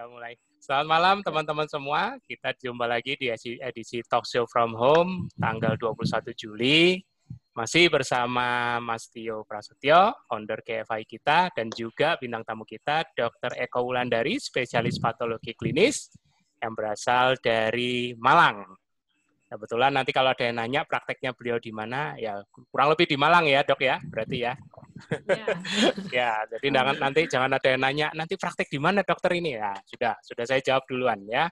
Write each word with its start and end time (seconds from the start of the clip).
kita 0.00 0.16
mulai. 0.16 0.32
Selamat 0.56 0.88
malam 0.88 1.16
teman-teman 1.20 1.68
semua. 1.68 2.16
Kita 2.24 2.56
jumpa 2.56 2.88
lagi 2.88 3.20
di 3.20 3.28
edisi 3.60 4.00
Talk 4.08 4.24
Show 4.24 4.48
from 4.48 4.72
Home 4.72 5.28
tanggal 5.36 5.76
21 5.76 6.32
Juli. 6.32 7.04
Masih 7.52 7.92
bersama 7.92 8.80
Mas 8.80 9.12
Tio 9.12 9.44
Prasetyo, 9.44 10.16
founder 10.24 10.64
KFI 10.64 11.04
kita, 11.04 11.52
dan 11.52 11.68
juga 11.68 12.16
bintang 12.16 12.48
tamu 12.48 12.64
kita, 12.64 13.04
Dr. 13.12 13.60
Eko 13.60 13.92
Wulandari, 13.92 14.40
spesialis 14.40 14.96
patologi 14.96 15.52
klinis 15.52 16.08
yang 16.64 16.72
berasal 16.72 17.36
dari 17.36 18.16
Malang. 18.16 18.72
Kebetulan 19.50 19.90
nanti 19.90 20.14
kalau 20.14 20.30
ada 20.30 20.46
yang 20.46 20.62
nanya 20.62 20.86
prakteknya 20.86 21.34
beliau 21.34 21.58
di 21.58 21.74
mana, 21.74 22.14
ya 22.14 22.38
kurang 22.70 22.94
lebih 22.94 23.10
di 23.10 23.18
Malang 23.18 23.50
ya 23.50 23.66
dok 23.66 23.82
ya, 23.82 23.98
berarti 24.06 24.46
ya. 24.46 24.54
Ya, 25.26 25.46
ya 26.22 26.30
jadi 26.54 26.66
jangan, 26.70 26.94
nanti 27.02 27.20
jangan 27.26 27.50
ada 27.58 27.66
yang 27.66 27.82
nanya, 27.82 28.06
nanti 28.14 28.38
praktek 28.38 28.70
di 28.70 28.78
mana 28.78 29.02
dokter 29.02 29.34
ini 29.34 29.58
ya. 29.58 29.74
Sudah, 29.82 30.14
sudah 30.22 30.44
saya 30.46 30.62
jawab 30.62 30.86
duluan 30.86 31.18
ya. 31.26 31.50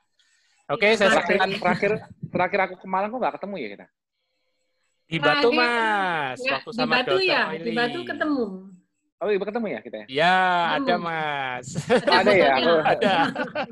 Oke, 0.70 0.94
ya, 0.94 0.94
saya 0.94 1.10
terakhir, 1.18 1.58
terakhir 1.58 1.92
terakhir 2.30 2.60
aku 2.70 2.74
ke 2.78 2.86
Malang 2.86 3.10
kok 3.10 3.18
nggak 3.18 3.34
ketemu 3.40 3.54
ya 3.58 3.68
kita? 3.74 3.86
Di 5.08 5.18
Batu 5.18 5.48
Mas, 5.50 6.38
waktu 6.44 6.70
sama 6.70 6.84
di 6.84 6.92
Batu 6.94 7.10
dokter 7.18 7.26
ya, 7.26 7.42
di 7.58 7.70
Batu 7.74 8.00
ketemu. 8.06 8.44
Oh, 9.18 9.26
ibu 9.34 9.42
ketemu 9.42 9.66
ya 9.74 9.80
kita 9.82 9.96
ya? 9.98 10.06
Ya, 10.06 10.38
ada 10.78 10.94
Mas. 10.94 11.74
Ada, 11.90 12.30
ya? 12.30 12.54
Aku, 12.54 12.72
ada. 12.86 13.12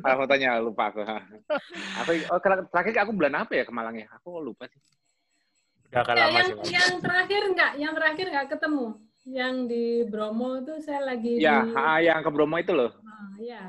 Ah, 0.02 0.14
fotonya 0.18 0.58
lupa 0.58 0.90
aku. 0.90 1.06
Aku 2.02 2.10
oh, 2.34 2.38
terakhir 2.42 3.06
aku 3.06 3.12
bulan 3.14 3.46
apa 3.46 3.54
ya 3.54 3.62
ke 3.62 3.70
Malang 3.70 3.94
ya? 3.94 4.10
Aku 4.18 4.42
lupa 4.42 4.66
sih. 4.66 4.82
Udah 5.94 6.02
ya, 6.02 6.26
lama 6.26 6.34
yang, 6.34 6.48
sih. 6.50 6.74
Yang 6.74 6.94
terakhir 6.98 7.40
enggak, 7.46 7.72
yang 7.78 7.92
terakhir 7.94 8.26
enggak 8.34 8.46
ketemu. 8.58 8.86
Yang 9.26 9.54
di 9.70 9.84
Bromo 10.10 10.50
itu 10.58 10.74
saya 10.82 11.00
lagi 11.06 11.38
Ya, 11.38 11.62
di... 11.62 11.78
ha, 11.78 12.02
yang 12.02 12.26
ke 12.26 12.30
Bromo 12.34 12.56
itu 12.58 12.72
loh. 12.74 12.90
Ah, 13.06 13.30
ya. 13.38 13.62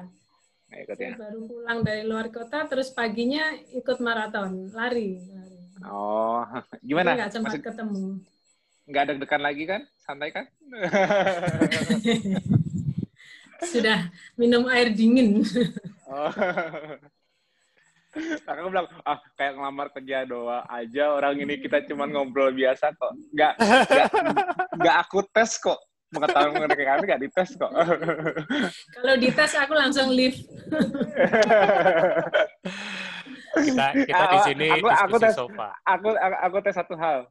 Nah, 0.74 0.78
ikut 0.82 0.98
ya. 0.98 1.14
baru 1.14 1.40
pulang 1.46 1.80
dari 1.86 2.04
luar 2.10 2.34
kota, 2.34 2.66
terus 2.66 2.90
paginya 2.90 3.54
ikut 3.70 4.02
maraton, 4.02 4.74
lari. 4.74 5.22
lari. 5.30 5.62
Oh, 5.86 6.42
gimana? 6.90 7.14
Jadi 7.14 7.20
nggak 7.22 7.34
sempat 7.38 7.54
Maksud... 7.54 7.66
ketemu 7.70 8.06
nggak 8.88 9.04
deg-degan 9.14 9.44
lagi 9.44 9.64
kan? 9.68 9.82
Santai 10.00 10.32
kan? 10.32 10.46
Sudah 13.72 14.08
minum 14.40 14.64
air 14.72 14.96
dingin. 14.96 15.44
oh. 16.12 16.32
Aku 18.50 18.74
bilang, 18.74 18.90
ah 19.06 19.22
kayak 19.38 19.60
ngelamar 19.60 19.94
kerja 19.94 20.26
doa 20.26 20.66
aja 20.74 21.14
orang 21.14 21.38
ini 21.38 21.62
kita 21.62 21.86
cuma 21.86 22.10
ngobrol 22.10 22.50
biasa 22.50 22.90
kok. 22.98 23.14
Nggak, 23.36 23.54
nggak, 23.62 24.08
nggak 24.82 24.96
aku 25.06 25.20
tes 25.30 25.52
kok. 25.62 25.78
Mengetahui 26.08 26.56
mengenai 26.56 26.86
kami 26.88 27.04
nggak 27.04 27.22
dites 27.28 27.52
kok. 27.60 27.70
Kalau 28.96 29.16
dites 29.20 29.54
aku 29.60 29.74
langsung 29.76 30.08
leave. 30.16 30.40
kita 33.58 33.86
kita 34.06 34.24
di 34.34 34.40
sini 34.50 34.70
aku, 34.70 34.88
aku 34.88 35.16
tes, 35.20 35.34
sofa. 35.36 35.70
Aku, 35.86 36.10
aku, 36.16 36.36
aku 36.42 36.58
tes 36.64 36.74
satu 36.74 36.96
hal 36.98 37.28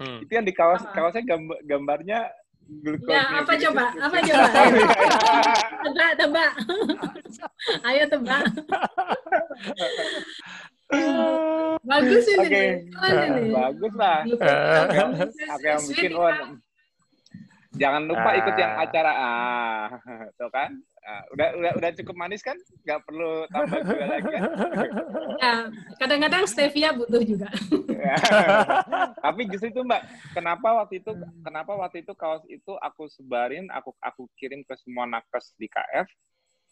Hmm. 0.00 0.24
Itu 0.24 0.32
yang 0.32 0.46
di 0.48 0.54
kaos 0.56 0.80
kaosnya 0.96 1.20
gambar, 1.28 1.58
gambarnya 1.68 2.32
glukosa. 2.64 3.12
Ya, 3.12 3.22
apa 3.44 3.52
coba? 3.52 3.84
Apa 4.00 4.16
coba? 4.28 4.48
tebak, 5.84 6.10
tebak. 6.16 6.52
Ayo 7.84 8.04
tebak. 8.08 8.44
Bagus 11.86 12.24
ini. 12.26 12.42
Okay. 12.42 12.68
ini. 12.90 13.54
Bagus 13.54 13.94
lah. 13.94 14.18
Oke, 14.26 15.68
yang 15.68 15.82
bikin 15.86 16.12
on. 16.16 16.58
Jangan 17.78 18.02
lupa 18.10 18.34
ikut 18.34 18.56
yang 18.58 18.72
acara 18.82 19.12
ah, 19.14 19.86
tuh 20.38 20.50
kan? 20.50 20.74
Nah, 21.00 21.20
udah 21.32 21.48
udah 21.56 21.72
udah 21.80 21.90
cukup 21.96 22.14
manis 22.16 22.44
kan? 22.44 22.60
Gak 22.84 23.00
perlu 23.08 23.48
tambah 23.48 23.80
juga 23.88 24.04
lagi 24.04 24.30
kan? 24.30 24.42
Ya, 25.40 25.54
kadang-kadang 25.96 26.44
stevia 26.44 26.92
butuh 26.92 27.24
juga. 27.24 27.48
Tapi 29.24 29.40
justru 29.48 29.72
itu 29.72 29.80
Mbak, 29.80 30.02
kenapa 30.36 30.68
waktu 30.84 31.00
itu 31.00 31.10
kenapa 31.40 31.72
waktu 31.72 32.04
itu 32.04 32.12
kaos 32.12 32.44
itu 32.52 32.76
aku 32.84 33.08
sebarin, 33.08 33.72
aku 33.72 33.96
aku 34.04 34.28
kirim 34.36 34.60
ke 34.60 34.76
semua 34.76 35.08
nakes 35.08 35.56
di 35.56 35.72
KF. 35.72 36.04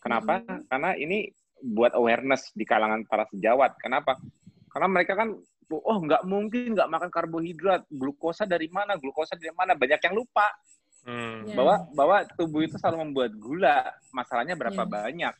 Kenapa? 0.04 0.44
Hmm. 0.44 0.62
Karena 0.68 0.92
ini 0.94 1.32
buat 1.58 1.96
awareness 1.96 2.52
di 2.52 2.68
kalangan 2.68 3.08
para 3.08 3.24
sejawat. 3.32 3.80
Kenapa? 3.80 4.20
Karena 4.68 4.88
mereka 4.92 5.16
kan 5.16 5.34
oh 5.68 5.98
nggak 6.00 6.24
mungkin 6.28 6.76
nggak 6.76 6.90
makan 6.92 7.10
karbohidrat, 7.12 7.88
glukosa 7.88 8.44
dari 8.44 8.68
mana, 8.68 9.00
glukosa 9.00 9.40
dari 9.40 9.52
mana, 9.56 9.72
banyak 9.72 10.00
yang 10.04 10.14
lupa. 10.16 10.52
Hmm. 11.08 11.48
Bahwa 11.56 11.74
bahwa 11.96 12.16
tubuh 12.36 12.60
itu 12.68 12.76
selalu 12.76 13.08
membuat 13.08 13.32
gula. 13.40 13.96
Masalahnya 14.12 14.52
berapa 14.52 14.84
yeah. 14.84 14.92
banyak. 14.92 15.34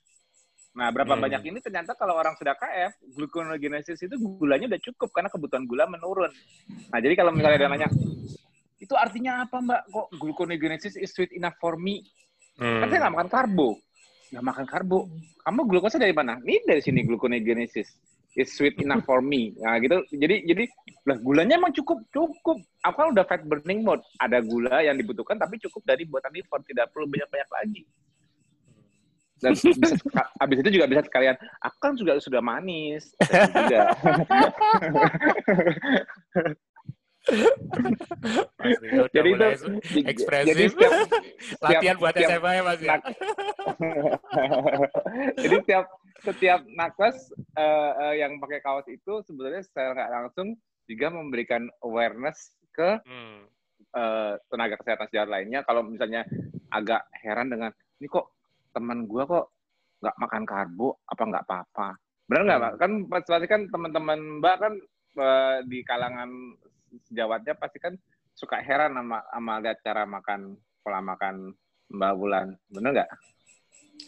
Nah, 0.73 0.89
berapa 0.89 1.13
hmm. 1.13 1.23
banyak 1.29 1.43
ini 1.53 1.59
ternyata 1.61 1.93
kalau 1.93 2.17
orang 2.17 2.33
sudah 2.41 2.57
KF, 2.57 2.97
gluconeogenesis 3.13 4.01
itu 4.01 4.15
gulanya 4.17 4.73
udah 4.73 4.81
cukup 4.81 5.13
karena 5.13 5.29
kebutuhan 5.29 5.69
gula 5.69 5.85
menurun. 5.85 6.33
Nah, 6.89 6.99
jadi 7.05 7.13
kalau 7.19 7.37
misalnya 7.37 7.67
ada 7.67 7.69
nanya, 7.69 7.89
itu 8.81 8.95
artinya 8.97 9.45
apa 9.45 9.61
mbak? 9.61 9.81
Kok 9.93 10.09
gluconeogenesis 10.17 10.97
is 10.97 11.13
sweet 11.13 11.37
enough 11.37 11.59
for 11.61 11.77
me? 11.77 12.01
Hmm. 12.57 12.81
Kan 12.81 12.89
saya 12.89 12.99
nggak 13.05 13.15
makan 13.21 13.29
karbo. 13.29 13.69
Nggak 14.33 14.45
makan 14.45 14.65
karbo. 14.65 14.99
Kamu 15.45 15.61
glukosa 15.69 16.01
dari 16.01 16.17
mana? 16.17 16.41
Ini 16.41 16.65
dari 16.65 16.81
sini 16.81 17.05
gluconeogenesis 17.05 18.08
is 18.37 18.53
sweet 18.53 18.77
enough 18.83 19.05
for 19.09 19.25
me. 19.25 19.57
Nah, 19.63 19.81
gitu. 19.81 20.05
Jadi 20.13 20.45
jadi 20.45 20.65
lah 21.09 21.17
gulanya 21.23 21.57
emang 21.57 21.73
cukup 21.73 22.05
cukup. 22.13 22.59
Aku 22.85 22.97
kan 22.97 23.09
udah 23.17 23.25
fat 23.25 23.43
burning 23.47 23.87
mode. 23.87 24.05
Ada 24.21 24.45
gula 24.45 24.85
yang 24.85 25.01
dibutuhkan 25.01 25.41
tapi 25.41 25.57
cukup 25.63 25.83
dari 25.89 26.05
buatan 26.05 26.33
liver, 26.35 26.61
tidak 26.69 26.93
perlu 26.93 27.09
banyak-banyak 27.09 27.51
lagi. 27.51 27.83
Dan 29.39 29.55
bisa, 29.55 29.95
habis 30.43 30.59
itu 30.67 30.71
juga 30.75 30.91
bisa 30.91 31.07
sekalian, 31.07 31.39
aku 31.63 31.77
kan 31.79 31.95
juga 31.95 32.19
sudah 32.19 32.43
manis. 32.43 33.15
Juga. 33.23 33.95
jadi 39.15 39.29
itu 39.37 39.47
ekspresif. 40.09 40.49
Jadi 40.49 40.65
setiap, 40.73 40.93
latihan 41.65 41.97
buat 42.01 42.15
setiap, 42.17 42.41
SMA 42.41 42.51
ya 42.51 42.63
Mas 42.65 42.81
ya. 42.81 42.97
jadi 45.37 45.55
setiap 45.63 45.85
setiap 46.23 46.67
nakes 46.75 47.31
uh, 47.55 47.93
uh, 47.95 48.15
yang 48.15 48.43
pakai 48.43 48.59
kaos 48.59 48.87
itu 48.91 49.23
sebenarnya 49.23 49.63
secara 49.63 49.95
nggak 49.95 50.13
langsung 50.13 50.59
juga 50.89 51.07
memberikan 51.13 51.69
awareness 51.85 52.57
ke 52.75 52.99
hmm. 53.05 53.47
uh, 53.95 54.35
tenaga 54.51 54.81
kesehatan 54.81 55.07
sejawat 55.13 55.31
lainnya. 55.31 55.61
Kalau 55.63 55.87
misalnya 55.87 56.25
agak 56.73 57.07
heran 57.23 57.53
dengan 57.53 57.71
ini 58.01 58.09
kok 58.11 58.35
teman 58.73 59.07
gue 59.07 59.23
kok 59.27 59.47
nggak 59.99 60.17
makan 60.19 60.45
karbo, 60.47 60.89
apa 61.07 61.23
nggak 61.23 61.45
apa-apa? 61.47 61.89
Benar 62.29 62.43
nggak, 62.45 62.61
hmm. 62.61 62.79
Kan 62.79 62.93
pasti 63.11 63.47
kan 63.47 63.63
teman-teman 63.71 64.19
Mbak 64.43 64.57
kan 64.59 64.75
uh, 65.19 65.57
di 65.67 65.83
kalangan 65.87 66.31
sejawatnya 67.11 67.55
pasti 67.59 67.79
kan 67.79 67.95
suka 68.33 68.63
heran 68.63 68.95
sama 68.95 69.19
sama 69.35 69.55
lihat 69.59 69.79
cara 69.83 70.07
makan 70.07 70.55
pola 70.83 71.03
makan 71.03 71.53
Mbak 71.91 72.15
Bulan. 72.17 72.47
Benar 72.71 72.91
nggak? 72.95 73.11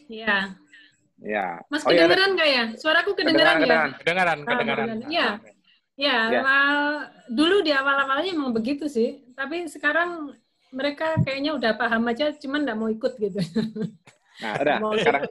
Iya. 0.07 0.55
Ya. 1.21 1.61
Mas 1.69 1.85
oh, 1.85 1.93
iya, 1.93 2.09
kedengeran 2.09 2.31
nggak 2.33 2.51
ya? 2.51 2.65
Suaraku 2.81 3.11
kedengeran, 3.13 3.57
kedengeran 3.61 3.89
ya? 3.93 3.99
Kedengeran, 4.01 4.39
kedengeran. 4.45 4.87
Iya. 5.09 5.29
Ya, 6.01 6.33
ya. 6.33 6.41
dulu 7.29 7.61
di 7.61 7.77
awal-awalnya 7.77 8.33
emang 8.33 8.57
begitu 8.57 8.89
sih. 8.89 9.21
Tapi 9.37 9.69
sekarang 9.69 10.33
mereka 10.73 11.21
kayaknya 11.21 11.53
udah 11.53 11.77
paham 11.77 12.09
aja, 12.09 12.33
cuman 12.41 12.65
nggak 12.65 12.79
mau 12.79 12.89
ikut 12.89 13.13
gitu. 13.21 13.41
Nah, 14.41 14.57
udah. 14.57 14.81
sekarang 15.05 15.29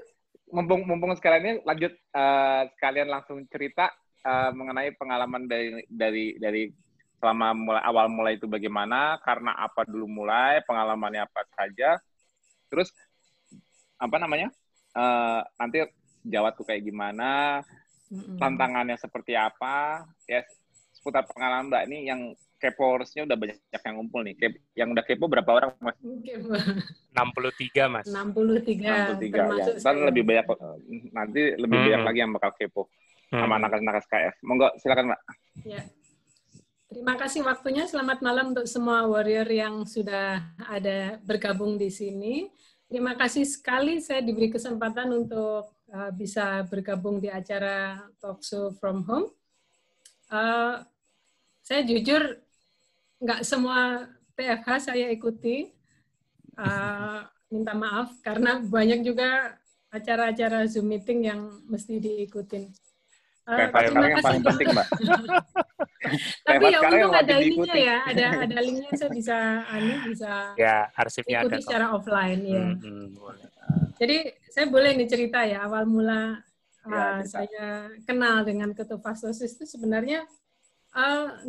mumpung 0.53 0.85
mumpung 0.85 1.17
sekalian 1.17 1.41
ini 1.41 1.53
lanjut 1.65 1.97
uh, 2.13 2.69
sekalian 2.77 3.09
langsung 3.09 3.41
cerita 3.49 3.89
uh, 4.21 4.53
mengenai 4.53 4.93
pengalaman 4.93 5.49
dari 5.49 5.81
dari 5.89 6.37
dari 6.37 6.69
selama 7.17 7.51
mulai 7.51 7.83
awal 7.83 8.05
mulai 8.07 8.39
itu 8.39 8.47
bagaimana, 8.47 9.19
karena 9.25 9.57
apa 9.59 9.83
dulu 9.83 10.07
mulai, 10.07 10.63
pengalamannya 10.63 11.27
apa 11.27 11.41
saja, 11.51 11.99
terus 12.71 12.93
apa 13.99 14.15
namanya? 14.15 14.53
Uh, 14.95 15.41
nanti 15.59 15.83
jawab 16.25 16.55
tuh 16.55 16.65
kayak 16.67 16.85
gimana, 16.85 17.61
tantangannya 18.37 18.97
seperti 18.97 19.37
apa, 19.37 20.05
ya 20.25 20.41
seputar 20.93 21.23
pengalaman 21.29 21.71
Mbak 21.71 21.83
ini 21.87 21.97
yang 22.09 22.21
keporsnya 22.59 23.23
udah 23.23 23.37
banyak 23.39 23.55
yang 23.71 23.95
ngumpul 23.95 24.21
nih. 24.21 24.35
Kep, 24.35 24.53
yang 24.75 24.91
udah 24.91 25.03
kepo 25.07 25.25
berapa 25.31 25.47
orang, 25.47 25.71
Mas? 25.79 25.95
Kepo. 25.97 26.51
63, 27.15 27.87
Mas. 27.87 28.05
63. 28.05 29.15
63 29.15 29.31
ya. 29.31 29.65
Ntar 29.79 29.95
lebih 30.11 30.23
banyak 30.27 30.45
nanti 31.15 31.41
lebih 31.55 31.77
hmm. 31.79 31.85
banyak 31.87 32.01
lagi 32.03 32.19
yang 32.19 32.31
bakal 32.35 32.51
kepo 32.59 32.81
hmm. 33.31 33.39
sama 33.39 33.55
nakas-nakas 33.63 34.05
KF. 34.11 34.35
Monggo 34.43 34.67
silakan, 34.83 35.15
Mbak. 35.15 35.21
Ya. 35.63 35.81
Terima 36.89 37.15
kasih 37.15 37.45
waktunya. 37.45 37.85
Selamat 37.85 38.19
malam 38.19 38.51
untuk 38.51 38.65
semua 38.65 39.05
warrior 39.05 39.45
yang 39.45 39.85
sudah 39.85 40.41
ada 40.67 41.21
bergabung 41.21 41.77
di 41.77 41.93
sini. 41.93 42.49
Terima 42.89 43.13
kasih 43.13 43.45
sekali 43.45 44.01
saya 44.01 44.25
diberi 44.25 44.49
kesempatan 44.49 45.13
untuk 45.13 45.77
uh, 45.93 46.09
bisa 46.09 46.65
bergabung 46.65 47.21
di 47.21 47.29
acara 47.29 48.01
Talk 48.17 48.41
Show 48.41 48.73
from 48.81 49.05
Home. 49.05 49.29
Uh, 50.25 50.81
saya 51.61 51.85
jujur 51.85 52.41
nggak 53.21 53.45
semua 53.45 54.09
TFH 54.33 54.89
saya 54.89 55.05
ikuti. 55.13 55.69
Uh, 56.57 57.29
minta 57.53 57.77
maaf 57.77 58.09
karena 58.25 58.57
banyak 58.57 59.05
juga 59.05 59.53
acara-acara 59.93 60.65
Zoom 60.65 60.89
meeting 60.89 61.29
yang 61.29 61.61
mesti 61.69 62.01
diikutin. 62.01 62.73
Uh, 63.49 63.65
terima 63.73 64.05
yang 64.13 64.21
paling 64.21 64.43
penting, 64.45 64.67
Mbak. 64.69 64.87
Tapi 66.47 66.63
ya 66.69 66.79
untung 66.85 67.13
ada 67.17 67.35
ininya 67.41 67.75
ya, 67.75 67.97
ada 68.05 68.25
ada 68.45 68.57
linknya 68.61 68.93
saya 68.93 69.09
bisa 69.09 69.37
anu 69.73 69.93
bisa 70.05 70.31
ya 70.53 70.85
arsipnya 70.93 71.41
ikuti 71.41 71.57
ada 71.57 71.65
secara 71.65 71.85
kok. 71.89 71.95
offline 71.97 72.41
ya. 72.45 72.61
Hmm, 72.61 72.77
hmm, 72.77 73.05
boleh. 73.17 73.47
Jadi 73.97 74.17
saya 74.53 74.65
boleh 74.69 74.91
nih 75.01 75.09
cerita 75.09 75.39
ya 75.49 75.65
awal 75.65 75.89
mula 75.89 76.45
ya, 76.85 77.19
uh, 77.19 77.21
saya 77.25 77.89
kenal 78.05 78.45
dengan 78.45 78.69
ketofastosis 78.77 79.57
itu 79.57 79.65
sebenarnya 79.65 80.29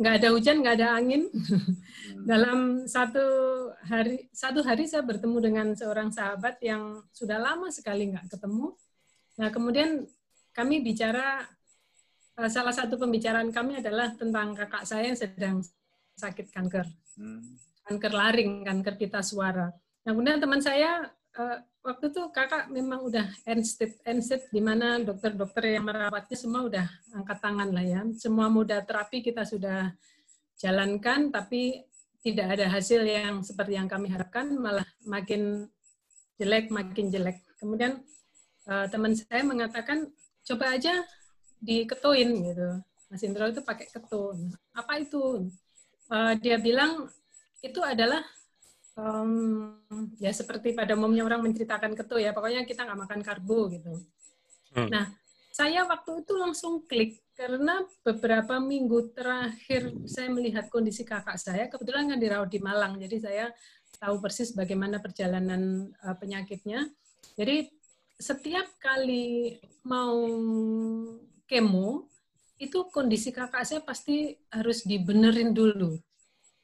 nggak 0.01 0.13
uh, 0.13 0.19
ada 0.25 0.29
hujan, 0.33 0.65
nggak 0.65 0.75
ada 0.81 0.97
angin. 0.97 1.29
Hmm. 1.29 2.25
Dalam 2.33 2.59
satu 2.89 3.25
hari, 3.85 4.25
satu 4.33 4.65
hari 4.65 4.89
saya 4.89 5.05
bertemu 5.05 5.37
dengan 5.37 5.67
seorang 5.77 6.09
sahabat 6.09 6.57
yang 6.65 7.05
sudah 7.13 7.37
lama 7.37 7.69
sekali 7.69 8.09
nggak 8.09 8.25
ketemu. 8.25 8.73
Nah 9.37 9.53
kemudian 9.53 10.09
kami 10.51 10.83
bicara 10.83 11.45
Eh, 11.45 11.60
salah 12.47 12.73
satu 12.73 12.95
pembicaraan 12.95 13.51
kami 13.51 13.83
adalah 13.83 14.13
tentang 14.15 14.55
kakak 14.55 14.83
saya 14.87 15.11
yang 15.11 15.19
sedang 15.19 15.55
sakit 16.15 16.47
kanker. 16.53 16.87
Hmm. 17.19 17.57
Kanker 17.85 18.13
laring, 18.13 18.63
kanker 18.63 18.95
pita 18.95 19.19
suara. 19.19 19.67
Nah, 20.05 20.11
kemudian 20.15 20.39
teman 20.41 20.61
saya 20.63 21.11
uh, 21.37 21.57
waktu 21.81 22.13
itu 22.13 22.21
kakak 22.29 22.69
memang 22.69 23.01
udah 23.05 23.25
end 23.45 23.65
state, 23.65 23.99
end 24.05 24.21
state 24.21 24.47
di 24.53 24.61
mana 24.61 25.01
dokter-dokter 25.01 25.77
yang 25.77 25.85
merawatnya 25.85 26.37
semua 26.37 26.61
udah 26.65 26.87
angkat 27.13 27.37
tangan 27.41 27.69
lah 27.73 27.85
ya. 27.85 28.01
Semua 28.17 28.47
moda 28.47 28.79
terapi 28.85 29.21
kita 29.25 29.43
sudah 29.45 29.91
jalankan, 30.61 31.33
tapi 31.33 31.83
tidak 32.21 32.53
ada 32.53 32.69
hasil 32.69 33.01
yang 33.01 33.41
seperti 33.41 33.73
yang 33.81 33.89
kami 33.89 34.13
harapkan, 34.13 34.45
malah 34.53 34.85
makin 35.09 35.65
jelek, 36.37 36.69
makin 36.69 37.09
jelek. 37.09 37.41
Kemudian 37.57 38.01
uh, 38.69 38.85
teman 38.89 39.17
saya 39.17 39.41
mengatakan, 39.41 40.05
coba 40.45 40.77
aja 40.77 41.01
diketuin 41.61 42.29
gitu. 42.51 42.69
Mas 43.07 43.21
Indro 43.21 43.45
itu 43.47 43.61
pakai 43.61 43.87
ketun. 43.87 44.51
Apa 44.73 44.99
itu? 44.99 45.47
Uh, 46.11 46.33
dia 46.41 46.59
bilang 46.59 47.07
itu 47.63 47.79
adalah 47.79 48.25
um, 48.97 49.77
ya 50.19 50.33
seperti 50.33 50.75
pada 50.75 50.97
umumnya 50.97 51.23
orang 51.23 51.45
menceritakan 51.45 51.93
ketu 51.93 52.17
ya. 52.19 52.33
Pokoknya 52.33 52.65
kita 52.65 52.83
nggak 52.83 52.99
makan 53.07 53.21
karbo 53.21 53.69
gitu. 53.69 53.93
Hmm. 54.73 54.89
Nah, 54.89 55.05
saya 55.51 55.83
waktu 55.83 56.23
itu 56.23 56.33
langsung 56.39 56.87
klik 56.87 57.19
karena 57.35 57.83
beberapa 58.07 58.57
minggu 58.61 59.11
terakhir 59.11 59.91
saya 60.07 60.31
melihat 60.31 60.71
kondisi 60.71 61.03
kakak 61.03 61.35
saya 61.35 61.67
kebetulan 61.67 62.07
kan 62.07 62.19
dirawat 62.21 62.47
di 62.47 62.59
Malang 62.63 62.95
jadi 63.01 63.17
saya 63.19 63.45
tahu 63.99 64.23
persis 64.23 64.55
bagaimana 64.55 65.03
perjalanan 65.03 65.91
uh, 66.05 66.15
penyakitnya 66.15 66.87
jadi 67.35 67.67
setiap 68.21 68.69
kali 68.77 69.57
mau 69.83 70.21
kemo, 71.51 72.07
itu 72.55 72.87
kondisi 72.95 73.35
kakak 73.35 73.67
saya 73.67 73.83
pasti 73.83 74.39
harus 74.47 74.87
dibenerin 74.87 75.51
dulu. 75.51 75.99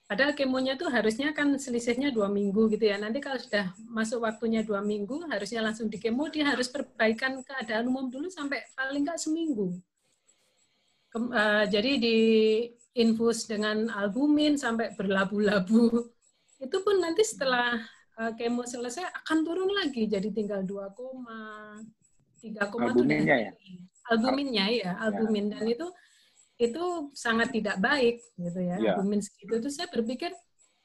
Padahal 0.08 0.32
kemonya 0.32 0.80
tuh 0.80 0.88
harusnya 0.88 1.36
kan 1.36 1.52
selisihnya 1.60 2.16
dua 2.16 2.32
minggu 2.32 2.72
gitu 2.72 2.88
ya. 2.88 2.96
Nanti 2.96 3.20
kalau 3.20 3.36
sudah 3.36 3.76
masuk 3.92 4.24
waktunya 4.24 4.64
dua 4.64 4.80
minggu, 4.80 5.28
harusnya 5.28 5.60
langsung 5.60 5.92
di 5.92 6.00
kemo, 6.00 6.32
dia 6.32 6.48
harus 6.48 6.72
perbaikan 6.72 7.44
keadaan 7.44 7.92
umum 7.92 8.08
dulu 8.08 8.32
sampai 8.32 8.64
paling 8.72 9.04
nggak 9.04 9.20
seminggu. 9.20 9.76
Kem, 11.12 11.28
uh, 11.28 11.68
jadi 11.68 12.00
di 12.00 12.18
infus 12.96 13.52
dengan 13.52 13.92
albumin 13.92 14.56
sampai 14.56 14.96
berlabu-labu. 14.96 16.08
Itu 16.64 16.80
pun 16.88 17.04
nanti 17.04 17.28
setelah 17.28 17.76
uh, 18.16 18.32
kemo 18.40 18.64
selesai 18.64 19.04
akan 19.12 19.38
turun 19.44 19.76
lagi, 19.76 20.08
jadi 20.08 20.32
tinggal 20.32 20.64
2, 20.64 20.88
3, 22.48 22.64
Albuminnya 22.64 23.38
ya? 23.50 23.52
Albuminnya 24.12 24.66
ya, 24.72 24.92
albumin 25.00 25.52
ya. 25.52 25.60
dan 25.60 25.66
itu 25.68 25.88
itu 26.58 26.84
sangat 27.14 27.54
tidak 27.54 27.78
baik 27.78 28.18
gitu 28.34 28.60
ya. 28.60 28.76
ya. 28.82 28.98
Albumin 28.98 29.22
segitu 29.22 29.62
itu 29.62 29.70
saya 29.70 29.88
berpikir 29.94 30.34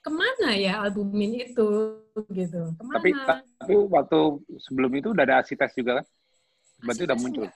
ke 0.02 0.10
mana 0.10 0.52
ya 0.58 0.84
albumin 0.84 1.40
itu 1.48 1.68
gitu. 2.28 2.62
Ke 2.76 2.82
mana? 2.84 2.96
Tapi 3.00 3.10
tapi 3.56 3.74
waktu 3.88 4.20
sebelum 4.68 4.92
itu 4.98 5.08
udah 5.16 5.24
ada 5.24 5.36
asites 5.40 5.72
juga 5.72 6.02
kan? 6.02 6.06
Berarti 6.84 7.02
udah 7.08 7.18
muncul. 7.18 7.48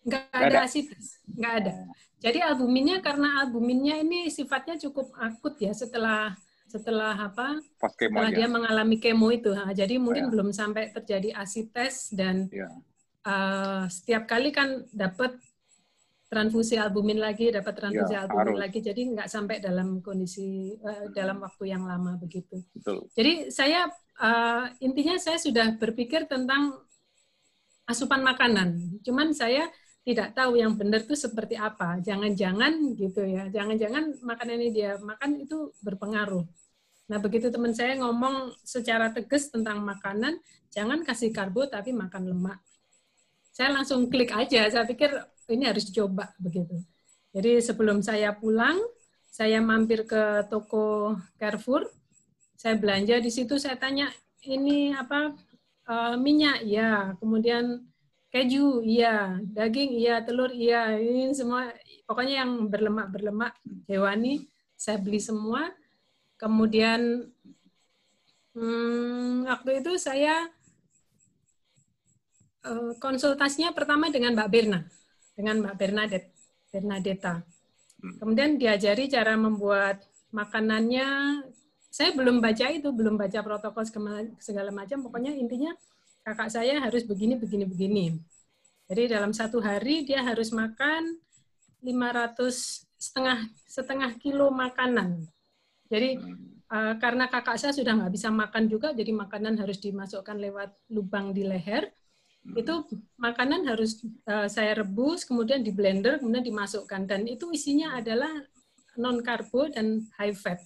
Enggak, 0.00 0.24
ada, 0.32 0.46
ada 0.48 0.58
asites, 0.64 1.20
enggak 1.28 1.54
ada. 1.60 1.74
Jadi 2.20 2.38
albuminnya 2.40 3.04
karena 3.04 3.44
albuminnya 3.44 4.00
ini 4.00 4.32
sifatnya 4.32 4.80
cukup 4.80 5.12
akut 5.20 5.60
ya 5.60 5.76
setelah 5.76 6.32
setelah 6.64 7.12
apa? 7.12 7.60
setelah 7.76 8.32
dia 8.32 8.48
mengalami 8.48 8.96
kemo 8.96 9.28
itu. 9.30 9.52
Jadi 9.52 10.00
mungkin 10.00 10.26
oh, 10.26 10.28
ya. 10.28 10.32
belum 10.32 10.48
sampai 10.56 10.90
terjadi 10.90 11.36
asites 11.36 12.10
dan 12.16 12.48
ya 12.48 12.72
uh, 13.26 13.84
setiap 13.90 14.24
kali 14.28 14.52
kan 14.54 14.84
dapat 14.92 15.36
transfusi 16.30 16.78
albumin 16.78 17.18
lagi, 17.18 17.50
dapat 17.50 17.74
transfusi 17.74 18.14
ya, 18.14 18.22
albumin 18.22 18.54
harus. 18.54 18.62
lagi, 18.62 18.78
jadi 18.78 19.00
nggak 19.02 19.28
sampai 19.28 19.58
dalam 19.58 19.98
kondisi 19.98 20.78
uh, 20.78 21.10
dalam 21.10 21.42
waktu 21.42 21.74
yang 21.74 21.82
lama 21.82 22.14
begitu. 22.22 22.62
Betul. 22.70 23.10
Jadi 23.18 23.50
saya 23.50 23.90
uh, 24.22 24.70
intinya 24.78 25.18
saya 25.18 25.42
sudah 25.42 25.74
berpikir 25.74 26.30
tentang 26.30 26.78
asupan 27.90 28.22
makanan, 28.22 29.02
cuman 29.02 29.34
saya 29.34 29.66
tidak 30.06 30.32
tahu 30.32 30.54
yang 30.54 30.78
benar 30.78 31.02
itu 31.02 31.18
seperti 31.18 31.58
apa. 31.58 31.98
Jangan-jangan 31.98 32.94
gitu 32.94 33.26
ya, 33.26 33.50
jangan-jangan 33.50 34.22
makanan 34.22 34.54
ini 34.62 34.68
dia 34.70 35.02
makan 35.02 35.42
itu 35.42 35.74
berpengaruh. 35.82 36.46
Nah 37.10 37.18
begitu 37.18 37.50
teman 37.50 37.74
saya 37.74 37.98
ngomong 37.98 38.54
secara 38.62 39.10
tegas 39.10 39.50
tentang 39.50 39.82
makanan, 39.82 40.38
jangan 40.70 41.02
kasih 41.02 41.34
karbo 41.34 41.66
tapi 41.66 41.90
makan 41.90 42.30
lemak 42.30 42.62
saya 43.60 43.76
langsung 43.76 44.08
klik 44.08 44.32
aja. 44.32 44.72
Saya 44.72 44.88
pikir 44.88 45.12
ini 45.52 45.68
harus 45.68 45.84
dicoba 45.84 46.32
begitu. 46.40 46.80
Jadi 47.36 47.60
sebelum 47.60 48.00
saya 48.00 48.32
pulang, 48.32 48.80
saya 49.28 49.60
mampir 49.60 50.08
ke 50.08 50.48
toko 50.48 51.12
Carrefour. 51.36 51.84
Saya 52.56 52.80
belanja 52.80 53.20
di 53.20 53.28
situ. 53.28 53.60
Saya 53.60 53.76
tanya 53.76 54.08
ini 54.48 54.96
apa 54.96 55.36
uh, 55.92 56.16
minyak 56.16 56.64
ya, 56.64 57.12
kemudian 57.20 57.84
keju 58.32 58.80
iya, 58.80 59.36
daging 59.44 59.92
iya, 59.92 60.24
telur 60.24 60.48
iya. 60.48 60.96
Ini 60.96 61.36
semua 61.36 61.68
pokoknya 62.08 62.48
yang 62.48 62.64
berlemak 62.72 63.12
berlemak 63.12 63.52
hewani 63.84 64.48
saya 64.72 64.96
beli 64.96 65.20
semua. 65.20 65.68
Kemudian 66.40 67.28
hmm, 68.56 69.44
waktu 69.52 69.84
itu 69.84 70.00
saya 70.00 70.48
konsultasinya 73.00 73.72
pertama 73.72 74.12
dengan 74.12 74.36
Mbak 74.36 74.50
Berna, 74.52 74.80
dengan 75.32 75.64
Mbak 75.64 75.74
Bernadette, 75.80 76.28
Bernadetta. 76.68 77.34
Hmm. 78.00 78.16
Kemudian 78.20 78.60
diajari 78.60 79.08
cara 79.08 79.36
membuat 79.36 80.04
makanannya. 80.32 81.40
Saya 81.90 82.14
belum 82.14 82.38
baca 82.38 82.70
itu, 82.70 82.86
belum 82.94 83.18
baca 83.18 83.42
protokol 83.42 83.82
segala 84.38 84.70
macam. 84.70 85.02
Pokoknya 85.02 85.34
intinya 85.34 85.74
kakak 86.22 86.54
saya 86.54 86.78
harus 86.78 87.02
begini, 87.02 87.34
begini, 87.34 87.66
begini. 87.66 88.06
Jadi 88.86 89.10
dalam 89.10 89.34
satu 89.34 89.58
hari 89.58 90.06
dia 90.06 90.22
harus 90.22 90.54
makan 90.54 91.18
500 91.82 92.86
setengah 93.00 93.38
setengah 93.66 94.10
kilo 94.22 94.52
makanan. 94.54 95.26
Jadi 95.90 96.20
uh, 96.70 96.94
karena 97.02 97.26
kakak 97.26 97.58
saya 97.58 97.74
sudah 97.74 97.98
nggak 97.98 98.12
bisa 98.14 98.30
makan 98.30 98.70
juga, 98.70 98.94
jadi 98.94 99.10
makanan 99.10 99.58
harus 99.58 99.82
dimasukkan 99.82 100.38
lewat 100.38 100.70
lubang 100.94 101.34
di 101.34 101.42
leher 101.42 101.90
itu 102.56 102.74
makanan 103.20 103.68
harus 103.68 104.00
uh, 104.24 104.48
saya 104.48 104.80
rebus 104.80 105.28
kemudian 105.28 105.60
di 105.60 105.70
blender 105.70 106.18
kemudian 106.18 106.44
dimasukkan. 106.44 107.04
Dan 107.04 107.28
itu 107.28 107.52
isinya 107.52 108.00
adalah 108.00 108.32
non 108.96 109.20
karbo 109.20 109.68
dan 109.70 110.08
high 110.16 110.34
fat. 110.34 110.58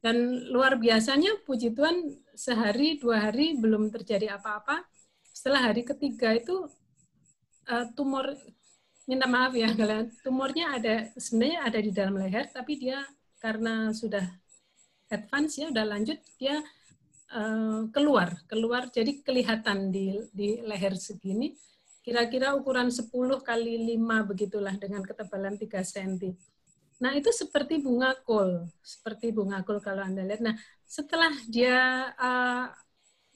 Dan 0.00 0.48
luar 0.48 0.80
biasanya 0.80 1.44
puji 1.44 1.76
Tuhan 1.76 2.16
sehari 2.32 2.96
dua 2.96 3.28
hari 3.28 3.58
belum 3.58 3.92
terjadi 3.92 4.40
apa-apa. 4.40 4.86
Setelah 5.30 5.72
hari 5.72 5.84
ketiga 5.84 6.32
itu 6.32 6.64
uh, 7.68 7.86
tumor 7.92 8.32
minta 9.10 9.26
maaf 9.26 9.50
ya 9.58 9.74
kalian 9.74 10.06
tumornya 10.22 10.78
ada 10.78 10.94
sebenarnya 11.18 11.58
ada 11.66 11.78
di 11.82 11.90
dalam 11.90 12.14
leher 12.14 12.46
tapi 12.54 12.78
dia 12.78 13.02
karena 13.42 13.90
sudah 13.90 14.22
advance 15.10 15.58
ya 15.58 15.66
udah 15.74 15.82
lanjut 15.82 16.18
dia 16.38 16.62
Eh, 17.30 17.82
keluar, 17.94 18.42
keluar 18.50 18.90
jadi 18.90 19.22
kelihatan 19.22 19.94
di, 19.94 20.18
di 20.34 20.58
leher 20.66 20.98
segini, 20.98 21.54
kira-kira 22.02 22.58
ukuran 22.58 22.90
10 22.90 23.06
kali 23.46 23.94
5 23.94 24.26
begitulah 24.26 24.74
dengan 24.74 25.06
ketebalan 25.06 25.54
3 25.54 25.78
cm. 25.86 26.34
Nah, 26.98 27.14
itu 27.14 27.30
seperti 27.30 27.78
bunga 27.78 28.18
kol, 28.26 28.66
seperti 28.82 29.30
bunga 29.30 29.62
kol 29.62 29.78
kalau 29.78 30.02
Anda 30.02 30.26
lihat. 30.26 30.42
Nah, 30.42 30.58
setelah 30.82 31.30
dia 31.46 32.10
uh, 32.18 32.66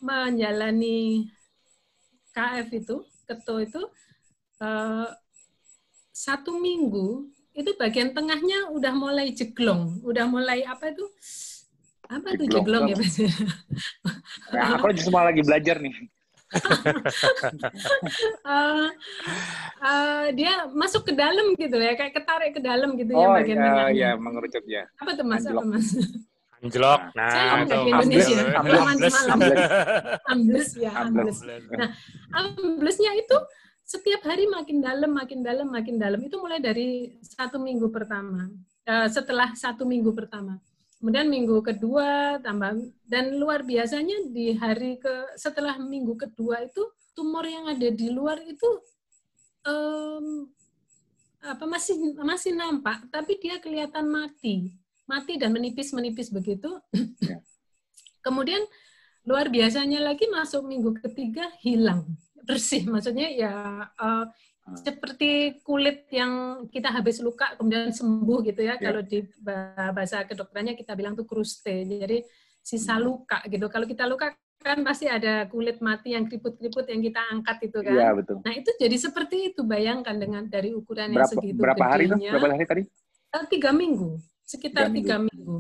menjalani 0.03 1.31
KF 2.35 2.69
itu, 2.75 2.97
keto 3.31 3.63
itu, 3.63 3.83
uh, 4.59 5.07
satu 6.11 6.59
minggu, 6.59 7.31
itu 7.55 7.71
bagian 7.79 8.11
tengahnya 8.11 8.75
udah 8.75 8.91
mulai 8.91 9.31
jeglong, 9.31 10.03
udah 10.03 10.27
mulai 10.27 10.67
apa 10.67 10.91
itu, 10.91 11.07
apa 12.15 12.29
tuh 12.35 12.47
jeglong 12.47 12.85
ya 12.89 12.97
Mas? 12.97 13.17
Nah, 14.51 14.67
aku 14.79 14.87
cuma 15.03 15.27
lagi 15.27 15.43
belajar 15.43 15.77
nih. 15.79 15.95
uh, 18.47 18.87
uh, 19.91 20.25
dia 20.31 20.71
masuk 20.71 21.03
ke 21.03 21.13
dalam 21.13 21.51
gitu 21.59 21.75
ya, 21.75 21.99
kayak 21.99 22.15
ketarik 22.15 22.53
ke 22.55 22.63
dalam 22.63 22.95
gitu 22.95 23.11
ya 23.11 23.27
Oh 23.27 23.35
bagian 23.35 23.59
iya, 23.59 23.65
tengahnya. 23.67 23.91
iya, 23.91 24.11
mengerucut 24.15 24.65
ya. 24.67 24.87
Apa 25.03 25.11
tuh 25.19 25.27
mas? 25.27 25.43
Apa 25.43 25.59
Anjlok. 25.61 25.67
mas? 25.67 25.89
Anjlok. 26.63 27.01
Saya 27.11 27.19
Nah, 27.19 27.59
nggak 27.67 27.79
itu 27.79 27.93
ambles. 27.93 29.17
Ambles. 29.27 29.63
Ambles 30.25 30.71
ya, 30.79 30.91
Ambles. 30.95 31.39
ambles. 31.43 31.91
Amblesnya 32.33 33.13
itu 33.19 33.37
setiap 33.85 34.25
hari 34.25 34.49
makin 34.49 34.81
dalam, 34.81 35.11
makin 35.13 35.41
dalam, 35.45 35.69
makin 35.69 35.97
dalam. 36.01 36.21
Itu 36.25 36.41
mulai 36.41 36.63
dari 36.63 37.19
satu 37.21 37.61
minggu 37.61 37.93
pertama. 37.93 38.49
Eh, 38.85 39.09
setelah 39.09 39.53
satu 39.57 39.85
minggu 39.85 40.13
pertama. 40.13 40.57
Kemudian 41.05 41.29
minggu 41.29 41.61
kedua 41.61 42.41
tambah 42.41 42.81
dan 43.05 43.37
luar 43.37 43.61
biasanya 43.61 44.25
di 44.33 44.57
hari 44.57 44.97
ke 44.97 45.37
setelah 45.37 45.77
minggu 45.77 46.17
kedua 46.17 46.65
itu 46.65 46.81
tumor 47.13 47.45
yang 47.45 47.69
ada 47.69 47.93
di 47.93 48.09
luar 48.09 48.41
itu 48.41 48.65
em, 49.69 50.49
apa 51.45 51.61
masih 51.69 52.17
masih 52.25 52.57
nampak 52.57 53.05
tapi 53.13 53.37
dia 53.37 53.61
kelihatan 53.61 54.09
mati. 54.09 54.73
Mati 55.05 55.37
dan 55.37 55.53
menipis 55.53 55.93
menipis 55.93 56.33
begitu. 56.33 56.73
Ya. 57.21 57.37
kemudian 58.25 58.65
luar 59.29 59.53
biasanya 59.53 60.01
lagi 60.01 60.25
masuk 60.33 60.65
minggu 60.65 61.05
ketiga 61.05 61.53
hilang. 61.61 62.09
Bersih 62.49 62.89
maksudnya 62.89 63.29
ya 63.29 63.53
eh, 63.93 64.25
seperti 64.73 65.61
kulit 65.61 66.09
yang 66.09 66.65
kita 66.73 66.89
habis 66.89 67.21
luka 67.21 67.53
kemudian 67.61 67.93
sembuh 67.93 68.41
gitu 68.49 68.65
ya 68.65 68.81
Ya. 68.81 68.89
kalau 68.91 69.03
di 69.05 69.21
ba- 69.39 69.93
bahasa 69.93 70.25
kedokterannya 70.25 70.75
kita 70.75 70.97
bilang 70.97 71.13
tuh 71.13 71.29
kruste 71.29 71.85
jadi 71.85 72.25
sisa 72.65 72.97
luka 72.97 73.45
gitu 73.45 73.69
kalau 73.69 73.85
kita 73.85 74.09
luka 74.09 74.33
kan 74.65 74.81
pasti 74.81 75.05
ada 75.05 75.45
kulit 75.53 75.85
mati 75.85 76.17
yang 76.17 76.25
keriput-keriput 76.25 76.89
yang 76.89 77.05
kita 77.05 77.21
angkat 77.29 77.69
itu 77.69 77.79
kan 77.85 77.93
Iya, 78.01 78.09
betul. 78.17 78.37
Nah 78.41 78.53
itu 78.57 78.71
jadi 78.81 78.97
seperti 78.97 79.37
itu 79.53 79.61
bayangkan 79.61 80.17
dengan 80.17 80.49
dari 80.49 80.73
ukuran 80.73 81.13
yang 81.13 81.29
Berapa 81.29 81.35
segitu 81.37 81.61
berapa 81.61 81.85
hari 81.85 82.05
tuh? 82.09 82.17
gedenya. 82.17 82.33
Berapa 82.33 82.49
hari 82.57 82.65
tadi? 82.65 82.83
Eh, 83.37 83.45
Tiga 83.53 83.71
minggu, 83.77 84.11
sekitar 84.49 84.89
Tiga 84.89 84.97
tiga 84.97 85.17
minggu. 85.21 85.57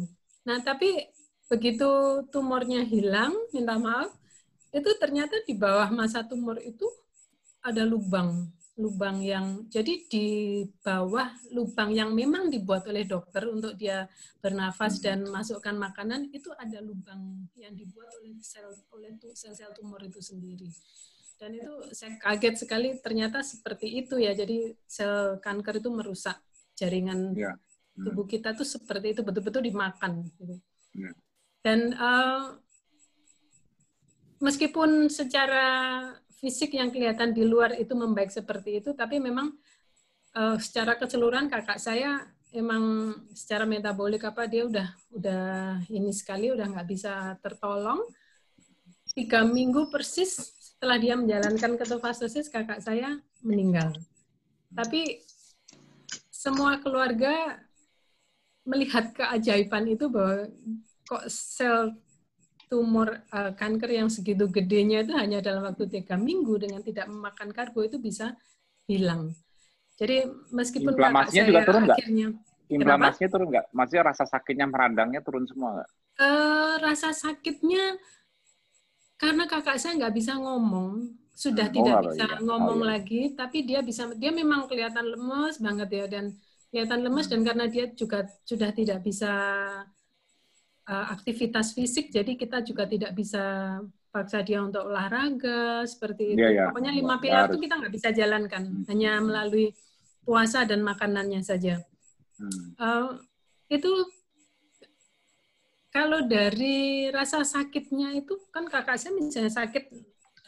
Nah 0.48 0.56
tapi 0.64 0.88
begitu 1.52 1.88
tumornya 2.32 2.80
hilang, 2.80 3.36
minta 3.52 3.76
maaf, 3.76 4.08
itu 4.72 4.88
ternyata 4.96 5.36
di 5.44 5.52
bawah 5.52 5.92
masa 5.92 6.24
tumor 6.24 6.56
itu 6.64 6.88
ada 7.60 7.84
lubang, 7.84 8.48
lubang 8.74 9.22
yang 9.22 9.70
jadi 9.70 10.02
di 10.10 10.26
bawah 10.82 11.30
lubang 11.54 11.94
yang 11.94 12.10
memang 12.10 12.50
dibuat 12.50 12.82
oleh 12.90 13.06
dokter 13.06 13.46
untuk 13.46 13.78
dia 13.78 14.10
bernafas 14.42 14.98
dan 14.98 15.22
masukkan 15.30 15.78
makanan 15.78 16.26
itu 16.34 16.50
ada 16.58 16.82
lubang 16.82 17.46
yang 17.54 17.70
dibuat 17.70 18.10
oleh 18.18 18.34
sel 18.42 18.66
oleh 18.90 19.14
sel-sel 19.30 19.70
tumor 19.78 20.02
itu 20.02 20.18
sendiri. 20.18 20.66
Dan 21.38 21.54
itu 21.54 21.70
saya 21.94 22.18
kaget 22.18 22.66
sekali 22.66 22.98
ternyata 22.98 23.46
seperti 23.46 23.94
itu 23.94 24.18
ya. 24.18 24.34
Jadi 24.34 24.74
sel 24.90 25.38
kanker 25.38 25.78
itu 25.78 25.90
merusak 25.94 26.38
jaringan. 26.74 27.34
Hmm. 27.94 28.10
tubuh 28.10 28.26
kita 28.26 28.58
tuh 28.58 28.66
seperti 28.66 29.14
itu 29.14 29.22
betul-betul 29.22 29.62
dimakan. 29.62 30.26
Gitu. 30.34 30.58
Iya. 30.98 31.14
Dan 31.62 31.94
eh, 31.94 32.44
meskipun 34.42 35.06
secara 35.06 35.66
fisik 36.40 36.74
yang 36.76 36.90
kelihatan 36.90 37.32
di 37.32 37.42
luar 37.46 37.74
itu 37.78 37.92
membaik 37.94 38.30
seperti 38.30 38.82
itu, 38.82 38.92
tapi 38.92 39.18
memang 39.22 39.54
eh, 40.36 40.56
secara 40.58 40.98
keseluruhan 40.98 41.46
kakak 41.48 41.78
saya 41.78 42.22
emang 42.54 43.14
secara 43.34 43.66
metabolik 43.66 44.22
apa 44.22 44.46
dia 44.46 44.62
udah 44.62 44.88
udah 45.10 45.82
ini 45.90 46.14
sekali 46.14 46.54
udah 46.54 46.70
nggak 46.70 46.88
bisa 46.88 47.34
tertolong. 47.42 47.98
Tiga 49.14 49.46
minggu 49.46 49.90
persis 49.94 50.54
setelah 50.58 50.98
dia 50.98 51.14
menjalankan 51.14 51.78
ketofastosis 51.78 52.50
kakak 52.50 52.82
saya 52.82 53.18
meninggal. 53.42 53.94
Tapi 54.74 55.22
semua 56.30 56.78
keluarga 56.82 57.58
melihat 58.64 59.12
keajaiban 59.12 59.84
itu 59.86 60.08
bahwa 60.08 60.48
kok 61.04 61.24
sel 61.28 61.96
tumor 62.74 63.08
eh, 63.38 63.52
kanker 63.60 63.90
yang 64.00 64.08
segitu 64.16 64.44
gedenya 64.56 64.96
itu 65.06 65.12
hanya 65.22 65.38
dalam 65.46 65.62
waktu 65.68 65.84
tiga 65.94 66.14
minggu 66.28 66.54
dengan 66.64 66.82
tidak 66.88 67.06
memakan 67.12 67.50
karbo 67.56 67.80
itu 67.88 67.98
bisa 68.08 68.26
hilang. 68.90 69.22
Jadi 70.00 70.16
meskipun 70.58 70.94
Inflamasinya 70.98 71.44
juga 71.48 71.60
turun 71.66 71.82
nggak? 71.88 72.02
Inflamasinya 72.76 73.28
turun 73.32 73.48
nggak? 73.52 73.66
Maksudnya 73.78 74.04
rasa 74.10 74.24
sakitnya 74.32 74.66
meradangnya 74.72 75.20
turun 75.26 75.44
semua 75.50 75.70
nggak? 75.76 75.90
eh, 76.26 76.74
rasa 76.84 77.10
sakitnya 77.22 77.84
karena 79.20 79.42
kakak 79.50 79.76
saya 79.80 79.92
nggak 79.98 80.14
bisa 80.18 80.32
ngomong 80.44 80.92
sudah 81.42 81.66
Oh, 81.74 81.74
tidak 81.76 81.96
bisa 82.04 82.24
bisa. 82.26 82.34
ngomong 82.46 82.78
Oh, 82.78 82.86
iya. 82.86 82.90
lagi 82.90 83.34
tapi 83.38 83.56
dia 83.68 83.80
bisa 83.88 84.02
dia 84.22 84.30
memang 84.40 84.60
kelihatan 84.70 85.06
lemes 85.12 85.54
banget 85.66 85.88
ya 85.98 86.04
dan 86.14 86.24
kelihatan 86.70 87.00
lemes 87.06 87.26
dan 87.32 87.40
karena 87.48 87.64
dia 87.74 87.84
juga 88.00 88.18
sudah 88.50 88.70
tidak 88.78 88.98
bisa 89.06 89.26
uh, 90.84 91.06
aktivitas 91.12 91.72
fisik 91.72 92.08
jadi 92.08 92.34
kita 92.34 92.60
juga 92.60 92.84
tidak 92.84 93.12
bisa 93.12 93.78
paksa 94.08 94.40
dia 94.40 94.62
untuk 94.62 94.86
olahraga 94.86 95.82
seperti 95.84 96.34
itu 96.34 96.40
Iya, 96.40 96.48
iya. 96.50 96.64
pokoknya 96.70 96.92
lima 96.94 97.16
pilar 97.18 97.50
itu 97.50 97.58
kita 97.58 97.74
nggak 97.82 97.94
bisa 97.94 98.08
jalankan 98.10 98.62
Hmm. 98.62 98.84
hanya 98.86 99.18
melalui 99.18 99.74
puasa 100.22 100.62
dan 100.64 100.80
makanannya 100.80 101.42
saja 101.42 101.82
Hmm. 102.34 102.74
Eh, 102.74 103.10
itu 103.78 103.90
kalau 105.94 106.26
dari 106.26 107.06
rasa 107.14 107.46
sakitnya 107.46 108.10
itu 108.18 108.34
kan 108.50 108.66
kakak 108.66 108.98
saya 108.98 109.14
misalnya 109.14 109.54
sakit 109.54 109.84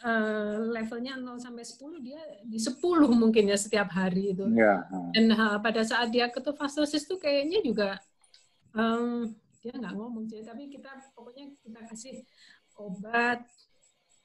eh, 0.03 0.57
levelnya 0.75 1.15
0 1.15 1.39
sampai 1.39 1.63
10 1.63 2.03
dia 2.03 2.19
di 2.43 2.59
10 2.59 2.75
mungkin 3.15 3.47
ya 3.47 3.55
setiap 3.55 3.87
hari 3.89 4.35
itu. 4.35 4.43
Hmm. 4.43 5.15
Dan 5.15 5.31
ha, 5.33 5.57
pada 5.57 5.81
saat 5.81 6.11
dia 6.11 6.27
ketofastosis 6.27 7.07
tuh 7.07 7.17
kayaknya 7.17 7.63
juga 7.63 7.89
em, 8.75 9.31
dia 9.67 9.75
nggak 9.75 9.95
ngomong 9.99 10.31
sih, 10.31 10.39
tapi 10.47 10.71
kita 10.71 10.87
pokoknya 11.11 11.51
kita 11.59 11.79
kasih 11.83 12.23
obat. 12.79 13.43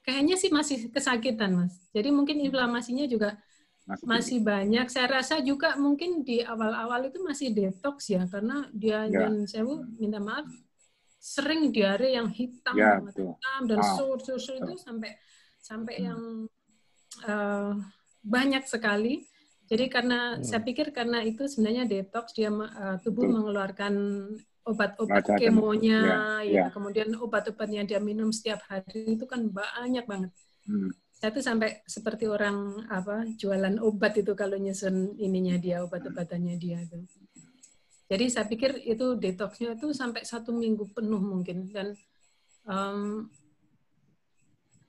Kayaknya 0.02 0.34
sih 0.38 0.50
masih 0.50 0.76
kesakitan 0.90 1.50
mas. 1.58 1.74
Jadi 1.90 2.10
mungkin 2.10 2.38
inflamasinya 2.42 3.06
juga 3.06 3.34
Masih, 3.82 4.06
masih 4.06 4.38
banyak. 4.46 4.86
Saya 4.86 5.10
rasa 5.10 5.42
juga 5.42 5.74
mungkin 5.74 6.22
di 6.22 6.38
awal-awal 6.38 7.10
itu 7.10 7.18
masih 7.18 7.50
detox 7.50 8.14
ya, 8.14 8.22
karena 8.30 8.70
dia 8.70 9.10
Ya. 9.10 9.26
dan 9.26 9.42
saya 9.46 9.66
minta 9.98 10.22
maaf 10.22 10.46
sering 11.18 11.70
diare 11.70 12.14
yang 12.14 12.30
hitam 12.30 12.74
Ya, 12.74 12.98
betul. 13.02 13.34
hitam 13.34 13.60
dan 13.66 13.78
Ah, 13.82 13.94
sur 13.98 14.18
sur 14.22 14.38
sur 14.38 14.54
itu 14.58 14.74
sampai 14.78 15.18
sampai 15.58 15.94
Hmm. 15.98 16.06
yang 16.06 16.20
eh, 17.26 17.72
banyak 18.22 18.64
sekali. 18.66 19.22
Jadi 19.70 19.86
karena 19.86 20.38
Hmm. 20.38 20.42
saya 20.42 20.62
pikir 20.62 20.90
karena 20.90 21.22
itu 21.22 21.46
sebenarnya 21.46 21.86
detox 21.86 22.34
dia 22.34 22.50
eh, 22.50 22.96
tubuh 23.02 23.26
Betul. 23.26 23.34
mengeluarkan 23.34 23.94
obat-obat 24.62 25.26
Macam-macam. 25.26 25.42
kemonya, 25.42 25.98
Ya, 25.98 26.18
ya, 26.42 26.52
ya. 26.54 26.66
kemudian 26.70 27.10
obat-obat 27.18 27.66
yang 27.66 27.82
dia 27.82 27.98
minum 27.98 28.30
setiap 28.30 28.62
hari 28.66 29.18
itu 29.18 29.26
kan 29.26 29.46
banyak 29.48 30.06
banget 30.06 30.30
Hmm. 30.62 30.94
saya 31.12 31.34
tuh 31.34 31.42
sampai 31.42 31.82
seperti 31.86 32.30
orang 32.30 32.86
apa 32.86 33.26
jualan 33.34 33.82
obat 33.82 34.14
itu 34.14 34.30
kalau 34.34 34.54
nyusun 34.54 35.18
ininya 35.18 35.58
dia 35.58 35.82
obat-obatannya 35.82 36.54
dia 36.54 36.78
itu. 36.78 37.02
Jadi 38.06 38.24
saya 38.26 38.46
pikir 38.46 38.78
itu 38.82 39.18
detoxnya 39.18 39.74
itu 39.74 39.90
sampai 39.90 40.22
satu 40.22 40.54
minggu 40.54 40.90
penuh 40.90 41.18
mungkin 41.18 41.66
dan 41.70 41.94
em, 42.62 43.26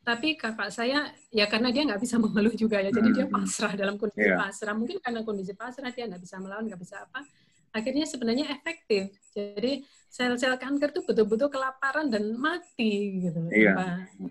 tapi 0.04 0.36
kakak 0.36 0.68
saya 0.70 1.08
ya 1.32 1.48
karena 1.48 1.72
dia 1.72 1.88
nggak 1.88 2.02
bisa 2.04 2.20
mengeluh 2.20 2.52
juga 2.54 2.84
ya 2.84 2.92
jadi 2.92 3.10
dia 3.14 3.26
Hmm. 3.26 3.34
pasrah 3.40 3.74
dalam 3.74 3.96
kondisi 3.96 4.28
Iya. 4.28 4.36
pasrah 4.36 4.76
mungkin 4.76 4.98
karena 5.00 5.22
kondisi 5.24 5.54
pasrah 5.56 5.90
dia 5.90 6.06
nggak 6.06 6.22
bisa 6.22 6.36
melawan 6.38 6.68
nggak 6.68 6.82
bisa 6.82 7.02
apa 7.02 7.24
akhirnya 7.74 8.06
sebenarnya 8.06 8.46
efektif 8.54 9.12
jadi 9.34 9.82
sel-sel 10.14 10.56
kanker 10.62 10.94
tuh 10.94 11.04
betul-betul 11.10 11.50
kelaparan 11.50 12.06
dan 12.06 12.38
mati 12.38 13.18
gitu 13.26 13.38
loh, 13.42 13.50
Iya. 13.50 13.74
tanpa 13.74 13.88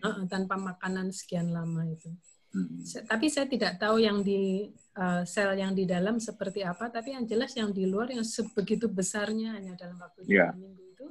uh, 0.06 0.24
tanpa 0.30 0.54
makanan 0.56 1.10
sekian 1.10 1.50
lama 1.50 1.82
itu 1.90 2.06
Hmm. 2.52 2.84
Tapi 2.84 3.32
saya 3.32 3.48
tidak 3.48 3.80
tahu 3.80 3.96
yang 3.96 4.20
di 4.20 4.68
uh, 5.00 5.24
sel 5.24 5.56
yang 5.56 5.72
di 5.72 5.88
dalam 5.88 6.20
seperti 6.20 6.60
apa, 6.60 6.92
tapi 6.92 7.16
yang 7.16 7.24
jelas 7.24 7.56
yang 7.56 7.72
di 7.72 7.88
luar 7.88 8.12
yang 8.12 8.20
sebegitu 8.20 8.92
besarnya 8.92 9.56
hanya 9.56 9.72
dalam 9.72 9.96
waktu 9.96 10.28
tiga 10.28 10.52
minggu 10.52 10.84
itu 10.92 11.06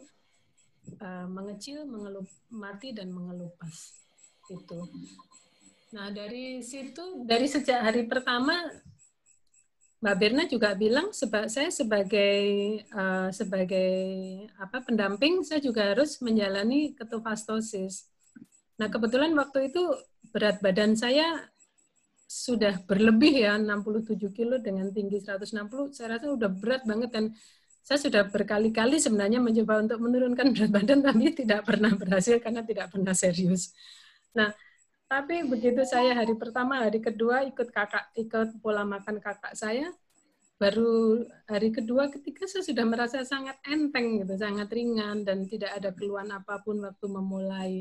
uh, 1.01 1.25
mengecil, 1.25 1.89
mengelup, 1.89 2.29
mati 2.53 2.93
dan 2.93 3.09
mengelupas 3.09 4.05
itu. 4.53 4.79
Nah 5.97 6.13
dari 6.13 6.61
situ 6.61 7.25
dari 7.25 7.49
sejak 7.49 7.89
hari 7.89 8.05
pertama 8.05 8.61
Mbak 10.01 10.15
Berna 10.17 10.43
juga 10.49 10.73
bilang 10.73 11.13
seba, 11.13 11.45
saya 11.45 11.69
sebagai 11.69 12.41
uh, 12.89 13.29
sebagai 13.29 13.93
apa 14.57 14.81
pendamping 14.81 15.45
saya 15.45 15.61
juga 15.61 15.93
harus 15.93 16.17
menjalani 16.25 16.97
ketofastosis. 16.97 18.09
Nah 18.81 18.89
kebetulan 18.89 19.29
waktu 19.37 19.69
itu 19.69 19.83
berat 20.33 20.57
badan 20.57 20.97
saya 20.97 21.45
sudah 22.25 22.81
berlebih 22.89 23.45
ya 23.45 23.61
67 23.61 24.17
kilo 24.33 24.57
dengan 24.57 24.89
tinggi 24.89 25.21
160 25.21 25.93
saya 25.93 26.17
rasa 26.17 26.31
udah 26.33 26.49
berat 26.49 26.81
banget 26.87 27.11
dan 27.11 27.25
saya 27.83 27.99
sudah 28.01 28.23
berkali-kali 28.25 28.97
sebenarnya 28.97 29.37
mencoba 29.37 29.85
untuk 29.85 29.99
menurunkan 30.01 30.49
berat 30.55 30.71
badan 30.71 30.99
tapi 31.05 31.29
tidak 31.45 31.61
pernah 31.61 31.93
berhasil 31.93 32.41
karena 32.41 32.65
tidak 32.65 32.89
pernah 32.89 33.13
serius. 33.13 33.69
Nah 34.33 34.49
tapi 35.11 35.43
begitu 35.43 35.83
saya 35.83 36.15
hari 36.15 36.39
pertama, 36.39 36.87
hari 36.87 37.03
kedua 37.03 37.43
ikut 37.43 37.67
kakak, 37.67 38.15
ikut 38.15 38.63
pola 38.63 38.87
makan 38.87 39.19
kakak 39.19 39.59
saya, 39.59 39.91
baru 40.55 41.27
hari 41.51 41.75
kedua, 41.75 42.07
ketiga 42.07 42.47
saya 42.47 42.63
sudah 42.63 42.87
merasa 42.87 43.19
sangat 43.27 43.59
enteng 43.67 44.23
gitu, 44.23 44.39
sangat 44.39 44.71
ringan 44.71 45.27
dan 45.27 45.43
tidak 45.51 45.75
ada 45.75 45.91
keluhan 45.91 46.31
apa 46.31 46.63
pun 46.63 46.79
waktu 46.79 47.07
memulai. 47.11 47.71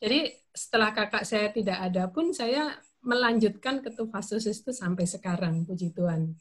Jadi 0.00 0.32
setelah 0.56 0.96
kakak 0.96 1.28
saya 1.28 1.52
tidak 1.52 1.84
ada 1.84 2.08
pun 2.08 2.32
saya 2.32 2.72
melanjutkan 3.04 3.84
ketofastosis 3.84 4.64
itu 4.64 4.72
sampai 4.72 5.04
sekarang, 5.04 5.68
puji 5.68 5.92
Tuhan. 5.92 6.32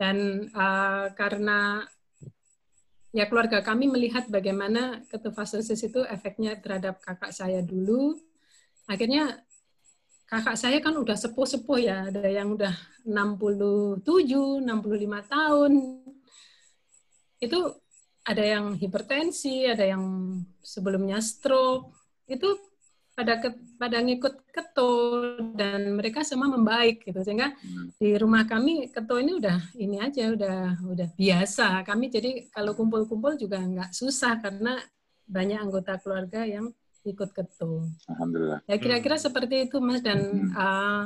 Dan 0.00 0.48
uh, 0.56 1.12
karena 1.12 1.84
ya 3.12 3.28
keluarga 3.28 3.60
kami 3.60 3.92
melihat 3.92 4.24
bagaimana 4.32 5.04
ketofastosis 5.12 5.84
itu 5.84 6.00
efeknya 6.08 6.56
terhadap 6.56 6.96
kakak 7.04 7.36
saya 7.36 7.60
dulu. 7.60 8.16
Akhirnya 8.88 9.42
kakak 10.26 10.56
saya 10.56 10.78
kan 10.80 10.96
udah 10.96 11.16
sepuh-sepuh 11.16 11.78
ya, 11.78 12.08
ada 12.08 12.24
yang 12.26 12.56
udah 12.56 12.72
67, 13.04 14.02
65 14.02 15.26
tahun. 15.28 15.72
Itu 17.42 17.60
ada 18.22 18.44
yang 18.46 18.78
hipertensi, 18.78 19.66
ada 19.66 19.82
yang 19.82 20.02
sebelumnya 20.62 21.18
stroke. 21.18 21.90
Itu 22.26 22.72
pada 23.12 23.44
ke, 23.44 23.48
pada 23.76 24.00
ngikut 24.00 24.48
keto 24.48 24.92
dan 25.52 26.00
mereka 26.00 26.24
semua 26.24 26.48
membaik 26.48 27.04
gitu 27.04 27.20
sehingga 27.20 27.52
hmm. 27.52 28.00
di 28.00 28.16
rumah 28.16 28.48
kami 28.48 28.88
keto 28.88 29.20
ini 29.20 29.36
udah 29.36 29.58
ini 29.76 30.00
aja 30.00 30.32
udah 30.32 30.80
udah 30.88 31.08
biasa 31.12 31.84
kami 31.84 32.08
jadi 32.08 32.48
kalau 32.48 32.72
kumpul-kumpul 32.72 33.36
juga 33.36 33.60
nggak 33.60 33.92
susah 33.92 34.40
karena 34.40 34.80
banyak 35.28 35.60
anggota 35.60 36.00
keluarga 36.00 36.48
yang 36.48 36.72
ikut 37.02 37.30
keto. 37.34 37.90
Alhamdulillah. 38.06 38.60
Ya 38.70 38.76
kira-kira 38.78 39.18
hmm. 39.18 39.24
seperti 39.26 39.56
itu 39.66 39.76
mas 39.82 40.00
dan 40.02 40.20
hmm. 40.22 40.54
uh, 40.54 41.04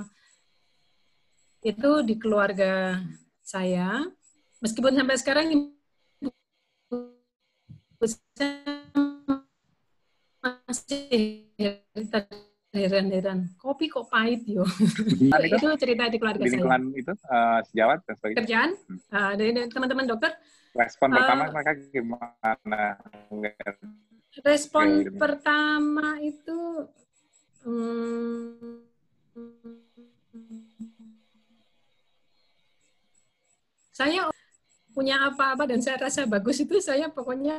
itu 1.64 1.90
di 2.04 2.14
keluarga 2.20 3.00
saya. 3.40 4.04
Meskipun 4.60 4.96
sampai 4.96 5.16
sekarang 5.20 5.46
masih 10.40 11.44
heran-heran. 12.76 13.48
Kopi 13.56 13.88
kok 13.88 14.08
pahit 14.12 14.44
yo? 14.44 14.64
Itu, 15.16 15.32
itu 15.32 15.66
cerita 15.80 16.08
di 16.12 16.16
keluarga 16.20 16.44
di 16.44 16.52
lingkungan 16.52 16.82
saya 16.92 17.00
itu 17.00 17.12
uh, 17.28 17.60
sejawat 17.72 17.98
dan 18.04 18.14
sebagainya? 18.20 18.38
Kerjaan? 18.44 18.70
Uh, 19.12 19.32
dari 19.36 19.50
teman-teman 19.72 20.04
dokter? 20.08 20.32
Respon 20.76 21.08
uh, 21.12 21.16
pertama 21.16 21.44
mereka 21.52 21.72
gimana 21.88 22.80
respon 24.44 25.16
pertama 25.16 26.20
itu 26.20 26.88
hmm, 27.64 28.84
saya 33.96 34.28
punya 34.92 35.28
apa-apa 35.32 35.64
dan 35.68 35.80
saya 35.80 36.08
rasa 36.08 36.28
bagus 36.28 36.60
itu 36.60 36.80
saya 36.80 37.08
pokoknya 37.08 37.56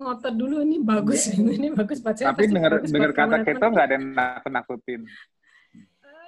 ngotot 0.00 0.34
dulu 0.36 0.62
ini 0.62 0.80
bagus 0.80 1.32
yeah. 1.32 1.42
ini 1.58 1.68
bagus 1.74 1.98
buat 2.00 2.16
saya. 2.16 2.32
Tapi 2.32 2.48
dengar 2.48 2.80
dengar 2.84 3.12
kata 3.12 3.36
keto 3.42 3.66
nggak 3.66 3.86
ada 3.90 3.94
yang 3.98 4.06
nakut 4.14 4.52
nakutin. 4.52 5.00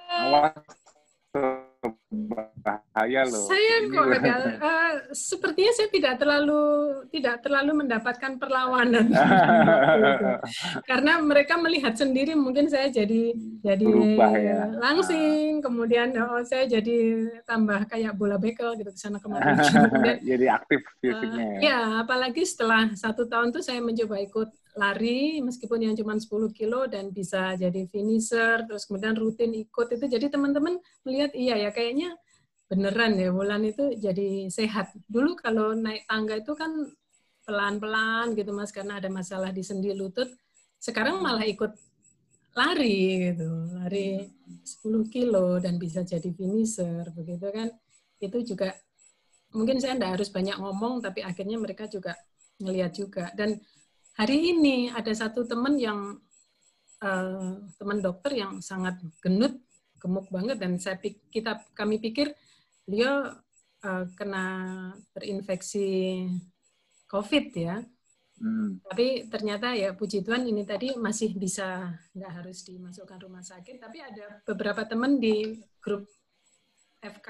Uh, 0.09 0.33
Awas 0.35 1.68
bahaya 2.09 3.23
loh. 3.23 3.47
Saya 3.47 3.75
kok 3.87 4.05
uh, 4.11 4.93
sepertinya 5.15 5.71
saya 5.77 5.89
tidak 5.93 6.13
terlalu 6.19 6.61
tidak 7.13 7.35
terlalu 7.39 7.71
mendapatkan 7.85 8.35
perlawanan 8.35 9.07
karena 10.89 11.23
mereka 11.23 11.55
melihat 11.55 11.95
sendiri 11.95 12.35
mungkin 12.35 12.67
saya 12.67 12.91
jadi 12.91 13.31
jadi 13.63 13.85
Berubah, 13.85 14.31
ya. 14.35 14.61
langsing, 14.75 15.63
kemudian 15.63 16.11
oh 16.19 16.43
saya 16.43 16.67
jadi 16.67 17.29
tambah 17.47 17.87
kayak 17.87 18.17
bola 18.17 18.35
bekel 18.35 18.75
gitu 18.75 18.91
ke 18.91 18.99
sana 18.99 19.21
kemari. 19.21 19.55
jadi 20.29 20.45
aktif 20.59 20.83
fisiknya. 20.99 21.45
Uh, 21.45 21.61
ya, 21.63 21.79
apalagi 22.03 22.43
setelah 22.43 22.91
satu 22.97 23.29
tahun 23.29 23.55
tuh 23.55 23.63
saya 23.63 23.79
mencoba 23.79 24.19
ikut 24.19 24.49
lari 24.79 25.43
meskipun 25.43 25.91
yang 25.91 25.95
cuma 25.99 26.15
10 26.15 26.55
kilo 26.55 26.87
dan 26.87 27.11
bisa 27.11 27.59
jadi 27.59 27.83
finisher 27.91 28.63
terus 28.63 28.87
kemudian 28.87 29.13
rutin 29.19 29.51
ikut 29.51 29.87
itu. 29.91 30.05
Jadi 30.07 30.31
teman-teman 30.31 30.79
melihat 31.03 31.35
iya 31.35 31.59
ya 31.59 31.69
kayaknya 31.75 32.15
beneran 32.71 33.19
ya 33.19 33.35
bulan 33.35 33.67
itu 33.67 33.99
jadi 33.99 34.47
sehat. 34.47 34.95
Dulu 35.09 35.35
kalau 35.35 35.75
naik 35.75 36.07
tangga 36.07 36.39
itu 36.39 36.55
kan 36.55 36.71
pelan-pelan 37.43 38.37
gitu 38.37 38.53
mas 38.55 38.71
karena 38.71 39.01
ada 39.01 39.11
masalah 39.11 39.51
di 39.51 39.65
sendi 39.65 39.91
lutut. 39.91 40.31
Sekarang 40.79 41.19
malah 41.19 41.43
ikut 41.43 41.75
lari 42.55 43.29
gitu 43.29 43.49
lari 43.75 44.25
10 44.63 45.13
kilo 45.13 45.59
dan 45.59 45.75
bisa 45.75 46.07
jadi 46.07 46.29
finisher 46.31 47.11
begitu 47.11 47.51
kan. 47.51 47.67
Itu 48.21 48.39
juga 48.47 48.71
mungkin 49.49 49.81
saya 49.81 49.97
tidak 49.97 50.21
harus 50.21 50.29
banyak 50.29 50.55
ngomong 50.61 51.01
tapi 51.01 51.25
akhirnya 51.25 51.57
mereka 51.57 51.89
juga 51.89 52.13
ngelihat 52.61 52.93
juga. 52.93 53.33
Dan 53.33 53.57
hari 54.19 54.51
ini 54.51 54.91
ada 54.91 55.15
satu 55.15 55.47
teman 55.47 55.79
yang 55.79 56.19
uh, 56.99 57.55
teman 57.79 58.03
dokter 58.03 58.35
yang 58.35 58.59
sangat 58.59 58.99
genut, 59.23 59.55
gemuk 59.95 60.27
banget 60.27 60.59
dan 60.59 60.75
saya 60.75 60.99
kita 61.31 61.63
kami 61.71 62.03
pikir 62.03 62.35
dia 62.83 63.39
uh, 63.87 64.05
kena 64.19 64.45
terinfeksi 65.15 66.27
COVID 67.07 67.45
ya. 67.55 67.79
Hmm. 68.39 68.79
Tapi 68.83 69.27
ternyata 69.27 69.75
ya 69.75 69.95
puji 69.95 70.23
Tuhan 70.23 70.47
ini 70.47 70.63
tadi 70.67 70.95
masih 70.95 71.35
bisa 71.35 71.95
nggak 72.11 72.43
harus 72.43 72.67
dimasukkan 72.67 73.19
rumah 73.23 73.43
sakit. 73.43 73.79
Tapi 73.79 73.97
ada 74.03 74.43
beberapa 74.43 74.83
teman 74.83 75.15
di 75.19 75.63
grup 75.79 76.07
FK 76.99 77.29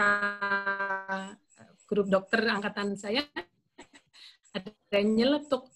grup 1.86 2.10
dokter 2.10 2.42
angkatan 2.50 2.98
saya 2.98 3.26
ada 4.58 4.70
yang 4.94 5.14
nyeletuk 5.14 5.70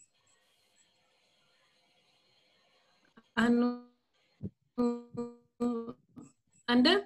anu 3.34 3.86
Anda 6.70 7.06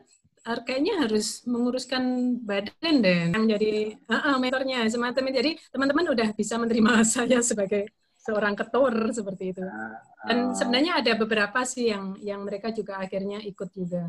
kayaknya 0.64 1.04
harus 1.04 1.44
menguruskan 1.44 2.40
badan 2.40 3.04
deh 3.04 3.36
yang 3.36 3.46
jadi 3.52 4.00
uh, 4.08 4.16
uh, 4.16 4.36
mentornya 4.40 4.88
semacam. 4.88 5.28
Jadi 5.28 5.60
teman-teman 5.68 6.08
udah 6.16 6.32
bisa 6.32 6.56
menerima 6.56 7.04
saya 7.20 7.44
sebagai 7.44 7.92
seorang 8.16 8.56
ketor 8.56 9.12
seperti 9.12 9.52
itu. 9.52 9.64
Dan 10.24 10.56
sebenarnya 10.56 11.04
ada 11.04 11.12
beberapa 11.20 11.68
sih 11.68 11.92
yang 11.92 12.16
yang 12.24 12.48
mereka 12.48 12.72
juga 12.72 13.00
akhirnya 13.04 13.44
ikut 13.44 13.70
juga. 13.76 14.08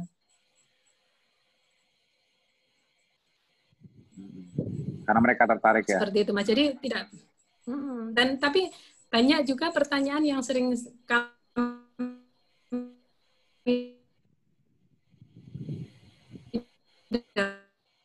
Karena 5.03 5.21
mereka 5.25 5.43
tertarik 5.49 5.87
ya. 5.91 5.99
Seperti 5.99 6.19
itu 6.23 6.31
mas. 6.31 6.47
Jadi 6.47 6.65
tidak. 6.79 7.11
Dan 8.15 8.39
tapi 8.39 8.71
banyak 9.09 9.49
juga 9.49 9.73
pertanyaan 9.73 10.23
yang 10.23 10.41
sering 10.45 10.77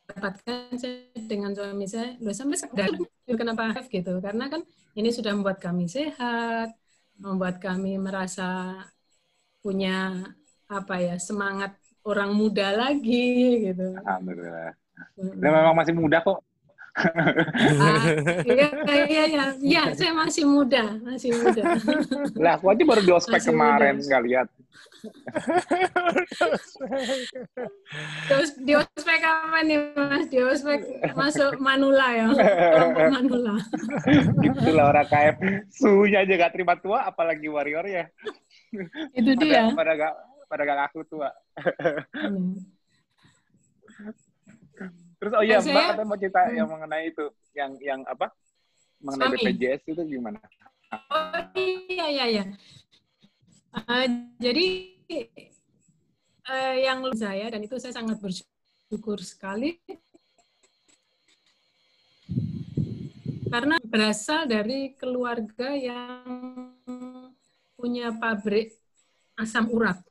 dapatkan 0.08 0.76
saya 0.80 1.12
dengan 1.28 1.52
suami 1.52 1.84
saya, 1.84 2.16
loh 2.20 2.32
sampai 2.32 2.56
sekarang 2.56 3.04
kenapa 3.28 3.76
gitu? 3.88 4.20
Karena 4.24 4.48
kan 4.48 4.64
ini 4.96 5.10
sudah 5.12 5.34
membuat 5.36 5.60
kami 5.60 5.90
sehat, 5.90 6.72
membuat 7.20 7.60
kami 7.60 8.00
merasa 8.00 8.80
punya 9.60 10.24
apa 10.68 10.96
ya 11.00 11.16
semangat 11.20 11.76
orang 12.04 12.32
muda 12.36 12.72
lagi 12.76 13.68
gitu. 13.72 13.96
Alhamdulillah. 14.00 14.72
Dan 15.16 15.50
memang 15.52 15.74
masih 15.76 15.94
muda 15.96 16.20
kok. 16.20 16.40
Ah, 16.94 18.06
iya, 18.48 18.68
iya, 18.86 19.24
iya, 19.26 19.44
iya, 19.58 19.82
saya 19.98 20.14
masih 20.14 20.46
muda, 20.46 20.94
masih 21.02 21.34
muda. 21.34 21.62
Lah, 22.38 22.54
aku 22.54 22.70
aja 22.70 22.82
baru 22.86 23.02
di 23.02 23.12
ospek 23.12 23.50
kemarin 23.50 23.98
nggak 23.98 24.22
lihat. 24.22 24.48
Terus 28.30 28.50
di 28.62 28.72
ospek 28.78 29.20
apa 29.20 29.58
nih 29.66 29.78
mas? 29.98 30.24
Di 30.30 30.38
ospek 30.38 30.80
masuk 31.18 31.58
Manula 31.58 32.08
ya, 32.14 32.26
kelompok 32.72 33.06
Manula. 33.10 33.54
Itulah 34.40 34.84
orang 34.94 35.06
KF, 35.10 35.36
suhunya 35.74 36.22
aja 36.22 36.32
gak 36.46 36.52
terima 36.54 36.78
tua, 36.78 37.04
apalagi 37.10 37.50
warrior 37.50 37.84
ya. 37.84 38.04
Itu 39.12 39.34
dia. 39.36 39.74
Pada, 39.74 39.76
pada 39.76 39.92
gak 39.98 40.14
pada 40.48 40.62
gak 40.62 40.78
ngaku 40.78 41.00
tua. 41.10 41.28
Terus 45.24 45.40
oh 45.40 45.40
iya 45.40 45.56
Mbak 45.56 45.84
katanya 45.88 46.04
mau 46.04 46.18
cerita 46.20 46.40
hmm. 46.44 46.52
yang 46.52 46.68
mengenai 46.68 47.04
itu, 47.08 47.26
yang 47.56 47.72
yang 47.80 48.00
apa? 48.04 48.28
Mengenai 49.00 49.24
Suami. 49.32 49.40
BPJS 49.40 49.82
itu 49.88 50.02
gimana? 50.04 50.36
Oh 50.92 51.40
iya 51.56 52.06
iya 52.12 52.24
iya. 52.28 52.44
Uh, 53.72 54.04
jadi 54.36 54.66
uh, 56.44 56.76
yang 56.76 57.00
saya 57.16 57.56
dan 57.56 57.64
itu 57.64 57.72
saya 57.80 57.96
sangat 57.96 58.20
bersyukur 58.20 59.16
sekali 59.24 59.80
karena 63.48 63.80
berasal 63.80 64.44
dari 64.44 64.92
keluarga 64.92 65.72
yang 65.72 66.20
punya 67.80 68.12
pabrik 68.12 68.76
asam 69.40 69.72
urat. 69.72 70.04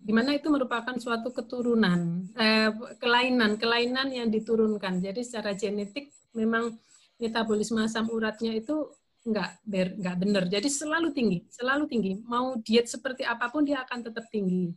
Di 0.00 0.12
mana 0.16 0.32
itu 0.32 0.48
merupakan 0.48 0.96
suatu 0.96 1.28
keturunan, 1.28 2.24
eh, 2.40 2.72
kelainan, 2.96 3.60
kelainan 3.60 4.08
yang 4.08 4.32
diturunkan. 4.32 4.96
Jadi 5.04 5.20
secara 5.20 5.52
genetik 5.52 6.08
memang 6.32 6.72
metabolisme 7.20 7.84
asam 7.84 8.08
uratnya 8.08 8.56
itu 8.56 8.88
nggak 9.28 9.50
ber, 9.68 9.88
nggak 10.00 10.16
benar. 10.16 10.44
Jadi 10.48 10.68
selalu 10.72 11.12
tinggi, 11.12 11.38
selalu 11.52 11.84
tinggi. 11.84 12.12
Mau 12.24 12.56
diet 12.64 12.88
seperti 12.88 13.28
apa 13.28 13.52
pun 13.52 13.68
dia 13.68 13.84
akan 13.84 14.08
tetap 14.08 14.24
tinggi. 14.32 14.72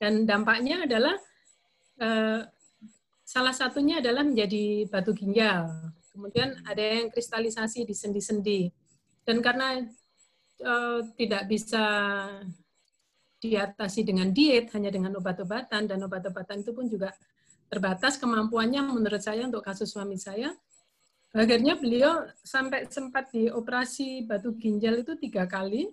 Dan 0.00 0.24
dampaknya 0.24 0.88
adalah 0.88 1.14
eh, 2.00 2.40
salah 3.22 3.54
satunya 3.54 4.00
adalah 4.00 4.24
menjadi 4.24 4.88
batu 4.88 5.12
ginjal. 5.12 5.68
Kemudian 6.16 6.64
ada 6.64 6.80
yang 6.80 7.12
kristalisasi 7.12 7.84
di 7.84 7.92
sendi-sendi. 7.92 8.72
Dan 9.28 9.44
karena 9.44 9.84
eh, 10.64 11.00
tidak 11.20 11.44
bisa 11.44 11.84
diatasi 13.42 14.06
dengan 14.06 14.30
diet, 14.30 14.70
hanya 14.70 14.94
dengan 14.94 15.18
obat-obatan, 15.18 15.90
dan 15.90 15.98
obat-obatan 16.06 16.62
itu 16.62 16.70
pun 16.70 16.86
juga 16.86 17.10
terbatas 17.66 18.14
kemampuannya 18.22 18.86
menurut 18.86 19.18
saya 19.18 19.42
untuk 19.42 19.66
kasus 19.66 19.90
suami 19.90 20.14
saya. 20.14 20.54
Akhirnya 21.34 21.74
beliau 21.74 22.28
sampai 22.44 22.86
sempat 22.86 23.32
dioperasi 23.34 24.28
batu 24.28 24.54
ginjal 24.54 25.02
itu 25.02 25.18
tiga 25.18 25.48
kali, 25.48 25.90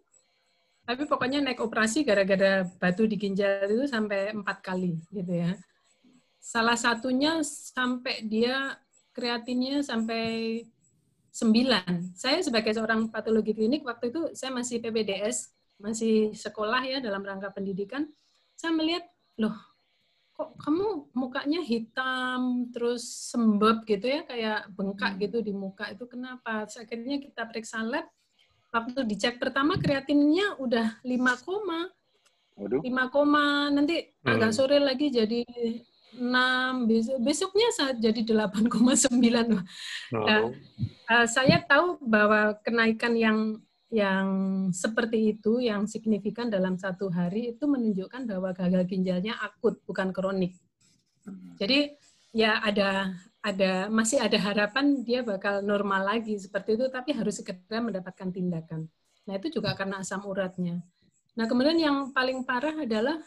tapi 0.84 1.08
pokoknya 1.10 1.42
naik 1.42 1.64
operasi 1.64 2.06
gara-gara 2.06 2.68
batu 2.78 3.08
di 3.10 3.16
ginjal 3.18 3.66
itu 3.66 3.88
sampai 3.90 4.36
empat 4.36 4.60
kali 4.62 5.00
gitu 5.10 5.34
ya. 5.34 5.58
Salah 6.38 6.76
satunya 6.76 7.40
sampai 7.42 8.26
dia 8.28 8.78
kreatinnya 9.16 9.82
sampai 9.82 10.60
sembilan. 11.32 12.14
Saya 12.20 12.44
sebagai 12.44 12.76
seorang 12.76 13.08
patologi 13.08 13.56
klinik 13.56 13.88
waktu 13.88 14.12
itu 14.12 14.22
saya 14.36 14.52
masih 14.52 14.84
PPDS 14.84 15.59
masih 15.80 16.36
sekolah 16.36 16.84
ya 16.84 17.00
dalam 17.00 17.24
rangka 17.24 17.50
pendidikan, 17.56 18.06
saya 18.60 18.76
melihat, 18.76 19.08
loh, 19.40 19.56
kok 20.36 20.56
kamu 20.60 21.12
mukanya 21.16 21.60
hitam, 21.64 22.68
terus 22.72 23.32
sembab 23.32 23.88
gitu 23.88 24.08
ya, 24.08 24.24
kayak 24.24 24.72
bengkak 24.76 25.16
hmm. 25.16 25.22
gitu 25.28 25.38
di 25.44 25.52
muka, 25.56 25.92
itu 25.92 26.08
kenapa? 26.08 26.68
Terus 26.68 26.84
akhirnya 26.84 27.20
kita 27.20 27.48
periksa 27.48 27.84
lab, 27.84 28.08
waktu 28.72 29.00
dicek 29.08 29.36
pertama 29.40 29.80
kreatinnya 29.80 30.60
udah 30.60 31.00
5 31.04 31.48
koma. 31.48 31.92
Waduh. 32.60 32.84
5 32.84 33.14
koma, 33.16 33.72
nanti 33.72 34.04
hmm. 34.04 34.32
agak 34.32 34.52
sore 34.52 34.80
lagi 34.80 35.12
jadi 35.12 35.44
6, 36.16 36.88
besok, 36.88 37.18
besoknya 37.24 37.70
saat 37.76 37.96
jadi 38.00 38.22
8,9. 38.24 39.16
Nah, 39.52 39.64
oh. 40.16 40.52
uh, 41.08 41.28
saya 41.28 41.62
tahu 41.64 42.02
bahwa 42.04 42.58
kenaikan 42.64 43.16
yang 43.16 43.60
yang 43.90 44.28
seperti 44.70 45.34
itu, 45.38 45.58
yang 45.66 45.90
signifikan 45.90 46.50
dalam 46.50 46.78
satu 46.78 47.10
hari 47.10 47.58
itu 47.58 47.66
menunjukkan 47.66 48.30
bahwa 48.30 48.54
gagal 48.54 48.86
ginjalnya 48.86 49.34
akut, 49.42 49.82
bukan 49.90 50.14
kronik. 50.14 50.54
Jadi 51.58 51.98
ya 52.30 52.62
ada 52.62 53.18
ada 53.42 53.90
masih 53.90 54.22
ada 54.22 54.38
harapan 54.38 55.02
dia 55.02 55.26
bakal 55.26 55.66
normal 55.66 56.06
lagi 56.06 56.38
seperti 56.38 56.78
itu, 56.78 56.86
tapi 56.94 57.18
harus 57.18 57.42
segera 57.42 57.82
mendapatkan 57.82 58.30
tindakan. 58.30 58.86
Nah 59.26 59.34
itu 59.38 59.58
juga 59.58 59.74
karena 59.74 60.06
asam 60.06 60.22
uratnya. 60.26 60.86
Nah 61.34 61.46
kemudian 61.50 61.78
yang 61.82 61.98
paling 62.14 62.46
parah 62.46 62.86
adalah 62.86 63.18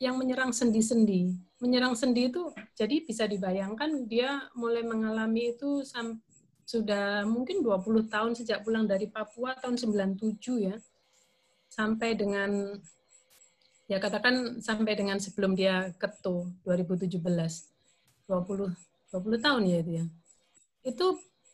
yang 0.00 0.16
menyerang 0.16 0.52
sendi-sendi. 0.52 1.36
Menyerang 1.60 1.96
sendi 1.96 2.28
itu 2.28 2.52
jadi 2.76 3.04
bisa 3.04 3.24
dibayangkan 3.24 4.08
dia 4.08 4.48
mulai 4.56 4.84
mengalami 4.84 5.56
itu 5.56 5.84
sampai 5.84 6.20
sudah 6.66 7.22
mungkin 7.22 7.62
20 7.62 8.10
tahun 8.10 8.34
sejak 8.34 8.66
pulang 8.66 8.90
dari 8.90 9.06
Papua 9.06 9.54
tahun 9.54 9.78
97 9.78 10.66
ya. 10.66 10.76
Sampai 11.70 12.18
dengan 12.18 12.74
ya 13.86 14.02
katakan 14.02 14.58
sampai 14.58 14.98
dengan 14.98 15.22
sebelum 15.22 15.54
dia 15.54 15.94
keto 15.94 16.50
2017. 16.66 17.22
20 18.26 18.74
20 19.14 19.38
tahun 19.38 19.62
ya 19.70 19.76
itu 19.78 19.92
ya. 20.02 20.04
Itu 20.82 21.06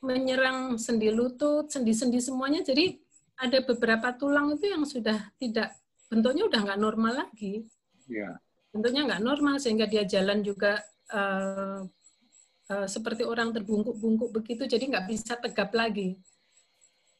menyerang 0.02 0.80
sendi 0.80 1.12
lutut, 1.12 1.68
sendi-sendi 1.68 2.18
semuanya 2.18 2.64
jadi 2.64 2.96
ada 3.36 3.60
beberapa 3.62 4.16
tulang 4.16 4.56
itu 4.56 4.72
yang 4.72 4.82
sudah 4.88 5.30
tidak 5.36 5.76
bentuknya 6.08 6.48
udah 6.48 6.60
nggak 6.64 6.80
normal 6.80 7.12
lagi. 7.28 7.68
Ya. 8.08 8.40
Bentuknya 8.72 9.04
nggak 9.04 9.22
normal 9.22 9.60
sehingga 9.60 9.84
dia 9.84 10.08
jalan 10.08 10.40
juga 10.40 10.80
uh, 11.12 11.84
Eh, 12.72 12.86
seperti 12.88 13.22
orang 13.28 13.52
terbungkuk-bungkuk 13.52 14.30
begitu, 14.32 14.64
jadi 14.64 14.84
nggak 14.88 15.06
bisa 15.10 15.36
tegap 15.36 15.76
lagi. 15.76 16.16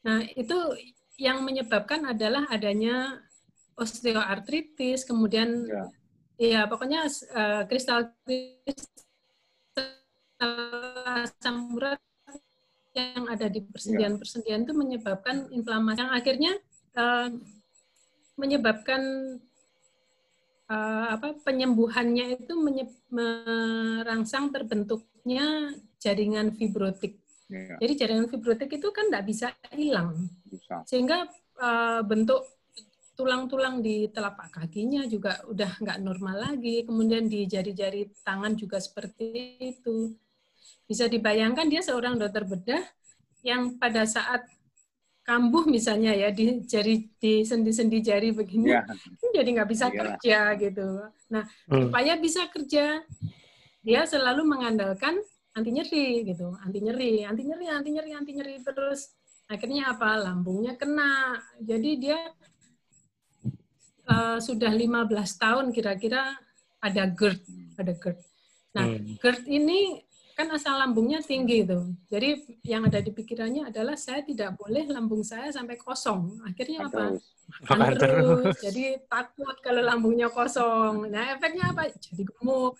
Nah, 0.01 0.25
itu 0.33 0.57
yang 1.21 1.45
menyebabkan 1.45 2.09
adalah 2.09 2.49
adanya 2.49 3.21
osteoartritis, 3.77 5.05
kemudian 5.05 5.69
ya, 5.69 5.85
ya 6.37 6.61
pokoknya 6.65 7.05
uh, 7.33 7.63
kristal 7.69 8.09
asam 10.41 11.55
urat 11.77 12.01
yang 12.93 13.25
ada 13.29 13.49
di 13.49 13.61
persendian-persendian 13.61 14.65
itu 14.65 14.73
menyebabkan 14.73 15.49
inflamasi 15.49 16.01
yang 16.01 16.13
akhirnya 16.13 16.53
uh, 16.97 17.29
menyebabkan 18.37 19.01
uh, 20.69 21.07
apa 21.15 21.35
penyembuhannya 21.41 22.39
itu 22.39 22.53
merangsang 23.09 24.53
terbentuk 24.53 25.03
bentuknya 25.23 25.71
jaringan 26.03 26.51
fibrotik. 26.51 27.15
Ya. 27.47 27.79
Jadi 27.79 27.93
jaringan 27.95 28.27
fibrotik 28.27 28.67
itu 28.75 28.91
kan 28.91 29.07
tidak 29.07 29.23
bisa 29.23 29.47
hilang. 29.71 30.27
Bisa. 30.43 30.83
Sehingga 30.83 31.31
uh, 31.63 32.03
bentuk 32.03 32.43
tulang-tulang 33.15 33.79
di 33.79 34.11
telapak 34.11 34.51
kakinya 34.51 35.07
juga 35.07 35.39
udah 35.47 35.79
nggak 35.79 35.99
normal 36.03 36.51
lagi. 36.51 36.83
Kemudian 36.83 37.31
di 37.31 37.47
jari-jari 37.47 38.11
tangan 38.19 38.59
juga 38.59 38.83
seperti 38.83 39.55
itu. 39.63 40.11
Bisa 40.83 41.07
dibayangkan 41.07 41.71
dia 41.71 41.79
seorang 41.79 42.19
dokter 42.19 42.43
bedah 42.43 42.83
yang 43.47 43.79
pada 43.79 44.03
saat 44.03 44.43
kambuh 45.23 45.63
misalnya 45.65 46.11
ya 46.11 46.29
di 46.35 46.61
jari 46.67 47.07
di 47.15 47.47
sendi-sendi 47.47 48.03
jari 48.03 48.35
begini 48.35 48.75
ya. 48.75 48.83
jadi 49.31 49.49
nggak 49.55 49.69
bisa 49.71 49.87
Iyalah. 49.87 49.95
kerja 50.19 50.39
gitu. 50.59 50.87
Nah 51.31 51.43
hmm. 51.47 51.87
supaya 51.87 52.13
bisa 52.19 52.41
kerja 52.51 52.99
dia 53.83 54.01
selalu 54.07 54.47
mengandalkan 54.47 55.19
anti 55.55 55.69
nyeri 55.71 56.27
gitu, 56.27 56.55
anti 56.59 56.79
nyeri, 56.83 57.23
anti 57.23 57.43
nyeri, 57.45 57.67
anti 57.71 57.89
nyeri, 57.91 58.11
anti 58.15 58.31
nyeri 58.35 58.55
terus 58.63 59.15
akhirnya 59.47 59.95
apa? 59.95 60.19
Lambungnya 60.19 60.75
kena. 60.75 61.39
Jadi 61.59 61.89
dia 61.99 62.19
uh, 64.09 64.39
sudah 64.39 64.71
15 64.71 65.07
tahun 65.39 65.65
kira-kira 65.71 66.35
ada 66.83 67.03
GERD, 67.07 67.41
ada 67.79 67.93
GERD. 67.95 68.19
Nah, 68.75 68.85
hmm. 68.87 69.19
GERD 69.21 69.43
ini 69.47 70.03
kan 70.33 70.49
asal 70.49 70.75
lambungnya 70.81 71.21
tinggi 71.21 71.61
itu. 71.61 71.79
Jadi 72.09 72.59
yang 72.65 72.89
ada 72.89 72.99
di 72.99 73.13
pikirannya 73.13 73.69
adalah 73.69 73.93
saya 73.93 74.25
tidak 74.25 74.57
boleh 74.57 74.89
lambung 74.89 75.21
saya 75.21 75.53
sampai 75.53 75.77
kosong. 75.77 76.41
Akhirnya 76.41 76.89
apa? 76.89 77.17
Makan 77.69 77.93
terus. 77.95 78.57
Jadi 78.57 78.97
takut 79.05 79.53
kalau 79.61 79.85
lambungnya 79.85 80.33
kosong. 80.33 81.09
Nah 81.09 81.37
efeknya 81.37 81.69
apa? 81.69 81.93
Jadi 81.93 82.25
gemuk, 82.25 82.73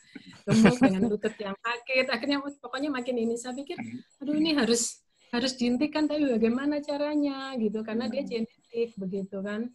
gemuk 0.50 0.78
dengan 0.82 1.02
lutut 1.08 1.36
yang 1.38 1.54
sakit. 1.62 2.06
Akhirnya 2.10 2.42
pokoknya 2.42 2.90
makin 2.90 3.16
ini 3.22 3.38
saya 3.38 3.54
pikir, 3.54 3.78
aduh 4.18 4.34
ini 4.34 4.58
harus 4.58 5.04
harus 5.34 5.58
dihentikan 5.58 6.06
tapi 6.06 6.30
bagaimana 6.30 6.78
caranya 6.78 7.58
gitu 7.58 7.82
karena 7.82 8.06
dia 8.06 8.22
genetik 8.22 8.94
begitu 8.98 9.42
kan. 9.42 9.70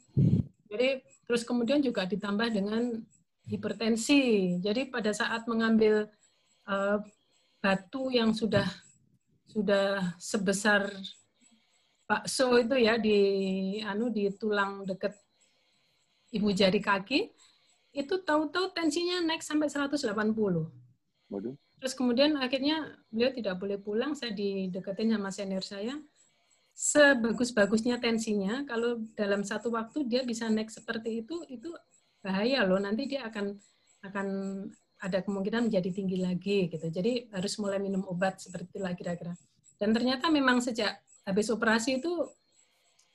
Jadi 0.69 1.03
terus 1.27 1.43
kemudian 1.43 1.83
juga 1.83 2.07
ditambah 2.07 2.51
dengan 2.51 3.03
hipertensi. 3.49 4.55
Jadi 4.61 4.93
pada 4.93 5.11
saat 5.11 5.49
mengambil 5.49 6.07
uh, 6.69 7.01
batu 7.59 8.11
yang 8.15 8.31
sudah 8.35 8.67
sudah 9.49 10.15
sebesar 10.21 10.93
bakso 12.09 12.57
itu 12.57 12.77
ya 12.79 12.97
di 12.97 13.19
anu 13.85 14.09
di 14.09 14.31
tulang 14.37 14.85
deket 14.87 15.17
ibu 16.33 16.49
jari 16.53 16.81
kaki 16.81 17.33
itu 17.97 18.15
tahu-tahu 18.23 18.71
tensinya 18.77 19.25
naik 19.25 19.41
sampai 19.41 19.67
180. 19.67 20.15
Waduh. 21.33 21.57
Terus 21.79 21.95
kemudian 21.95 22.35
akhirnya 22.39 22.99
beliau 23.09 23.31
tidak 23.31 23.55
boleh 23.59 23.79
pulang, 23.79 24.13
saya 24.15 24.35
dideketin 24.35 25.15
sama 25.15 25.31
senior 25.31 25.65
saya. 25.65 25.95
Sebagus-bagusnya 26.79 27.99
tensinya, 27.99 28.63
kalau 28.67 29.03
dalam 29.15 29.43
satu 29.43 29.75
waktu 29.75 30.07
dia 30.07 30.23
bisa 30.23 30.47
naik 30.47 30.71
seperti 30.71 31.27
itu, 31.27 31.43
itu 31.51 31.71
bahaya 32.23 32.63
loh. 32.67 32.79
Nanti 32.79 33.11
dia 33.11 33.27
akan 33.27 33.55
akan 34.07 34.27
ada 34.99 35.23
kemungkinan 35.23 35.71
menjadi 35.71 35.91
tinggi 35.95 36.19
lagi 36.19 36.67
gitu. 36.71 36.91
Jadi 36.91 37.31
harus 37.31 37.55
mulai 37.63 37.79
minum 37.79 38.03
obat 38.11 38.43
seperti 38.43 38.79
itulah 38.79 38.95
kira-kira. 38.99 39.35
Dan 39.79 39.95
ternyata 39.95 40.27
memang 40.27 40.59
sejak 40.59 40.99
habis 41.23 41.47
operasi 41.55 42.03
itu 42.03 42.11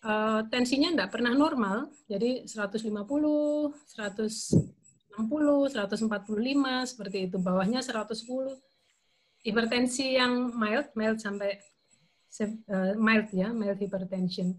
uh, 0.08 0.48
tensinya 0.48 0.96
tidak 0.96 1.12
pernah 1.12 1.36
normal. 1.36 1.92
Jadi 2.08 2.48
150, 2.48 2.88
160, 2.88 4.64
145 5.20 6.88
seperti 6.88 7.18
itu. 7.28 7.38
Bawahnya 7.40 7.84
110. 7.84 8.16
Hipertensi 9.44 10.16
yang 10.16 10.56
mild, 10.56 10.88
mild 10.96 11.20
sampai 11.20 11.60
uh, 12.72 12.96
mild 12.96 13.28
ya, 13.36 13.52
mild 13.52 13.76
hypertension. 13.76 14.56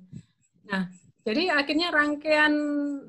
Nah, 0.69 0.93
Jadi 1.25 1.49
akhirnya 1.49 1.89
rangkaian 1.89 2.53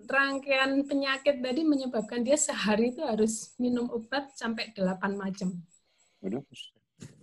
rangkaian 0.08 0.72
penyakit 0.88 1.44
tadi 1.44 1.68
menyebabkan 1.68 2.24
dia 2.24 2.40
sehari 2.40 2.96
itu 2.96 3.04
harus 3.04 3.52
minum 3.60 3.92
obat 3.92 4.32
sampai 4.40 4.72
delapan 4.72 5.20
macam. 5.20 5.52
Waduh. 6.24 6.40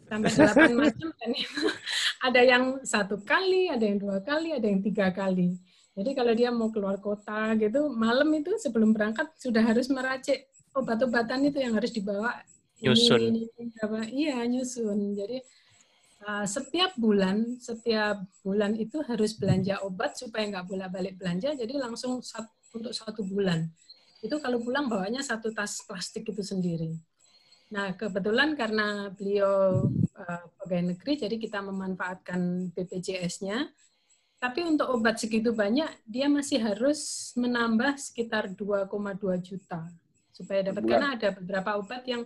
Sampai 0.04 0.28
delapan 0.36 0.70
macam 0.84 1.08
dan 1.16 1.32
ada 2.28 2.40
yang 2.44 2.64
satu 2.84 3.24
kali, 3.24 3.72
ada 3.72 3.80
yang 3.88 3.96
dua 3.96 4.20
kali, 4.20 4.52
ada 4.52 4.68
yang 4.68 4.84
tiga 4.84 5.08
kali. 5.08 5.56
Jadi 5.96 6.10
kalau 6.12 6.32
dia 6.36 6.52
mau 6.52 6.68
keluar 6.68 7.00
kota 7.00 7.56
gitu, 7.56 7.88
malam 7.92 8.28
itu 8.36 8.52
sebelum 8.60 8.92
berangkat 8.92 9.32
sudah 9.40 9.64
harus 9.64 9.88
meracik 9.88 10.48
obat-obatan 10.76 11.48
itu 11.48 11.60
yang 11.60 11.72
harus 11.72 11.92
dibawa. 11.92 12.36
Ini, 12.80 12.92
Nyusun. 12.92 13.20
Ini, 13.20 13.42
ini, 13.48 13.74
apa. 13.80 14.00
Iya, 14.08 14.36
nyusun. 14.48 15.16
Jadi 15.16 15.40
uh, 16.22 16.46
setiap 16.46 16.94
bulan, 16.96 17.58
setiap 17.58 18.22
bulan 18.42 18.78
itu 18.78 19.02
harus 19.06 19.34
belanja 19.36 19.82
obat 19.82 20.14
supaya 20.18 20.48
nggak 20.48 20.66
bolak-balik 20.66 21.14
belanja. 21.18 21.54
Jadi 21.54 21.74
langsung 21.76 22.22
sat, 22.22 22.46
untuk 22.72 22.94
satu 22.94 23.26
bulan. 23.26 23.68
Itu 24.22 24.38
kalau 24.38 24.62
pulang 24.62 24.86
bawanya 24.86 25.20
satu 25.20 25.50
tas 25.50 25.82
plastik 25.84 26.30
itu 26.30 26.40
sendiri. 26.40 26.94
Nah, 27.72 27.96
kebetulan 27.96 28.52
karena 28.52 29.08
beliau 29.12 29.88
uh, 30.16 30.44
pegawai 30.60 30.92
negeri, 30.92 31.12
jadi 31.16 31.36
kita 31.40 31.64
memanfaatkan 31.64 32.70
BPJS-nya. 32.76 33.68
Tapi 34.42 34.60
untuk 34.66 34.90
obat 34.90 35.22
segitu 35.22 35.54
banyak, 35.54 35.88
dia 36.02 36.26
masih 36.26 36.58
harus 36.60 37.32
menambah 37.38 37.94
sekitar 37.96 38.50
2,2 38.52 38.90
juta 39.38 39.86
supaya 40.32 40.64
dapat 40.64 40.82
Bulan. 40.82 40.90
karena 40.90 41.08
ada 41.14 41.28
beberapa 41.36 41.70
obat 41.78 42.02
yang 42.08 42.24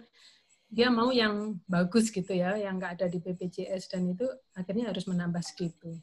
dia 0.66 0.90
mau 0.90 1.14
yang 1.14 1.57
bagus 1.70 2.11
gitu 2.11 2.35
ya, 2.35 2.59
yang 2.59 2.76
nggak 2.76 2.98
ada 3.00 3.07
di 3.07 3.22
BPJS 3.22 3.90
dan 3.90 4.11
itu 4.11 4.26
akhirnya 4.52 4.90
harus 4.90 5.07
menambah 5.07 5.42
segitu. 5.42 5.98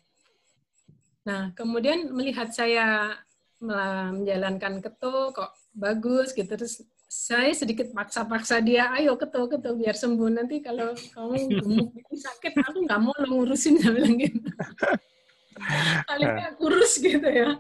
Nah, 1.24 1.52
kemudian 1.56 2.12
melihat 2.12 2.52
saya 2.52 3.16
menjalankan 3.64 4.84
keto 4.84 5.32
kok 5.32 5.56
bagus 5.72 6.36
gitu 6.36 6.52
terus 6.52 6.84
saya 7.08 7.54
sedikit 7.54 7.94
paksa-paksa 7.94 8.58
dia, 8.60 8.90
ayo 8.98 9.14
keto 9.16 9.46
keto 9.46 9.78
biar 9.78 9.94
sembuh 9.94 10.30
nanti 10.34 10.60
kalau 10.66 10.98
kamu 11.14 11.62
gemuk 11.62 11.94
sakit 12.10 12.58
aku 12.58 12.90
nggak 12.90 13.00
mau 13.00 13.14
lo 13.22 13.28
ngurusin 13.30 13.78
saya 13.82 13.94
bilang 13.94 14.18
gitu. 14.18 14.42
Paling 16.10 16.58
kurus 16.58 16.98
gitu 16.98 17.30
ya. 17.30 17.54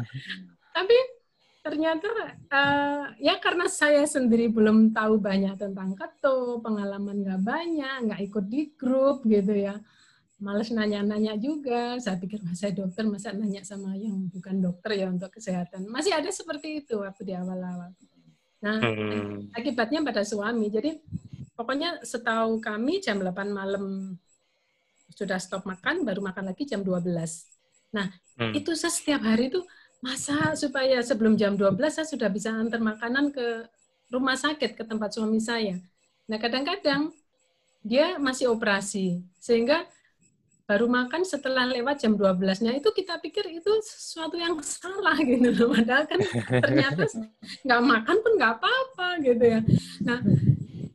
Tapi 0.76 0.96
ternyata 1.60 2.08
uh, 2.48 3.12
ya 3.20 3.36
karena 3.36 3.68
saya 3.68 4.04
sendiri 4.08 4.48
belum 4.48 4.96
tahu 4.96 5.20
banyak 5.20 5.60
tentang 5.60 5.92
keto, 5.92 6.58
pengalaman 6.64 7.20
nggak 7.20 7.40
banyak, 7.44 7.96
nggak 8.08 8.20
ikut 8.32 8.44
di 8.48 8.72
grup 8.74 9.24
gitu 9.28 9.52
ya. 9.52 9.76
Males 10.40 10.72
nanya-nanya 10.72 11.36
juga. 11.36 12.00
Saya 12.00 12.16
pikir 12.16 12.40
masa 12.40 12.72
dokter 12.72 13.04
masa 13.04 13.36
nanya 13.36 13.60
sama 13.60 13.92
yang 13.92 14.24
bukan 14.32 14.56
dokter 14.56 14.96
ya 14.96 15.12
untuk 15.12 15.28
kesehatan. 15.28 15.84
Masih 15.92 16.16
ada 16.16 16.32
seperti 16.32 16.80
itu 16.80 16.96
waktu 17.04 17.28
di 17.28 17.34
awal-awal. 17.36 17.92
Nah, 18.60 18.76
Hmm. 18.80 19.52
akibatnya 19.52 20.00
pada 20.00 20.24
suami. 20.24 20.72
Jadi 20.72 20.96
pokoknya 21.52 22.00
setahu 22.04 22.56
kami 22.60 23.04
jam 23.04 23.20
8 23.20 23.52
malam 23.52 24.16
sudah 25.12 25.36
stop 25.36 25.68
makan, 25.68 26.08
baru 26.08 26.24
makan 26.24 26.48
lagi 26.48 26.64
jam 26.64 26.80
12. 26.80 27.44
Nah, 27.92 28.08
Hmm. 28.40 28.56
itu 28.56 28.72
saya 28.72 28.92
setiap 28.92 29.20
hari 29.20 29.52
itu 29.52 29.60
masa 30.00 30.56
supaya 30.56 31.04
sebelum 31.04 31.36
jam 31.36 31.54
12 31.54 31.76
saya 31.92 32.08
sudah 32.08 32.28
bisa 32.32 32.48
antar 32.50 32.80
makanan 32.80 33.32
ke 33.32 33.68
rumah 34.08 34.34
sakit 34.34 34.74
ke 34.74 34.82
tempat 34.82 35.12
suami 35.12 35.38
saya. 35.38 35.76
Nah, 36.26 36.40
kadang-kadang 36.40 37.12
dia 37.84 38.16
masih 38.16 38.52
operasi 38.52 39.24
sehingga 39.40 39.84
baru 40.64 40.86
makan 40.86 41.26
setelah 41.26 41.66
lewat 41.66 42.00
jam 42.00 42.14
12-nya 42.14 42.78
itu 42.78 42.88
kita 42.94 43.18
pikir 43.18 43.42
itu 43.50 43.72
sesuatu 43.82 44.38
yang 44.38 44.54
salah 44.62 45.18
gitu 45.18 45.50
loh. 45.50 45.74
Padahal 45.74 46.04
kan 46.06 46.20
ternyata 46.62 47.02
nggak 47.66 47.82
makan 47.82 48.16
pun 48.22 48.32
nggak 48.38 48.52
apa-apa 48.56 49.08
gitu 49.20 49.44
ya. 49.44 49.60
Nah, 50.06 50.18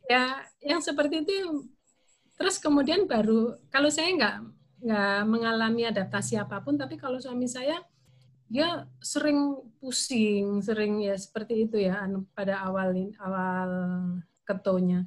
ya 0.08 0.24
yang 0.64 0.80
seperti 0.80 1.22
itu 1.22 1.62
terus 2.36 2.60
kemudian 2.60 3.08
baru 3.08 3.56
kalau 3.72 3.88
saya 3.88 4.12
nggak 4.12 4.36
nggak 4.76 5.20
mengalami 5.24 5.88
adaptasi 5.88 6.36
apa 6.36 6.60
pun, 6.60 6.76
tapi 6.76 7.00
kalau 7.00 7.16
suami 7.16 7.48
saya 7.48 7.80
dia 8.46 8.86
sering 9.02 9.58
pusing, 9.82 10.62
sering 10.62 11.02
ya 11.02 11.18
seperti 11.18 11.66
itu 11.66 11.76
ya 11.82 12.06
anu, 12.06 12.26
pada 12.30 12.62
awal 12.62 12.94
awal 13.18 13.70
ketonya. 14.46 15.02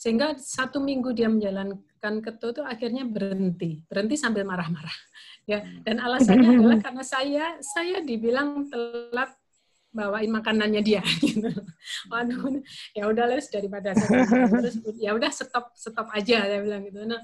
Sehingga 0.00 0.32
satu 0.40 0.80
minggu 0.80 1.12
dia 1.12 1.28
menjalankan 1.28 2.24
keto 2.24 2.56
itu 2.56 2.62
akhirnya 2.64 3.04
berhenti, 3.04 3.84
berhenti 3.84 4.16
sambil 4.16 4.48
marah-marah. 4.48 4.96
Ya, 5.44 5.60
dan 5.84 6.00
alasannya 6.00 6.56
adalah 6.56 6.78
karena 6.88 7.04
saya 7.04 7.44
saya 7.60 8.00
dibilang 8.00 8.72
telat 8.72 9.36
bawain 9.90 10.30
makanannya 10.32 10.80
dia 10.80 11.02
gitu. 11.26 11.52
Waduh, 12.08 12.64
ya 12.96 13.10
udah 13.10 13.28
les 13.28 13.44
daripada 13.52 13.92
saya 13.92 14.24
terus 14.48 14.78
ya 14.96 15.12
udah 15.12 15.28
stop 15.28 15.74
stop 15.76 16.08
aja 16.16 16.48
saya 16.48 16.60
bilang 16.64 16.86
gitu. 16.88 17.04
Nah, 17.04 17.20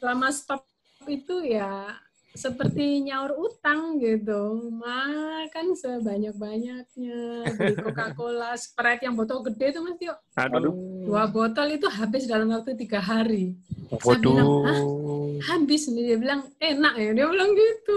selama 0.00 0.32
stop 0.34 0.66
itu 1.06 1.44
ya 1.46 1.94
seperti 2.38 3.02
nyaur 3.02 3.34
utang 3.34 3.98
gitu. 3.98 4.70
Makan 4.70 5.74
sebanyak-banyaknya. 5.74 7.18
Beli 7.58 7.74
Coca-Cola, 7.74 8.54
Sprite 8.54 9.02
yang 9.10 9.18
botol 9.18 9.42
gede 9.50 9.74
itu 9.74 9.80
Mas 9.82 9.98
Tio. 9.98 10.14
Aduh. 10.38 11.02
Dua 11.02 11.26
botol 11.26 11.74
itu 11.74 11.90
habis 11.90 12.30
dalam 12.30 12.54
waktu 12.54 12.78
tiga 12.78 13.02
hari. 13.02 13.58
Saya 13.98 14.22
bilang, 14.22 14.46
"Hah? 14.62 14.78
Waduh. 14.78 15.42
Habis 15.50 15.90
nih. 15.90 16.14
Dia 16.14 16.18
bilang, 16.22 16.40
enak 16.62 16.94
ya. 16.94 17.10
Dia 17.10 17.26
bilang 17.26 17.50
gitu. 17.50 17.96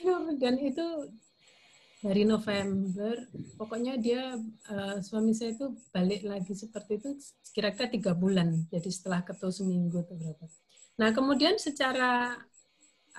Aduh, 0.00 0.32
dan 0.40 0.56
itu 0.56 0.86
dari 2.00 2.24
November, 2.24 3.28
pokoknya 3.60 4.00
dia, 4.00 4.32
eh, 4.72 4.96
suami 5.04 5.36
saya 5.36 5.52
itu 5.52 5.76
balik 5.92 6.24
lagi 6.24 6.56
seperti 6.56 6.96
itu 6.96 7.10
kira-kira 7.52 7.92
tiga 7.92 8.12
bulan. 8.16 8.64
Jadi 8.72 8.88
setelah 8.88 9.20
ketua 9.20 9.52
seminggu 9.52 10.00
atau 10.00 10.16
berapa. 10.16 10.48
Nah, 10.96 11.12
kemudian 11.12 11.60
secara 11.60 12.40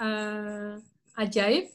eh, 0.01 0.73
ajaib, 1.21 1.65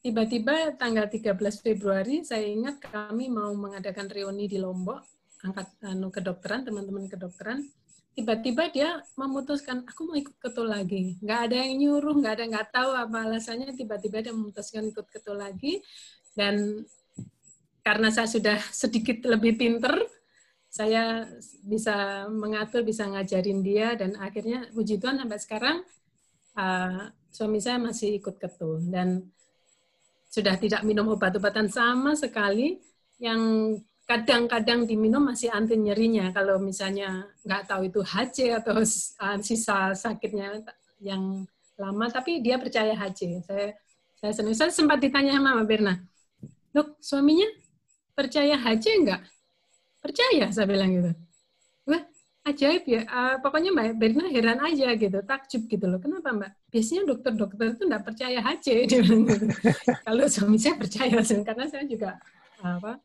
tiba-tiba 0.00 0.74
tanggal 0.80 1.10
13 1.10 1.36
Februari, 1.60 2.24
saya 2.24 2.46
ingat 2.46 2.80
kami 2.80 3.28
mau 3.28 3.52
mengadakan 3.52 4.08
reuni 4.08 4.48
di 4.48 4.56
Lombok, 4.56 5.02
angkat 5.44 5.68
anu 5.84 6.08
kedokteran, 6.08 6.64
teman-teman 6.64 7.08
kedokteran. 7.08 7.64
Tiba-tiba 8.10 8.68
dia 8.74 9.00
memutuskan, 9.14 9.86
aku 9.86 10.00
mau 10.10 10.16
ikut 10.18 10.36
ketua 10.36 10.66
lagi. 10.80 11.16
Nggak 11.22 11.40
ada 11.48 11.56
yang 11.62 11.72
nyuruh, 11.78 12.14
nggak 12.20 12.34
ada 12.36 12.44
nggak 12.50 12.68
tahu 12.74 12.90
apa 12.92 13.16
alasannya. 13.22 13.70
Tiba-tiba 13.72 14.18
dia 14.20 14.32
memutuskan 14.34 14.82
ikut 14.90 15.06
ketua 15.08 15.46
lagi. 15.48 15.80
Dan 16.34 16.84
karena 17.80 18.08
saya 18.12 18.28
sudah 18.28 18.58
sedikit 18.74 19.24
lebih 19.24 19.56
pinter, 19.56 19.94
saya 20.68 21.26
bisa 21.64 22.28
mengatur, 22.28 22.84
bisa 22.84 23.08
ngajarin 23.08 23.62
dia, 23.64 23.96
dan 23.96 24.14
akhirnya 24.20 24.68
puji 24.70 25.00
Tuhan 25.00 25.18
sampai 25.18 25.38
sekarang 25.40 25.76
uh, 26.54 27.10
suami 27.30 27.62
saya 27.62 27.78
masih 27.78 28.18
ikut 28.18 28.36
ketua 28.36 28.82
dan 28.90 29.24
sudah 30.30 30.54
tidak 30.58 30.82
minum 30.86 31.10
obat-obatan 31.10 31.66
sama 31.70 32.14
sekali. 32.14 32.78
Yang 33.20 33.42
kadang-kadang 34.06 34.90
diminum 34.90 35.22
masih 35.22 35.54
anti 35.54 35.78
nyerinya 35.78 36.34
kalau 36.34 36.58
misalnya 36.58 37.30
nggak 37.46 37.62
tahu 37.70 37.86
itu 37.86 38.00
HC 38.02 38.58
atau 38.58 38.82
sisa 39.42 39.94
sakitnya 39.94 40.66
yang 40.98 41.46
lama, 41.78 42.10
tapi 42.10 42.42
dia 42.42 42.58
percaya 42.58 42.92
HC. 42.92 43.46
Saya 43.46 43.72
saya 44.20 44.32
senang. 44.36 44.56
Saya 44.56 44.70
sempat 44.74 45.00
ditanya 45.00 45.40
sama 45.40 45.62
Mbak 45.62 45.66
Berna, 45.66 45.94
dok 46.76 47.00
suaminya 47.00 47.48
percaya 48.12 48.58
HC 48.60 48.84
enggak? 49.00 49.22
Percaya, 50.00 50.48
saya 50.52 50.66
bilang 50.68 50.90
gitu. 50.92 51.12
Ajaib 52.40 52.88
ya. 52.88 53.04
Uh, 53.04 53.36
pokoknya 53.44 53.68
Mbak 53.68 54.00
Berna 54.00 54.24
heran 54.32 54.58
aja 54.64 54.96
gitu, 54.96 55.18
takjub 55.20 55.68
gitu 55.68 55.84
loh. 55.84 56.00
Kenapa 56.00 56.32
Mbak? 56.32 56.72
Biasanya 56.72 57.02
dokter-dokter 57.04 57.66
itu 57.76 57.84
enggak 57.84 58.04
percaya 58.08 58.38
HC. 58.40 58.66
Gitu. 58.90 59.16
Kalau 60.08 60.24
suami 60.24 60.56
saya 60.56 60.74
percaya, 60.80 61.20
karena 61.48 61.64
saya 61.68 61.84
juga 61.84 62.16
apa 62.60 63.00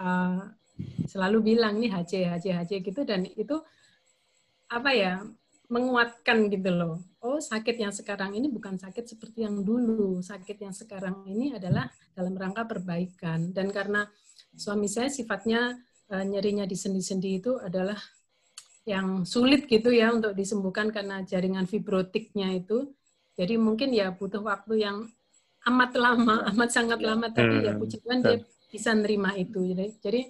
uh, 0.00 0.44
selalu 1.04 1.52
bilang 1.52 1.76
nih 1.76 1.92
HC, 1.92 2.12
HC, 2.24 2.46
HC 2.56 2.72
gitu. 2.80 3.04
Dan 3.04 3.28
itu 3.28 3.60
apa 4.72 4.90
ya, 4.96 5.20
menguatkan 5.68 6.48
gitu 6.48 6.72
loh. 6.72 7.04
Oh, 7.20 7.36
sakit 7.36 7.76
yang 7.76 7.92
sekarang 7.92 8.32
ini 8.32 8.48
bukan 8.48 8.80
sakit 8.80 9.04
seperti 9.04 9.44
yang 9.44 9.60
dulu. 9.60 10.24
Sakit 10.24 10.56
yang 10.56 10.72
sekarang 10.72 11.28
ini 11.28 11.52
adalah 11.52 11.84
dalam 12.16 12.32
rangka 12.32 12.64
perbaikan. 12.64 13.52
Dan 13.52 13.68
karena 13.68 14.08
suami 14.56 14.88
saya 14.88 15.12
sifatnya 15.12 15.76
uh, 16.08 16.24
nyerinya 16.24 16.64
di 16.64 16.80
sendi-sendi 16.80 17.44
itu 17.44 17.60
adalah 17.60 18.00
yang 18.90 19.22
sulit 19.22 19.70
gitu 19.70 19.94
ya 19.94 20.10
untuk 20.10 20.34
disembuhkan 20.34 20.90
karena 20.90 21.22
jaringan 21.22 21.70
fibrotiknya 21.70 22.50
itu. 22.58 22.90
Jadi 23.38 23.54
mungkin 23.54 23.94
ya 23.94 24.10
butuh 24.10 24.42
waktu 24.42 24.82
yang 24.82 25.06
amat 25.70 25.90
lama, 25.94 26.34
amat 26.50 26.70
sangat 26.74 26.98
lama. 26.98 27.30
Tapi 27.30 27.70
ya 27.70 27.78
puji 27.78 28.02
Tuhan 28.02 28.20
dia 28.26 28.42
bisa 28.66 28.90
nerima 28.90 29.38
itu. 29.38 29.62
Jadi, 29.70 29.86
jadi 30.02 30.20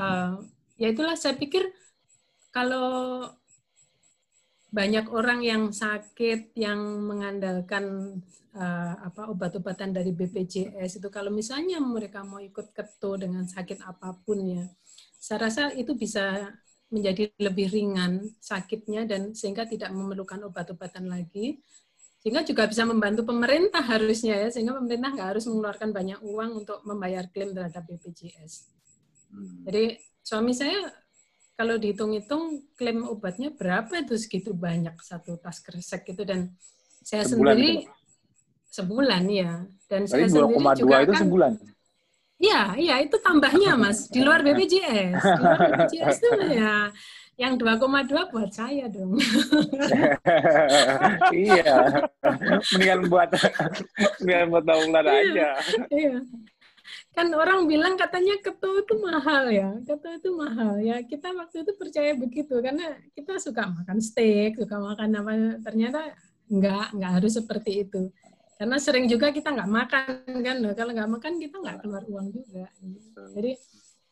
uh, 0.00 0.40
ya 0.80 0.88
itulah 0.88 1.14
saya 1.20 1.36
pikir 1.36 1.68
kalau 2.48 3.28
banyak 4.74 5.06
orang 5.06 5.38
yang 5.46 5.62
sakit 5.70 6.50
yang 6.58 6.80
mengandalkan 7.06 8.18
uh, 8.58 8.94
apa 9.06 9.30
obat-obatan 9.30 9.94
dari 9.94 10.10
BPJS 10.10 10.98
itu 10.98 11.08
kalau 11.14 11.30
misalnya 11.30 11.78
mereka 11.78 12.26
mau 12.26 12.42
ikut 12.42 12.74
keto 12.74 13.14
dengan 13.14 13.46
sakit 13.46 13.86
apa 13.86 14.18
pun 14.26 14.42
ya, 14.42 14.66
saya 15.22 15.46
rasa 15.46 15.62
itu 15.78 15.94
bisa 15.94 16.50
menjadi 16.94 17.34
lebih 17.42 17.74
ringan 17.74 18.30
sakitnya 18.38 19.02
dan 19.10 19.34
sehingga 19.34 19.66
tidak 19.66 19.90
memerlukan 19.90 20.38
obat-obatan 20.46 21.10
lagi 21.10 21.58
sehingga 22.22 22.40
juga 22.40 22.64
bisa 22.64 22.88
membantu 22.88 23.28
pemerintah 23.28 23.84
harusnya 23.84 24.46
ya 24.46 24.48
sehingga 24.48 24.78
pemerintah 24.80 25.12
nggak 25.12 25.28
harus 25.36 25.44
mengeluarkan 25.44 25.90
banyak 25.92 26.18
uang 26.24 26.64
untuk 26.64 26.78
membayar 26.88 27.28
klaim 27.28 27.52
terhadap 27.52 27.84
BPJS. 27.84 28.70
Hmm. 29.28 29.66
Jadi 29.68 30.00
suami 30.24 30.56
saya 30.56 30.88
kalau 31.54 31.76
dihitung-hitung 31.76 32.72
klaim 32.80 33.04
obatnya 33.04 33.52
berapa 33.52 34.00
itu 34.00 34.16
segitu 34.16 34.56
banyak 34.56 34.96
satu 35.04 35.36
tas 35.36 35.60
kresek 35.60 36.16
itu 36.16 36.22
dan 36.24 36.48
saya 37.04 37.28
sebulan 37.28 37.54
sendiri 37.54 37.72
itu. 37.76 37.92
sebulan 38.72 39.24
ya 39.28 39.52
dan 39.86 40.00
Jadi 40.08 40.10
saya 40.10 40.26
sendiri 40.32 40.74
juga 40.80 40.96
itu 41.04 41.12
kan, 41.12 41.22
sebulan. 41.28 41.52
Iya, 42.34 42.74
iya 42.76 42.94
itu 43.00 43.16
tambahnya 43.22 43.78
Mas 43.78 44.10
di 44.10 44.20
luar 44.20 44.42
BPJS. 44.42 45.22
Di 45.22 45.40
luar 45.40 45.58
BPJS 45.70 46.16
itu 46.18 46.30
ya 46.58 46.90
yang 47.34 47.58
2,2 47.58 48.30
buat 48.30 48.50
saya 48.54 48.86
dong. 48.86 49.18
iya. 51.34 51.74
Mendingan 52.74 53.00
buat 53.10 53.30
mendingan 54.22 54.48
buat 54.54 54.64
tabungan 54.66 55.06
iya, 55.06 55.18
aja. 55.18 55.48
Iya. 55.90 56.16
Kan 57.14 57.30
orang 57.34 57.66
bilang 57.66 57.94
katanya 57.98 58.38
ketua 58.38 58.82
itu 58.82 58.94
mahal 59.02 59.50
ya. 59.50 59.70
Ketua 59.82 60.12
itu 60.18 60.30
mahal 60.34 60.78
ya. 60.78 61.02
Kita 61.02 61.34
waktu 61.34 61.66
itu 61.66 61.72
percaya 61.74 62.14
begitu 62.14 62.54
karena 62.62 62.98
kita 63.18 63.38
suka 63.42 63.66
makan 63.66 63.98
steak, 63.98 64.58
suka 64.58 64.78
makan 64.78 65.10
apa 65.18 65.32
ternyata 65.62 66.14
enggak, 66.46 66.94
enggak 66.94 67.12
harus 67.18 67.32
seperti 67.34 67.82
itu. 67.82 68.14
Karena 68.54 68.76
sering 68.78 69.10
juga 69.10 69.34
kita 69.34 69.50
nggak 69.50 69.70
makan 69.70 70.06
kan, 70.42 70.56
kalau 70.78 70.92
nggak 70.94 71.10
makan 71.10 71.32
kita 71.42 71.56
nggak 71.58 71.78
keluar 71.82 72.02
uang 72.06 72.26
juga. 72.30 72.70
Jadi 73.34 73.52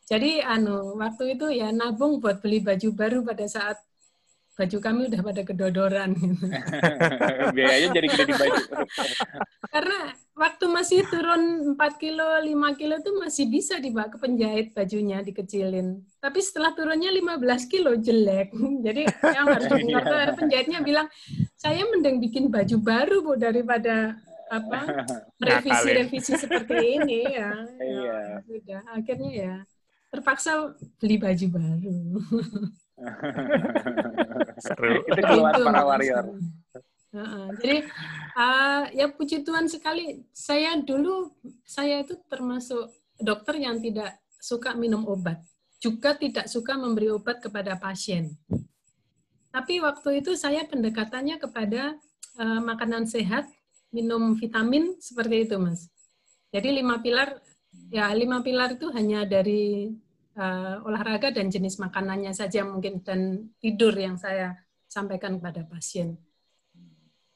jadi 0.02 0.42
anu 0.42 0.98
waktu 0.98 1.38
itu 1.38 1.46
ya 1.54 1.70
nabung 1.70 2.18
buat 2.18 2.42
beli 2.42 2.58
baju 2.58 2.88
baru 2.90 3.18
pada 3.22 3.46
saat 3.46 3.78
baju 4.52 4.78
kami 4.84 5.00
udah 5.08 5.20
pada 5.24 5.42
kedodoran. 5.46 6.10
Biayanya 7.56 7.88
jadi 7.96 8.06
gede 8.12 8.24
di 8.28 8.34
baju. 8.36 8.62
Karena 9.72 10.12
waktu 10.36 10.64
masih 10.68 11.00
turun 11.08 11.72
4 11.72 11.96
kilo, 11.96 12.28
5 12.44 12.78
kilo 12.78 12.94
itu 13.00 13.10
masih 13.16 13.44
bisa 13.48 13.80
dibawa 13.80 14.12
ke 14.12 14.20
penjahit 14.20 14.76
bajunya, 14.76 15.24
dikecilin. 15.24 16.04
Tapi 16.20 16.38
setelah 16.44 16.76
turunnya 16.76 17.08
15 17.08 17.72
kilo, 17.72 17.96
jelek. 17.96 18.52
Jadi 18.86 19.02
yang 19.08 19.46
harus 19.48 19.66
iya. 19.88 20.36
penjahitnya 20.36 20.80
bilang, 20.84 21.08
saya 21.56 21.88
mending 21.88 22.20
bikin 22.20 22.52
baju 22.52 22.76
baru 22.76 23.24
Bu 23.24 23.32
daripada 23.40 24.20
apa 24.52 24.80
revisi-revisi 25.40 26.32
seperti 26.36 26.76
ini 27.00 27.18
ya. 27.32 27.50
Iya. 27.80 28.12
Ya, 28.12 28.36
sudah 28.44 28.82
akhirnya 28.92 29.30
ya 29.32 29.54
terpaksa 30.12 30.76
beli 31.00 31.16
baju 31.16 31.46
baru. 31.56 31.96
Seru. 34.68 34.92
Itu 35.08 35.20
keluar 35.24 35.56
para 35.56 35.82
warrior. 35.88 36.24
Uh, 37.12 37.52
jadi 37.60 37.84
uh, 38.36 38.88
ya 38.92 39.08
puji 39.12 39.44
Tuhan 39.44 39.68
sekali 39.68 40.24
saya 40.32 40.80
dulu 40.80 41.28
saya 41.60 42.00
itu 42.00 42.16
termasuk 42.24 42.88
dokter 43.20 43.60
yang 43.60 43.84
tidak 43.84 44.16
suka 44.40 44.72
minum 44.72 45.04
obat 45.04 45.36
juga 45.76 46.16
tidak 46.16 46.48
suka 46.48 46.72
memberi 46.72 47.12
obat 47.12 47.44
kepada 47.44 47.76
pasien 47.76 48.32
tapi 49.52 49.84
waktu 49.84 50.24
itu 50.24 50.32
saya 50.40 50.64
pendekatannya 50.64 51.36
kepada 51.36 52.00
uh, 52.40 52.60
makanan 52.64 53.04
sehat 53.04 53.44
minum 53.92 54.34
vitamin 54.34 54.96
seperti 54.98 55.46
itu, 55.46 55.56
Mas. 55.60 55.86
Jadi 56.52 56.68
lima 56.82 57.00
pilar, 57.00 57.38
ya 57.92 58.08
lima 58.12 58.40
pilar 58.40 58.76
itu 58.76 58.88
hanya 58.92 59.24
dari 59.24 59.92
uh, 60.36 60.84
olahraga 60.84 61.32
dan 61.32 61.48
jenis 61.48 61.80
makanannya 61.80 62.32
saja 62.32 62.64
mungkin 62.64 63.00
dan 63.04 63.52
tidur 63.60 63.92
yang 63.96 64.16
saya 64.16 64.56
sampaikan 64.88 65.40
kepada 65.40 65.64
pasien. 65.64 66.16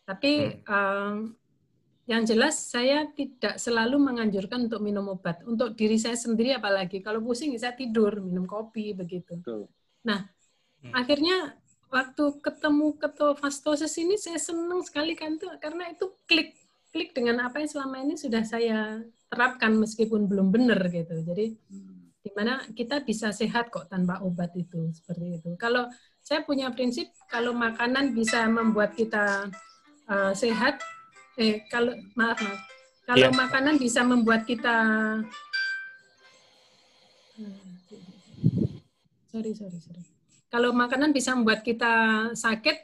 Tapi 0.05 0.63
um, 0.69 1.33
yang 2.07 2.23
jelas 2.23 2.71
saya 2.71 3.11
tidak 3.11 3.59
selalu 3.59 3.99
menganjurkan 3.99 4.71
untuk 4.71 4.79
minum 4.79 5.11
obat. 5.11 5.43
Untuk 5.43 5.75
diri 5.75 5.99
saya 5.99 6.15
sendiri 6.15 6.55
apalagi 6.55 7.03
kalau 7.03 7.19
pusing 7.19 7.51
saya 7.59 7.75
tidur, 7.75 8.23
minum 8.23 8.47
kopi 8.47 8.95
begitu. 8.95 9.35
Nah, 10.07 10.23
hmm. 10.87 10.95
akhirnya 10.95 11.59
waktu 11.91 12.25
ketemu 12.43 12.99
ketofastosis 12.99 13.95
ini 14.03 14.19
saya 14.19 14.39
senang 14.43 14.83
sekali 14.83 15.15
kan 15.15 15.39
tuh 15.39 15.55
karena 15.63 15.91
itu 15.91 16.11
klik 16.27 16.59
klik 16.91 17.15
dengan 17.15 17.47
apa 17.47 17.63
yang 17.63 17.71
selama 17.71 17.97
ini 18.03 18.15
sudah 18.17 18.43
saya 18.43 19.05
terapkan 19.29 19.75
meskipun 19.77 20.27
belum 20.27 20.49
benar 20.55 20.81
gitu. 20.89 21.23
Jadi 21.23 21.55
di 22.27 22.31
mana 22.35 22.67
kita 22.75 23.07
bisa 23.07 23.31
sehat 23.31 23.71
kok 23.71 23.87
tanpa 23.87 24.19
obat 24.25 24.51
itu 24.59 24.91
seperti 24.91 25.39
itu. 25.39 25.51
Kalau 25.61 25.87
saya 26.19 26.43
punya 26.43 26.73
prinsip 26.75 27.07
kalau 27.31 27.55
makanan 27.55 28.17
bisa 28.17 28.51
membuat 28.51 28.99
kita 28.99 29.47
uh, 30.11 30.33
sehat, 30.35 30.83
eh 31.39 31.63
kalau 31.71 31.95
maaf 32.19 32.39
maaf, 32.43 32.61
kalau 33.07 33.31
yeah. 33.31 33.39
makanan 33.39 33.79
bisa 33.79 34.03
membuat 34.03 34.43
kita 34.43 34.75
sorry 39.31 39.53
sorry 39.55 39.79
sorry 39.79 40.16
kalau 40.47 40.71
makanan 40.71 41.11
bisa 41.11 41.35
membuat 41.35 41.67
kita 41.67 42.31
sakit, 42.35 42.77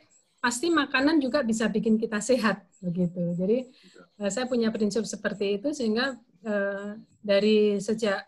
pasti 0.42 0.74
makanan 0.74 1.22
juga 1.22 1.46
bisa 1.46 1.70
bikin 1.70 1.94
kita 1.94 2.18
sehat 2.18 2.66
begitu. 2.82 3.22
Jadi 3.38 3.70
uh, 4.18 4.30
saya 4.30 4.50
punya 4.50 4.74
prinsip 4.74 5.06
seperti 5.06 5.62
itu 5.62 5.70
sehingga 5.70 6.18
uh, 6.42 6.98
dari 7.22 7.78
sejak 7.78 8.26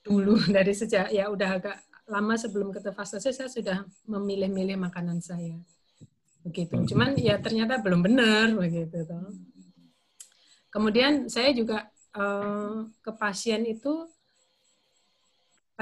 dulu 0.00 0.40
dari 0.56 0.72
sejak 0.72 1.12
ya 1.12 1.28
udah 1.28 1.60
agak 1.60 1.76
lama 2.08 2.34
sebelum 2.34 2.74
ketofastosis 2.74 3.36
saya 3.38 3.50
sudah 3.52 3.78
memilih-milih 4.08 4.80
makanan 4.80 5.20
saya 5.20 5.60
begitu. 6.42 6.74
Hmm. 6.74 6.88
Cuman 6.88 7.10
ya 7.20 7.38
ternyata 7.38 7.78
belum 7.78 8.00
benar 8.02 8.50
begitu 8.56 9.04
toh. 9.06 9.30
Kemudian 10.72 11.28
saya 11.28 11.52
juga 11.52 11.84
uh, 12.16 12.88
ke 13.04 13.12
pasien 13.12 13.62
itu 13.68 14.08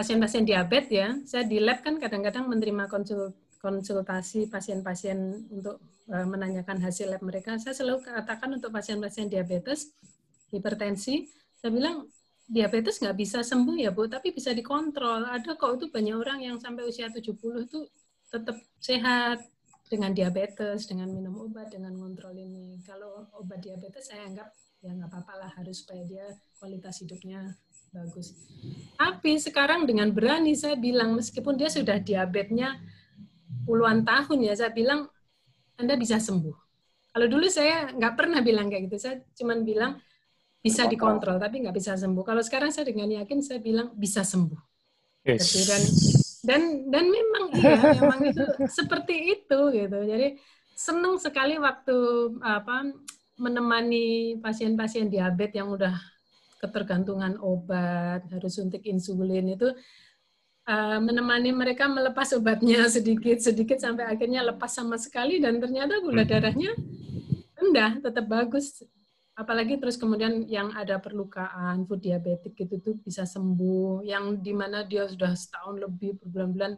pasien-pasien 0.00 0.48
diabetes 0.48 0.88
ya, 0.88 1.12
saya 1.28 1.44
di 1.44 1.60
lab 1.60 1.84
kan 1.84 2.00
kadang-kadang 2.00 2.48
menerima 2.48 2.88
konsul, 2.88 3.36
konsultasi 3.60 4.48
pasien-pasien 4.48 5.44
untuk 5.52 5.76
uh, 6.08 6.24
menanyakan 6.24 6.80
hasil 6.80 7.12
lab 7.12 7.20
mereka. 7.20 7.60
Saya 7.60 7.76
selalu 7.76 8.08
katakan 8.08 8.56
untuk 8.56 8.72
pasien-pasien 8.72 9.28
diabetes, 9.28 9.92
hipertensi, 10.48 11.28
saya 11.60 11.68
bilang 11.68 12.08
diabetes 12.48 12.96
nggak 12.96 13.12
bisa 13.12 13.44
sembuh 13.44 13.76
ya 13.76 13.92
Bu, 13.92 14.08
tapi 14.08 14.32
bisa 14.32 14.56
dikontrol. 14.56 15.28
Ada 15.28 15.60
kok 15.60 15.76
itu 15.76 15.92
banyak 15.92 16.16
orang 16.16 16.48
yang 16.48 16.56
sampai 16.56 16.88
usia 16.88 17.12
70 17.12 17.36
itu 17.68 17.84
tetap 18.32 18.56
sehat 18.80 19.44
dengan 19.92 20.16
diabetes, 20.16 20.88
dengan 20.88 21.12
minum 21.12 21.44
obat, 21.44 21.68
dengan 21.68 21.92
kontrol 22.00 22.32
ini. 22.40 22.80
Kalau 22.88 23.28
obat 23.36 23.60
diabetes 23.60 24.08
saya 24.08 24.24
anggap 24.24 24.48
ya 24.80 24.96
nggak 24.96 25.12
apa-apa 25.12 25.34
lah 25.44 25.50
harus 25.60 25.84
supaya 25.84 26.00
dia 26.08 26.24
kualitas 26.56 27.04
hidupnya 27.04 27.52
bagus. 27.90 28.34
Tapi 28.94 29.38
sekarang 29.42 29.86
dengan 29.86 30.10
berani 30.14 30.54
saya 30.54 30.78
bilang 30.78 31.18
meskipun 31.18 31.58
dia 31.58 31.66
sudah 31.66 31.98
diabetesnya 31.98 32.78
puluhan 33.66 34.06
tahun 34.06 34.46
ya, 34.46 34.54
saya 34.54 34.70
bilang 34.70 35.10
Anda 35.78 35.98
bisa 35.98 36.22
sembuh. 36.22 36.56
Kalau 37.10 37.26
dulu 37.26 37.50
saya 37.50 37.90
nggak 37.90 38.14
pernah 38.14 38.40
bilang 38.40 38.70
kayak 38.70 38.86
gitu, 38.86 38.96
saya 39.02 39.16
cuma 39.34 39.58
bilang 39.58 39.98
bisa 40.60 40.84
dikontrol 40.86 41.40
tapi 41.40 41.64
nggak 41.64 41.74
bisa 41.74 41.98
sembuh. 41.98 42.22
Kalau 42.22 42.42
sekarang 42.44 42.70
saya 42.70 42.86
dengan 42.86 43.10
yakin 43.10 43.40
saya 43.42 43.58
bilang 43.58 43.90
bisa 43.96 44.22
sembuh. 44.22 44.60
Yes. 45.26 45.52
Dan 45.66 45.82
dan 46.40 46.62
dan 46.88 47.04
memang 47.12 47.44
iya, 47.52 47.76
memang 48.00 48.20
itu 48.24 48.44
seperti 48.70 49.36
itu 49.36 49.58
gitu. 49.74 49.98
Jadi 50.06 50.38
senang 50.76 51.20
sekali 51.20 51.60
waktu 51.60 51.96
apa 52.40 52.88
menemani 53.40 54.36
pasien-pasien 54.40 55.08
diabetes 55.08 55.56
yang 55.56 55.72
udah 55.72 55.96
ketergantungan 56.60 57.40
obat, 57.40 58.28
harus 58.28 58.60
suntik 58.60 58.84
insulin 58.84 59.56
itu 59.56 59.72
uh, 60.68 60.98
menemani 61.00 61.56
mereka 61.56 61.88
melepas 61.88 62.36
obatnya 62.36 62.84
sedikit-sedikit 62.96 63.80
sampai 63.80 64.04
akhirnya 64.04 64.44
lepas 64.44 64.68
sama 64.68 65.00
sekali 65.00 65.40
dan 65.40 65.56
ternyata 65.56 65.98
gula 66.04 66.22
hmm. 66.22 66.30
darahnya 66.30 66.72
rendah, 67.56 68.04
tetap 68.04 68.28
bagus. 68.28 68.84
Apalagi 69.36 69.80
terus 69.80 69.96
kemudian 69.96 70.44
yang 70.52 70.68
ada 70.76 71.00
perlukaan 71.00 71.88
food 71.88 72.04
diabetik 72.04 72.52
itu 72.60 72.76
tuh 72.76 73.00
bisa 73.00 73.24
sembuh, 73.24 74.04
yang 74.04 74.36
di 74.44 74.52
mana 74.52 74.84
dia 74.84 75.08
sudah 75.08 75.32
setahun 75.32 75.80
lebih 75.80 76.20
berbulan-bulan 76.20 76.76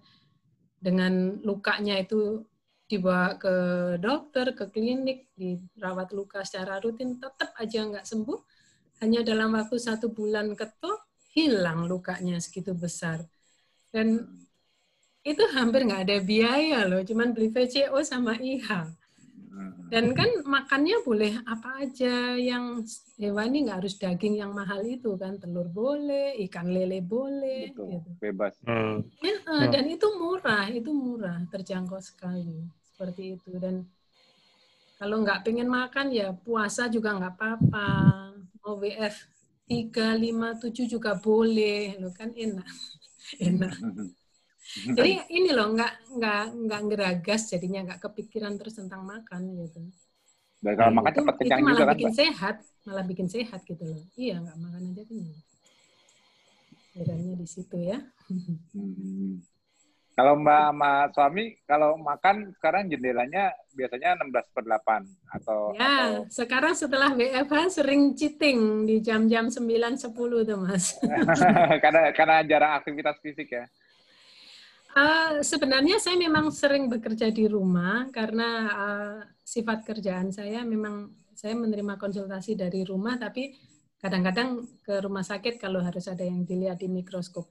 dengan 0.79 1.43
lukanya 1.43 1.99
itu 1.99 2.47
dibawa 2.87 3.35
ke 3.35 3.55
dokter, 3.99 4.55
ke 4.55 4.71
klinik, 4.71 5.33
dirawat 5.35 6.15
luka 6.15 6.47
secara 6.47 6.79
rutin, 6.79 7.19
tetap 7.19 7.51
aja 7.59 7.83
nggak 7.83 8.07
sembuh 8.07 8.52
hanya 9.03 9.27
dalam 9.27 9.51
waktu 9.59 9.83
satu 9.83 10.15
bulan 10.15 10.55
ketuk 10.55 11.03
hilang 11.35 11.91
lukanya 11.91 12.39
segitu 12.39 12.71
besar. 12.71 13.27
Dan 13.91 14.23
itu 15.27 15.43
hampir 15.53 15.83
nggak 15.83 16.07
ada 16.07 16.19
biaya 16.23 16.87
loh, 16.87 17.03
cuman 17.03 17.35
beli 17.35 17.51
VCO 17.51 17.99
sama 18.07 18.39
IH. 18.39 18.95
Dan 19.93 20.17
kan 20.17 20.25
makannya 20.49 21.05
boleh 21.05 21.37
apa 21.45 21.85
aja 21.85 22.33
yang 22.41 22.81
hewani 23.21 23.69
nggak 23.69 23.85
harus 23.85 24.01
daging 24.01 24.41
yang 24.41 24.57
mahal 24.57 24.81
itu 24.81 25.21
kan 25.21 25.37
telur 25.37 25.69
boleh, 25.69 26.33
ikan 26.49 26.73
lele 26.73 27.05
boleh, 27.05 27.69
Betul. 27.69 28.01
gitu. 28.01 28.11
Bebas. 28.17 28.57
Hmm. 28.65 29.05
Ya, 29.21 29.37
eh, 29.37 29.67
dan 29.69 29.85
itu 29.93 30.09
murah, 30.17 30.65
itu 30.73 30.97
murah, 30.97 31.45
terjangkau 31.53 32.01
sekali 32.01 32.65
seperti 32.89 33.37
itu. 33.37 33.53
Dan 33.61 33.85
kalau 34.97 35.21
nggak 35.21 35.45
pengen 35.45 35.69
makan 35.69 36.09
ya 36.09 36.33
puasa 36.33 36.89
juga 36.89 37.13
nggak 37.13 37.35
apa-apa. 37.37 37.91
Mau 38.63 38.75
WF 38.83 39.17
3, 39.69 40.07
5, 40.25 40.49
7 40.63 40.85
juga 40.95 41.13
boleh, 41.27 41.99
lo 42.01 42.09
kan 42.19 42.31
enak, 42.45 42.69
enak. 43.49 43.75
Jadi 44.97 45.13
ini 45.37 45.49
loh 45.57 45.67
nggak 45.75 45.93
nggak 46.17 46.43
nggak 46.65 46.81
ngeragas 46.89 47.41
jadinya 47.53 47.81
nggak 47.87 48.01
kepikiran 48.05 48.55
terus 48.61 48.75
tentang 48.81 49.03
makan 49.13 49.43
gitu. 49.61 49.81
Dan 50.65 50.75
kalau 50.79 50.93
Hmm. 50.93 50.99
makan 50.99 51.13
Itu, 51.13 51.21
cepat 51.21 51.35
itu 51.47 51.59
kenyang 51.59 51.63
malah 51.67 51.83
juga 51.83 51.85
kan, 51.89 51.97
bikin 51.97 52.11
Mbak? 52.11 52.15
sehat, 52.21 52.57
malah 52.87 53.05
bikin 53.11 53.29
sehat 53.37 53.61
gitu 53.71 53.85
loh. 53.91 54.03
Iya 54.19 54.35
nggak 54.45 54.59
makan 54.65 54.83
aja 54.93 55.03
kenyang. 55.11 55.39
Bedanya 56.97 57.33
di 57.41 57.47
situ 57.55 57.77
ya. 57.91 57.99
Hmm. 58.75 59.43
Kalau 60.13 60.37
Mbak 60.37 60.65
sama 60.69 60.93
suami, 61.09 61.45
kalau 61.65 61.97
makan 61.97 62.53
sekarang 62.61 62.93
jendelanya 62.93 63.49
biasanya 63.73 64.21
16 64.21 64.53
per 64.53 64.65
8 64.69 65.09
atau, 65.41 65.59
Ya, 65.73 65.89
atau 65.89 66.29
sekarang 66.29 66.77
setelah 66.77 67.17
WFH 67.17 67.81
sering 67.81 68.13
cheating 68.13 68.85
di 68.85 69.01
jam-jam 69.01 69.49
9 69.49 69.57
10 69.97 70.13
tuh, 70.45 70.59
Mas. 70.61 71.01
karena 71.83 72.13
karena 72.13 72.37
jarang 72.45 72.77
aktivitas 72.77 73.17
fisik 73.25 73.49
ya. 73.57 73.65
Eh, 74.93 75.41
sebenarnya 75.41 75.97
saya 75.97 76.21
memang 76.21 76.53
sering 76.53 76.93
bekerja 76.93 77.33
di 77.33 77.49
rumah 77.49 78.13
karena 78.13 78.49
eh, 78.69 79.19
sifat 79.41 79.89
kerjaan 79.89 80.29
saya 80.29 80.61
memang 80.69 81.09
saya 81.33 81.57
menerima 81.57 81.97
konsultasi 81.97 82.61
dari 82.61 82.85
rumah 82.85 83.17
tapi 83.17 83.57
kadang-kadang 83.97 84.61
ke 84.85 85.01
rumah 85.01 85.25
sakit 85.25 85.57
kalau 85.57 85.81
harus 85.81 86.05
ada 86.13 86.21
yang 86.21 86.45
dilihat 86.45 86.77
di 86.77 86.93
mikroskop. 86.93 87.49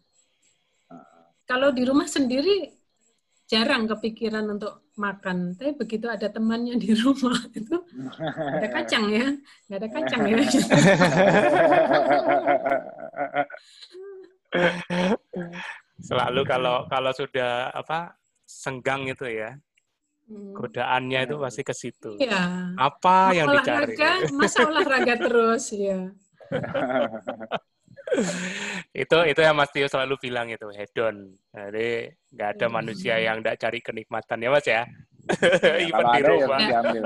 Kalau 1.45 1.69
di 1.75 1.83
rumah 1.83 2.07
sendiri 2.07 2.69
jarang 3.47 3.83
kepikiran 3.89 4.47
untuk 4.47 4.91
makan, 4.95 5.55
tapi 5.59 5.75
begitu 5.75 6.07
ada 6.07 6.31
temannya 6.31 6.79
di 6.79 6.95
rumah 6.95 7.35
itu 7.59 7.75
ada 8.27 8.67
kacang 8.71 9.05
ya, 9.11 9.27
nggak 9.67 9.79
ada 9.79 9.89
kacang 9.91 10.21
ya. 10.29 10.37
Selalu 16.01 16.41
kalau 16.47 16.87
kalau 16.87 17.11
sudah 17.13 17.71
apa 17.75 18.15
senggang 18.47 19.07
itu 19.07 19.27
ya, 19.27 19.55
Hmm. 20.31 20.55
godaannya 20.55 21.27
itu 21.27 21.35
pasti 21.43 21.61
ke 21.67 21.75
situ. 21.75 22.15
Iya. 22.15 22.71
Apa 22.79 23.35
yang 23.35 23.51
dicari? 23.51 23.99
olahraga, 23.99 24.11
masa 24.31 24.63
olahraga 24.63 25.13
terus 25.19 25.75
ya. 25.75 26.07
itu 28.91 29.17
itu 29.23 29.39
yang 29.39 29.55
Mas 29.55 29.71
Tio 29.71 29.87
selalu 29.87 30.15
bilang 30.19 30.47
itu 30.51 30.67
hedon. 30.71 31.31
Jadi 31.49 32.11
nggak 32.31 32.49
ada 32.59 32.67
Hmm. 32.67 32.75
manusia 32.75 33.15
yang 33.17 33.39
nggak 33.39 33.59
cari 33.59 33.79
kenikmatan 33.79 34.39
ya 34.39 34.49
Mas 34.51 34.67
ya. 34.67 34.83
Ya, 35.61 35.85
Even 35.85 36.01
kalau 36.01 36.17
di 36.17 36.21
ya 36.21 36.27
rumah. 36.27 36.59
diambil. 36.59 37.03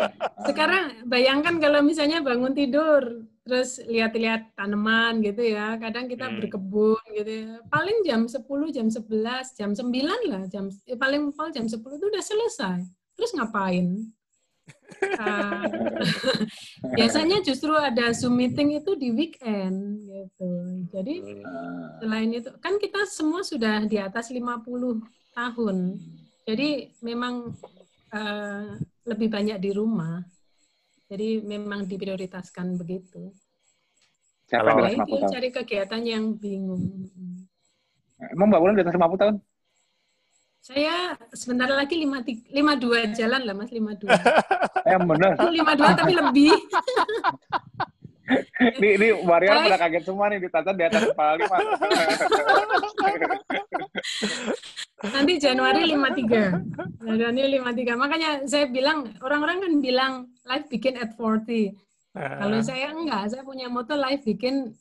Sekarang 0.47 0.83
bayangkan 1.03 1.55
kalau 1.59 1.83
misalnya 1.83 2.23
bangun 2.23 2.55
tidur, 2.55 3.03
terus 3.43 3.83
lihat-lihat 3.83 4.55
tanaman 4.55 5.19
gitu 5.19 5.43
ya. 5.43 5.75
Kadang 5.75 6.07
kita 6.07 6.31
Hmm. 6.31 6.39
berkebun 6.39 7.01
gitu 7.11 7.31
ya. 7.43 7.51
Paling 7.67 8.07
jam 8.07 8.23
10, 8.25 8.71
jam 8.71 8.87
11, 8.87 9.51
jam 9.53 9.75
9 9.75 10.21
lah. 10.31 10.47
Jam, 10.47 10.71
eh, 10.87 10.95
paling 10.95 11.35
paling 11.35 11.53
jam 11.53 11.67
10 11.67 11.99
itu 11.99 12.07
udah 12.07 12.23
selesai. 12.23 12.79
Terus 13.15 13.31
ngapain? 13.35 14.14
Ah, 15.17 15.63
biasanya 16.97 17.41
justru 17.41 17.71
ada 17.71 18.11
Zoom 18.11 18.35
meeting 18.35 18.75
itu 18.75 18.91
di 18.93 19.09
weekend 19.11 19.77
gitu. 20.01 20.49
Jadi 20.89 21.15
Hmm. 21.41 21.99
selain 21.99 22.29
itu, 22.31 22.49
kan 22.57 22.75
kita 22.75 23.03
semua 23.05 23.41
sudah 23.41 23.83
di 23.83 23.97
atas 23.97 24.29
50 24.29 25.01
tahun. 25.31 25.99
Jadi 26.43 26.69
memang 27.01 27.53
eh, 28.07 28.67
lebih 29.03 29.27
banyak 29.27 29.57
di 29.57 29.71
rumah. 29.71 30.23
Jadi 31.05 31.41
memang 31.41 31.83
diprioritaskan 31.83 32.75
begitu. 32.75 33.29
Siapa 34.45 34.71
Kalau- 34.71 34.85
atas 34.85 34.93
50 34.95 35.03
itu 35.03 35.15
tahun? 35.19 35.33
cari 35.33 35.49
kegiatan 35.51 36.01
yang 36.01 36.25
bingung. 36.33 36.85
Emang 38.31 38.47
Mbak 38.47 38.59
Wulan 38.59 38.75
di 38.75 38.83
atas 38.83 38.95
50 38.95 39.19
tahun? 39.19 39.35
Saya 40.65 41.13
sebentar 41.29 41.69
lagi 41.69 41.93
52 42.01 42.49
52 42.49 43.13
jalan 43.13 43.41
lah 43.45 43.53
Mas, 43.53 43.69
52. 43.69 44.09
Eh, 44.89 44.97
bener. 44.97 45.37
52 45.37 45.93
tapi 45.93 46.13
lebih. 46.17 46.57
Ini, 48.81 48.89
ini 48.97 49.07
Hai. 49.21 49.69
pada 49.69 49.77
kaget 49.85 50.03
semua 50.09 50.25
nih, 50.33 50.41
ditata 50.41 50.73
di 50.73 50.81
atas 50.81 51.13
kepala 51.13 51.37
lima. 51.37 51.57
Nanti 55.13 55.33
Januari 55.37 55.85
53. 55.93 57.13
Januari 57.13 57.61
53. 57.61 58.01
Makanya 58.01 58.29
saya 58.49 58.65
bilang, 58.65 59.05
orang-orang 59.21 59.61
kan 59.61 59.73
bilang 59.77 60.13
life 60.49 60.65
begin 60.73 60.97
at 60.97 61.13
40. 61.13 61.77
Kalau 62.17 62.59
saya 62.65 62.89
enggak, 62.89 63.37
saya 63.37 63.45
punya 63.45 63.69
moto 63.69 63.93
life 63.93 64.25
begin 64.25 64.73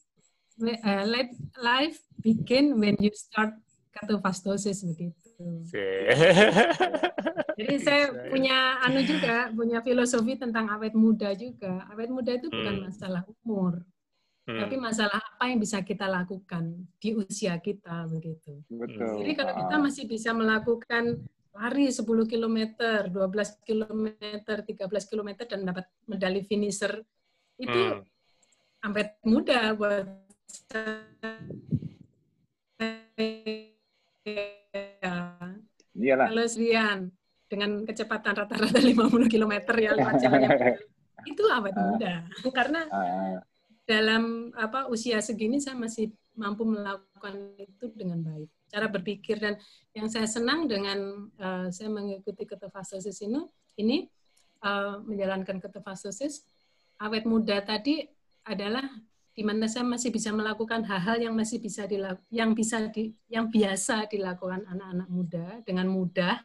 life, 1.04 1.36
life 1.60 2.00
begin 2.24 2.80
when 2.80 2.96
you 2.96 3.12
start 3.12 3.52
ketofastosis 3.92 4.80
begitu. 4.80 5.23
Jadi 7.58 7.74
saya 7.78 8.10
ya. 8.10 8.30
punya 8.30 8.56
anu 8.82 9.00
juga, 9.02 9.50
punya 9.54 9.78
filosofi 9.80 10.34
tentang 10.34 10.66
awet 10.70 10.94
muda 10.94 11.30
juga. 11.34 11.86
Awet 11.94 12.10
muda 12.10 12.34
itu 12.34 12.50
bukan 12.50 12.74
Hmm. 12.82 12.84
masalah 12.90 13.22
umur, 13.26 13.82
Hmm. 14.44 14.60
tapi 14.60 14.76
masalah 14.76 15.22
apa 15.22 15.44
yang 15.48 15.58
bisa 15.62 15.80
kita 15.80 16.04
lakukan 16.04 16.84
di 16.98 17.14
usia 17.14 17.56
kita 17.58 18.10
begitu. 18.10 18.60
Betul. 18.68 19.22
Jadi 19.22 19.32
kalau 19.38 19.54
kita 19.54 19.76
masih 19.78 20.04
bisa 20.04 20.30
melakukan 20.34 21.22
lari 21.54 21.86
10 21.88 22.26
km, 22.26 22.74
12 23.06 23.54
km, 23.62 24.10
13 24.66 25.06
km 25.06 25.46
dan 25.46 25.62
dapat 25.62 25.86
medali 26.04 26.42
finisher 26.42 27.06
itu 27.56 28.02
Hmm. 28.02 28.82
awet 28.82 29.14
muda 29.22 29.72
buat 29.78 30.10
saya. 30.50 31.06
Iyalah. 35.94 36.28
Kalau 36.32 36.46
Srian. 36.48 37.00
Dengan 37.44 37.86
kecepatan 37.86 38.34
rata-rata 38.34 38.80
50 38.80 39.30
km 39.30 39.52
ya 39.78 39.94
lewat 39.94 40.16
jalannya 40.18 40.74
itu 41.30 41.44
awet 41.46 41.76
muda. 41.76 42.26
Karena 42.50 42.80
Ah, 42.88 43.38
dalam 43.84 44.50
apa 44.56 44.88
usia 44.88 45.20
segini 45.20 45.60
saya 45.60 45.76
masih 45.76 46.10
mampu 46.34 46.66
melakukan 46.66 47.54
itu 47.60 47.92
dengan 47.94 48.24
baik. 48.24 48.48
Cara 48.66 48.90
berpikir 48.90 49.38
dan 49.38 49.54
yang 49.94 50.10
saya 50.10 50.26
senang 50.26 50.66
dengan 50.66 51.30
eh, 51.36 51.68
saya 51.70 51.92
mengikuti 51.92 52.48
ketofastosis 52.48 53.22
ini 53.22 53.44
ini 53.78 54.08
eh, 54.64 54.94
menjalankan 55.04 55.62
ketofastosis 55.62 56.42
awet 56.98 57.28
muda 57.28 57.60
tadi 57.62 58.02
adalah 58.44 58.82
di 59.34 59.42
mana 59.42 59.66
saya 59.66 59.82
masih 59.82 60.14
bisa 60.14 60.30
melakukan 60.30 60.86
hal-hal 60.86 61.18
yang 61.18 61.34
masih 61.34 61.58
bisa 61.58 61.84
dilakukan 61.90 62.22
yang 62.30 62.54
bisa 62.54 62.86
di 62.88 63.10
yang 63.26 63.50
biasa 63.50 64.06
dilakukan 64.06 64.62
anak-anak 64.70 65.08
muda 65.10 65.46
dengan 65.66 65.90
mudah 65.90 66.38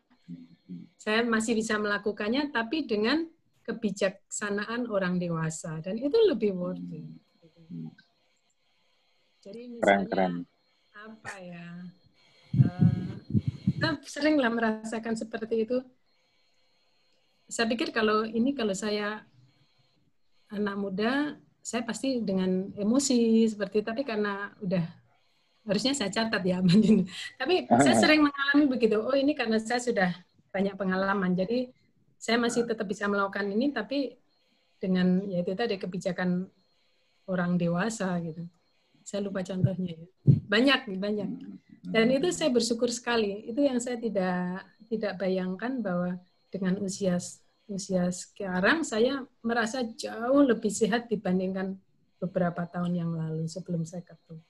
saya 0.98 1.22
masih 1.22 1.54
bisa 1.54 1.78
melakukannya 1.78 2.50
tapi 2.50 2.86
dengan 2.86 3.30
kebijaksanaan 3.70 4.90
orang 4.90 5.22
dewasa 5.22 5.78
dan 5.86 6.02
itu 6.02 6.18
lebih 6.26 6.58
worth 6.58 6.82
it. 6.90 7.06
Jadi 9.40 9.80
keren, 9.80 10.04
misalnya 10.04 10.10
keren. 10.10 10.34
apa 11.00 11.34
ya? 11.40 11.68
kita 13.80 13.90
seringlah 14.04 14.52
merasakan 14.52 15.16
seperti 15.16 15.64
itu. 15.64 15.80
Saya 17.48 17.70
pikir 17.72 17.96
kalau 17.96 18.28
ini 18.28 18.52
kalau 18.52 18.76
saya 18.76 19.24
anak 20.52 20.76
muda, 20.76 21.40
saya 21.70 21.86
pasti 21.86 22.18
dengan 22.26 22.74
emosi 22.74 23.46
seperti 23.46 23.86
tapi 23.86 24.02
karena 24.02 24.50
udah 24.58 24.82
harusnya 25.70 25.94
saya 25.94 26.10
catat 26.10 26.42
ya, 26.42 26.58
tapi 27.42 27.70
saya 27.70 27.94
sering 27.94 28.26
mengalami 28.26 28.66
begitu. 28.66 28.98
Oh 28.98 29.14
ini 29.14 29.38
karena 29.38 29.62
saya 29.62 29.78
sudah 29.78 30.10
banyak 30.50 30.74
pengalaman, 30.74 31.38
jadi 31.38 31.70
saya 32.18 32.42
masih 32.42 32.66
tetap 32.66 32.90
bisa 32.90 33.06
melakukan 33.06 33.46
ini, 33.46 33.70
tapi 33.70 34.18
dengan 34.82 35.22
ya 35.30 35.46
itu 35.46 35.54
tadi 35.54 35.78
kebijakan 35.78 36.50
orang 37.30 37.62
dewasa 37.62 38.18
gitu. 38.26 38.50
Saya 39.06 39.30
lupa 39.30 39.46
contohnya 39.46 39.94
ya. 39.94 40.08
Banyak 40.26 40.90
nih, 40.90 40.98
banyak. 40.98 41.30
Dan 41.86 42.06
itu 42.10 42.34
saya 42.34 42.50
bersyukur 42.50 42.90
sekali. 42.90 43.46
Itu 43.46 43.62
yang 43.62 43.78
saya 43.78 44.02
tidak 44.02 44.66
tidak 44.90 45.22
bayangkan 45.22 45.86
bahwa 45.86 46.18
dengan 46.50 46.82
usia 46.82 47.22
usia 47.70 48.10
sekarang 48.10 48.82
saya 48.82 49.24
merasa 49.46 49.86
jauh 49.86 50.42
lebih 50.42 50.74
sehat 50.74 51.06
dibandingkan 51.08 51.78
beberapa 52.20 52.68
tahun 52.68 52.98
yang 52.98 53.12
lalu 53.16 53.48
sebelum 53.48 53.88
saya 53.88 54.04
ketuk. 54.04 54.42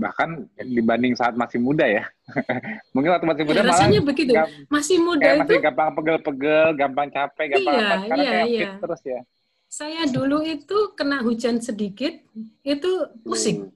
bahkan 0.00 0.48
dibanding 0.56 1.12
saat 1.12 1.36
masih 1.36 1.60
muda 1.60 1.84
ya. 1.84 2.08
Mungkin 2.96 3.10
waktu 3.10 3.26
masih 3.26 3.44
muda 3.44 3.60
ya, 3.60 3.68
rasanya 3.68 4.00
begitu. 4.00 4.32
Masih 4.72 4.96
muda 4.96 5.20
kayak 5.20 5.36
itu 5.36 5.44
masih 5.44 5.60
gampang 5.60 5.90
pegel-pegel, 5.92 6.68
gampang 6.78 7.08
capek, 7.12 7.46
gampang 7.52 7.74
iya, 7.74 7.84
apa. 7.84 7.94
Sekarang 8.00 8.16
iya, 8.24 8.30
kayak 8.30 8.46
iya. 8.48 8.60
fit 8.60 8.72
terus 8.80 9.00
ya. 9.04 9.20
Saya 9.68 10.02
dulu 10.08 10.38
itu 10.40 10.78
kena 10.96 11.20
hujan 11.20 11.60
sedikit, 11.60 12.16
itu 12.64 12.90
pusing. 13.26 13.68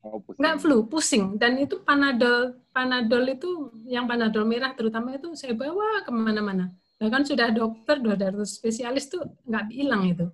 Oh, 0.00 0.24
pusing. 0.24 0.40
Nggak 0.40 0.56
flu, 0.56 0.76
pusing. 0.88 1.24
Dan 1.36 1.60
itu 1.60 1.84
panadol, 1.84 2.56
panadol 2.72 3.28
itu 3.28 3.68
yang 3.84 4.08
panadol 4.08 4.48
merah 4.48 4.72
terutama 4.72 5.20
itu 5.20 5.36
saya 5.36 5.52
bawa 5.52 6.00
ke 6.00 6.10
mana-mana. 6.14 6.72
Bahkan 6.98 7.22
sudah 7.26 7.48
dokter, 7.54 7.96
sudah 8.02 8.16
dokter 8.18 8.42
spesialis 8.46 9.06
tuh 9.06 9.22
nggak 9.46 9.70
hilang 9.70 10.02
itu. 10.10 10.26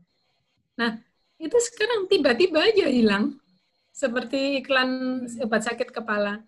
Nah, 0.81 0.97
itu 1.37 1.57
sekarang 1.71 2.09
tiba-tiba 2.09 2.65
aja 2.65 2.89
hilang. 2.89 3.37
Seperti 3.95 4.59
iklan 4.59 5.23
obat 5.45 5.63
sakit 5.63 5.95
kepala. 5.95 6.43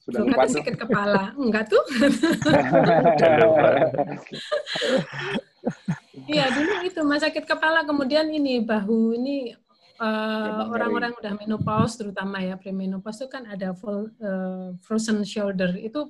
Sudah 0.00 0.24
lupa 0.24 0.48
tuh. 0.48 0.56
sakit 0.56 0.74
kepala. 0.78 1.36
Enggak 1.36 1.68
tuh. 1.68 1.84
Iya, 6.28 6.44
dulu 6.52 6.74
itu 6.84 7.00
mas 7.04 7.24
sakit 7.24 7.44
kepala, 7.48 7.84
kemudian 7.88 8.28
ini 8.28 8.60
bahu 8.60 9.16
ini 9.16 9.56
eh, 10.00 10.62
orang-orang 10.68 11.16
udah 11.16 11.32
menopause 11.40 11.96
terutama 11.96 12.40
ya 12.44 12.60
premenopause 12.60 13.24
itu 13.24 13.28
kan 13.32 13.48
ada 13.48 13.72
full, 13.72 14.12
eh, 14.20 14.76
frozen 14.84 15.24
shoulder 15.24 15.72
itu 15.76 16.08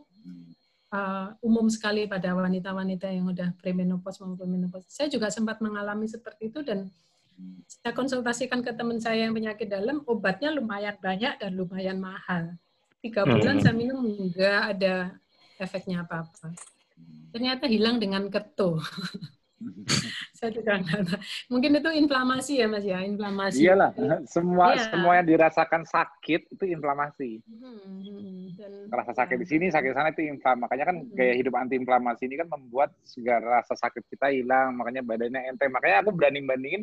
eh, 0.92 1.28
umum 1.44 1.66
sekali 1.68 2.08
pada 2.08 2.32
wanita-wanita 2.34 3.06
yang 3.08 3.28
udah 3.30 3.52
premenopause 3.60 4.20
maupun 4.24 4.48
menopause. 4.48 4.88
Saya 4.88 5.08
juga 5.12 5.28
sempat 5.28 5.60
mengalami 5.60 6.08
seperti 6.08 6.50
itu 6.52 6.60
dan 6.64 6.88
saya 7.70 7.94
konsultasikan 7.94 8.66
ke 8.66 8.74
teman 8.74 8.98
saya 8.98 9.30
yang 9.30 9.34
penyakit 9.36 9.70
dalam, 9.70 10.02
obatnya 10.10 10.50
lumayan 10.50 10.98
banyak 10.98 11.38
dan 11.38 11.50
lumayan 11.54 12.02
mahal. 12.02 12.58
Tiga 12.98 13.22
bulan 13.22 13.62
Hmm. 13.62 13.62
saya 13.62 13.74
minum 13.78 14.02
nggak 14.34 14.60
ada 14.74 15.14
efeknya 15.62 16.02
apa-apa. 16.02 16.50
Ternyata 17.30 17.70
hilang 17.70 18.02
dengan 18.02 18.26
keto. 18.26 18.82
saya 20.38 20.50
juga 20.54 20.78
nggak 20.78 21.00
tahu. 21.02 21.18
Mungkin 21.50 21.70
itu 21.82 21.90
inflamasi 21.98 22.52
ya 22.62 22.66
mas 22.70 22.86
ya, 22.86 23.02
inflamasi. 23.02 23.58
Iyalah, 23.66 23.90
semua 24.34 24.78
Iya. 24.78 24.86
semua 24.86 25.12
yang 25.18 25.26
dirasakan 25.26 25.82
sakit 25.82 26.54
itu 26.54 26.64
inflamasi. 26.70 27.42
Hmm, 27.42 27.78
hmm, 28.06 28.42
dan- 28.54 28.86
Rasa 28.88 29.12
sakit 29.18 29.36
di 29.42 29.46
sini, 29.50 29.66
sakit 29.68 29.90
di 29.90 29.96
sana 29.98 30.14
itu 30.14 30.22
inflam. 30.24 30.62
Makanya 30.62 30.84
kan 30.88 30.96
gaya 31.12 31.34
hidup 31.34 31.58
anti 31.58 31.74
inflamasi 31.76 32.30
ini 32.30 32.38
kan 32.38 32.48
membuat 32.48 32.94
segala 33.02 33.60
rasa 33.60 33.74
sakit 33.74 34.06
kita 34.06 34.30
hilang. 34.30 34.78
Makanya 34.78 35.02
badannya 35.04 35.50
enteng. 35.50 35.74
Makanya 35.74 36.06
aku 36.06 36.14
berani 36.14 36.40
bandingin 36.46 36.82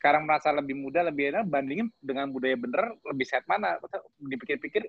sekarang 0.00 0.22
merasa 0.28 0.52
lebih 0.54 0.76
muda, 0.78 1.02
lebih 1.02 1.34
enak, 1.34 1.44
bandingin 1.50 1.88
dengan 1.98 2.30
budaya 2.30 2.54
bener, 2.54 2.94
lebih 3.10 3.26
sehat 3.26 3.44
mana? 3.50 3.76
Dipikir-pikir 4.16 4.86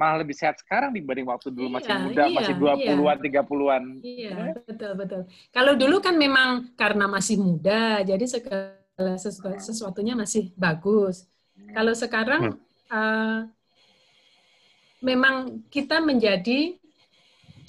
malah 0.00 0.16
lebih 0.24 0.32
sehat 0.40 0.56
sekarang 0.64 0.90
dibanding 0.96 1.28
waktu 1.28 1.52
dulu 1.52 1.68
masih 1.76 1.92
Iya, 1.92 2.02
muda, 2.08 2.24
iya, 2.24 2.36
masih 2.40 2.54
20-an, 2.56 3.18
30-an. 3.20 3.84
Iya, 4.00 4.32
betul 4.64 4.90
betul. 4.96 5.20
Kalau 5.52 5.72
dulu 5.76 5.96
kan 6.00 6.14
memang 6.16 6.48
karena 6.80 7.04
masih 7.04 7.36
muda, 7.36 8.00
jadi 8.00 8.24
segala 8.24 9.14
sesu- 9.20 9.60
sesuatunya 9.60 10.16
masih 10.16 10.42
bagus. 10.56 11.28
Kalau 11.76 11.92
sekarang 11.92 12.42
eh, 12.88 13.38
memang 15.04 15.64
kita 15.68 16.00
menjadi 16.00 16.79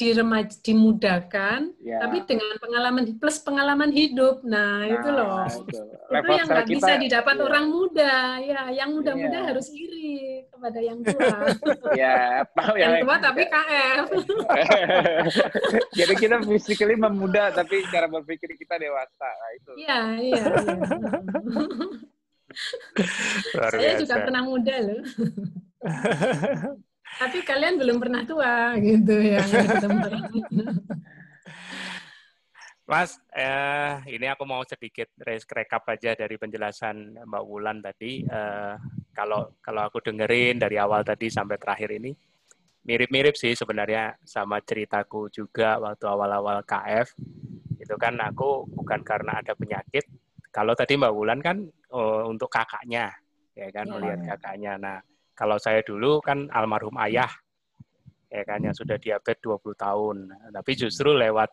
diremaj 0.02 0.50
dimudahkan, 0.66 1.78
Ya. 1.78 2.02
tapi 2.02 2.26
dengan 2.26 2.58
pengalaman 2.58 3.06
plus 3.22 3.38
pengalaman 3.38 3.94
hidup. 3.94 4.42
Nah, 4.42 4.90
itu 4.90 5.08
loh. 5.14 5.46
itu. 5.46 5.78
Itu 6.10 6.32
yang 6.34 6.48
nggak 6.50 6.66
bisa 6.66 6.92
didapat 6.98 7.36
iya. 7.38 7.44
orang 7.46 7.66
muda. 7.70 8.14
Ya, 8.42 8.62
yang 8.74 8.90
muda-muda 8.98 9.38
Iya. 9.38 9.48
harus 9.54 9.70
iri 9.70 10.50
kepada 10.50 10.80
yang 10.82 11.00
tua. 11.06 11.30
Ya, 12.02 12.42
ya. 12.50 12.82
yang 12.82 12.94
tua 13.06 13.16
tapi 13.22 13.46
KF. 13.46 14.08
Jadi 16.02 16.14
kita 16.18 16.42
physically 16.42 16.98
memuda, 16.98 17.54
tapi 17.54 17.86
cara 17.94 18.10
berpikir 18.10 18.58
kita 18.58 18.82
dewasa. 18.82 19.30
Nah, 19.30 19.52
itu. 19.54 19.72
Iya, 19.78 20.00
iya. 20.18 20.44
Luar 23.56 23.72
Saya 23.72 23.94
juga 24.02 24.16
pernah 24.26 24.44
muda 24.44 24.76
loh. 24.82 25.02
Tapi 27.20 27.38
kalian 27.44 27.76
belum 27.80 27.98
pernah 28.00 28.22
tua 28.24 28.76
gitu 28.80 29.16
ya. 29.20 29.44
Mas, 32.92 33.16
eh, 33.32 33.94
ini 34.20 34.28
aku 34.28 34.44
mau 34.44 34.60
sedikit 34.68 35.08
rekap 35.24 35.88
aja 35.88 36.12
dari 36.12 36.36
penjelasan 36.36 37.24
Mbak 37.24 37.44
Wulan 37.48 37.80
tadi. 37.80 38.26
Eh, 38.26 38.76
kalau 39.16 39.56
kalau 39.64 39.88
aku 39.88 40.04
dengerin 40.04 40.60
dari 40.60 40.76
awal 40.76 41.00
tadi 41.08 41.32
sampai 41.32 41.56
terakhir 41.56 41.88
ini, 41.96 42.12
mirip-mirip 42.84 43.38
sih 43.40 43.56
sebenarnya 43.56 44.20
sama 44.28 44.60
ceritaku 44.60 45.32
juga 45.32 45.80
waktu 45.80 46.04
awal-awal 46.04 46.68
KF. 46.68 47.16
Itu 47.80 47.96
kan 47.96 48.20
aku 48.20 48.68
bukan 48.68 49.08
karena 49.08 49.40
ada 49.40 49.56
penyakit. 49.56 50.04
Kalau 50.52 50.76
tadi 50.76 51.00
Mbak 51.00 51.14
Wulan 51.16 51.40
kan 51.40 51.64
eh, 51.70 52.24
untuk 52.28 52.52
kakaknya, 52.52 53.08
ya 53.56 53.68
kan 53.72 53.88
Ya. 53.88 53.92
melihat 53.96 54.20
kakaknya. 54.36 54.74
Nah, 54.76 54.98
kalau 55.42 55.58
saya 55.58 55.82
dulu 55.82 56.22
kan 56.22 56.46
almarhum 56.54 56.94
ayah, 57.02 57.34
ya 58.30 58.46
kan 58.46 58.62
yang 58.62 58.78
sudah 58.78 59.02
diabetes 59.02 59.42
20 59.42 59.74
tahun. 59.74 60.18
Tapi 60.54 60.72
justru 60.78 61.18
lewat 61.18 61.50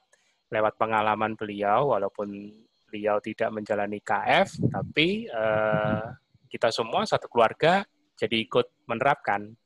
lewat 0.53 0.77
pengalaman 0.77 1.33
beliau, 1.41 1.97
walaupun 1.97 2.53
beliau 2.85 3.17
tidak 3.25 3.49
menjalani 3.49 4.05
KF, 4.05 4.61
tapi 4.69 5.25
eh, 5.25 6.05
kita 6.53 6.69
semua 6.69 7.09
satu 7.09 7.33
keluarga 7.33 7.81
jadi 8.13 8.37
ikut 8.45 8.85
menerapkan. 8.85 9.57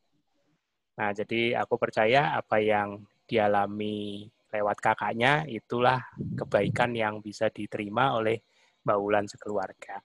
Nah, 1.03 1.11
jadi 1.11 1.59
aku 1.59 1.75
percaya 1.75 2.39
apa 2.39 2.63
yang 2.63 3.03
dialami 3.27 4.31
lewat 4.55 4.79
kakaknya 4.79 5.43
itulah 5.51 5.99
kebaikan 6.39 6.95
yang 6.95 7.19
bisa 7.19 7.51
diterima 7.51 8.15
oleh 8.15 8.39
Mbak 8.87 8.99
Wulan 9.03 9.27
sekeluarga. 9.27 9.99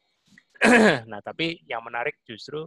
nah, 1.11 1.22
tapi 1.22 1.61
yang 1.70 1.86
menarik 1.86 2.26
justru 2.26 2.65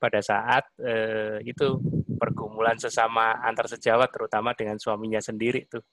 pada 0.00 0.24
saat 0.24 0.64
eh, 0.80 1.44
itu 1.44 1.76
pergumulan 2.16 2.80
sesama 2.80 3.36
antar 3.44 3.68
sejawat, 3.68 4.08
terutama 4.08 4.56
dengan 4.56 4.80
suaminya 4.80 5.20
sendiri 5.20 5.68
tuh 5.68 5.84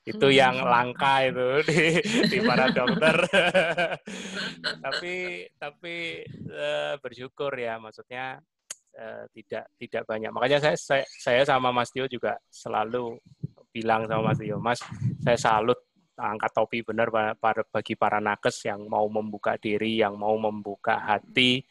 itu 0.00 0.26
Hmm. 0.32 0.36
yang 0.36 0.56
langka 0.64 1.28
itu 1.28 1.48
di, 1.68 1.80
di 2.32 2.38
para 2.40 2.72
dokter. 2.72 3.16
tapi 4.84 5.44
tapi 5.60 5.96
eh, 6.48 6.94
bersyukur 7.04 7.52
ya, 7.52 7.76
maksudnya 7.76 8.40
eh, 8.96 9.24
tidak 9.36 9.64
tidak 9.76 10.02
banyak. 10.08 10.32
Makanya 10.32 10.58
saya, 10.58 10.76
saya 10.80 11.04
saya 11.04 11.42
sama 11.44 11.68
Mas 11.68 11.92
Tio 11.92 12.08
juga 12.08 12.40
selalu 12.48 13.20
bilang 13.70 14.08
sama 14.08 14.32
Mas 14.32 14.38
Tio, 14.40 14.56
Mas, 14.56 14.80
saya 15.20 15.36
salut 15.36 15.78
angkat 16.20 16.52
topi 16.52 16.84
benar 16.84 17.08
bagi 17.40 17.96
para 17.96 18.20
nakes 18.20 18.68
yang 18.68 18.84
mau 18.88 19.08
membuka 19.08 19.56
diri, 19.56 20.00
yang 20.00 20.20
mau 20.20 20.36
membuka 20.36 21.00
hati, 21.00 21.64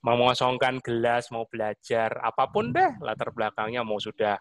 mengosongkan 0.00 0.80
gelas, 0.80 1.28
mau 1.28 1.44
belajar, 1.44 2.16
apa 2.24 2.48
pun 2.48 2.72
deh 2.72 2.96
latar 3.04 3.32
belakangnya, 3.32 3.84
mau 3.84 4.00
sudah 4.00 4.40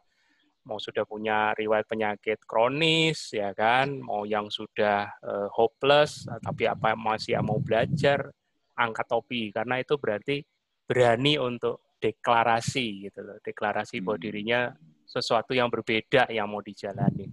mau 0.68 0.78
sudah 0.78 1.02
punya 1.08 1.56
riwayat 1.58 1.88
penyakit 1.90 2.46
kronis 2.46 3.34
ya 3.34 3.52
kan? 3.58 4.00
Mau 4.00 4.24
yang 4.24 4.48
sudah 4.54 5.10
eh, 5.24 5.48
hopeless 5.52 6.30
tapi 6.44 6.70
apa 6.70 6.94
masih 6.94 7.40
mau 7.42 7.58
belajar 7.60 8.30
angkat 8.78 9.08
topi. 9.10 9.50
Karena 9.52 9.82
itu 9.82 9.98
berarti 10.00 10.46
berani 10.86 11.36
untuk 11.42 11.98
deklarasi 12.00 13.10
gitu 13.10 13.20
loh. 13.26 13.38
Deklarasi 13.44 14.00
bahwa 14.00 14.18
Hmm. 14.20 14.26
dirinya 14.30 14.62
sesuatu 15.10 15.58
yang 15.58 15.68
berbeda 15.74 16.30
yang 16.30 16.48
mau 16.48 16.62
dijalani. 16.62 17.28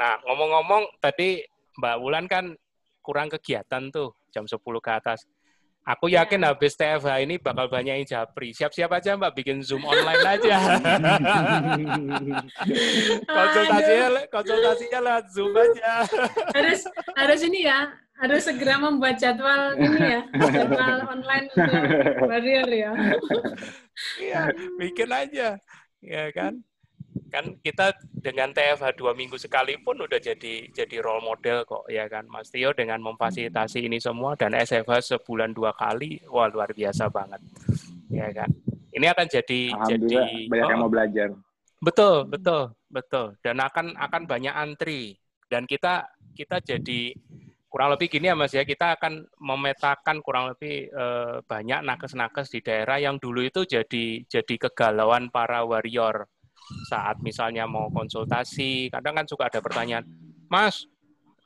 Nah 0.00 0.16
ngomong-ngomong 0.24 0.96
tadi 0.98 1.44
Mbak 1.76 1.96
Wulan 2.00 2.26
kan 2.26 2.56
kurang 3.04 3.28
kegiatan 3.30 3.92
tuh 3.92 4.16
jam 4.32 4.48
10 4.48 4.80
ke 4.80 4.90
atas 4.90 5.28
Aku 5.86 6.10
yakin 6.10 6.42
Ya. 6.42 6.50
habis 6.50 6.74
TFH 6.74 7.22
ini 7.22 7.38
bakal 7.38 7.70
banyak 7.70 8.02
yang 8.02 8.08
japri. 8.10 8.50
Siap-siap 8.50 8.90
aja 8.90 9.14
Mbak 9.14 9.38
bikin 9.38 9.62
Zoom 9.62 9.86
online 9.86 10.18
aja. 10.18 10.58
konsultasinya 13.30 14.26
konsultasinya 14.26 14.98
lewat 14.98 15.26
Zoom 15.30 15.54
aja. 15.54 16.02
harus 16.58 16.82
harus 17.14 17.40
ini 17.46 17.70
ya, 17.70 17.86
harus 18.18 18.42
segera 18.42 18.82
membuat 18.82 19.22
jadwal 19.22 19.78
ini 19.78 20.18
ya, 20.18 20.22
jadwal 20.34 21.06
online 21.06 21.46
untuk 21.54 22.26
warrior 22.26 22.66
ya. 22.66 22.90
Iya, 24.18 24.40
bikin 24.82 25.10
aja. 25.14 25.54
Ya 26.02 26.24
kan? 26.34 26.66
Kan 27.26 27.58
kita 27.60 27.92
dengan 28.22 28.54
TFH 28.54 28.96
dua 28.96 29.12
minggu 29.12 29.36
sekali 29.36 29.76
pun 29.82 29.98
udah 29.98 30.18
jadi 30.18 30.70
jadi 30.70 30.96
role 31.02 31.22
model 31.22 31.66
kok 31.66 31.84
ya 31.90 32.06
kan 32.06 32.26
Mas 32.30 32.50
Tio 32.50 32.70
dengan 32.72 33.02
memfasilitasi 33.02 33.86
ini 33.86 33.98
semua 33.98 34.38
dan 34.38 34.54
SFH 34.54 35.18
sebulan 35.18 35.54
dua 35.54 35.74
kali 35.74 36.22
wah 36.30 36.46
luar 36.50 36.70
biasa 36.70 37.10
banget 37.10 37.42
ya 38.10 38.30
kan 38.30 38.50
ini 38.96 39.06
akan 39.12 39.26
jadi 39.28 39.60
jadi 39.76 40.16
banyak 40.48 40.70
yang 40.72 40.80
Oh, 40.80 40.82
mau 40.88 40.90
belajar. 40.90 41.28
Betul, 41.76 42.24
betul, 42.24 42.72
betul. 42.88 43.36
Dan 43.44 43.60
akan 43.60 43.92
akan 44.00 44.22
banyak 44.24 44.54
antri. 44.56 45.20
Dan 45.46 45.68
kita 45.68 46.08
kita 46.32 46.64
jadi 46.64 47.12
kurang 47.68 47.92
lebih 47.92 48.08
gini 48.08 48.32
ya 48.32 48.34
Mas 48.34 48.56
ya, 48.56 48.64
kita 48.64 48.96
akan 48.96 49.28
memetakan 49.36 50.24
kurang 50.24 50.56
lebih 50.56 50.88
eh, 50.88 51.36
banyak 51.44 51.84
nakes-nakes 51.84 52.48
di 52.48 52.64
daerah 52.64 52.96
yang 52.96 53.20
dulu 53.20 53.44
itu 53.44 53.68
jadi 53.68 54.24
jadi 54.24 54.54
kegalauan 54.56 55.28
para 55.28 55.60
warrior 55.68 56.24
saat 56.88 57.20
misalnya 57.22 57.64
mau 57.64 57.90
konsultasi, 57.90 58.90
kadang 58.90 59.18
kan 59.22 59.26
suka 59.26 59.48
ada 59.50 59.60
pertanyaan, 59.62 60.04
Mas, 60.46 60.86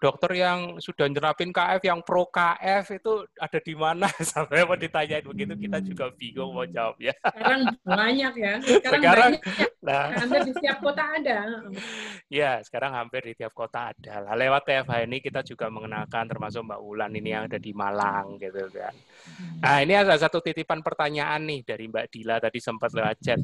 dokter 0.00 0.32
yang 0.32 0.80
sudah 0.80 1.04
nerapin 1.12 1.52
KF 1.52 1.84
yang 1.84 2.00
pro 2.00 2.24
KF 2.32 2.96
itu 2.96 3.12
ada 3.36 3.58
di 3.60 3.74
mana? 3.76 4.08
Sampai 4.32 4.64
mau 4.64 4.74
ditanyain 4.74 5.20
begitu 5.20 5.52
kita 5.60 5.78
juga 5.84 6.04
bingung 6.16 6.56
mau 6.56 6.64
jawab 6.64 6.96
ya. 6.96 7.12
Sekarang 7.20 7.60
banyak 7.84 8.32
ya. 8.40 8.54
Sekarang, 8.80 9.00
sekarang 9.04 9.32
banyak 9.36 9.42
ya. 9.44 9.66
nah, 9.84 10.04
hampir 10.16 10.40
di 10.48 10.52
setiap 10.56 10.78
kota 10.80 11.04
ada. 11.04 11.38
Ya 12.32 12.52
sekarang 12.64 12.92
hampir 12.96 13.20
di 13.28 13.34
tiap 13.36 13.52
kota 13.52 13.92
ada. 13.92 14.14
Lah 14.24 14.34
lewat 14.34 14.64
TFH 14.64 14.92
ini 15.04 15.18
kita 15.20 15.44
juga 15.44 15.68
mengenalkan 15.68 16.24
termasuk 16.24 16.64
Mbak 16.64 16.80
Ulan 16.80 17.12
ini 17.12 17.28
yang 17.36 17.44
ada 17.44 17.60
di 17.60 17.72
Malang 17.76 18.40
gitu 18.40 18.72
kan. 18.72 18.96
Nah 19.60 19.84
ini 19.84 19.92
ada 19.92 20.16
satu 20.16 20.40
titipan 20.40 20.80
pertanyaan 20.80 21.44
nih 21.44 21.60
dari 21.60 21.84
Mbak 21.92 22.06
Dila 22.08 22.40
tadi 22.40 22.58
sempat 22.58 22.88
lewat 22.96 23.16
chat 23.20 23.40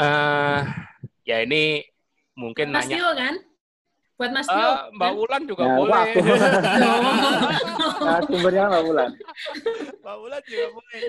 uh, 0.00 0.60
ya 1.28 1.44
ini 1.44 1.84
mungkin 2.32 2.72
Mas 2.72 2.88
nanya 2.88 3.12
kan? 3.12 3.34
Buat 4.20 4.30
Mas 4.36 4.48
Tio. 4.48 4.60
Uh, 4.60 4.76
Mbak 4.96 5.08
kan? 5.08 5.20
Ulan 5.24 5.42
juga 5.48 5.64
ya, 5.64 5.74
boleh. 5.80 6.08
nah, 8.04 8.20
sumbernya 8.28 8.64
Mbak 8.68 8.82
Ulan. 8.84 9.10
Mbak 10.04 10.16
Ulan 10.20 10.42
juga 10.44 10.66
boleh. 10.76 11.00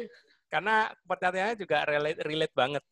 Karena 0.48 0.76
pertanyaannya 1.08 1.56
juga 1.60 1.78
relate, 1.84 2.20
relate 2.24 2.56
banget. 2.56 2.84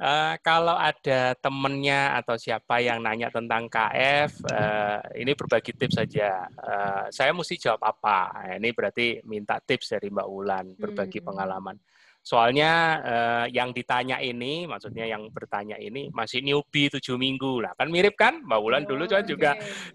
Uh, 0.00 0.32
kalau 0.40 0.72
ada 0.80 1.36
temennya 1.44 2.16
atau 2.16 2.32
siapa 2.40 2.80
yang 2.80 3.04
nanya 3.04 3.28
tentang 3.28 3.68
KF, 3.68 4.32
uh, 4.48 4.56
eh, 4.56 5.20
ini 5.20 5.36
berbagi 5.36 5.76
tips 5.76 6.00
saja. 6.00 6.48
Uh, 6.56 7.04
saya 7.12 7.36
mesti 7.36 7.60
jawab 7.60 7.84
apa? 7.84 8.32
Nah, 8.32 8.56
ini 8.56 8.72
berarti 8.72 9.20
minta 9.28 9.60
tips 9.60 9.92
dari 9.92 10.08
Mbak 10.08 10.28
Ulan, 10.32 10.72
berbagi 10.80 11.20
hmm. 11.20 11.26
pengalaman. 11.28 11.76
Soalnya 12.20 13.00
eh, 13.00 13.46
yang 13.56 13.72
ditanya 13.72 14.20
ini, 14.20 14.68
maksudnya 14.68 15.08
yang 15.08 15.32
bertanya 15.32 15.80
ini 15.80 16.12
masih 16.12 16.44
newbie 16.44 16.92
tujuh 16.92 17.16
minggu 17.16 17.64
lah, 17.64 17.72
kan 17.72 17.88
mirip 17.88 18.12
kan? 18.12 18.44
Mbak 18.44 18.60
Wulan 18.60 18.84
oh, 18.84 18.88
dulu 18.92 19.04
kan 19.08 19.24
okay. 19.24 19.30
juga 19.32 19.50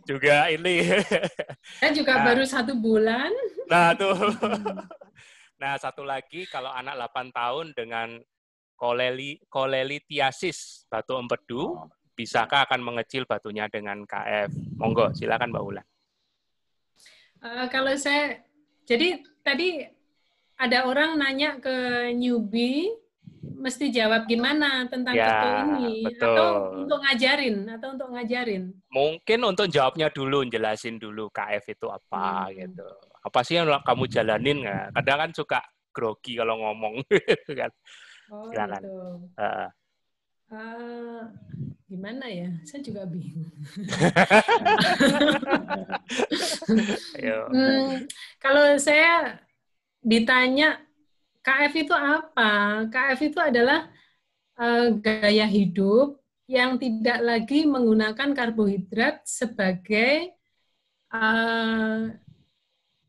juga 0.09 0.35
ini. 0.49 0.89
Saya 1.79 1.91
juga 1.93 2.13
nah, 2.17 2.23
baru 2.25 2.43
satu 2.43 2.73
bulan. 2.81 3.29
Nah 3.69 3.93
tuh. 3.93 4.17
nah 5.61 5.77
satu 5.77 6.01
lagi 6.01 6.49
kalau 6.49 6.73
anak 6.73 6.97
8 7.13 7.29
tahun 7.29 7.65
dengan 7.77 8.17
koleli 8.73 9.39
kolelitiasis 9.45 10.89
batu 10.89 11.21
empedu, 11.21 11.77
oh. 11.77 11.87
bisakah 12.17 12.65
akan 12.65 12.81
mengecil 12.81 13.29
batunya 13.29 13.69
dengan 13.69 14.01
KF? 14.01 14.49
Monggo, 14.81 15.13
silakan 15.13 15.53
Mbak 15.53 15.63
Wulan. 15.63 15.85
Uh, 17.45 17.69
kalau 17.69 17.93
saya, 17.93 18.41
jadi 18.89 19.21
tadi 19.45 19.94
ada 20.55 20.87
orang 20.87 21.19
nanya 21.19 21.59
ke 21.59 21.75
newbie 22.15 22.91
mesti 23.45 23.93
jawab 23.93 24.25
gimana 24.25 24.89
tentang 24.89 25.13
ya, 25.13 25.63
ini 25.65 26.05
betul. 26.05 26.33
atau 26.33 26.49
untuk 26.85 26.99
ngajarin 27.01 27.57
atau 27.77 27.87
untuk 27.93 28.09
ngajarin 28.13 28.63
mungkin 28.89 29.39
untuk 29.45 29.67
jawabnya 29.69 30.09
dulu 30.09 30.45
jelasin 30.49 30.97
dulu 30.97 31.29
KF 31.29 31.65
itu 31.77 31.87
apa 31.89 32.49
hmm. 32.49 32.53
gitu 32.57 32.87
apa 33.25 33.39
sih 33.41 33.57
yang 33.57 33.69
kamu 33.81 34.05
jalanin 34.09 34.65
nggak 34.65 34.93
kadang 35.01 35.17
kan 35.17 35.31
suka 35.33 35.59
grogi 35.93 36.37
kalau 36.37 36.61
ngomong 36.61 37.01
gitu 37.09 37.51
kan 37.57 37.71
oh, 38.29 38.49
Silakan. 38.51 38.81
gitu. 38.81 38.95
Uh. 39.39 39.69
Uh, 40.45 41.25
gimana 41.89 42.29
ya 42.29 42.53
saya 42.69 42.85
juga 42.85 43.01
bingung 43.09 43.49
hmm, 47.49 48.05
kalau 48.37 48.77
saya 48.77 49.41
ditanya 50.05 50.77
KF 51.41 51.73
itu 51.73 51.93
apa? 51.97 52.85
KF 52.93 53.19
itu 53.25 53.39
adalah 53.41 53.89
uh, 54.61 54.93
gaya 55.01 55.49
hidup 55.49 56.21
yang 56.45 56.77
tidak 56.77 57.25
lagi 57.25 57.65
menggunakan 57.65 58.37
karbohidrat 58.37 59.25
sebagai 59.25 60.37
uh, 61.09 62.13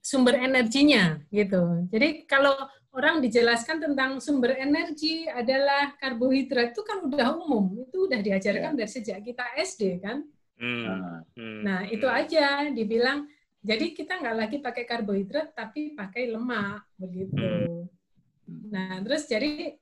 sumber 0.00 0.40
energinya 0.40 1.20
gitu. 1.28 1.84
Jadi 1.92 2.24
kalau 2.24 2.56
orang 2.96 3.20
dijelaskan 3.20 3.76
tentang 3.76 4.24
sumber 4.24 4.56
energi 4.56 5.28
adalah 5.28 5.92
karbohidrat 6.00 6.72
itu 6.72 6.80
kan 6.80 7.04
udah 7.04 7.36
umum, 7.36 7.84
itu 7.84 8.08
udah 8.08 8.20
diajarkan 8.24 8.72
ya. 8.72 8.78
dari 8.80 8.90
sejak 8.90 9.20
kita 9.20 9.44
SD 9.60 10.00
kan. 10.00 10.24
Hmm. 10.56 11.20
hmm. 11.36 11.60
Nah 11.60 11.80
itu 11.92 12.08
hmm. 12.08 12.16
aja 12.16 12.46
dibilang 12.72 13.28
jadi 13.66 13.86
kita 13.90 14.22
nggak 14.22 14.36
lagi 14.38 14.56
pakai 14.62 14.84
karbohidrat 14.86 15.50
tapi 15.50 15.98
pakai 15.98 16.30
lemak 16.30 16.86
begitu. 16.94 17.42
Hmm. 18.46 18.70
Nah 18.70 19.02
terus 19.02 19.26
jadi 19.26 19.74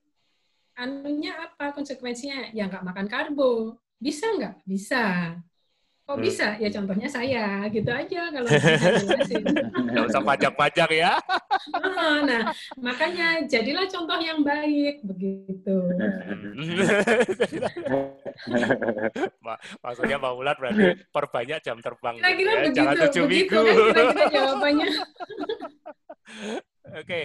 anunya 0.72 1.36
apa 1.36 1.76
konsekuensinya? 1.76 2.56
Ya 2.56 2.64
nggak 2.64 2.80
makan 2.80 3.06
karbo. 3.12 3.76
Bisa 4.00 4.32
nggak? 4.32 4.64
Bisa. 4.64 5.36
Kok 6.04 6.20
hmm. 6.20 6.26
bisa? 6.28 6.52
Ya 6.60 6.68
contohnya 6.68 7.08
saya, 7.08 7.64
gitu 7.72 7.88
aja 7.88 8.28
kalau. 8.28 8.44
Nggak 9.88 10.04
usah 10.12 10.20
pajak-pajak 10.20 10.92
ya. 10.92 11.16
nah, 12.28 12.52
makanya 12.76 13.40
jadilah 13.48 13.88
contoh 13.88 14.20
yang 14.20 14.44
baik, 14.44 15.00
begitu. 15.00 15.76
Maksudnya 19.80 20.20
Mbak 20.20 20.34
Ulat 20.36 20.60
berarti 20.60 20.84
perbanyak 21.08 21.64
jam 21.64 21.80
terbang. 21.80 22.20
Kira-kira 22.20 22.52
ya? 22.52 22.60
begitu, 22.68 22.76
Jangan 22.76 22.96
begitu 23.00 23.24
minggu. 23.24 23.56
kan 23.56 23.64
kira-kira 23.64 24.28
jawabannya. 24.28 24.88
Oke, 27.00 27.20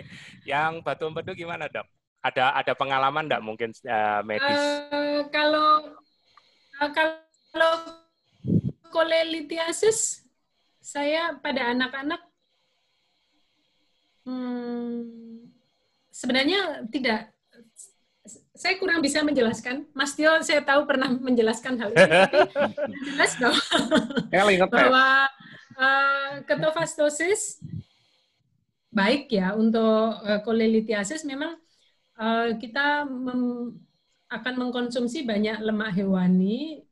yang 0.48 0.80
Batu 0.88 1.04
Empedu 1.12 1.36
gimana 1.36 1.68
dok? 1.68 1.84
Ada 2.24 2.56
ada 2.56 2.74
pengalaman 2.80 3.28
enggak 3.28 3.44
mungkin 3.44 3.76
uh, 3.92 4.24
medis? 4.24 4.56
Uh, 4.88 5.28
kalau 5.36 6.00
uh, 6.80 6.90
kalau 6.96 7.74
kolelitiasis 8.90 10.26
saya 10.80 11.38
pada 11.38 11.72
anak-anak 11.72 12.22
hmm, 14.26 14.90
sebenarnya 16.10 16.90
tidak. 16.90 17.32
Saya 18.60 18.76
kurang 18.76 19.00
bisa 19.00 19.24
menjelaskan. 19.24 19.88
Mas 19.96 20.14
Tio, 20.20 20.36
saya 20.44 20.60
tahu 20.60 20.84
pernah 20.84 21.08
menjelaskan 21.08 21.80
hal 21.80 21.96
ini, 21.96 22.04
tapi 22.28 22.40
jelas 23.08 23.32
bahwa, 23.40 23.62
bahwa 24.68 25.08
uh, 25.80 26.32
ketofastosis 26.44 27.64
baik 28.92 29.32
ya 29.32 29.56
untuk 29.56 30.20
uh, 30.20 30.44
kolelitiasis. 30.44 31.24
Memang 31.24 31.56
uh, 32.20 32.52
kita 32.60 33.08
mem, 33.08 33.74
akan 34.28 34.54
mengkonsumsi 34.60 35.24
banyak 35.24 35.64
lemak 35.64 35.96
hewani 35.96 36.84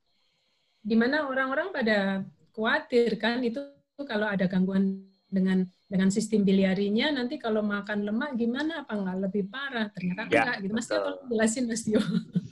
di 0.88 0.96
mana 0.96 1.28
orang-orang 1.28 1.76
pada 1.76 2.24
khawatir 2.56 3.20
kan 3.20 3.44
itu 3.44 3.60
kalau 4.08 4.32
ada 4.32 4.48
gangguan 4.48 5.04
dengan 5.28 5.68
dengan 5.88 6.08
sistem 6.08 6.48
biliarinya 6.48 7.12
nanti 7.12 7.36
kalau 7.36 7.60
makan 7.60 8.08
lemak 8.08 8.40
gimana 8.40 8.88
apa 8.88 8.96
nggak 8.96 9.18
lebih 9.28 9.44
parah? 9.52 9.92
Ternyata 9.92 10.32
ya, 10.32 10.44
enggak 10.44 10.58
gitu. 10.64 10.72
Mas 10.72 10.88
Tio 10.88 11.00
tolong 11.04 11.24
jelasin 11.28 11.64
mas 11.68 11.84
Tio. 11.84 12.00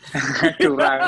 Curang. 0.64 1.02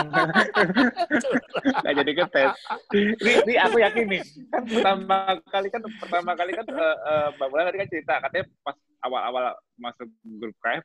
Nggak 1.84 1.96
jadi 2.04 2.12
ketes 2.24 2.52
ini, 2.96 3.32
ini 3.44 3.54
aku 3.60 3.78
yakin 3.84 4.06
nih 4.08 4.24
kan 4.48 4.64
pertama 4.64 5.18
kali 5.52 5.68
kan 5.68 5.82
pertama 6.00 6.32
kali 6.34 6.52
kan 6.56 6.66
uh, 6.72 6.98
uh, 7.04 7.28
mbak 7.36 7.48
Bulan 7.52 7.66
tadi 7.68 7.78
kan 7.84 7.90
cerita 7.92 8.14
katanya 8.24 8.46
pas 8.64 8.76
awal-awal 9.04 9.46
masuk 9.76 10.08
grup 10.40 10.56
KF 10.64 10.84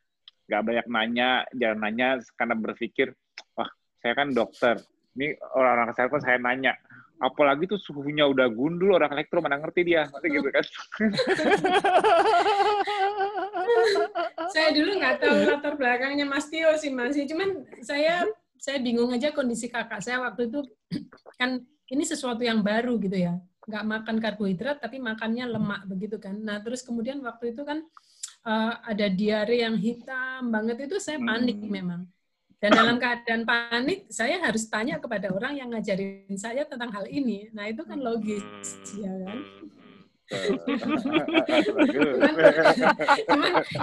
nggak 0.51 0.63
banyak 0.67 0.87
nanya 0.91 1.31
jangan 1.55 1.79
nanya 1.79 2.09
karena 2.35 2.55
berpikir 2.59 3.09
wah 3.55 3.71
saya 4.03 4.13
kan 4.19 4.35
dokter 4.35 4.77
ini 5.17 5.37
orang-orang 5.55 5.93
kesehatan 5.93 6.21
saya 6.25 6.39
nanya 6.41 6.75
apalagi 7.23 7.71
tuh 7.71 7.79
suhunya 7.79 8.27
udah 8.27 8.51
gundul 8.51 8.99
orang 8.99 9.15
elektro 9.15 9.39
mana 9.39 9.63
ngerti 9.63 9.87
dia? 9.87 10.11
Nanti 10.11 10.27
gitu 10.27 10.51
kan. 10.51 10.67
Saya 14.53 14.75
dulu 14.75 14.99
nggak 14.99 15.17
tahu 15.23 15.37
latar 15.47 15.79
belakangnya 15.79 16.27
Mas 16.27 16.51
Tio 16.51 16.75
sih 16.77 16.91
masih 16.91 17.25
cuman 17.31 17.63
saya 17.81 18.27
saya 18.59 18.83
bingung 18.83 19.15
aja 19.15 19.31
kondisi 19.31 19.71
kakak 19.71 20.03
saya 20.03 20.19
waktu 20.19 20.51
itu. 20.51 20.67
Kan 21.41 21.63
ini 21.89 22.03
sesuatu 22.03 22.43
yang 22.43 22.61
baru 22.61 22.99
gitu 22.99 23.15
ya. 23.17 23.39
Nggak 23.71 23.85
makan 23.87 24.17
karbohidrat 24.19 24.83
tapi 24.83 24.99
makannya 24.99 25.47
lemak 25.47 25.87
begitu 25.87 26.19
kan. 26.19 26.35
Nah 26.35 26.59
terus 26.59 26.83
kemudian 26.83 27.23
waktu 27.23 27.55
itu 27.55 27.63
kan 27.63 27.87
uh, 28.43 28.75
ada 28.83 29.07
diare 29.07 29.63
yang 29.63 29.79
hitam 29.79 30.51
banget 30.51 30.91
itu 30.91 30.99
saya 30.99 31.23
panik 31.23 31.63
hmm. 31.63 31.71
memang 31.71 32.03
dan 32.63 32.71
dalam 32.79 32.97
keadaan 33.03 33.43
panik, 33.43 34.07
saya 34.07 34.39
harus 34.39 34.71
tanya 34.71 35.03
kepada 35.03 35.35
orang 35.35 35.59
yang 35.59 35.75
ngajarin 35.75 36.39
saya 36.39 36.63
tentang 36.63 36.95
hal 36.95 37.11
ini. 37.11 37.51
Nah, 37.51 37.67
itu 37.67 37.83
kan 37.83 37.99
logis, 37.99 38.47
hmm. 38.95 39.03
ya 39.03 39.13
kan? 39.27 39.39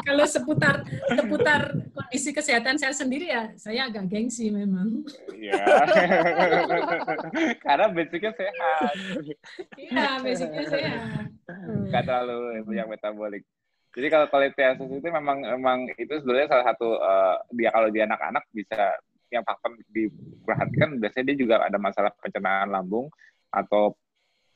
kalau 0.01 0.25
seputar 0.25 0.81
seputar 1.13 1.77
kondisi 1.93 2.33
kesehatan 2.33 2.79
saya 2.79 2.95
sendiri 2.95 3.29
ya, 3.29 3.53
saya 3.59 3.91
agak 3.91 4.09
gengsi 4.09 4.49
memang. 4.49 5.03
Iya. 5.35 5.61
Karena 7.61 7.85
basicnya 7.93 8.31
sehat. 8.33 8.93
Iya, 9.77 10.07
basicnya 10.23 10.63
sehat. 10.65 11.25
Gak 11.91 12.03
terlalu 12.07 12.65
banyak 12.65 12.87
metabolik. 12.97 13.43
Jadi 13.89 14.07
kalau 14.13 14.27
kolesteasis 14.29 14.89
itu 14.89 15.07
memang 15.09 15.41
memang 15.41 15.89
itu 15.97 16.13
sebenarnya 16.21 16.49
salah 16.49 16.65
satu 16.73 16.89
uh, 17.01 17.41
dia 17.53 17.73
kalau 17.73 17.89
di 17.89 17.99
anak-anak 18.05 18.45
bisa 18.53 18.95
yang 19.33 19.41
faktor 19.45 19.77
diperhatikan 19.89 20.97
biasanya 20.97 21.33
dia 21.33 21.37
juga 21.37 21.55
ada 21.61 21.77
masalah 21.81 22.13
pencernaan 22.21 22.69
lambung 22.69 23.09
atau 23.49 23.97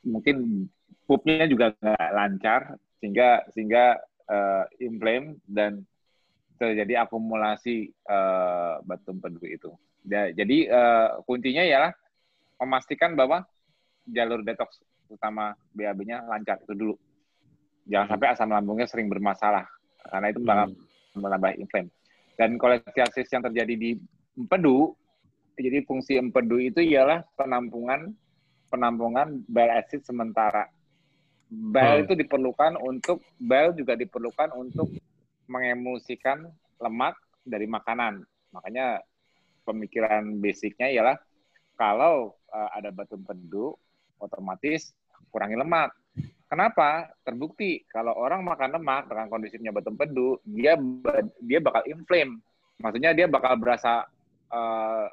mungkin 0.05 0.69
pupnya 1.09 1.49
juga 1.49 1.73
nggak 1.77 2.09
lancar 2.13 2.61
sehingga 3.01 3.41
sehingga 3.53 3.97
uh, 4.29 4.65
inflame 4.77 5.41
dan 5.49 5.81
terjadi 6.61 7.03
akumulasi 7.03 7.91
uh, 8.07 8.79
batu 8.85 9.11
empedu 9.11 9.41
itu. 9.43 9.71
Ya, 10.03 10.29
jadi 10.31 10.57
uh, 10.69 11.09
kuncinya 11.25 11.63
ialah 11.63 11.91
memastikan 12.59 13.15
bahwa 13.15 13.43
jalur 14.07 14.43
detox 14.43 14.79
utama 15.07 15.55
BAB-nya 15.75 16.23
lancar 16.27 16.59
itu 16.63 16.73
dulu. 16.75 16.95
Jangan 17.87 18.07
sampai 18.15 18.27
asam 18.31 18.49
lambungnya 18.51 18.87
sering 18.87 19.11
bermasalah 19.11 19.67
karena 20.07 20.27
itu 20.31 20.39
bakal 20.43 20.71
hmm. 20.71 21.19
menambah 21.19 21.51
inflame. 21.59 21.89
Dan 22.33 22.57
kolesteasis 22.57 23.29
yang 23.29 23.43
terjadi 23.45 23.73
di 23.77 23.91
empedu, 24.33 24.97
jadi 25.53 25.85
fungsi 25.85 26.17
empedu 26.17 26.57
itu 26.57 26.81
ialah 26.81 27.21
penampungan 27.37 28.09
penampungan 28.73 29.45
bile 29.45 29.73
acid 29.77 30.01
sementara. 30.01 30.65
Bile 31.53 32.01
hmm. 32.01 32.03
itu 32.09 32.13
diperlukan 32.17 32.73
untuk 32.81 33.21
bile 33.37 33.77
juga 33.77 33.93
diperlukan 33.93 34.49
untuk 34.57 34.89
mengemulsikan 35.45 36.49
lemak 36.81 37.13
dari 37.45 37.69
makanan. 37.69 38.25
Makanya 38.49 39.03
pemikiran 39.61 40.41
basicnya 40.41 40.89
ialah 40.89 41.15
kalau 41.77 42.33
uh, 42.49 42.69
ada 42.73 42.89
batu 42.89 43.17
empedu, 43.17 43.77
otomatis 44.17 44.93
kurangi 45.29 45.57
lemak. 45.57 45.93
Kenapa? 46.47 47.09
Terbukti 47.25 47.81
kalau 47.89 48.13
orang 48.13 48.45
makan 48.45 48.77
lemak 48.77 49.09
dengan 49.09 49.27
kondisinya 49.31 49.71
batu 49.73 49.89
empedu, 49.89 50.37
dia 50.45 50.77
dia 51.41 51.59
bakal 51.63 51.81
inflame. 51.89 52.39
Maksudnya 52.77 53.15
dia 53.15 53.25
bakal 53.25 53.57
berasa 53.57 54.05
uh, 54.53 55.07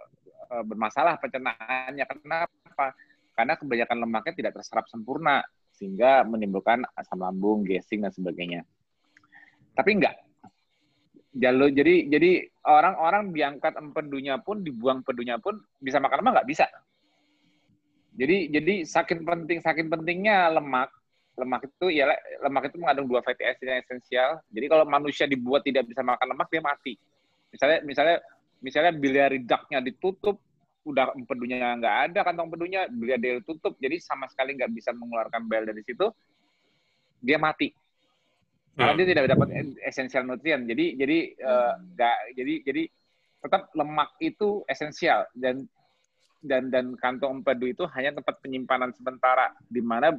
bermasalah 0.66 1.16
pencernaannya. 1.16 2.04
Kenapa? 2.04 2.92
karena 3.40 3.56
kebanyakan 3.56 4.04
lemaknya 4.04 4.34
tidak 4.36 4.52
terserap 4.60 4.84
sempurna 4.92 5.40
sehingga 5.72 6.28
menimbulkan 6.28 6.84
asam 6.92 7.24
lambung, 7.24 7.64
gassing 7.64 8.04
dan 8.04 8.12
sebagainya. 8.12 8.68
Tapi 9.72 9.96
enggak. 9.96 10.20
Jalur 11.32 11.72
jadi 11.72 12.04
jadi 12.10 12.52
orang-orang 12.68 13.32
diangkat 13.32 13.80
empedunya 13.80 14.36
pun 14.44 14.60
dibuang 14.60 15.00
empedunya 15.00 15.40
pun 15.40 15.56
bisa 15.80 15.96
makan 15.96 16.20
lemak 16.20 16.32
nggak 16.42 16.50
bisa. 16.52 16.68
Jadi 18.20 18.52
jadi 18.52 18.74
saking 18.84 19.24
penting 19.24 19.64
saking 19.64 19.88
pentingnya 19.88 20.52
lemak 20.52 20.92
lemak 21.40 21.64
itu 21.64 21.86
ya 21.88 22.12
lemak 22.44 22.68
itu 22.68 22.76
mengandung 22.76 23.08
dua 23.08 23.24
fatty 23.24 23.42
acid 23.48 23.64
yang 23.64 23.80
esensial. 23.80 24.44
Jadi 24.52 24.66
kalau 24.68 24.84
manusia 24.84 25.24
dibuat 25.24 25.64
tidak 25.64 25.88
bisa 25.88 26.04
makan 26.04 26.36
lemak 26.36 26.48
dia 26.52 26.60
mati. 26.60 26.94
Misalnya 27.48 27.78
misalnya 27.82 28.16
misalnya 28.60 28.92
biliary 28.92 29.40
duct-nya 29.40 29.80
ditutup 29.80 30.36
udah 30.84 31.12
empedunya 31.12 31.76
nggak 31.76 31.96
ada 32.08 32.20
kantong 32.24 32.48
empedunya 32.48 32.88
dia 33.20 33.36
tutup 33.44 33.76
jadi 33.76 34.00
sama 34.00 34.24
sekali 34.32 34.56
nggak 34.56 34.72
bisa 34.72 34.96
mengeluarkan 34.96 35.44
bel 35.44 35.68
dari 35.68 35.84
situ 35.84 36.08
dia 37.20 37.36
mati 37.36 37.68
karena 38.80 38.96
dia 38.96 39.06
tidak 39.12 39.36
dapat 39.36 39.48
esensial 39.84 40.24
nutrien 40.24 40.64
jadi 40.64 40.96
jadi 40.96 41.18
eh, 41.36 41.72
nggak 41.96 42.16
uh, 42.16 42.28
jadi 42.32 42.54
jadi 42.64 42.82
tetap 43.40 43.62
lemak 43.76 44.10
itu 44.24 44.64
esensial 44.64 45.28
dan 45.36 45.68
dan 46.40 46.72
dan 46.72 46.96
kantong 46.96 47.44
empedu 47.44 47.68
itu 47.68 47.84
hanya 47.92 48.16
tempat 48.16 48.40
penyimpanan 48.40 48.96
sementara 48.96 49.52
di 49.68 49.84
mana 49.84 50.16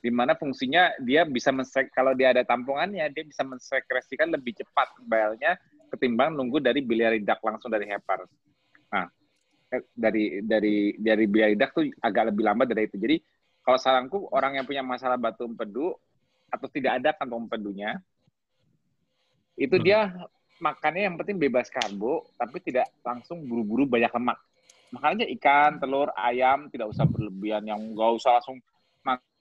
di 0.00 0.08
mana 0.08 0.32
fungsinya 0.32 0.96
dia 1.04 1.28
bisa 1.28 1.52
mensek 1.52 1.92
kalau 1.92 2.16
dia 2.16 2.32
ada 2.32 2.42
tampungannya 2.42 3.04
dia 3.12 3.24
bisa 3.24 3.44
mensekresikan 3.44 4.32
lebih 4.32 4.56
cepat 4.56 4.96
belnya 5.04 5.60
ketimbang 5.92 6.32
nunggu 6.32 6.60
dari 6.60 6.80
biliary 6.80 7.20
duct 7.20 7.44
langsung 7.44 7.68
dari 7.68 7.84
hepar. 7.84 8.24
Nah, 8.90 9.06
Eh, 9.70 9.86
dari 9.94 10.42
dari 10.42 10.98
dari 10.98 11.30
biaya 11.30 11.54
dak 11.54 11.70
tuh 11.70 11.86
agak 12.02 12.34
lebih 12.34 12.42
lambat 12.42 12.66
dari 12.74 12.90
itu. 12.90 12.98
Jadi 12.98 13.22
kalau 13.62 13.78
saranku 13.78 14.26
orang 14.34 14.58
yang 14.58 14.66
punya 14.66 14.82
masalah 14.82 15.14
batu 15.14 15.46
empedu 15.46 15.94
atau 16.50 16.66
tidak 16.66 16.98
ada 16.98 17.14
kantong 17.14 17.46
empedunya 17.46 18.02
itu 19.54 19.78
hmm. 19.78 19.84
dia 19.86 20.10
makannya 20.58 21.06
yang 21.06 21.14
penting 21.14 21.38
bebas 21.38 21.70
karbo 21.70 22.26
tapi 22.34 22.58
tidak 22.66 22.90
langsung 23.06 23.46
buru-buru 23.46 23.86
banyak 23.86 24.10
lemak. 24.10 24.42
Makanya 24.90 25.30
ikan, 25.38 25.78
telur, 25.78 26.10
ayam 26.18 26.66
tidak 26.66 26.90
usah 26.90 27.06
berlebihan 27.06 27.62
yang 27.62 27.78
nggak 27.78 28.10
usah 28.18 28.42
langsung 28.42 28.58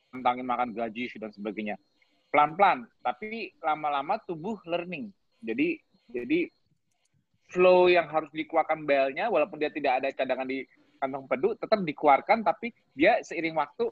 tentangin 0.10 0.46
makan 0.46 0.74
gaji 0.74 1.10
dan 1.18 1.32
sebagainya. 1.34 1.76
Pelan-pelan, 2.30 2.86
tapi 3.02 3.54
lama-lama 3.62 4.22
tubuh 4.26 4.58
learning. 4.66 5.10
Jadi 5.42 5.82
jadi 6.10 6.50
flow 7.50 7.90
yang 7.90 8.06
harus 8.10 8.30
dikeluarkan 8.30 8.86
belnya 8.86 9.30
walaupun 9.34 9.58
dia 9.58 9.74
tidak 9.74 10.02
ada 10.02 10.08
cadangan 10.14 10.46
di 10.46 10.62
kantong 11.00 11.26
pedu 11.26 11.56
tetap 11.56 11.80
dikeluarkan 11.82 12.44
tapi 12.44 12.76
dia 12.94 13.24
seiring 13.24 13.56
waktu 13.56 13.90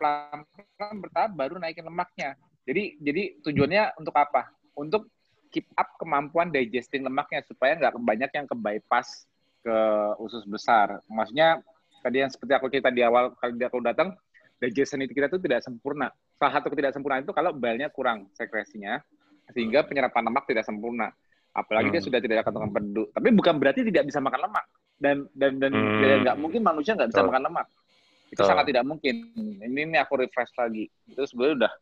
pelan-pelan 0.00 0.96
bertahap 1.02 1.30
baru 1.36 1.54
naikin 1.60 1.84
lemaknya. 1.84 2.38
Jadi 2.64 2.96
jadi 3.02 3.22
tujuannya 3.44 4.00
untuk 4.00 4.14
apa? 4.16 4.48
Untuk 4.78 5.12
keep 5.52 5.68
up 5.76 5.94
kemampuan 6.00 6.50
digesting 6.50 7.04
lemaknya 7.04 7.44
supaya 7.44 7.76
nggak 7.76 8.00
banyak 8.00 8.30
yang 8.32 8.46
ke 8.48 8.56
bypass 8.56 9.28
ke 9.60 9.76
usus 10.18 10.42
besar. 10.48 10.98
Maksudnya 11.06 11.60
tadi 12.00 12.24
yang 12.24 12.30
seperti 12.32 12.52
aku 12.56 12.66
cerita 12.72 12.90
di 12.90 13.04
awal 13.04 13.36
kali 13.36 13.56
dia 13.60 13.68
aku 13.68 13.80
datang 13.84 14.16
digestion 14.70 15.00
itu 15.02 15.12
kita 15.12 15.26
itu 15.28 15.40
tidak 15.42 15.60
sempurna. 15.64 16.08
Salah 16.36 16.60
satu 16.60 16.72
ketidaksempurnaan 16.72 17.26
itu 17.26 17.32
kalau 17.34 17.52
belnya 17.52 17.90
kurang 17.90 18.30
sekresinya 18.36 19.00
sehingga 19.52 19.84
penyerapan 19.84 20.24
lemak 20.30 20.44
tidak 20.48 20.64
sempurna 20.64 21.12
apalagi 21.54 21.88
hmm. 21.88 21.94
dia 21.94 22.02
sudah 22.02 22.20
tidak 22.20 22.42
akan 22.44 22.52
makan 22.66 22.70
pedu. 22.74 23.04
Tapi 23.14 23.28
bukan 23.30 23.54
berarti 23.62 23.80
tidak 23.86 24.04
bisa 24.10 24.18
makan 24.18 24.40
lemak 24.50 24.66
dan 24.98 25.16
dan 25.32 25.52
dan 25.62 25.72
hmm. 25.72 26.22
nggak 26.26 26.36
mungkin 26.38 26.60
manusia 26.66 26.92
nggak 26.98 27.10
bisa 27.14 27.22
Tuh. 27.22 27.28
makan 27.30 27.42
lemak. 27.46 27.66
Itu 28.34 28.40
Tuh. 28.42 28.48
sangat 28.50 28.64
tidak 28.66 28.84
mungkin. 28.84 29.14
Ini 29.62 29.80
ini 29.86 29.96
aku 29.96 30.18
refresh 30.18 30.52
lagi. 30.58 30.90
Itu 31.06 31.22
sebenarnya 31.30 31.54
udah 31.64 31.72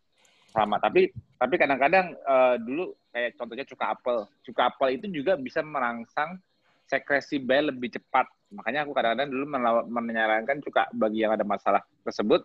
sama. 0.53 0.77
Tapi 0.77 1.09
tapi 1.41 1.55
kadang-kadang 1.57 2.13
uh, 2.29 2.61
dulu 2.61 2.93
kayak 3.11 3.41
contohnya 3.41 3.65
cuka 3.65 3.85
apel. 3.97 4.17
Cuka 4.45 4.63
apel 4.69 4.89
itu 5.01 5.07
juga 5.09 5.33
bisa 5.41 5.65
merangsang 5.65 6.37
sekresi 6.85 7.41
bile 7.41 7.73
lebih 7.73 7.97
cepat. 7.97 8.29
Makanya 8.53 8.85
aku 8.85 8.93
kadang-kadang 8.93 9.33
dulu 9.33 9.49
menyarankan 9.89 10.61
cuka 10.61 10.93
bagi 10.93 11.25
yang 11.25 11.33
ada 11.33 11.43
masalah 11.49 11.81
tersebut 12.05 12.45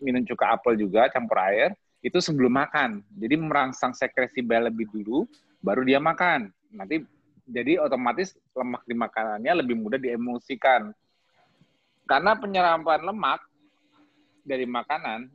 minum 0.00 0.22
cuka 0.24 0.56
apel 0.56 0.76
juga 0.76 1.08
campur 1.08 1.40
air 1.40 1.72
itu 2.04 2.18
sebelum 2.20 2.54
makan. 2.54 3.02
Jadi 3.16 3.34
merangsang 3.34 3.96
sekresi 3.96 4.44
bile 4.44 4.70
lebih 4.70 4.86
dulu 4.92 5.26
baru 5.64 5.82
dia 5.82 5.98
makan. 5.98 6.52
Nanti 6.70 7.02
jadi 7.46 7.82
otomatis 7.82 8.34
lemak 8.54 8.82
di 8.86 8.94
makanannya 8.94 9.52
lebih 9.64 9.74
mudah 9.78 9.98
diemulsikan. 9.98 10.90
Karena 12.06 12.38
penyerapan 12.38 13.02
lemak 13.02 13.42
dari 14.46 14.62
makanan, 14.62 15.26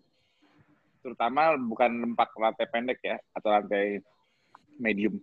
terutama 1.03 1.59
bukan 1.59 1.91
lemak 2.07 2.31
rantai 2.31 2.67
pendek 2.71 2.99
ya, 3.03 3.19
atau 3.35 3.51
rantai 3.51 3.99
medium. 4.79 5.19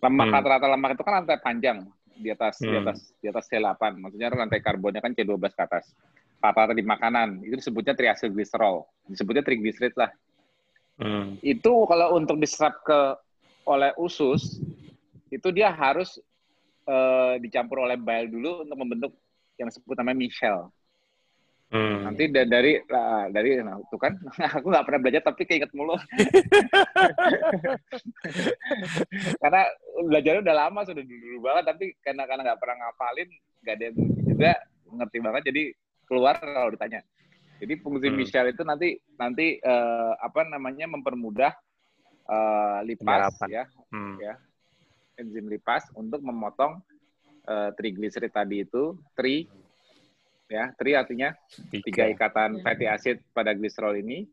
Lemak 0.00 0.26
hmm. 0.28 0.34
rata-rata 0.40 0.66
lemak 0.72 0.90
itu 0.96 1.02
kan 1.04 1.14
rantai 1.20 1.40
panjang 1.44 1.84
di 2.16 2.28
atas 2.32 2.56
hmm. 2.60 2.68
di 2.68 2.76
atas 2.80 2.98
di 3.20 3.26
atas 3.28 3.44
C8. 3.52 3.82
Maksudnya 4.00 4.32
rantai 4.32 4.60
karbonnya 4.64 5.04
kan 5.04 5.12
C12 5.12 5.52
ke 5.52 5.62
atas. 5.64 5.92
Rata-rata 6.44 6.76
di 6.76 6.84
makanan 6.84 7.40
itu 7.40 7.56
disebutnya 7.56 7.96
triacylglycerol. 7.96 8.84
Disebutnya 9.08 9.40
triglyceride 9.40 9.96
lah. 9.96 10.12
Hmm. 11.00 11.40
Itu 11.40 11.88
kalau 11.88 12.20
untuk 12.20 12.36
diserap 12.36 12.84
ke 12.84 13.16
oleh 13.64 13.96
usus 13.96 14.60
itu 15.32 15.48
dia 15.50 15.72
harus 15.72 16.20
uh, 16.84 17.40
dicampur 17.40 17.80
oleh 17.88 17.96
bile 17.96 18.28
dulu 18.28 18.68
untuk 18.68 18.76
membentuk 18.76 19.12
yang 19.56 19.72
disebut 19.72 19.96
namanya 19.96 20.18
Michel. 20.20 20.68
Hmm. 21.72 22.06
Nanti 22.06 22.30
dari 22.30 22.78
uh, 22.78 23.26
dari 23.34 23.58
nah, 23.58 23.80
itu 23.80 23.96
kan 23.98 24.14
aku 24.60 24.66
nggak 24.70 24.84
pernah 24.86 25.00
belajar 25.00 25.22
tapi 25.24 25.42
keinget 25.48 25.72
mulu. 25.74 25.96
karena 29.42 29.62
belajarnya 30.06 30.44
udah 30.44 30.56
lama 30.68 30.80
sudah 30.86 31.02
dulu, 31.02 31.18
dulu 31.18 31.38
banget 31.50 31.64
tapi 31.72 31.84
karena 32.04 32.22
karena 32.28 32.42
nggak 32.46 32.60
pernah 32.62 32.76
ngapalin 32.78 33.28
nggak 33.64 33.74
ada 33.74 33.84
yang 33.88 33.96
juga 34.28 34.52
ngerti 34.94 35.18
banget 35.18 35.42
jadi 35.50 35.62
keluar 36.04 36.38
kalau 36.40 36.72
ditanya. 36.72 37.00
Jadi 37.58 37.74
fungsi 37.80 38.10
hmm. 38.10 38.16
Michel 38.18 38.50
itu 38.50 38.62
nanti 38.66 38.98
nanti 39.16 39.56
uh, 39.62 40.12
apa 40.18 40.44
namanya 40.44 40.90
mempermudah 40.90 41.52
uh, 42.28 42.78
lipas 42.82 43.32
Penyerapan. 43.32 43.48
ya, 43.48 43.64
hmm. 43.94 44.16
ya 44.20 44.34
enzim 45.14 45.46
lipas 45.46 45.86
untuk 45.94 46.20
memotong 46.20 46.82
uh, 47.46 47.70
trigliserid 47.78 48.34
tadi 48.34 48.66
itu 48.66 48.98
tri 49.14 49.46
ya 50.50 50.74
tri 50.76 50.92
artinya 50.92 51.32
tiga, 51.72 51.84
tiga 51.88 52.04
ikatan 52.12 52.60
fatty 52.60 52.84
acid 52.84 53.22
pada 53.32 53.54
gliserol 53.56 53.96
ini 53.96 54.26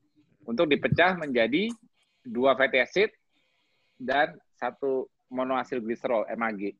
untuk 0.44 0.68
dipecah 0.68 1.16
menjadi 1.16 1.70
dua 2.26 2.58
fatty 2.58 2.82
acid 2.82 3.10
dan 4.02 4.34
satu 4.58 5.06
monoasil 5.32 5.80
gliserol 5.80 6.26
MAG. 6.36 6.76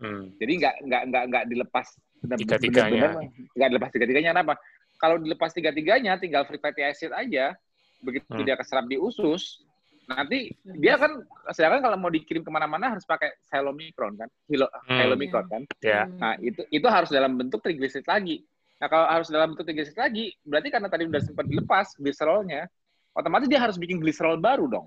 Hmm. 0.00 0.32
Jadi 0.40 0.52
nggak 0.64 0.74
nggak 0.88 1.02
nggak 1.12 1.24
nggak 1.28 1.44
dilepas 1.52 1.86
tiga-tiganya. 2.20 3.18
Nggak 3.56 3.68
dilepas 3.72 3.90
tiga-tiganya 3.92 4.30
kenapa? 4.36 4.54
Kalau 5.00 5.16
dilepas 5.16 5.50
tiga-tiganya 5.56 6.20
tinggal 6.20 6.44
free 6.44 6.60
fatty 6.60 6.84
acid 6.84 7.10
aja, 7.16 7.56
begitu 8.04 8.28
hmm. 8.28 8.44
dia 8.44 8.56
keserap 8.56 8.84
di 8.84 9.00
usus, 9.00 9.64
nanti 10.04 10.52
dia 10.76 10.98
kan 10.98 11.22
sedangkan 11.54 11.80
kalau 11.88 11.96
mau 11.96 12.10
dikirim 12.12 12.42
ke 12.42 12.50
mana-mana 12.52 12.92
harus 12.92 13.06
pakai 13.08 13.32
silomicron 13.48 14.18
kan, 14.18 14.28
Hilo, 14.50 14.68
hmm. 14.68 15.48
kan. 15.48 15.62
Yeah. 15.80 16.04
Nah 16.20 16.36
itu 16.42 16.66
itu 16.68 16.86
harus 16.90 17.08
dalam 17.08 17.38
bentuk 17.38 17.64
trigliserid 17.64 18.04
lagi. 18.04 18.44
Nah 18.80 18.88
kalau 18.92 19.06
harus 19.08 19.28
dalam 19.32 19.56
bentuk 19.56 19.64
trigliserid 19.64 19.96
lagi, 19.96 20.36
berarti 20.44 20.68
karena 20.68 20.88
tadi 20.92 21.04
udah 21.08 21.22
sempat 21.24 21.46
dilepas 21.48 21.96
gliserolnya, 21.96 22.68
otomatis 23.16 23.48
dia 23.48 23.60
harus 23.62 23.80
bikin 23.80 24.02
gliserol 24.02 24.36
baru 24.36 24.66
dong. 24.68 24.86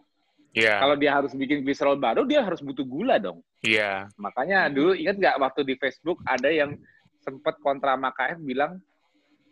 Yeah. 0.53 0.77
Kalau 0.77 0.95
dia 1.01 1.11
harus 1.17 1.33
bikin 1.33 1.65
gliserol 1.65 1.97
baru, 1.97 2.29
dia 2.29 2.45
harus 2.45 2.61
butuh 2.61 2.85
gula 2.85 3.17
dong. 3.17 3.41
Iya. 3.65 4.05
Yeah. 4.05 4.21
Makanya 4.21 4.69
dulu 4.69 4.93
ingat 4.93 5.17
nggak 5.17 5.35
waktu 5.41 5.61
di 5.65 5.73
Facebook 5.81 6.21
ada 6.29 6.49
yang 6.53 6.77
sempat 7.23 7.57
kontra 7.63 7.95
sama 7.95 8.11
KF 8.11 8.39
bilang, 8.43 8.77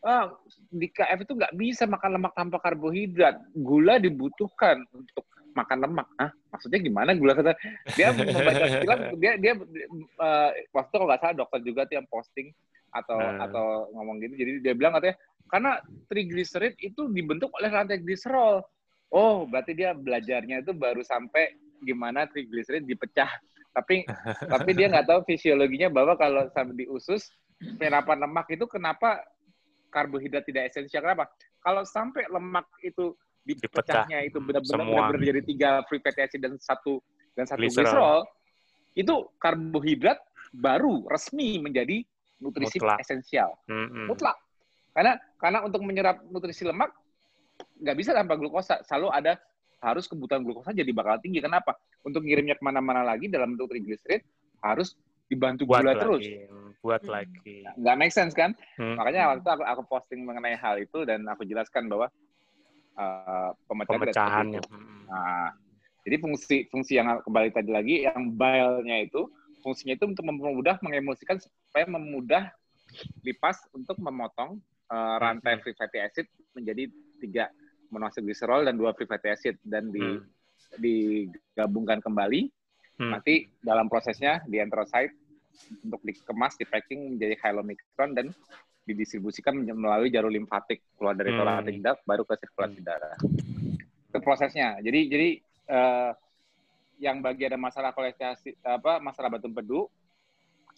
ah, 0.03 0.30
di 0.69 0.91
KF 0.91 1.24
itu 1.24 1.34
nggak 1.34 1.55
bisa 1.55 1.88
makan 1.88 2.19
lemak 2.19 2.34
tanpa 2.36 2.57
karbohidrat. 2.59 3.39
Gula 3.55 3.97
dibutuhkan 3.97 4.84
untuk 4.91 5.26
makan 5.55 5.88
lemak. 5.88 6.07
Ah, 6.19 6.32
maksudnya 6.51 6.80
gimana 6.84 7.15
gula 7.15 7.36
kata 7.36 7.55
dia 7.95 8.11
membaca 8.15 8.65
bilang 8.84 8.99
dia 9.19 9.32
dia 9.36 9.53
uh, 10.19 10.49
waktu 10.72 10.93
kalau 10.95 11.07
nggak 11.07 11.22
salah 11.24 11.36
dokter 11.36 11.59
juga 11.63 11.88
tuh 11.88 11.95
yang 11.99 12.07
posting 12.07 12.51
atau 12.91 13.19
hmm. 13.19 13.45
atau 13.47 13.65
ngomong 13.95 14.19
gitu. 14.19 14.36
Jadi 14.36 14.51
dia 14.63 14.74
bilang 14.76 14.95
katanya 14.95 15.15
karena 15.51 15.72
trigliserid 16.07 16.80
itu 16.80 17.11
dibentuk 17.11 17.51
oleh 17.59 17.67
rantai 17.67 17.99
gliserol 17.99 18.63
oh 19.11 19.43
berarti 19.45 19.76
dia 19.76 19.91
belajarnya 19.91 20.63
itu 20.63 20.72
baru 20.72 21.03
sampai 21.03 21.51
gimana 21.84 22.26
triglyceride 22.32 22.88
dipecah 22.88 23.30
tapi 23.76 24.07
tapi 24.47 24.69
dia 24.72 24.88
nggak 24.88 25.07
tahu 25.07 25.19
fisiologinya 25.28 25.91
bahwa 25.91 26.15
kalau 26.15 26.47
sampai 26.55 26.84
di 26.84 26.86
usus 26.88 27.28
penyerapan 27.78 28.18
lemak 28.28 28.47
itu 28.53 28.66
kenapa 28.66 29.22
karbohidrat 29.91 30.45
tidak 30.47 30.72
esensial 30.72 31.03
kenapa 31.03 31.30
kalau 31.62 31.86
sampai 31.86 32.26
lemak 32.32 32.66
itu 32.82 33.14
dipecahnya 33.41 34.22
itu 34.26 34.38
benar-benar 34.38 35.18
jadi 35.18 35.41
tiga 35.41 35.70
free 35.89 36.01
fatty 36.01 36.22
acid 36.22 36.41
dan 36.41 36.57
satu 36.62 37.01
dan 37.34 37.49
satu 37.49 37.62
glycerol 37.62 38.22
itu 38.93 39.16
karbohidrat 39.41 40.20
baru 40.51 41.07
resmi 41.07 41.57
menjadi 41.57 42.03
nutrisi 42.41 42.78
mutlak. 42.82 43.01
esensial 43.01 43.49
mm 43.66 43.86
-hmm. 43.88 44.05
mutlak 44.09 44.38
karena 44.91 45.16
karena 45.39 45.59
untuk 45.64 45.82
menyerap 45.82 46.20
nutrisi 46.28 46.68
lemak 46.68 46.91
nggak 47.82 47.97
bisa 47.97 48.12
tanpa 48.14 48.38
glukosa. 48.38 48.82
Selalu 48.86 49.07
ada 49.12 49.34
harus 49.82 50.05
kebutuhan 50.05 50.45
glukosa 50.45 50.76
jadi 50.76 50.89
bakal 50.93 51.18
tinggi. 51.22 51.41
Kenapa? 51.41 51.78
Untuk 52.05 52.26
ngirimnya 52.26 52.57
ke 52.57 52.64
mana-mana 52.64 53.01
lagi 53.01 53.30
dalam 53.32 53.57
bentuk 53.57 53.74
triglycerid 53.74 54.22
harus 54.62 54.93
dibantu 55.26 55.66
buat 55.66 55.82
gula 55.82 55.93
lagi, 55.95 56.01
terus. 56.03 56.24
Buat 56.82 57.06
hmm. 57.06 57.14
lagi. 57.14 57.58
Nggak 57.78 57.96
make 57.98 58.14
sense 58.14 58.34
kan? 58.34 58.58
Hmm. 58.78 58.98
Makanya 58.98 59.32
waktu 59.34 59.42
itu 59.46 59.52
aku, 59.54 59.64
aku 59.64 59.82
posting 59.86 60.26
mengenai 60.26 60.58
hal 60.58 60.82
itu 60.82 61.06
dan 61.06 61.22
aku 61.30 61.46
jelaskan 61.46 61.86
bahwa 61.86 62.10
uh, 62.98 63.54
pemecahan 63.70 64.02
pemecahannya. 64.02 64.62
Nah, 65.08 65.50
jadi 66.02 66.16
fungsi 66.18 66.66
fungsi 66.74 66.98
yang 66.98 67.22
kembali 67.22 67.54
tadi 67.54 67.70
lagi 67.70 67.96
yang 68.10 68.34
bile-nya 68.34 69.06
itu 69.06 69.30
fungsinya 69.62 69.94
itu 69.94 70.10
untuk 70.10 70.26
mempermudah 70.26 70.82
mengemulsikan 70.82 71.38
supaya 71.38 71.86
memudah 71.86 72.50
lipas 73.22 73.62
untuk 73.78 73.96
memotong 74.02 74.58
uh, 74.90 75.16
rantai 75.22 75.62
free 75.62 75.78
fatty 75.78 76.02
acid 76.02 76.26
menjadi 76.58 76.90
tiga 77.22 77.46
monoasilgliserol 77.94 78.66
dan 78.66 78.76
dua 78.76 78.98
free 78.98 79.08
fatty 79.08 79.30
acid 79.30 79.56
dan 79.62 79.94
di 79.94 80.02
hmm. 80.02 80.26
digabungkan 80.82 82.02
kembali. 82.02 82.50
Hmm. 82.98 83.14
Nanti 83.18 83.48
dalam 83.62 83.88
prosesnya 83.88 84.42
di 84.50 84.58
enterocyte 84.58 85.14
untuk 85.84 86.02
dikemas, 86.04 86.58
di 86.60 86.66
packing 86.68 87.16
menjadi 87.18 87.36
chylomicron 87.39 88.12
dan 88.18 88.28
didistribusikan 88.82 89.54
melalui 89.62 90.10
jalur 90.10 90.34
limfatik 90.34 90.82
keluar 90.97 91.14
dari 91.14 91.32
thoracic 91.38 91.76
hmm. 91.78 91.86
duct 91.86 92.02
baru 92.04 92.24
ke 92.26 92.34
sirkulasi 92.41 92.80
hmm. 92.82 92.88
darah. 92.88 93.18
Itu 94.10 94.20
prosesnya. 94.20 94.82
Jadi 94.82 94.99
jadi 95.08 95.30
uh, 95.70 96.12
yang 97.02 97.22
bagi 97.22 97.49
ada 97.49 97.58
masalah 97.58 97.93
kolesterol 97.93 98.38
apa 98.62 99.02
masalah 99.02 99.30
batu 99.34 99.49
empedu 99.49 99.89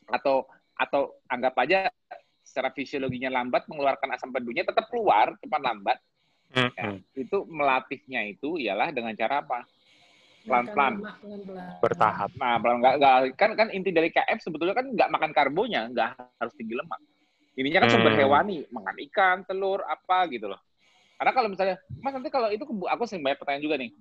atau 0.07 0.47
atau 0.75 1.15
anggap 1.27 1.55
aja 1.63 1.79
secara 2.43 2.71
fisiologinya 2.75 3.31
lambat 3.31 3.67
mengeluarkan 3.71 4.15
asam 4.15 4.31
pedunya 4.31 4.67
tetap 4.67 4.87
keluar 4.91 5.35
cepat 5.39 5.61
lambat 5.63 5.97
Mm 6.53 6.69
-hmm. 6.69 6.77
ya, 6.77 6.85
itu 7.17 7.37
melatihnya 7.49 8.21
itu 8.29 8.61
ialah 8.61 8.93
dengan 8.93 9.17
cara 9.17 9.41
apa? 9.41 9.65
Pelan-pelan. 10.43 10.93
Bertahap. 11.79 12.29
Nah, 12.35 12.59
nggak, 12.59 12.93
nggak, 12.99 13.15
kan 13.39 13.51
kan 13.55 13.67
inti 13.71 13.95
dari 13.95 14.11
KF 14.11 14.43
sebetulnya 14.43 14.75
kan 14.75 14.91
nggak 14.91 15.09
makan 15.11 15.31
karbonya, 15.31 15.87
nggak 15.91 16.19
harus 16.39 16.53
tinggi 16.59 16.75
lemak. 16.75 16.99
Ininya 17.55 17.85
kan 17.85 17.89
sumber 17.95 18.13
hmm. 18.17 18.21
hewani, 18.21 18.57
makan 18.67 18.95
ikan, 19.09 19.37
telur, 19.47 19.85
apa 19.85 20.27
gitu 20.27 20.51
loh. 20.51 20.59
Karena 21.15 21.31
kalau 21.31 21.47
misalnya, 21.47 21.75
Mas 22.01 22.11
nanti 22.11 22.27
kalau 22.33 22.49
itu 22.51 22.65
aku 22.65 23.03
sering 23.07 23.23
banyak 23.23 23.39
pertanyaan 23.39 23.63
juga 23.63 23.75
nih. 23.79 23.91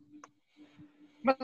Mas 1.23 1.39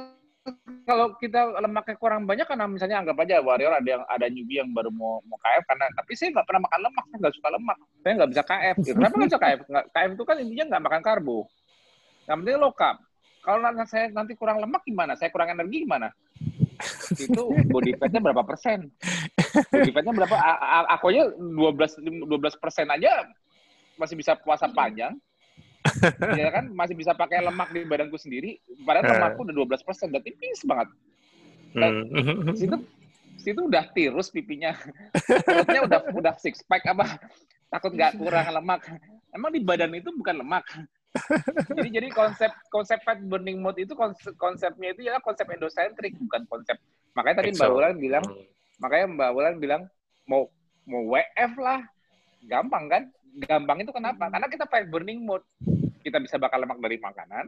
kalau 0.88 1.12
kita 1.20 1.60
lemaknya 1.60 1.96
kurang 2.00 2.24
banyak 2.24 2.46
karena 2.48 2.64
misalnya 2.64 3.04
anggap 3.04 3.16
aja 3.20 3.44
warrior 3.44 3.72
ada 3.76 3.84
yang 3.84 4.02
ada 4.08 4.26
newbie 4.32 4.60
yang 4.60 4.70
baru 4.72 4.88
mau 4.88 5.20
mau 5.28 5.36
KF 5.36 5.64
karena 5.68 5.84
tapi 5.92 6.12
saya 6.16 6.28
nggak 6.32 6.46
pernah 6.48 6.62
makan 6.64 6.80
lemak 6.88 7.04
saya 7.04 7.18
nggak 7.20 7.34
suka 7.36 7.48
lemak 7.52 7.78
saya 8.00 8.12
nggak 8.16 8.30
bisa 8.32 8.42
KF 8.42 8.76
gitu. 8.80 8.96
kenapa 8.96 9.14
nggak 9.14 9.28
bisa 9.28 9.40
KF 9.40 9.60
KF 9.92 10.10
itu 10.16 10.24
kan 10.24 10.36
intinya 10.40 10.64
nggak 10.72 10.82
makan 10.88 11.02
karbo 11.04 11.38
yang 12.28 12.36
penting 12.40 12.56
low 12.56 12.72
carb 12.72 12.98
kalau 13.42 13.64
saya 13.86 14.10
nanti 14.10 14.34
kurang 14.34 14.60
lemak 14.60 14.82
gimana? 14.84 15.14
Saya 15.14 15.32
kurang 15.32 15.52
energi 15.52 15.86
gimana? 15.86 16.10
Itu 17.24 17.50
body 17.70 17.98
fatnya 17.98 18.20
berapa 18.22 18.42
persen? 18.46 18.92
Body 19.72 19.90
fatnya 19.90 20.12
berapa? 20.14 20.36
Aku 20.98 21.10
aja 21.10 21.32
12 21.32 22.28
12 22.28 22.62
persen 22.62 22.86
aja 22.92 23.26
masih 23.98 24.14
bisa 24.14 24.38
puasa 24.38 24.70
panjang. 24.70 25.16
Ya 26.38 26.48
kan? 26.54 26.70
Masih 26.70 26.94
bisa 26.94 27.16
pakai 27.16 27.42
lemak 27.42 27.74
di 27.74 27.82
badanku 27.82 28.18
sendiri. 28.20 28.62
Padahal 28.86 29.06
eh. 29.06 29.10
lemakku 29.16 29.40
udah 29.46 29.54
12 29.54 29.86
persen 29.86 30.06
udah 30.14 30.22
tipis 30.22 30.62
banget. 30.62 30.88
Dan 31.74 31.92
hmm. 32.10 32.54
situ 32.54 32.76
situ 33.38 33.60
udah 33.64 33.84
tirus 33.94 34.30
pipinya. 34.30 34.74
Perutnya 35.46 35.80
udah 35.86 36.00
udah 36.14 36.34
six 36.38 36.62
pack 36.66 36.86
apa? 36.90 37.18
Takut 37.68 37.94
nggak 37.94 38.18
kurang 38.18 38.46
lemak. 38.50 38.86
Emang 39.34 39.50
di 39.52 39.60
badan 39.60 39.92
itu 39.92 40.08
bukan 40.14 40.40
lemak 40.40 40.64
jadi 41.78 41.88
jadi 42.00 42.08
konsep 42.12 42.50
konsep 42.68 42.98
fat 43.04 43.18
burning 43.22 43.58
mode 43.62 43.78
itu 43.78 43.92
konsep, 43.92 44.34
konsepnya 44.36 44.92
itu 44.92 45.06
ya 45.06 45.18
konsep 45.22 45.46
endosentrik 45.48 46.14
bukan 46.16 46.42
konsep 46.48 46.76
makanya 47.16 47.42
tadi 47.42 47.56
Mbak 47.56 47.70
Wulan 47.70 47.96
bilang 47.98 48.24
hmm. 48.24 48.44
makanya 48.82 49.06
Mbak 49.14 49.30
Wulan 49.34 49.56
bilang 49.58 49.82
mau 50.28 50.48
mau 50.88 51.02
WF 51.12 51.52
lah 51.60 51.80
gampang 52.46 52.84
kan 52.86 53.02
gampang 53.46 53.84
itu 53.86 53.92
kenapa? 53.94 54.26
Hmm. 54.26 54.32
Karena 54.34 54.46
kita 54.50 54.64
fat 54.66 54.86
burning 54.90 55.22
mode. 55.22 55.44
Kita 56.02 56.18
bisa 56.22 56.40
bakar 56.40 56.62
lemak 56.62 56.78
dari 56.80 56.96
makanan, 56.96 57.44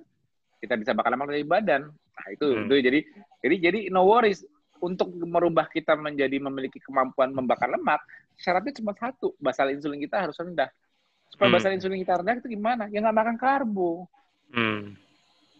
kita 0.60 0.74
bisa 0.76 0.92
bakar 0.92 1.16
lemak 1.16 1.32
dari 1.32 1.46
badan. 1.46 1.88
Nah, 1.88 2.26
itu 2.28 2.46
hmm. 2.50 2.66
itu 2.68 2.74
jadi 2.82 3.00
jadi 3.40 3.56
jadi 3.70 3.78
no 3.88 4.04
worries 4.04 4.44
untuk 4.80 5.12
merubah 5.16 5.68
kita 5.70 5.96
menjadi 5.96 6.36
memiliki 6.40 6.80
kemampuan 6.82 7.32
membakar 7.32 7.68
lemak, 7.72 8.00
syaratnya 8.36 8.72
cuma 8.76 8.92
satu, 8.96 9.32
basal 9.40 9.72
insulin 9.72 10.00
kita 10.00 10.20
harus 10.28 10.36
rendah. 10.36 10.68
Supaya 11.30 11.56
hmm. 11.56 11.76
insulin 11.78 12.02
kita 12.02 12.18
rendah 12.20 12.34
itu 12.42 12.50
gimana? 12.50 12.84
Ya 12.90 12.98
nggak 13.00 13.16
makan 13.16 13.36
karbo. 13.38 14.10
Hmm. 14.50 14.98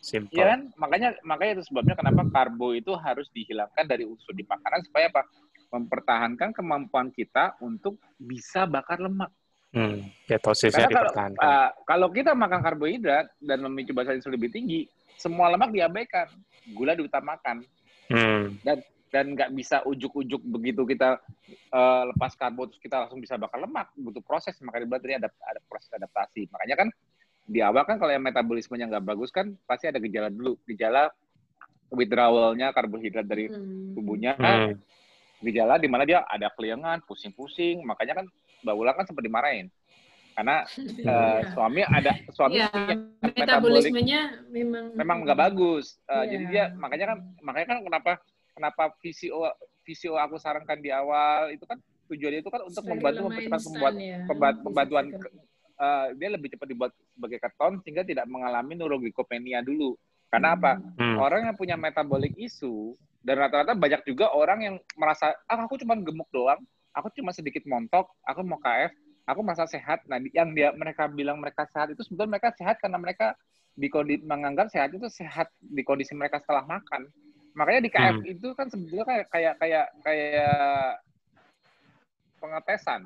Simple. 0.01 0.35
Ya 0.35 0.57
kan? 0.57 0.61
Makanya 0.81 1.09
makanya 1.23 1.61
itu 1.61 1.71
sebabnya 1.71 1.95
kenapa 1.95 2.27
karbo 2.29 2.75
itu 2.75 2.93
harus 2.99 3.31
dihilangkan 3.31 3.85
dari 3.87 4.03
unsur 4.09 4.35
di 4.35 4.43
makanan 4.43 4.83
supaya 4.85 5.13
apa? 5.13 5.23
Mempertahankan 5.71 6.51
kemampuan 6.51 7.15
kita 7.15 7.55
untuk 7.63 8.03
bisa 8.19 8.67
bakar 8.67 8.99
lemak. 8.99 9.31
Hmm, 9.71 10.03
ketosisnya 10.27 10.91
Karena 10.91 10.99
kalau, 10.99 11.13
uh, 11.39 11.71
kalau 11.87 12.09
kita 12.11 12.35
makan 12.35 12.59
karbohidrat 12.59 13.31
dan 13.39 13.63
memicu 13.63 13.95
basal 13.95 14.19
insulin 14.19 14.35
lebih 14.35 14.51
tinggi, 14.51 14.91
semua 15.15 15.47
lemak 15.47 15.71
diabaikan, 15.71 16.27
gula 16.75 16.99
diutamakan. 16.99 17.63
Hmm. 18.11 18.59
Dan 18.67 18.83
dan 19.11 19.35
nggak 19.35 19.51
bisa 19.53 19.83
ujuk-ujuk 19.83 20.39
begitu 20.47 20.87
kita 20.87 21.19
uh, 21.75 22.03
lepas 22.15 22.33
karbo 22.39 22.71
terus 22.71 22.79
kita 22.79 23.05
langsung 23.07 23.19
bisa 23.19 23.35
bakar 23.35 23.59
lemak, 23.59 23.91
butuh 23.99 24.23
proses 24.23 24.55
makanya 24.63 24.87
berarti 24.87 25.19
ada 25.19 25.29
ada 25.45 25.61
proses 25.67 25.91
adaptasi. 25.91 26.47
Makanya 26.47 26.87
kan 26.87 26.89
di 27.51 27.59
awal 27.59 27.83
kan 27.83 27.99
kalau 27.99 28.15
yang 28.15 28.23
metabolismenya 28.23 28.87
nggak 28.87 29.07
bagus 29.11 29.35
kan 29.35 29.59
pasti 29.67 29.91
ada 29.91 29.99
gejala 29.99 30.31
dulu, 30.31 30.55
gejala 30.71 31.11
withdrawalnya 31.91 32.71
karbohidrat 32.71 33.27
dari 33.27 33.51
hmm. 33.51 33.99
tubuhnya. 33.99 34.39
Hmm. 34.39 34.79
Gejala 35.43 35.81
di 35.81 35.89
mana 35.89 36.05
dia 36.05 36.23
ada 36.29 36.53
keliangan, 36.53 37.03
pusing-pusing, 37.09 37.83
makanya 37.83 38.23
kan 38.23 38.27
Mbak 38.61 38.75
Wulan 38.77 38.95
kan 38.95 39.09
sempat 39.09 39.25
dimarahin 39.25 39.73
karena 40.41 40.65
uh, 41.05 41.41
suami 41.55 41.81
ada 41.85 42.13
suami 42.33 42.63
ya, 42.63 42.71
metabolismenya 43.21 44.47
memang 44.49 44.95
memang 44.95 45.17
nggak 45.27 45.39
bagus 45.39 45.99
uh, 46.07 46.25
ya. 46.25 46.31
jadi 46.33 46.45
dia 46.49 46.65
makanya 46.79 47.13
kan 47.13 47.19
makanya 47.43 47.67
kan 47.67 47.79
kenapa 47.85 48.13
kenapa 48.61 48.93
VCO 49.01 49.49
VCO 49.89 50.21
aku 50.21 50.37
sarankan 50.37 50.85
di 50.85 50.93
awal 50.93 51.49
itu 51.49 51.65
kan 51.65 51.81
tujuannya 52.13 52.45
itu 52.45 52.51
kan 52.53 52.61
untuk 52.69 52.85
membantu 52.85 53.33
mempercepat 53.33 53.61
pembuat 53.65 53.95
ya. 53.97 54.21
pembantuan 54.61 55.05
uh, 55.81 56.07
dia 56.15 56.29
lebih 56.29 56.53
cepat 56.53 56.69
dibuat 56.69 56.93
sebagai 57.17 57.41
keton 57.41 57.81
sehingga 57.81 58.05
tidak 58.05 58.29
mengalami 58.29 58.77
neuroglikopenia 58.77 59.65
dulu. 59.65 59.97
Karena 60.31 60.55
apa? 60.55 60.79
Hmm. 61.01 61.19
Orang 61.19 61.49
yang 61.49 61.57
punya 61.59 61.75
metabolic 61.75 62.37
isu 62.39 62.95
dan 63.25 63.41
rata-rata 63.41 63.75
banyak 63.75 64.05
juga 64.07 64.31
orang 64.31 64.59
yang 64.63 64.75
merasa 64.95 65.35
ah 65.51 65.59
aku 65.67 65.81
cuma 65.83 65.99
gemuk 65.99 66.29
doang, 66.31 66.61
aku 66.95 67.11
cuma 67.19 67.35
sedikit 67.35 67.67
montok, 67.67 68.07
aku 68.23 68.47
mau 68.47 68.61
KF, 68.63 68.95
aku 69.27 69.41
merasa 69.43 69.67
sehat. 69.67 70.07
Nah, 70.07 70.23
yang 70.31 70.55
dia 70.55 70.71
mereka 70.77 71.11
bilang 71.11 71.43
mereka 71.43 71.67
sehat 71.75 71.91
itu 71.91 72.07
sebetulnya 72.07 72.39
mereka 72.39 72.55
sehat 72.55 72.79
karena 72.79 72.99
mereka 73.01 73.35
di 73.75 73.89
kondisi 73.91 74.23
menganggap 74.23 74.71
sehat 74.71 74.95
itu 74.95 75.07
sehat 75.11 75.51
di 75.59 75.83
kondisi 75.83 76.15
mereka 76.15 76.39
setelah 76.39 76.63
makan. 76.63 77.11
Makanya 77.61 77.81
di 77.85 77.93
KF 77.93 78.17
hmm. 78.25 78.33
itu 78.33 78.49
kan 78.57 78.67
sebetulnya 78.73 79.05
kayak 79.05 79.27
kayak 79.29 79.55
kayak 79.61 79.87
kayak 80.01 80.97
pengetesan. 82.41 83.01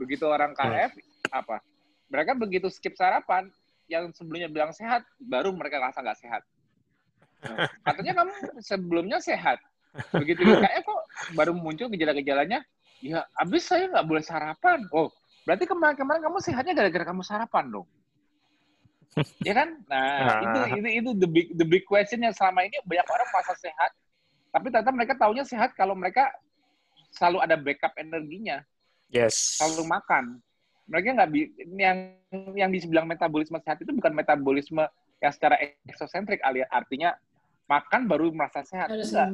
Begitu 0.00 0.24
orang 0.24 0.56
KF 0.56 0.96
hmm. 0.96 1.36
apa? 1.36 1.60
Mereka 2.08 2.32
begitu 2.40 2.72
skip 2.72 2.96
sarapan, 2.96 3.52
yang 3.84 4.08
sebelumnya 4.16 4.48
bilang 4.48 4.72
sehat, 4.72 5.04
baru 5.20 5.52
mereka 5.52 5.76
rasa 5.76 6.00
nggak 6.00 6.20
sehat. 6.24 6.42
Nah, 7.44 7.68
katanya 7.92 8.24
kamu 8.24 8.32
sebelumnya 8.64 9.18
sehat. 9.20 9.60
Begitu 10.16 10.40
di 10.40 10.56
KF 10.56 10.88
kok 10.88 11.02
baru 11.36 11.52
muncul 11.52 11.92
gejala-gejalanya, 11.92 12.64
ya 13.04 13.28
abis 13.36 13.68
saya 13.68 13.92
nggak 13.92 14.08
boleh 14.08 14.24
sarapan. 14.24 14.88
Oh, 14.88 15.12
berarti 15.44 15.68
kemarin-kemarin 15.68 16.24
kamu 16.24 16.38
sehatnya 16.40 16.72
gara-gara 16.72 17.04
kamu 17.12 17.20
sarapan 17.20 17.64
dong. 17.68 17.88
Ya 19.42 19.54
kan? 19.56 19.68
Nah, 19.88 20.42
itu 20.44 20.58
itu 20.80 20.88
itu 21.02 21.10
the 21.16 21.28
big 21.28 21.46
the 21.56 21.66
big 21.66 21.84
question 21.88 22.22
yang 22.22 22.34
selama 22.34 22.64
ini 22.66 22.76
banyak 22.84 23.06
orang 23.08 23.28
merasa 23.32 23.54
sehat, 23.58 23.90
tapi 24.52 24.68
ternyata 24.72 24.92
mereka 24.94 25.14
taunya 25.16 25.44
sehat 25.44 25.72
kalau 25.74 25.96
mereka 25.96 26.30
selalu 27.14 27.38
ada 27.40 27.56
backup 27.56 27.92
energinya. 27.96 28.60
Yes. 29.08 29.60
Selalu 29.60 29.88
makan. 29.88 30.24
Mereka 30.88 31.16
nggak 31.20 31.30
yang 31.76 31.98
yang 32.56 32.70
dibilang 32.72 33.08
metabolisme 33.08 33.60
sehat 33.60 33.80
itu 33.80 33.92
bukan 33.92 34.12
metabolisme 34.12 34.84
yang 35.20 35.32
secara 35.32 35.60
eksosentrik 35.84 36.40
artinya 36.72 37.12
makan 37.68 38.08
baru 38.08 38.32
merasa 38.32 38.64
sehat. 38.64 38.88
Enggak. 38.88 39.28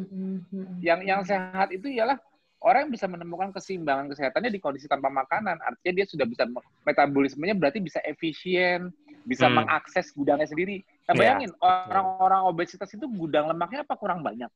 Yang 0.83 1.01
yang 1.07 1.21
sehat 1.23 1.69
itu 1.71 1.87
ialah 1.95 2.19
orang 2.65 2.89
yang 2.89 2.93
bisa 2.97 3.07
menemukan 3.07 3.53
keseimbangan 3.53 4.09
kesehatannya 4.09 4.49
di 4.49 4.61
kondisi 4.61 4.89
tanpa 4.89 5.13
makanan. 5.13 5.61
Artinya 5.61 5.93
dia 6.01 6.07
sudah 6.09 6.25
bisa 6.25 6.49
metabolismenya 6.89 7.53
berarti 7.53 7.79
bisa 7.85 8.01
efisien, 8.09 8.89
bisa 9.29 9.47
hmm. 9.47 9.63
mengakses 9.63 10.09
gudangnya 10.17 10.49
sendiri. 10.49 10.81
Nah, 11.05 11.13
bayangin 11.13 11.53
yeah. 11.53 11.61
orang-orang 11.61 12.41
obesitas 12.49 12.89
itu 12.97 13.05
gudang 13.05 13.53
lemaknya 13.53 13.85
apa 13.85 13.95
kurang 14.01 14.25
banyak. 14.25 14.49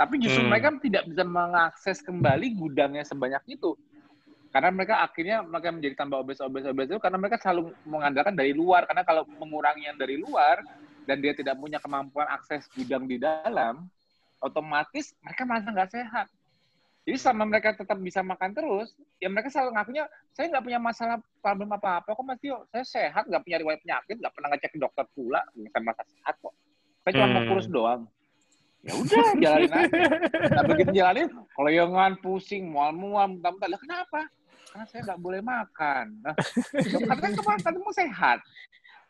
Tapi 0.00 0.16
justru 0.16 0.40
hmm. 0.40 0.48
mereka 0.48 0.68
tidak 0.80 1.04
bisa 1.04 1.24
mengakses 1.28 2.00
kembali 2.00 2.56
gudangnya 2.56 3.04
sebanyak 3.04 3.44
itu. 3.52 3.76
Karena 4.50 4.72
mereka 4.72 5.04
akhirnya 5.04 5.44
mereka 5.44 5.68
menjadi 5.70 5.94
tambah 5.94 6.26
obes-obes 6.26 6.64
obes 6.66 6.88
itu 6.90 6.98
karena 6.98 7.18
mereka 7.20 7.36
selalu 7.38 7.76
mengandalkan 7.84 8.34
dari 8.34 8.56
luar. 8.56 8.88
Karena 8.88 9.04
kalau 9.04 9.28
mengurangi 9.36 9.84
yang 9.84 10.00
dari 10.00 10.16
luar, 10.16 10.64
dan 11.04 11.20
dia 11.20 11.36
tidak 11.36 11.60
punya 11.60 11.76
kemampuan 11.78 12.26
akses 12.32 12.64
gudang 12.72 13.04
di 13.04 13.20
dalam, 13.20 13.86
otomatis 14.40 15.12
mereka 15.20 15.42
merasa 15.44 15.68
nggak 15.70 15.92
sehat. 15.92 16.26
Jadi 17.10 17.26
selama 17.26 17.50
mereka 17.50 17.74
tetap 17.74 17.98
bisa 17.98 18.22
makan 18.22 18.54
terus, 18.54 18.94
ya 19.18 19.26
mereka 19.26 19.50
selalu 19.50 19.74
ngakunya, 19.74 20.06
saya 20.30 20.46
nggak 20.46 20.62
punya 20.62 20.78
masalah 20.78 21.18
problem 21.42 21.74
apa-apa 21.74 22.14
kok 22.14 22.22
Mas 22.22 22.38
Tio. 22.38 22.70
Saya 22.70 22.86
sehat, 22.86 23.26
nggak 23.26 23.42
punya 23.42 23.58
riwayat 23.58 23.82
penyakit, 23.82 24.14
nggak 24.22 24.30
pernah 24.30 24.48
ngecek 24.54 24.70
ke 24.70 24.78
dokter 24.78 25.02
pula, 25.10 25.42
saya 25.50 25.82
merasa 25.82 26.06
sehat 26.06 26.38
kok. 26.38 26.54
Saya 27.02 27.12
cuma 27.18 27.26
hmm. 27.26 27.34
mau 27.34 27.42
kurus 27.50 27.66
doang. 27.66 28.06
Ya 28.86 28.92
udah, 28.94 29.26
jalanin 29.42 29.72
aja. 29.74 30.02
Nah 30.54 30.64
begitu 30.70 30.90
jalanin, 30.94 31.28
kalau 31.34 31.70
yang 31.74 32.14
pusing, 32.22 32.70
mual-mual, 32.70 33.26
muntah-muntah, 33.26 33.68
lah 33.74 33.80
kenapa? 33.82 34.20
Karena 34.70 34.86
saya 34.86 35.00
nggak 35.10 35.20
boleh 35.26 35.40
makan. 35.42 36.06
Nah, 36.22 36.34
katanya 37.10 37.34
kemarin 37.42 37.60
katanya 37.66 37.90
sehat. 37.90 38.38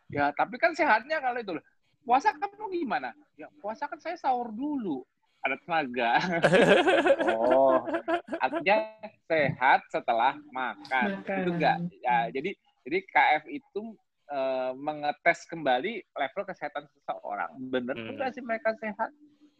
Ya, 0.08 0.24
tapi 0.32 0.56
kan 0.56 0.72
sehatnya 0.72 1.20
kalau 1.20 1.36
itu 1.36 1.52
puasa 2.00 2.32
kamu 2.32 2.64
gimana? 2.80 3.12
Ya 3.36 3.52
puasa 3.60 3.84
kan 3.84 4.00
saya 4.00 4.16
sahur 4.16 4.48
dulu, 4.56 5.04
ada 5.40 5.56
tenaga. 5.64 6.10
oh, 7.40 7.80
artinya 8.40 8.76
sehat 9.24 9.80
setelah 9.88 10.36
makan. 10.52 11.24
makan. 11.24 11.38
Itu 11.44 11.50
enggak. 11.56 11.76
Ya, 12.04 12.18
jadi 12.28 12.50
jadi 12.84 12.98
KF 13.08 13.44
itu 13.48 13.82
uh, 14.32 14.72
mengetes 14.76 15.44
kembali 15.48 16.04
level 16.16 16.42
kesehatan 16.44 16.84
seseorang. 16.92 17.50
Bener 17.68 17.96
hmm. 17.96 18.16
nggak 18.16 18.32
sih 18.36 18.42
mereka 18.44 18.76
sehat? 18.80 19.10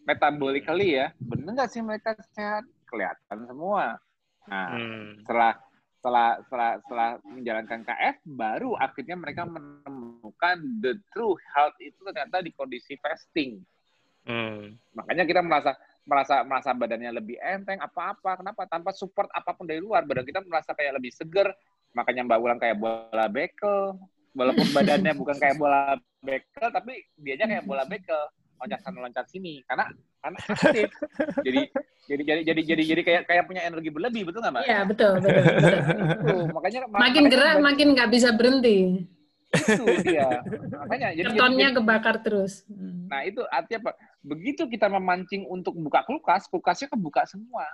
Metabolically 0.08 0.96
ya, 0.96 1.12
bener 1.20 1.52
nggak 1.56 1.70
sih 1.70 1.84
mereka 1.84 2.16
sehat? 2.32 2.64
Kelihatan 2.88 3.46
semua. 3.46 4.00
Nah, 4.48 4.68
hmm. 4.74 5.22
setelah 5.22 5.52
setelah 6.00 6.40
setelah 6.48 6.70
setelah 6.80 7.10
menjalankan 7.28 7.80
KF 7.84 8.16
baru 8.24 8.72
akhirnya 8.80 9.20
mereka 9.20 9.44
menemukan 9.44 10.56
the 10.80 10.96
true 11.12 11.36
health 11.52 11.76
itu 11.76 12.00
ternyata 12.00 12.40
di 12.40 12.50
kondisi 12.56 12.96
fasting. 13.04 13.60
Hmm. 14.24 14.76
Makanya 14.92 15.24
kita 15.24 15.40
merasa 15.40 15.72
merasa 16.04 16.42
merasa 16.42 16.70
badannya 16.72 17.12
lebih 17.12 17.36
enteng 17.38 17.78
apa-apa 17.78 18.40
kenapa 18.40 18.66
tanpa 18.66 18.90
support 18.96 19.28
apa 19.30 19.52
pun 19.52 19.68
dari 19.68 19.78
luar 19.78 20.02
badan 20.02 20.24
kita 20.24 20.40
merasa 20.42 20.72
kayak 20.72 20.96
lebih 20.96 21.12
seger 21.12 21.52
makanya 21.92 22.26
Mbak 22.26 22.40
Ulang 22.40 22.58
kayak 22.58 22.76
bola 22.80 23.26
bekel 23.28 23.94
walaupun 24.34 24.66
badannya 24.76 25.12
bukan 25.14 25.36
kayak 25.38 25.56
bola 25.60 25.94
bekel 26.24 26.68
tapi 26.72 27.04
dianya 27.20 27.46
kayak 27.46 27.64
bola 27.68 27.84
bekel 27.84 28.26
loncat 28.60 28.80
sana 28.84 28.98
loncat 29.00 29.26
sini 29.28 29.64
karena 29.64 29.88
karena 30.20 30.38
aktif 30.52 30.88
jadi 31.46 31.62
jadi 32.10 32.22
jadi 32.26 32.40
jadi 32.42 32.60
jadi 32.66 32.82
jadi 32.82 33.02
kayak 33.06 33.22
kayak 33.30 33.44
punya 33.46 33.62
energi 33.64 33.88
berlebih 33.88 34.26
betul 34.28 34.42
nggak 34.42 34.52
mbak? 34.52 34.64
Iya 34.66 34.80
betul 34.82 35.12
betul. 35.22 35.42
betul. 35.46 36.44
makanya 36.50 36.78
makin 36.90 36.98
makanya 36.98 37.20
gerak 37.30 37.56
makin 37.62 37.86
nggak 37.94 38.10
bisa 38.10 38.28
berhenti. 38.34 38.78
Itu 39.50 39.84
dia 40.02 40.28
makanya 40.74 41.08
jadi 41.14 41.28
jadi, 41.38 41.70
kebakar 41.78 42.16
terus. 42.26 42.66
Nah 43.06 43.22
itu 43.22 43.40
artinya 43.46 43.78
apa? 43.88 43.92
Begitu 44.20 44.68
kita 44.68 44.86
memancing 44.92 45.48
untuk 45.48 45.76
buka 45.76 46.04
kulkas, 46.04 46.46
kulkasnya 46.52 46.92
kebuka 46.92 47.24
semua. 47.24 47.64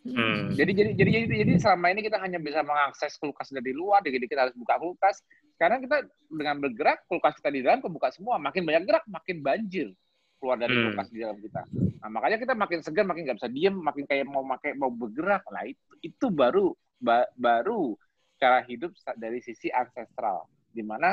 Hmm. 0.00 0.48
Jadi, 0.56 0.72
jadi 0.72 0.90
jadi 0.96 1.10
jadi 1.12 1.36
jadi 1.44 1.52
selama 1.60 1.92
ini 1.92 2.00
kita 2.00 2.16
hanya 2.16 2.40
bisa 2.40 2.64
mengakses 2.64 3.20
kulkas 3.20 3.52
dari 3.52 3.76
luar, 3.76 4.00
jadi 4.00 4.16
kita 4.24 4.48
harus 4.48 4.56
buka 4.56 4.80
kulkas. 4.80 5.20
Sekarang 5.58 5.84
kita 5.84 6.08
dengan 6.32 6.56
bergerak, 6.56 7.04
kulkas 7.04 7.36
kita 7.36 7.52
di 7.52 7.60
dalam 7.60 7.84
kebuka 7.84 8.08
semua. 8.08 8.40
Makin 8.40 8.64
banyak 8.64 8.82
gerak, 8.88 9.04
makin 9.04 9.36
banjir 9.44 9.92
keluar 10.40 10.56
dari 10.56 10.72
hmm. 10.72 10.84
kulkas 10.88 11.08
di 11.12 11.18
dalam 11.20 11.36
kita. 11.36 11.62
Nah, 12.00 12.08
makanya 12.08 12.38
kita 12.40 12.54
makin 12.56 12.80
segar, 12.80 13.04
makin 13.04 13.22
nggak 13.28 13.38
bisa 13.44 13.50
diem, 13.52 13.76
makin 13.76 14.04
kayak 14.08 14.24
mau 14.24 14.40
pakai 14.56 14.72
mau 14.72 14.88
bergerak. 14.88 15.44
Lah 15.52 15.68
itu 15.68 15.92
itu 16.00 16.26
baru 16.32 16.72
ba, 16.96 17.28
baru 17.36 17.92
cara 18.40 18.64
hidup 18.64 18.96
dari 19.20 19.44
sisi 19.44 19.68
ancestral, 19.68 20.48
di 20.72 20.80
mana 20.80 21.12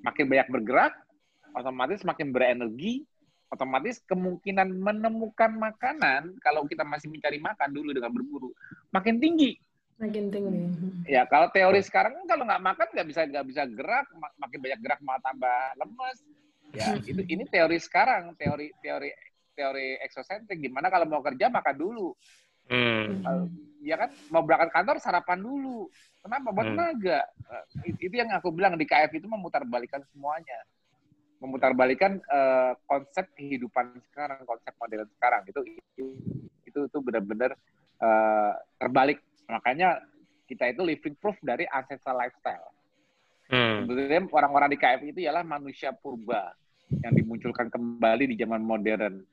makin 0.00 0.32
banyak 0.32 0.48
bergerak, 0.48 0.96
otomatis 1.52 2.00
makin 2.08 2.32
berenergi, 2.32 3.04
otomatis 3.48 4.04
kemungkinan 4.04 4.68
menemukan 4.68 5.52
makanan 5.56 6.36
kalau 6.44 6.68
kita 6.68 6.84
masih 6.84 7.08
mencari 7.08 7.40
makan 7.40 7.70
dulu 7.72 7.90
dengan 7.96 8.12
berburu 8.12 8.50
makin 8.92 9.18
tinggi. 9.18 9.56
Makin 9.98 10.30
tinggi. 10.30 10.62
Ya 11.10 11.26
kalau 11.26 11.50
teori 11.50 11.82
sekarang 11.82 12.14
kan 12.22 12.26
kalau 12.30 12.44
nggak 12.46 12.62
makan 12.62 12.86
nggak 12.94 13.08
bisa 13.08 13.20
nggak 13.26 13.46
bisa 13.50 13.62
gerak, 13.66 14.06
makin 14.38 14.58
banyak 14.62 14.80
gerak 14.84 15.00
malah 15.02 15.22
tambah 15.24 15.58
lemes 15.74 16.18
Ya, 16.76 17.00
itu 17.00 17.24
ini 17.24 17.48
teori 17.48 17.80
sekarang, 17.80 18.36
teori 18.36 18.68
teori 18.84 19.08
teori 19.56 19.96
eksosentrik 20.04 20.60
gimana 20.60 20.92
kalau 20.92 21.08
mau 21.08 21.24
kerja 21.24 21.48
makan 21.48 21.76
dulu. 21.76 22.12
Hmm. 22.68 23.24
ya 23.80 23.96
kan 23.96 24.12
mau 24.28 24.44
berangkat 24.44 24.68
kantor 24.76 24.96
sarapan 25.00 25.40
dulu. 25.40 25.88
Kenapa? 26.20 26.52
Buat 26.52 26.66
hmm. 26.68 26.76
tenaga. 26.76 27.20
Uh, 27.48 27.64
itu 27.96 28.12
yang 28.12 28.28
aku 28.36 28.52
bilang 28.52 28.76
di 28.76 28.84
KF 28.84 29.08
itu 29.16 29.24
memutarbalikan 29.24 30.04
semuanya. 30.12 30.60
Memutarbalikan 31.38 32.18
uh, 32.26 32.74
konsep 32.84 33.30
kehidupan 33.38 33.94
sekarang, 34.10 34.42
konsep 34.42 34.74
modern 34.78 35.06
sekarang. 35.18 35.42
Itu 35.46 35.60
itu 35.62 36.04
itu, 36.66 36.78
itu 36.90 36.98
benar-benar 36.98 37.54
uh, 38.02 38.52
terbalik. 38.78 39.22
Makanya 39.46 40.02
kita 40.50 40.72
itu 40.72 40.82
living 40.82 41.14
proof 41.20 41.38
dari 41.44 41.68
ancestral 41.70 42.18
lifestyle. 42.18 42.74
Hmm. 43.48 43.84
Sebenarnya 43.84 44.28
orang-orang 44.28 44.68
di 44.74 44.78
KF 44.80 45.00
itu 45.08 45.18
ialah 45.24 45.44
manusia 45.46 45.94
purba 45.94 46.52
yang 47.04 47.12
dimunculkan 47.16 47.68
kembali 47.68 48.32
di 48.32 48.36
zaman 48.36 48.60
modern. 48.60 49.24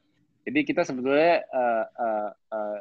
Jadi 0.45 0.59
kita 0.61 0.85
sebetulnya 0.85 1.41
uh, 1.51 1.85
uh, 1.89 2.29
uh, 2.53 2.79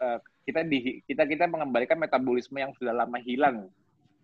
uh, 0.00 0.18
kita 0.46 0.64
di 0.64 1.02
kita 1.04 1.26
kita 1.26 1.44
mengembalikan 1.50 1.98
metabolisme 1.98 2.56
yang 2.56 2.72
sudah 2.78 2.94
lama 2.94 3.18
hilang 3.18 3.68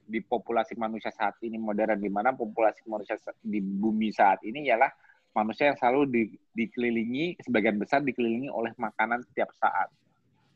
di 0.06 0.22
populasi 0.22 0.78
manusia 0.78 1.10
saat 1.10 1.34
ini 1.42 1.58
modern 1.58 1.98
di 1.98 2.06
mana 2.06 2.30
populasi 2.30 2.86
manusia 2.86 3.18
di 3.42 3.58
bumi 3.58 4.14
saat 4.14 4.40
ini 4.46 4.70
ialah 4.70 4.88
manusia 5.34 5.68
yang 5.68 5.78
selalu 5.78 6.02
di, 6.08 6.22
dikelilingi 6.56 7.42
sebagian 7.44 7.76
besar 7.76 8.00
dikelilingi 8.00 8.48
oleh 8.48 8.72
makanan 8.78 9.20
setiap 9.26 9.52
saat. 9.52 9.92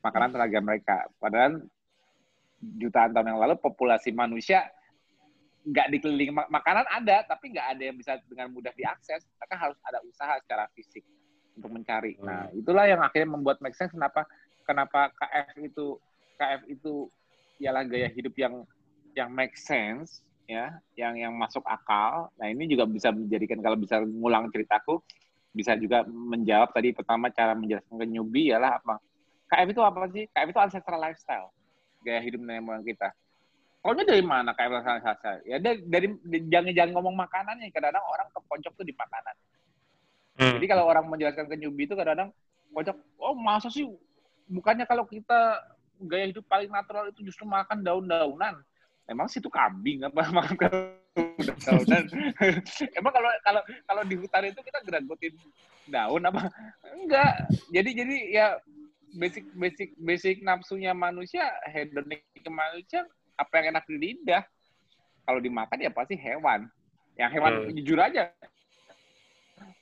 Makanan 0.00 0.32
tenaga 0.32 0.58
mereka. 0.64 0.96
Padahal 1.20 1.60
jutaan 2.80 3.12
tahun 3.12 3.36
yang 3.36 3.40
lalu 3.44 3.60
populasi 3.60 4.14
manusia 4.16 4.64
nggak 5.68 5.92
dikelilingi. 5.92 6.32
Makanan 6.32 6.88
ada 6.88 7.26
tapi 7.28 7.52
nggak 7.52 7.66
ada 7.76 7.82
yang 7.92 7.96
bisa 8.00 8.16
dengan 8.24 8.48
mudah 8.48 8.72
diakses. 8.72 9.28
Maka 9.36 9.54
harus 9.60 9.76
ada 9.84 10.00
usaha 10.08 10.40
secara 10.40 10.64
fisik 10.72 11.04
untuk 11.60 11.76
mencari. 11.76 12.16
Hmm. 12.16 12.24
nah 12.24 12.42
itulah 12.56 12.88
yang 12.88 13.04
akhirnya 13.04 13.36
membuat 13.36 13.60
make 13.60 13.76
sense 13.76 13.92
kenapa 13.92 14.24
kenapa 14.64 15.12
KF 15.12 15.60
itu 15.60 15.86
KF 16.40 16.62
itu 16.72 16.92
ialah 17.60 17.84
gaya 17.84 18.08
hidup 18.08 18.32
yang 18.40 18.64
yang 19.14 19.30
make 19.30 19.54
sense 19.58 20.22
ya 20.50 20.74
yang 20.98 21.14
yang 21.14 21.32
masuk 21.38 21.62
akal. 21.62 22.30
Nah 22.34 22.50
ini 22.50 22.66
juga 22.66 22.86
bisa 22.86 23.14
menjadikan 23.14 23.62
kalau 23.62 23.78
bisa 23.78 24.02
ngulang 24.02 24.50
ceritaku 24.50 24.98
bisa 25.50 25.74
juga 25.74 26.06
menjawab 26.06 26.70
tadi 26.70 26.94
pertama 26.94 27.30
cara 27.30 27.58
menjelaskan 27.58 27.94
ke 27.98 28.06
newbie 28.06 28.54
ialah 28.54 28.78
apa? 28.78 29.02
KF 29.50 29.68
itu 29.74 29.82
apa 29.82 30.06
sih? 30.14 30.24
KF 30.30 30.48
itu 30.54 30.60
ancestral 30.62 31.00
lifestyle, 31.02 31.48
gaya 32.06 32.22
hidup 32.22 32.38
nenek 32.38 32.62
moyang 32.62 32.86
kita. 32.86 33.10
Pokoknya 33.82 34.06
dari 34.06 34.22
mana 34.22 34.54
KF 34.54 34.70
ancestral 34.78 34.96
lifestyle? 35.02 35.40
Ya 35.42 35.56
dari, 35.58 35.82
dari 35.82 36.06
jangan 36.46 36.70
jangan 36.70 36.90
ngomong 36.94 37.14
makanannya. 37.18 37.66
Kadang-kadang 37.74 38.06
orang 38.06 38.28
kepojok 38.30 38.72
tuh 38.78 38.86
di 38.86 38.94
makanan. 38.94 39.34
Hmm. 40.38 40.54
Jadi 40.54 40.66
kalau 40.70 40.84
orang 40.86 41.04
menjelaskan 41.10 41.50
ke 41.50 41.56
newbie 41.58 41.90
itu 41.90 41.98
kadang-kadang 41.98 42.30
pojok, 42.70 42.96
oh 43.18 43.34
masa 43.34 43.66
sih? 43.74 43.90
Bukannya 44.46 44.86
kalau 44.86 45.02
kita 45.02 45.58
gaya 46.06 46.30
hidup 46.30 46.46
paling 46.46 46.70
natural 46.70 47.10
itu 47.10 47.26
justru 47.26 47.42
makan 47.42 47.82
daun-daunan 47.82 48.62
emang 49.10 49.26
situ 49.26 49.50
kambing 49.50 50.06
apa? 50.06 50.22
Makan 50.38 50.72
daun 51.66 51.86
emang 52.98 53.12
kalau 53.12 53.30
kalau 53.42 53.62
kalau 53.84 54.02
di 54.06 54.14
hutan 54.14 54.46
itu 54.46 54.62
kita 54.62 54.78
geragotin 54.86 55.34
daun 55.90 56.22
apa? 56.22 56.46
Enggak. 56.94 57.50
Jadi 57.74 57.90
jadi 57.98 58.16
ya 58.30 58.46
basic 59.18 59.44
basic 59.58 59.88
basic 59.98 60.36
nafsunya 60.46 60.94
manusia 60.94 61.50
hedonik 61.66 62.22
manusia 62.46 63.02
apa 63.34 63.52
yang 63.58 63.76
enak 63.76 63.84
di 63.90 63.96
lidah. 63.98 64.46
Kalau 65.26 65.42
dimakan 65.42 65.82
ya 65.82 65.90
pasti 65.90 66.14
hewan. 66.14 66.70
Yang 67.18 67.30
hewan 67.36 67.52
hmm. 67.66 67.74
jujur 67.82 67.98
aja. 67.98 68.30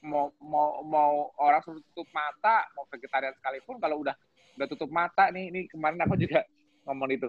Mau 0.02 0.32
mau 0.40 0.80
mau 0.82 1.30
orang 1.38 1.60
suruh 1.62 1.84
tutup 1.92 2.08
mata 2.10 2.66
mau 2.72 2.88
vegetarian 2.88 3.36
sekalipun 3.36 3.76
kalau 3.78 4.00
udah 4.02 4.16
udah 4.58 4.66
tutup 4.66 4.90
mata 4.90 5.30
nih 5.30 5.54
ini 5.54 5.60
kemarin 5.70 6.02
aku 6.02 6.18
juga 6.18 6.42
ngomong 6.88 7.14
itu 7.14 7.28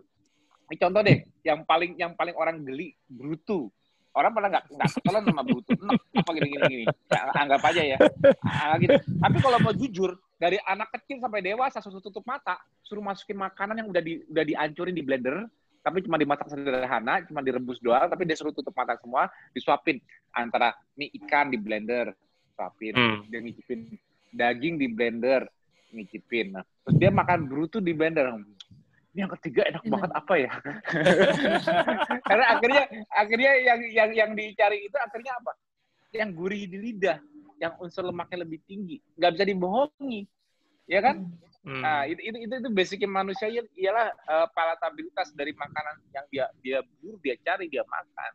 contoh 0.78 1.02
deh, 1.02 1.26
yang 1.42 1.66
paling 1.66 1.98
yang 1.98 2.14
paling 2.14 2.36
orang 2.38 2.62
geli, 2.62 2.94
brutu. 3.10 3.72
Orang 4.14 4.34
pernah 4.34 4.50
nggak 4.58 4.66
nggak 4.74 4.90
ketelan 5.00 5.24
sama 5.26 5.44
brutu, 5.46 5.72
nah, 5.80 5.94
apa 5.96 6.30
gini 6.34 6.48
gini 6.50 6.66
gini. 6.66 6.86
Ya, 7.14 7.30
anggap 7.34 7.62
aja 7.62 7.82
ya. 7.82 7.98
Ah, 8.42 8.76
gitu. 8.82 8.98
Tapi 8.98 9.38
kalau 9.38 9.58
mau 9.62 9.74
jujur, 9.74 10.18
dari 10.40 10.58
anak 10.66 10.90
kecil 10.98 11.22
sampai 11.22 11.46
dewasa 11.46 11.78
suruh 11.84 12.02
tutup 12.02 12.26
mata, 12.26 12.58
suruh 12.82 13.06
masukin 13.06 13.38
makanan 13.38 13.86
yang 13.86 13.88
udah 13.92 14.02
di 14.02 14.24
udah 14.26 14.44
dihancurin 14.44 14.98
di 14.98 15.06
blender, 15.06 15.46
tapi 15.84 16.04
cuma 16.04 16.16
dimasak 16.16 16.48
sederhana, 16.48 17.22
cuma 17.28 17.40
direbus 17.44 17.80
doang, 17.84 18.08
tapi 18.08 18.24
dia 18.24 18.36
suruh 18.40 18.56
tutup 18.56 18.74
mata 18.76 18.96
semua, 19.00 19.28
disuapin 19.52 20.00
antara 20.34 20.76
mie 20.96 21.12
ikan 21.24 21.52
di 21.52 21.58
blender, 21.60 22.16
suapin, 22.56 22.96
hmm. 22.96 23.20
dia 23.28 23.40
ngicipin 23.40 23.80
daging 24.32 24.76
di 24.80 24.88
blender, 24.92 25.48
ngicipin. 25.92 26.60
Nah, 26.60 26.64
terus 26.88 26.96
dia 27.00 27.12
makan 27.12 27.48
brutu 27.48 27.80
di 27.80 27.92
blender, 27.96 28.32
ini 29.10 29.20
yang 29.26 29.34
ketiga 29.41 29.62
enak 29.66 29.82
hmm. 29.82 29.93
banget 29.93 30.12
apa 30.14 30.34
ya? 30.38 30.51
Karena 32.30 32.45
akhirnya 32.53 32.84
akhirnya 33.10 33.51
yang 33.66 33.80
yang 33.89 34.10
yang 34.14 34.32
dicari 34.38 34.86
itu 34.86 34.97
akhirnya 35.01 35.34
apa? 35.34 35.51
Yang 36.14 36.30
gurih 36.38 36.64
di 36.70 36.78
lidah, 36.78 37.18
yang 37.57 37.74
unsur 37.82 38.05
lemaknya 38.05 38.45
lebih 38.45 38.62
tinggi, 38.70 39.01
nggak 39.18 39.32
bisa 39.34 39.45
dibohongi, 39.45 40.26
ya 40.86 41.01
kan? 41.01 41.26
Hmm. 41.66 41.82
Nah, 41.84 42.07
itu, 42.07 42.22
itu 42.24 42.38
itu 42.49 42.53
itu 42.66 42.70
basicnya 42.72 43.10
manusia 43.10 43.51
ialah 43.51 44.10
uh, 44.26 44.47
palatabilitas 44.55 45.36
dari 45.36 45.51
makanan 45.53 45.95
yang 46.16 46.26
dia 46.32 46.45
dia 46.62 46.80
buru, 47.01 47.18
dia 47.22 47.36
cari, 47.41 47.66
dia 47.68 47.84
makan. 47.86 48.32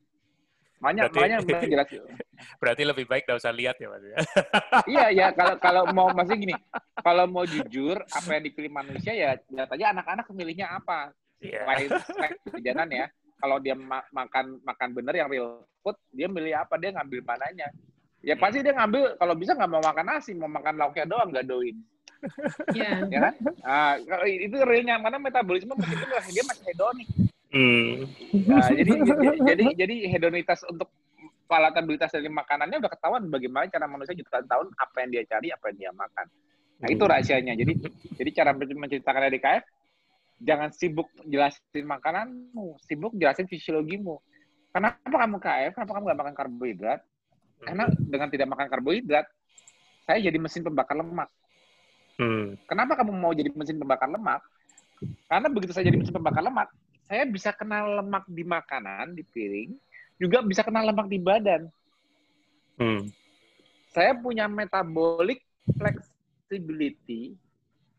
Banyak 0.83 1.11
banyak 1.15 1.41
jelas. 1.71 1.89
Berarti 2.61 2.83
lebih 2.85 3.07
baik 3.07 3.25
gak 3.25 3.41
usah 3.41 3.55
lihat 3.55 3.79
ya 3.79 3.89
Mas. 3.89 4.05
iya 4.93 5.07
ya 5.15 5.27
kalau 5.33 5.55
kalau 5.63 5.83
mau 5.97 6.09
masih 6.13 6.37
gini, 6.37 6.55
kalau 7.01 7.25
mau 7.31 7.47
jujur 7.47 7.97
apa 8.03 8.29
yang 8.37 8.45
dipilih 8.45 8.71
manusia 8.73 9.13
ya 9.15 9.39
lihat 9.49 9.71
aja 9.71 9.95
anak-anak 9.95 10.27
milihnya 10.35 10.75
apa. 10.75 11.15
Yeah. 11.41 11.65
Selain 12.05 12.91
ya. 12.91 13.07
Kalau 13.39 13.61
dia 13.61 13.77
ma 13.77 14.01
makan 14.09 14.65
makan 14.65 14.89
bener 14.97 15.15
yang 15.21 15.29
real 15.29 15.69
food, 15.85 15.97
dia 16.15 16.29
milih 16.31 16.57
apa? 16.57 16.81
Dia 16.81 16.97
ngambil 16.97 17.21
mananya. 17.23 17.69
Ya 18.25 18.41
pasti 18.41 18.65
dia 18.65 18.73
ngambil 18.73 19.21
kalau 19.21 19.35
bisa 19.37 19.53
nggak 19.53 19.69
mau 19.69 19.85
makan 19.85 20.07
nasi, 20.09 20.33
mau 20.33 20.49
makan 20.49 20.81
lauknya 20.81 21.05
doang 21.05 21.29
nggak 21.29 21.45
doin. 21.45 21.77
Iya. 22.73 23.05
Yeah. 23.05 23.13
Ya 23.13 23.19
kan? 23.21 23.35
Nah, 23.61 23.91
itu 24.25 24.57
realnya 24.65 24.97
mana 24.97 25.21
metabolisme 25.21 25.77
meskipun 25.77 26.33
dia 26.33 26.45
masih 26.49 26.65
hedonik. 26.73 27.09
Hmm. 27.55 28.11
Nah, 28.51 28.67
jadi, 28.67 28.93
jadi 29.47 29.65
jadi 29.79 29.95
hedonitas 30.11 30.67
untuk 30.67 30.91
palatabilitas 31.47 32.11
dari 32.11 32.27
makanannya 32.27 32.83
udah 32.83 32.91
ketahuan 32.91 33.31
bagaimana 33.31 33.71
cara 33.71 33.87
manusia 33.87 34.17
jutaan 34.19 34.43
tahun 34.51 34.75
apa 34.75 34.97
yang 35.07 35.11
dia 35.15 35.23
cari, 35.31 35.49
apa 35.55 35.65
yang 35.71 35.77
dia 35.79 35.93
makan. 35.95 36.27
Nah, 36.83 36.89
itu 36.91 37.05
rahasianya. 37.07 37.55
Jadi 37.55 37.73
jadi 38.19 38.31
cara 38.35 38.51
menceritakan 38.59 39.23
dari 39.31 39.39
KF 39.39 39.65
jangan 40.43 40.75
sibuk 40.75 41.07
jelasin 41.31 41.87
makananmu, 41.87 42.75
sibuk 42.83 43.15
jelasin 43.15 43.47
fisiologimu. 43.47 44.19
Kenapa 44.75 45.15
kamu 45.15 45.39
KF? 45.39 45.71
Kenapa 45.79 45.93
kamu 45.95 46.05
gak 46.11 46.21
makan 46.27 46.35
karbohidrat? 46.35 47.01
Karena 47.63 47.85
dengan 47.95 48.29
tidak 48.35 48.49
makan 48.51 48.67
karbohidrat, 48.67 49.27
saya 50.05 50.19
jadi 50.19 50.37
mesin 50.43 50.67
pembakar 50.67 50.99
lemak. 50.99 51.31
Hmm. 52.19 52.59
Kenapa 52.67 52.99
kamu 52.99 53.15
mau 53.15 53.31
jadi 53.31 53.55
mesin 53.55 53.79
pembakar 53.79 54.11
lemak? 54.11 54.43
Karena 55.31 55.47
begitu 55.47 55.71
saya 55.71 55.87
jadi 55.87 55.99
mesin 56.03 56.15
pembakar 56.15 56.43
lemak, 56.43 56.69
saya 57.05 57.25
bisa 57.29 57.51
kenal 57.53 58.01
lemak 58.01 58.25
di 58.29 58.45
makanan, 58.45 59.13
di 59.13 59.23
piring, 59.23 59.77
juga 60.17 60.41
bisa 60.41 60.65
kenal 60.65 60.89
lemak 60.89 61.07
di 61.09 61.19
badan. 61.21 61.69
Hmm. 62.81 63.07
Saya 63.95 64.17
punya 64.19 64.51
metabolic 64.51 65.45
flexibility, 65.79 67.39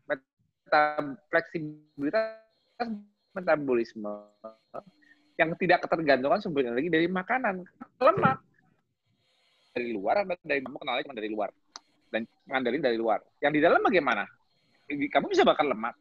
meta 0.04 1.00
fleksibilitas 1.32 2.44
metabolisme 3.32 4.28
yang 5.36 5.52
tidak 5.60 5.84
ketergantungan 5.84 6.40
sumber 6.40 6.68
energi 6.68 6.88
dari 6.92 7.08
makanan. 7.08 7.64
Lemak 8.00 8.40
dari 9.76 9.92
luar 9.92 10.24
atau 10.24 10.40
dari 10.40 10.64
kamu 10.64 10.76
kenalnya 10.80 11.04
cuma 11.04 11.16
dari 11.20 11.28
luar 11.28 11.50
dan 12.08 12.24
ngandelin 12.48 12.80
dari 12.80 12.96
luar. 12.96 13.20
Yang 13.44 13.52
di 13.52 13.60
dalam 13.60 13.80
bagaimana? 13.84 14.24
Kamu 14.88 15.26
bisa 15.28 15.44
bakar 15.44 15.68
lemak, 15.68 15.92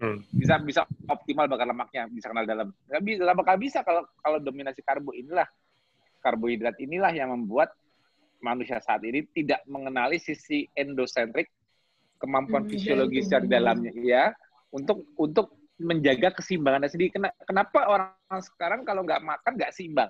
Hmm. 0.00 0.24
Bisa 0.32 0.56
bisa 0.64 0.88
optimal 1.12 1.44
bakar 1.44 1.68
lemaknya, 1.68 2.08
bisa 2.08 2.32
kenal 2.32 2.48
dalam. 2.48 2.72
Nggak 2.88 3.02
bisa, 3.04 3.18
nggak 3.20 3.36
bakal 3.36 3.56
bisa 3.60 3.78
kalau 3.84 4.02
kalau 4.24 4.38
dominasi 4.40 4.80
karbo 4.80 5.12
inilah 5.12 5.44
karbohidrat 6.24 6.80
inilah 6.80 7.12
yang 7.12 7.36
membuat 7.36 7.76
manusia 8.40 8.80
saat 8.80 9.04
ini 9.04 9.28
tidak 9.36 9.60
mengenali 9.68 10.16
sisi 10.16 10.64
endosentrik 10.72 11.52
kemampuan 12.16 12.64
hmm, 12.64 12.72
fisiologis 12.72 13.28
dari 13.28 13.44
dalamnya 13.44 13.92
ya 14.00 14.32
untuk 14.72 15.04
untuk 15.20 15.52
menjaga 15.76 16.32
keseimbangannya 16.40 16.88
sendiri. 16.88 17.12
Kenapa 17.44 17.88
orang 17.88 18.40
sekarang 18.40 18.88
kalau 18.88 19.04
nggak 19.04 19.20
makan 19.20 19.52
nggak 19.52 19.72
seimbang? 19.76 20.08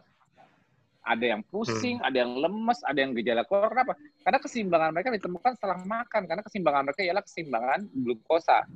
Ada 1.01 1.34
yang 1.34 1.43
pusing, 1.51 1.99
hmm. 1.99 2.07
ada 2.07 2.16
yang 2.22 2.32
lemes, 2.38 2.78
ada 2.86 2.99
yang 3.03 3.11
gejala 3.18 3.43
koron. 3.43 3.74
Kenapa? 3.74 3.99
Karena 4.22 4.38
keseimbangan 4.38 4.91
mereka 4.95 5.11
ditemukan 5.11 5.53
setelah 5.59 5.78
makan. 5.82 6.22
Karena 6.28 6.43
keseimbangan 6.47 6.82
mereka 6.86 7.03
ialah 7.03 7.24
keseimbangan 7.24 7.80
glukosa 7.91 8.68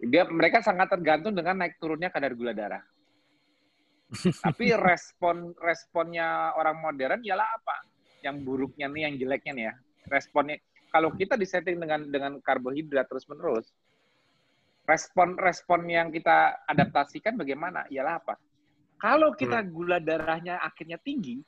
dia 0.00 0.28
mereka 0.28 0.60
sangat 0.60 0.92
tergantung 0.92 1.32
dengan 1.32 1.56
naik 1.56 1.80
turunnya 1.80 2.12
kadar 2.12 2.36
gula 2.36 2.52
darah. 2.52 2.84
Tapi 4.46 4.70
respon 4.76 5.56
responnya 5.58 6.52
orang 6.54 6.76
modern 6.78 7.20
ialah 7.24 7.48
apa? 7.56 7.76
Yang 8.22 8.36
buruknya 8.44 8.86
nih, 8.92 9.02
yang 9.08 9.14
jeleknya 9.18 9.52
nih 9.56 9.64
ya. 9.72 9.74
Responnya 10.06 10.56
kalau 10.92 11.10
kita 11.12 11.34
disetting 11.34 11.80
dengan 11.80 12.06
dengan 12.06 12.32
karbohidrat 12.38 13.08
terus 13.10 13.26
menerus, 13.26 13.66
respon 14.86 15.34
respon 15.36 15.84
yang 15.88 16.08
kita 16.12 16.62
adaptasikan 16.68 17.34
bagaimana? 17.34 17.88
Ialah 17.90 18.22
apa? 18.22 18.34
Kalau 18.96 19.36
kita 19.36 19.60
hmm. 19.60 19.68
gula 19.72 19.98
darahnya 20.00 20.56
akhirnya 20.62 20.96
tinggi, 20.96 21.40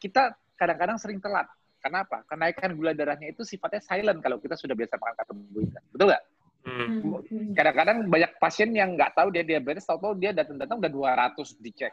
kita 0.00 0.34
kadang-kadang 0.58 0.98
sering 0.98 1.22
telat. 1.22 1.46
Kenapa? 1.80 2.26
Kenaikan 2.26 2.74
gula 2.76 2.92
darahnya 2.92 3.30
itu 3.30 3.46
sifatnya 3.46 3.80
silent 3.80 4.20
kalau 4.20 4.36
kita 4.42 4.58
sudah 4.58 4.74
biasa 4.74 4.98
makan 4.98 5.14
karbohidrat. 5.16 5.84
Betul 5.92 6.06
nggak? 6.10 6.24
Hmm. 6.60 7.00
Hmm. 7.00 7.52
Kadang-kadang 7.56 8.04
banyak 8.06 8.32
pasien 8.36 8.70
yang 8.76 8.92
nggak 8.92 9.16
tahu 9.16 9.32
dia 9.32 9.44
diabetes, 9.44 9.88
tahu-tahu 9.88 10.16
dia 10.20 10.36
datang-datang 10.36 10.76
udah 10.76 10.92
200 11.34 11.56
dicek. 11.62 11.92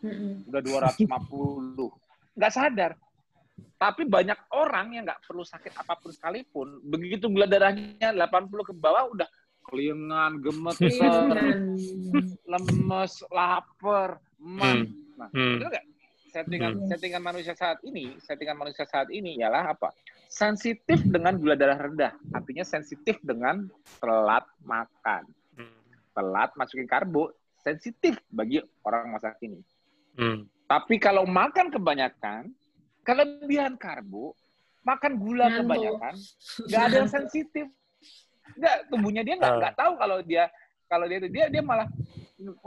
Hmm. 0.00 0.44
Udah 0.48 0.60
250. 0.64 2.36
Nggak 2.36 2.52
sadar. 2.52 2.92
Tapi 3.76 4.08
banyak 4.08 4.36
orang 4.56 4.96
yang 4.96 5.04
nggak 5.04 5.20
perlu 5.24 5.44
sakit 5.44 5.72
apa 5.76 6.00
pun 6.00 6.12
sekalipun, 6.12 6.80
begitu 6.84 7.28
gula 7.28 7.44
darahnya 7.44 8.12
80 8.12 8.68
ke 8.68 8.72
bawah 8.72 9.12
udah 9.12 9.28
kelingan, 9.68 10.40
gemeter, 10.40 11.36
lemes, 12.46 13.12
lapar, 13.28 14.22
man. 14.40 14.88
Nah, 15.16 15.28
hmm. 15.32 15.60
itu 15.60 15.66
Settingan, 16.36 16.72
hmm. 16.76 16.88
settingan 16.92 17.22
manusia 17.24 17.56
saat 17.56 17.80
ini, 17.80 18.12
settingan 18.20 18.60
manusia 18.60 18.84
saat 18.84 19.08
ini 19.08 19.40
ialah 19.40 19.72
apa? 19.72 19.88
sensitif 20.26 21.00
dengan 21.06 21.38
gula 21.38 21.54
darah 21.54 21.78
rendah. 21.78 22.12
Artinya 22.34 22.66
sensitif 22.66 23.16
dengan 23.22 23.70
telat 24.02 24.44
makan. 24.60 25.24
Hmm. 25.56 25.80
Telat 26.12 26.50
masukin 26.58 26.84
karbo, 26.84 27.32
sensitif 27.62 28.18
bagi 28.28 28.60
orang 28.84 29.14
masa 29.14 29.32
kini. 29.38 29.62
Hmm. 30.18 30.44
Tapi 30.66 30.98
kalau 30.98 31.24
makan 31.24 31.70
kebanyakan, 31.70 32.50
kelebihan 33.06 33.78
karbo, 33.78 34.34
makan 34.82 35.14
gula 35.18 35.46
Nando. 35.46 35.62
kebanyakan, 35.62 36.14
nggak 36.66 36.82
ada 36.82 36.96
yang 37.00 37.10
sensitif. 37.10 37.66
Nggak, 38.56 38.76
tubuhnya 38.90 39.22
dia 39.26 39.34
nggak 39.38 39.52
nggak 39.58 39.74
tahu 39.74 39.92
kalau 39.98 40.18
dia 40.22 40.44
kalau 40.86 41.06
dia 41.10 41.18
dia 41.18 41.46
dia 41.50 41.62
malah 41.62 41.90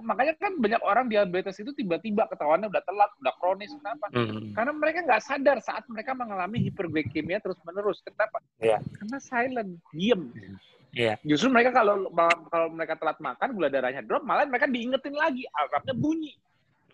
makanya 0.02 0.34
kan 0.42 0.58
banyak 0.58 0.82
orang 0.82 1.06
diabetes 1.06 1.62
itu 1.62 1.70
tiba-tiba 1.78 2.26
ketahuannya 2.26 2.74
udah 2.74 2.84
telat, 2.84 3.12
udah 3.22 3.34
kronis. 3.38 3.70
Kenapa? 3.78 4.10
Hmm. 4.10 4.52
Karena 4.58 4.74
mereka 4.74 5.00
nggak 5.06 5.24
sadar 5.24 5.58
saat 5.62 5.86
mereka 5.86 6.18
mengalami 6.18 6.58
hiperglikemia 6.66 7.38
terus-menerus. 7.38 8.02
Kenapa? 8.02 8.42
Iya. 8.58 8.82
Karena 8.82 9.18
silent, 9.22 9.72
diem. 9.94 10.34
Iya. 10.98 11.22
Justru 11.22 11.54
mereka 11.54 11.70
kalau 11.70 12.10
kalau 12.50 12.68
mereka 12.74 12.98
telat 12.98 13.22
makan, 13.22 13.54
gula 13.54 13.70
darahnya 13.70 14.02
drop, 14.02 14.26
malah 14.26 14.50
mereka 14.50 14.66
diingetin 14.66 15.14
lagi, 15.14 15.46
alarmnya 15.54 15.94
bunyi. 15.94 16.34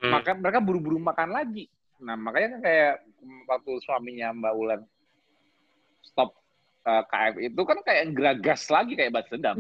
Hmm. 0.03 0.11
Maka 0.11 0.35
mereka 0.35 0.59
buru-buru 0.59 0.99
makan 0.99 1.31
lagi. 1.31 1.71
Nah, 2.03 2.19
makanya 2.19 2.59
kan 2.59 2.61
kayak 2.67 2.93
waktu 3.47 3.71
suaminya 3.87 4.35
Mbak 4.35 4.53
Ulan 4.59 4.81
stop 6.03 6.35
uh, 6.83 7.03
KF 7.07 7.35
itu 7.39 7.61
kan 7.63 7.79
kayak 7.87 8.11
geragas 8.11 8.67
lagi 8.67 8.99
kayak 8.99 9.15
balas 9.15 9.31
dendam. 9.31 9.55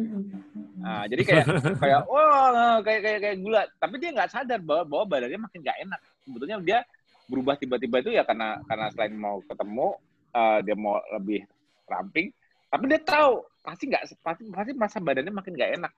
Nah, 0.85 1.03
jadi 1.09 1.21
kayak 1.25 1.45
kayak 1.81 2.01
wah 2.05 2.77
kayak 2.85 3.01
kayak 3.01 3.19
kayak 3.25 3.37
gula, 3.41 3.61
tapi 3.81 3.95
dia 3.97 4.13
nggak 4.13 4.29
sadar 4.29 4.61
bahwa 4.61 4.83
bahwa 4.85 5.03
badannya 5.09 5.39
makin 5.41 5.59
nggak 5.65 5.79
enak. 5.81 5.99
Sebetulnya 6.21 6.55
dia 6.61 6.79
berubah 7.25 7.57
tiba-tiba 7.57 8.05
itu 8.05 8.13
ya 8.13 8.21
karena 8.21 8.61
karena 8.69 8.93
selain 8.93 9.17
mau 9.17 9.41
ketemu 9.49 9.97
uh, 10.29 10.59
dia 10.61 10.75
mau 10.77 11.01
lebih 11.17 11.41
ramping, 11.89 12.29
tapi 12.69 12.83
dia 12.85 13.01
tahu 13.01 13.41
pasti 13.65 13.89
nggak 13.89 14.03
pasti 14.21 14.41
pasti 14.53 14.71
masa 14.77 14.97
badannya 15.01 15.33
makin 15.33 15.57
nggak 15.57 15.73
enak. 15.81 15.93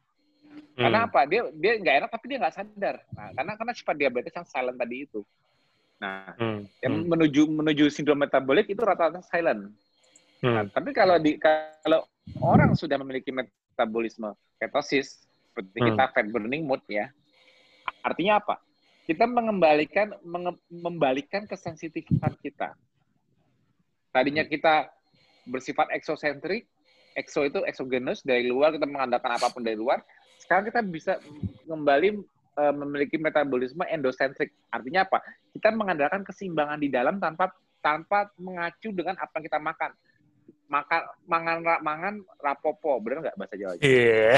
Karena 0.78 1.04
Hmm. 1.04 1.08
apa? 1.12 1.20
Dia 1.28 1.42
dia 1.52 1.74
nggak 1.84 1.96
enak 2.00 2.10
tapi 2.16 2.26
dia 2.32 2.38
nggak 2.40 2.56
sadar. 2.56 2.96
Nah, 3.12 3.30
karena 3.36 3.52
karena 3.60 3.74
sifat 3.76 3.96
diabetes 4.00 4.34
yang 4.40 4.48
silent 4.48 4.78
tadi 4.80 4.96
itu. 5.04 5.20
Nah, 6.00 6.32
Hmm. 6.40 6.64
yang 6.80 6.94
Hmm. 7.04 7.10
menuju 7.12 7.42
menuju 7.50 7.86
sindrom 7.92 8.24
metabolik 8.24 8.72
itu 8.72 8.80
rata-rata 8.80 9.20
silent. 9.28 9.74
Nah, 10.40 10.64
Hmm. 10.64 10.72
tapi 10.72 10.96
kalau 10.96 11.20
di 11.20 11.36
kalau 11.42 12.08
orang 12.40 12.72
sudah 12.78 12.96
memiliki 13.02 13.34
metabolisme 13.78 14.34
ketosis 14.58 15.30
seperti 15.54 15.78
Hmm. 15.78 15.94
kita 15.94 16.04
fat 16.10 16.26
burning 16.34 16.66
mode 16.66 16.82
ya, 16.90 17.14
artinya 18.02 18.42
apa? 18.42 18.58
Kita 19.06 19.30
mengembalikan 19.30 20.18
menge- 20.26 20.58
membalikan 20.68 21.46
kesensitifan 21.46 22.34
kita. 22.42 22.74
Tadinya 24.10 24.42
kita 24.42 24.90
bersifat 25.46 25.94
eksosentrik, 25.94 26.66
ekso 27.14 27.46
itu 27.46 27.62
exogenous 27.70 28.26
dari 28.26 28.50
luar 28.50 28.74
kita 28.74 28.90
mengandalkan 28.90 29.38
apa 29.38 29.54
pun 29.54 29.62
dari 29.62 29.78
luar. 29.78 30.02
Sekarang 30.42 30.66
kita 30.66 30.82
bisa 30.82 31.14
kembali 31.70 32.18
eh, 32.58 32.74
memiliki 32.74 33.22
metabolisme 33.22 33.86
endosentrik. 33.86 34.50
Artinya 34.74 35.06
apa? 35.06 35.22
Kita 35.54 35.70
mengandalkan 35.70 36.26
keseimbangan 36.26 36.82
di 36.82 36.90
dalam 36.90 37.22
tanpa 37.22 37.54
tanpa 37.80 38.34
mengacu 38.42 38.90
dengan 38.90 39.14
apa 39.22 39.38
yang 39.38 39.46
kita 39.46 39.62
makan. 39.62 39.94
Makan 40.68 41.00
mangan 41.24 41.58
ra- 41.64 41.80
mangan 41.80 42.14
rapopo, 42.38 43.00
benar 43.00 43.24
nggak 43.24 43.38
bahasa 43.40 43.56
Jawa? 43.56 43.80
Iya. 43.80 44.36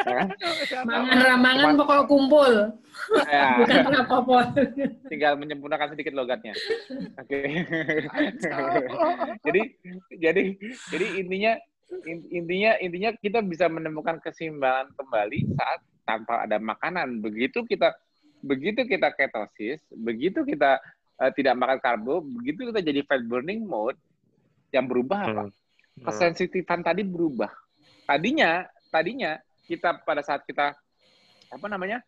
Ya 0.00 0.14
kan? 0.16 0.28
Mangan 0.88 1.18
ramangan 1.20 1.72
pokok 1.76 2.08
kumpul, 2.08 2.52
Ya, 3.28 3.60
bukan 3.60 3.94
apa-apa. 4.00 4.38
tinggal 5.06 5.36
menyempurnakan 5.36 5.92
sedikit 5.92 6.16
logatnya. 6.16 6.56
Oke. 7.20 7.38
jadi 9.44 9.62
jadi 10.16 10.42
jadi 10.88 11.06
intinya 11.20 11.52
in- 12.06 12.28
intinya 12.32 12.72
intinya 12.80 13.10
kita 13.14 13.44
bisa 13.44 13.68
menemukan 13.68 14.16
keseimbangan 14.18 14.96
kembali 14.96 15.38
saat 15.54 15.80
tanpa 16.02 16.48
ada 16.48 16.56
makanan. 16.56 17.20
Begitu 17.20 17.62
kita 17.64 17.92
begitu 18.40 18.88
kita 18.88 19.12
ketosis, 19.12 19.84
begitu 19.92 20.40
kita 20.42 20.80
eh, 21.20 21.32
tidak 21.36 21.52
makan 21.52 21.78
karbo, 21.78 22.24
begitu 22.24 22.72
kita 22.72 22.80
jadi 22.80 23.04
fat 23.04 23.20
burning 23.22 23.68
mode, 23.68 24.00
yang 24.70 24.86
berubah 24.86 25.20
apa? 25.24 25.42
Hmm. 25.46 26.04
Kesensitifan 26.06 26.80
tadi 26.80 27.02
berubah. 27.02 27.50
Tadinya 28.06 28.64
tadinya 28.90 29.38
kita 29.66 30.02
pada 30.02 30.22
saat 30.22 30.42
kita 30.42 30.74
apa 31.50 31.66
namanya 31.66 32.02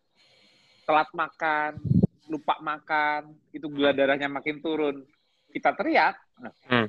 telat 0.82 1.10
makan, 1.14 1.78
lupa 2.26 2.58
makan, 2.58 3.34
itu 3.54 3.66
gula 3.70 3.94
darahnya 3.94 4.26
makin 4.26 4.58
turun, 4.58 5.06
kita 5.50 5.74
teriak. 5.74 6.18
Nah, 6.38 6.54
Hmm. 6.66 6.88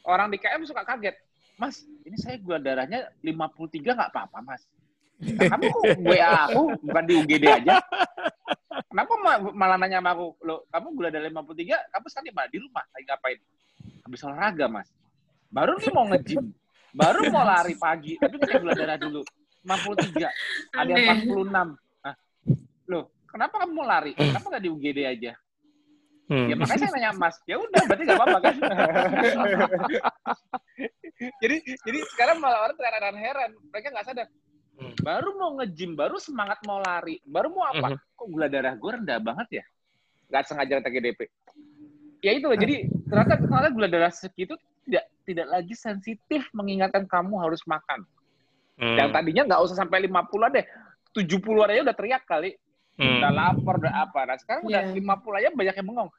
Orang 0.00 0.32
di 0.32 0.40
KM 0.40 0.64
suka 0.64 0.80
kaget, 0.80 1.12
Mas, 1.60 1.84
ini 2.06 2.16
saya 2.16 2.40
gula 2.40 2.56
darahnya 2.56 3.10
53 3.20 3.92
nggak 3.92 4.10
apa-apa, 4.14 4.38
Mas. 4.40 4.62
Nah, 5.20 5.52
kamu 5.52 5.64
kok 5.68 5.82
WA 6.00 6.48
aku 6.48 6.62
bukan 6.80 7.04
di 7.04 7.14
UGD 7.20 7.44
aja? 7.44 7.76
Kenapa 8.88 9.12
ma- 9.20 9.52
malah 9.52 9.76
nanya 9.76 10.00
sama 10.00 10.16
aku, 10.16 10.26
lo 10.40 10.64
kamu 10.72 10.86
gula 10.96 11.08
darah 11.12 11.28
53, 11.28 11.76
kamu 11.92 12.04
sekarang 12.08 12.26
di 12.26 12.32
mana? 12.32 12.48
Di 12.48 12.58
rumah, 12.64 12.84
lagi 12.90 13.04
ngapain? 13.04 13.38
Habis 14.10 14.26
olahraga, 14.26 14.66
Mas. 14.66 14.90
Baru 15.54 15.78
nih 15.78 15.94
mau 15.94 16.02
nge-gym, 16.10 16.50
baru 16.90 17.30
mau 17.30 17.46
lari 17.46 17.78
pagi, 17.78 18.18
tapi 18.18 18.42
ngecek 18.42 18.58
gula 18.58 18.74
darah 18.74 18.98
dulu. 18.98 19.22
53, 19.62 20.26
ada 20.74 20.90
yang 20.90 21.14
Aneh. 21.14 21.30
46. 21.30 21.78
Nah, 22.02 22.14
loh, 22.90 23.04
kenapa 23.30 23.54
kamu 23.62 23.70
mau 23.70 23.86
lari? 23.86 24.10
Kenapa 24.18 24.50
nggak 24.50 24.62
di 24.66 24.70
UGD 24.74 24.98
aja? 25.06 25.32
Hmm. 26.26 26.50
Ya 26.50 26.54
makanya 26.58 26.90
saya 26.90 26.92
nanya 26.98 27.10
Mas, 27.14 27.38
ya 27.46 27.62
udah 27.62 27.82
berarti 27.86 28.02
nggak 28.02 28.18
apa-apa 28.18 28.38
kan? 28.42 28.54
jadi 31.42 31.56
jadi 31.86 31.98
sekarang 32.10 32.42
malah 32.42 32.66
orang 32.66 32.76
terheran-heran, 32.78 33.50
mereka 33.70 33.94
nggak 33.94 34.06
sadar. 34.10 34.26
Hmm. 34.74 34.94
Baru 35.06 35.38
mau 35.38 35.54
nge-gym, 35.62 35.94
baru 35.94 36.18
semangat 36.18 36.58
mau 36.66 36.82
lari, 36.82 37.22
baru 37.22 37.54
mau 37.54 37.70
apa? 37.70 37.94
Mhm. 37.94 37.98
Kok 38.18 38.26
gula 38.26 38.50
darah 38.50 38.74
gue 38.74 38.90
rendah 38.90 39.22
banget 39.22 39.62
ya? 39.62 39.64
Nggak 40.34 40.42
sengaja 40.50 40.82
TGDP. 40.82 41.30
Ya 42.20 42.36
itu 42.36 42.46
loh, 42.46 42.58
jadi 42.58 42.84
ternyata 43.08 43.40
ternyata 43.40 43.68
gula 43.72 43.88
darah 43.88 44.12
segitu 44.12 44.52
tidak 44.84 45.04
tidak 45.24 45.46
lagi 45.48 45.72
sensitif 45.72 46.44
mengingatkan 46.52 47.08
kamu 47.08 47.40
harus 47.40 47.64
makan. 47.64 48.04
Hmm. 48.76 48.96
Yang 48.96 49.08
tadinya 49.12 49.42
nggak 49.48 49.60
usah 49.64 49.76
sampai 49.80 50.04
50-an 50.04 50.50
deh, 50.52 50.66
70-an 51.16 51.68
aja 51.72 51.82
udah 51.84 51.96
teriak 51.96 52.24
kali 52.24 52.56
Hmm. 53.00 53.16
udah 53.16 53.32
lapar, 53.32 53.80
udah 53.80 53.92
apa. 54.04 54.20
Nah 54.28 54.36
sekarang 54.36 54.62
udah 54.68 54.92
Iya. 54.92 55.00
50 55.00 55.40
aja 55.40 55.48
banyak 55.56 55.72
yang 55.80 55.88
bengong. 55.88 56.10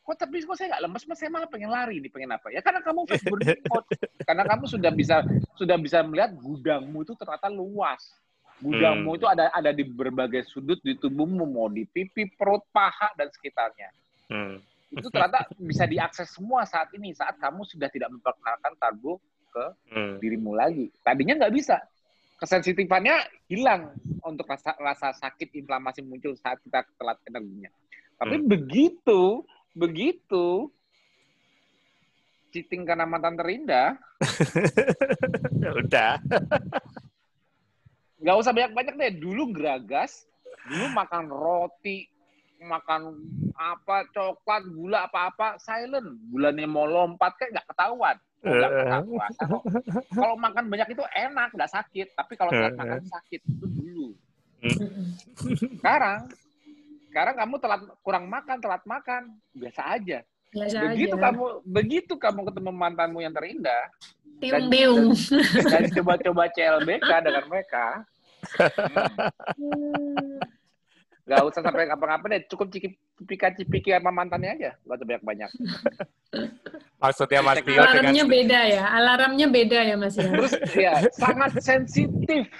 Kok 0.00 0.16
tapi 0.16 0.40
kok 0.40 0.56
saya 0.56 0.72
nggak 0.72 0.82
lemes, 0.88 1.04
mas 1.04 1.16
saya 1.20 1.28
malah 1.28 1.48
pengen 1.52 1.68
lari 1.68 2.00
nih, 2.00 2.08
pengen 2.08 2.32
apa? 2.32 2.48
Ya 2.48 2.64
karena 2.64 2.80
kamu 2.80 3.04
fast 3.04 3.28
burning 3.28 3.60
mode. 3.68 3.84
Karena 4.24 4.42
kamu 4.48 4.64
sudah 4.64 4.88
bisa 4.88 5.20
sudah 5.60 5.76
bisa 5.76 6.00
melihat 6.00 6.32
gudangmu 6.40 7.04
itu 7.04 7.12
ternyata 7.12 7.52
luas. 7.52 8.16
Gudangmu 8.64 9.12
Hmm. 9.12 9.18
itu 9.20 9.26
ada 9.28 9.52
ada 9.52 9.68
di 9.68 9.84
berbagai 9.84 10.48
sudut 10.48 10.80
di 10.80 10.96
tubuhmu, 10.96 11.44
mau 11.44 11.68
di 11.68 11.84
pipi, 11.84 12.24
perut, 12.32 12.64
paha 12.72 13.12
dan 13.20 13.28
sekitarnya. 13.28 13.88
Hmm. 14.32 14.64
Itu 14.90 15.06
ternyata 15.08 15.46
bisa 15.56 15.86
diakses 15.86 16.34
semua 16.34 16.66
saat 16.66 16.90
ini 16.92 17.14
saat 17.14 17.38
kamu 17.38 17.62
sudah 17.62 17.86
tidak 17.88 18.10
memperkenalkan 18.10 18.74
karbo 18.76 19.18
Hmm. 19.90 20.22
dirimu 20.22 20.54
lagi. 20.54 20.94
Tadinya 21.02 21.34
nggak 21.34 21.54
bisa. 21.58 21.82
Kesensitifannya 22.38 23.18
hilang 23.50 23.98
untuk 24.22 24.46
rasa, 24.46 24.78
rasa 24.78 25.10
sakit 25.10 25.50
inflamasi 25.58 26.06
muncul 26.06 26.38
saat 26.38 26.62
kita 26.62 26.86
telat 26.94 27.18
energinya. 27.26 27.66
Tapi 28.14 28.38
Hmm. 28.38 28.46
begitu 28.46 29.42
begitu 29.70 30.70
cheating 32.50 32.82
karena 32.86 33.06
mantan 33.06 33.34
terindah, 33.34 33.98
Udah. 35.82 36.18
nggak 38.20 38.36
usah 38.38 38.52
banyak-banyak 38.54 38.94
deh. 38.94 39.12
Dulu 39.18 39.50
geragas, 39.54 40.26
dulu 40.66 40.94
makan 40.94 41.26
roti, 41.26 42.06
makan 42.60 43.16
apa 43.54 44.04
coklat, 44.10 44.62
gula 44.68 45.08
apa-apa, 45.08 45.56
silent. 45.56 46.20
Gulanya 46.28 46.64
mau 46.64 46.84
lompat 46.84 47.36
kayak 47.36 47.56
nggak 47.56 47.68
ketahuan. 47.68 48.16
Nggak 48.40 48.70
kok. 49.40 49.62
Kalau 50.10 50.36
makan 50.36 50.64
banyak 50.68 50.88
itu 50.90 51.04
enak, 51.10 51.48
nggak 51.52 51.70
sakit. 51.70 52.08
Tapi 52.12 52.32
kalau 52.34 52.50
telat 52.50 52.74
makan 52.74 53.02
sakit 53.02 53.40
itu 53.42 53.66
dulu. 53.66 54.08
Sekarang, 55.80 56.28
sekarang 57.08 57.34
kamu 57.36 57.54
telat 57.58 57.80
kurang 58.00 58.28
makan, 58.28 58.56
telat 58.60 58.84
makan, 58.84 59.22
biasa 59.52 59.82
aja. 59.96 60.18
Biasa 60.50 60.76
Begitu 60.90 61.14
aja. 61.14 61.24
kamu, 61.30 61.44
begitu 61.62 62.12
kamu 62.18 62.40
ketemu 62.44 62.70
mantanmu 62.74 63.22
yang 63.22 63.30
terindah 63.30 63.86
Tiung-tiung. 64.42 65.14
dan 65.70 65.84
coba-coba 65.94 66.50
CLBK 66.50 67.10
dengan 67.22 67.44
mereka, 67.46 67.86
Hmm. 69.60 70.40
Nggak 71.30 71.46
usah 71.46 71.62
sampai 71.62 71.86
kapan-kapan 71.86 72.28
deh, 72.34 72.42
cukup 72.50 72.66
cipika 72.74 73.54
cipika 73.54 74.02
sama 74.02 74.10
mantannya 74.10 74.50
aja, 74.50 74.70
nggak 74.82 74.96
usah 74.98 75.06
banyak-banyak. 75.06 75.50
Maksudnya 77.02 77.40
Mas 77.40 77.58
Tio 77.62 77.78
Alarmnya 77.78 78.10
dengan 78.10 78.26
beda 78.26 78.60
ya, 78.66 78.82
alarmnya 78.90 79.46
beda 79.46 79.78
ya 79.86 79.94
Mas 79.94 80.18
ya. 80.18 80.26
Terus 80.26 80.52
ya 80.74 80.92
sangat 81.14 81.62
sensitif, 81.62 82.50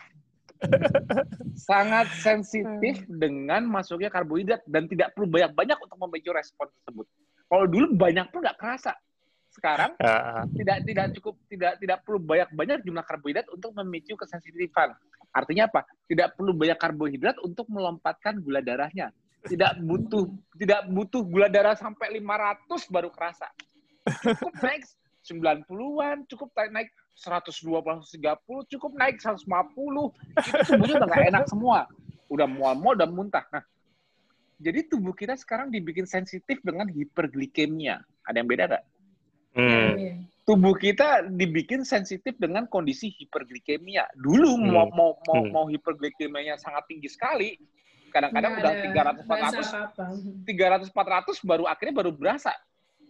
sangat 1.59 2.07
sensitif 2.23 3.03
dengan 3.11 3.67
masuknya 3.67 4.07
karbohidrat 4.07 4.63
dan 4.71 4.87
tidak 4.87 5.19
perlu 5.19 5.27
banyak-banyak 5.27 5.77
untuk 5.83 5.99
memicu 6.07 6.31
respon 6.31 6.71
tersebut. 6.71 7.07
Kalau 7.51 7.67
dulu 7.67 7.87
banyak 7.99 8.31
pun 8.31 8.39
nggak 8.39 8.55
kerasa. 8.55 8.95
Sekarang 9.51 9.99
Ah, 9.99 10.47
tidak 10.55 10.87
tidak 10.87 11.07
cukup 11.19 11.35
tidak 11.51 11.75
tidak 11.83 11.99
perlu 12.07 12.23
banyak-banyak 12.23 12.87
jumlah 12.87 13.03
karbohidrat 13.03 13.51
untuk 13.51 13.75
memicu 13.83 14.15
kesensitifan. 14.15 14.95
Artinya 15.31 15.71
apa? 15.71 15.87
Tidak 16.11 16.35
perlu 16.35 16.53
banyak 16.55 16.79
karbohidrat 16.79 17.37
untuk 17.43 17.71
melompatkan 17.71 18.43
gula 18.43 18.59
darahnya. 18.63 19.15
Tidak 19.47 19.81
butuh 19.83 20.29
tidak 20.59 20.91
butuh 20.91 21.23
gula 21.25 21.49
darah 21.49 21.79
sampai 21.79 22.19
500 22.21 22.93
baru 22.93 23.09
kerasa. 23.09 23.49
Cukup 24.21 24.53
naik 24.61 24.83
90-an, 25.25 26.17
cukup 26.29 26.49
naik 26.73 26.91
120 27.15 28.09
130, 28.09 28.73
cukup 28.77 28.93
naik 28.97 29.17
150. 29.21 29.45
Itu 29.45 30.59
tubuhnya 30.67 30.95
udah 31.05 31.09
nggak 31.09 31.29
enak 31.33 31.45
semua. 31.49 31.87
udah 32.31 32.47
mual-mual, 32.47 32.95
udah 32.95 33.11
muntah. 33.11 33.43
Nah, 33.51 33.67
jadi 34.63 34.87
tubuh 34.87 35.11
kita 35.11 35.35
sekarang 35.35 35.75
dibikin 35.75 36.07
sensitif 36.07 36.63
dengan 36.63 36.87
hiperglikemia. 36.87 37.99
Ada 38.23 38.37
yang 38.39 38.47
beda 38.47 38.65
nggak? 38.71 38.85
Hmm. 39.59 40.30
Tubuh 40.51 40.75
kita 40.75 41.31
dibikin 41.31 41.87
sensitif 41.87 42.35
dengan 42.35 42.67
kondisi 42.67 43.15
hiperglikemia. 43.15 44.03
Dulu 44.19 44.59
Hmm. 44.59 44.67
mau 44.67 44.87
mau 44.91 45.11
mau, 45.23 45.43
Hmm. 45.47 45.51
mau 45.55 45.65
hiperglikemianya 45.71 46.59
sangat 46.59 46.91
tinggi 46.91 47.07
sekali, 47.07 47.55
kadang-kadang 48.11 48.59
udah 48.59 48.71
ada 48.75 48.83
300 48.83 49.23
rasa 49.23 49.31
400 49.31 49.71
apa-apa. 49.71 50.05
300 50.43 50.89
400 50.91 51.39
baru 51.47 51.71
akhirnya 51.71 51.95
baru 51.95 52.11
berasa. 52.11 52.51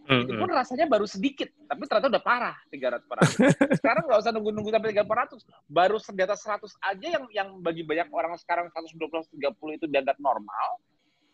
Hmm. 0.05 0.25
Itu 0.25 0.37
pun 0.37 0.49
rasanya 0.53 0.85
baru 0.85 1.05
sedikit, 1.09 1.49
tapi 1.65 1.81
ternyata 1.89 2.13
udah 2.13 2.21
parah 2.21 2.55
300 2.69 3.01
400. 3.09 3.37
Sekarang 3.81 4.03
nggak 4.05 4.19
usah 4.21 4.31
nunggu-nunggu 4.33 4.69
sampai 4.69 4.89
300 4.93 5.05
400. 5.09 5.41
Baru 5.65 5.97
di 5.97 6.21
atas 6.21 6.39
100 6.45 6.71
aja 6.77 7.07
yang 7.09 7.25
yang 7.33 7.49
bagi 7.57 7.81
banyak 7.81 8.05
orang 8.13 8.37
sekarang 8.37 8.69
120 8.69 9.25
130 9.33 9.81
itu 9.81 9.85
dianggap 9.89 10.17
normal. 10.21 10.77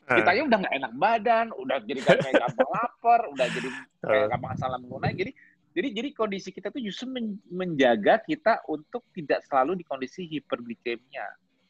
Hmm. 0.07 0.23
Kitanya 0.23 0.41
udah 0.47 0.57
nggak 0.63 0.75
enak 0.79 0.93
badan, 0.95 1.45
udah 1.51 1.77
jadi 1.83 1.99
kayak 1.99 2.31
gampang 2.39 2.69
lapar, 2.71 3.21
udah 3.27 3.47
jadi 3.51 3.69
kayak 4.07 4.23
Hmm. 4.23 4.31
gampang 4.31 4.51
asal 4.55 4.67
lambung 4.71 5.03
naik. 5.03 5.19
Jadi 5.19 5.31
jadi 5.77 5.93
jadi 5.93 6.09
kondisi 6.17 6.49
kita 6.49 6.73
tuh 6.73 6.81
justru 6.81 7.05
men- 7.05 7.37
menjaga 7.53 8.17
kita 8.25 8.65
untuk 8.65 9.05
tidak 9.13 9.45
selalu 9.45 9.77
di 9.77 9.85
kondisi 9.85 10.25
hiperglikemia. 10.25 11.27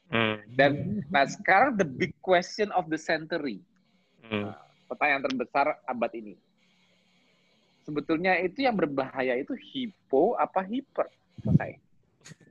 Hmm. 0.07 0.39
Dan 0.55 1.03
nah 1.11 1.27
sekarang 1.27 1.75
the 1.75 1.83
big 1.83 2.15
question 2.23 2.71
of 2.71 2.87
the 2.87 2.95
century, 2.95 3.59
Hmm. 4.23 4.55
pertanyaan 4.87 5.27
terbesar 5.27 5.75
abad 5.83 6.11
ini. 6.15 6.39
Sebetulnya 7.83 8.39
itu 8.39 8.63
yang 8.63 8.79
berbahaya 8.79 9.35
itu 9.35 9.51
hipo 9.59 10.39
apa 10.39 10.63
hiper? 10.63 11.11
Selesai. 11.43 11.75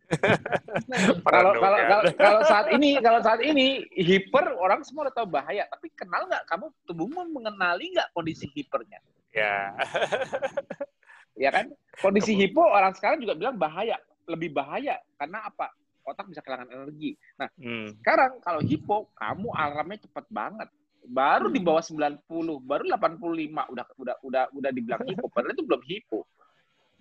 Kalau 1.27 1.51
kalau 1.59 1.79
kalau 1.83 2.05
kalau 2.15 2.41
saat 2.47 2.71
ini 2.71 3.03
kalau 3.03 3.19
saat 3.27 3.43
ini 3.43 3.83
hiper 3.91 4.55
orang 4.55 4.87
semua 4.87 5.11
udah 5.11 5.17
tahu 5.19 5.27
bahaya, 5.35 5.67
tapi 5.67 5.91
kenal 5.99 6.31
nggak 6.31 6.47
kamu 6.47 6.71
tubuhmu 6.87 7.27
mengenali 7.35 7.91
nggak 7.91 8.15
kondisi 8.15 8.47
hipernya? 8.55 9.03
Ya. 9.35 9.75
Ya 11.37 11.53
kan? 11.53 11.69
Kondisi 12.01 12.33
hipo 12.33 12.65
orang 12.65 12.97
sekarang 12.97 13.21
juga 13.21 13.37
bilang 13.37 13.57
bahaya, 13.57 13.97
lebih 14.25 14.53
bahaya 14.53 14.97
karena 15.17 15.45
apa? 15.45 15.73
Otak 16.07 16.31
bisa 16.31 16.41
kehilangan 16.41 16.71
energi. 16.71 17.19
Nah, 17.37 17.49
Hmm. 17.59 17.93
sekarang 18.01 18.39
kalau 18.41 18.61
hipo 18.63 19.11
kamu 19.15 19.49
alarmnya 19.53 20.01
cepat 20.07 20.25
banget. 20.31 20.69
Baru 21.07 21.51
di 21.51 21.63
bawah 21.63 21.83
90, 21.83 22.59
baru 22.59 22.83
85 22.91 23.63
udah 23.71 23.85
udah 23.95 24.17
udah 24.27 24.45
udah 24.51 24.71
dibilang 24.75 25.03
hipo, 25.07 25.31
padahal 25.31 25.55
itu 25.55 25.63
belum 25.63 25.83
hipo. 25.87 26.27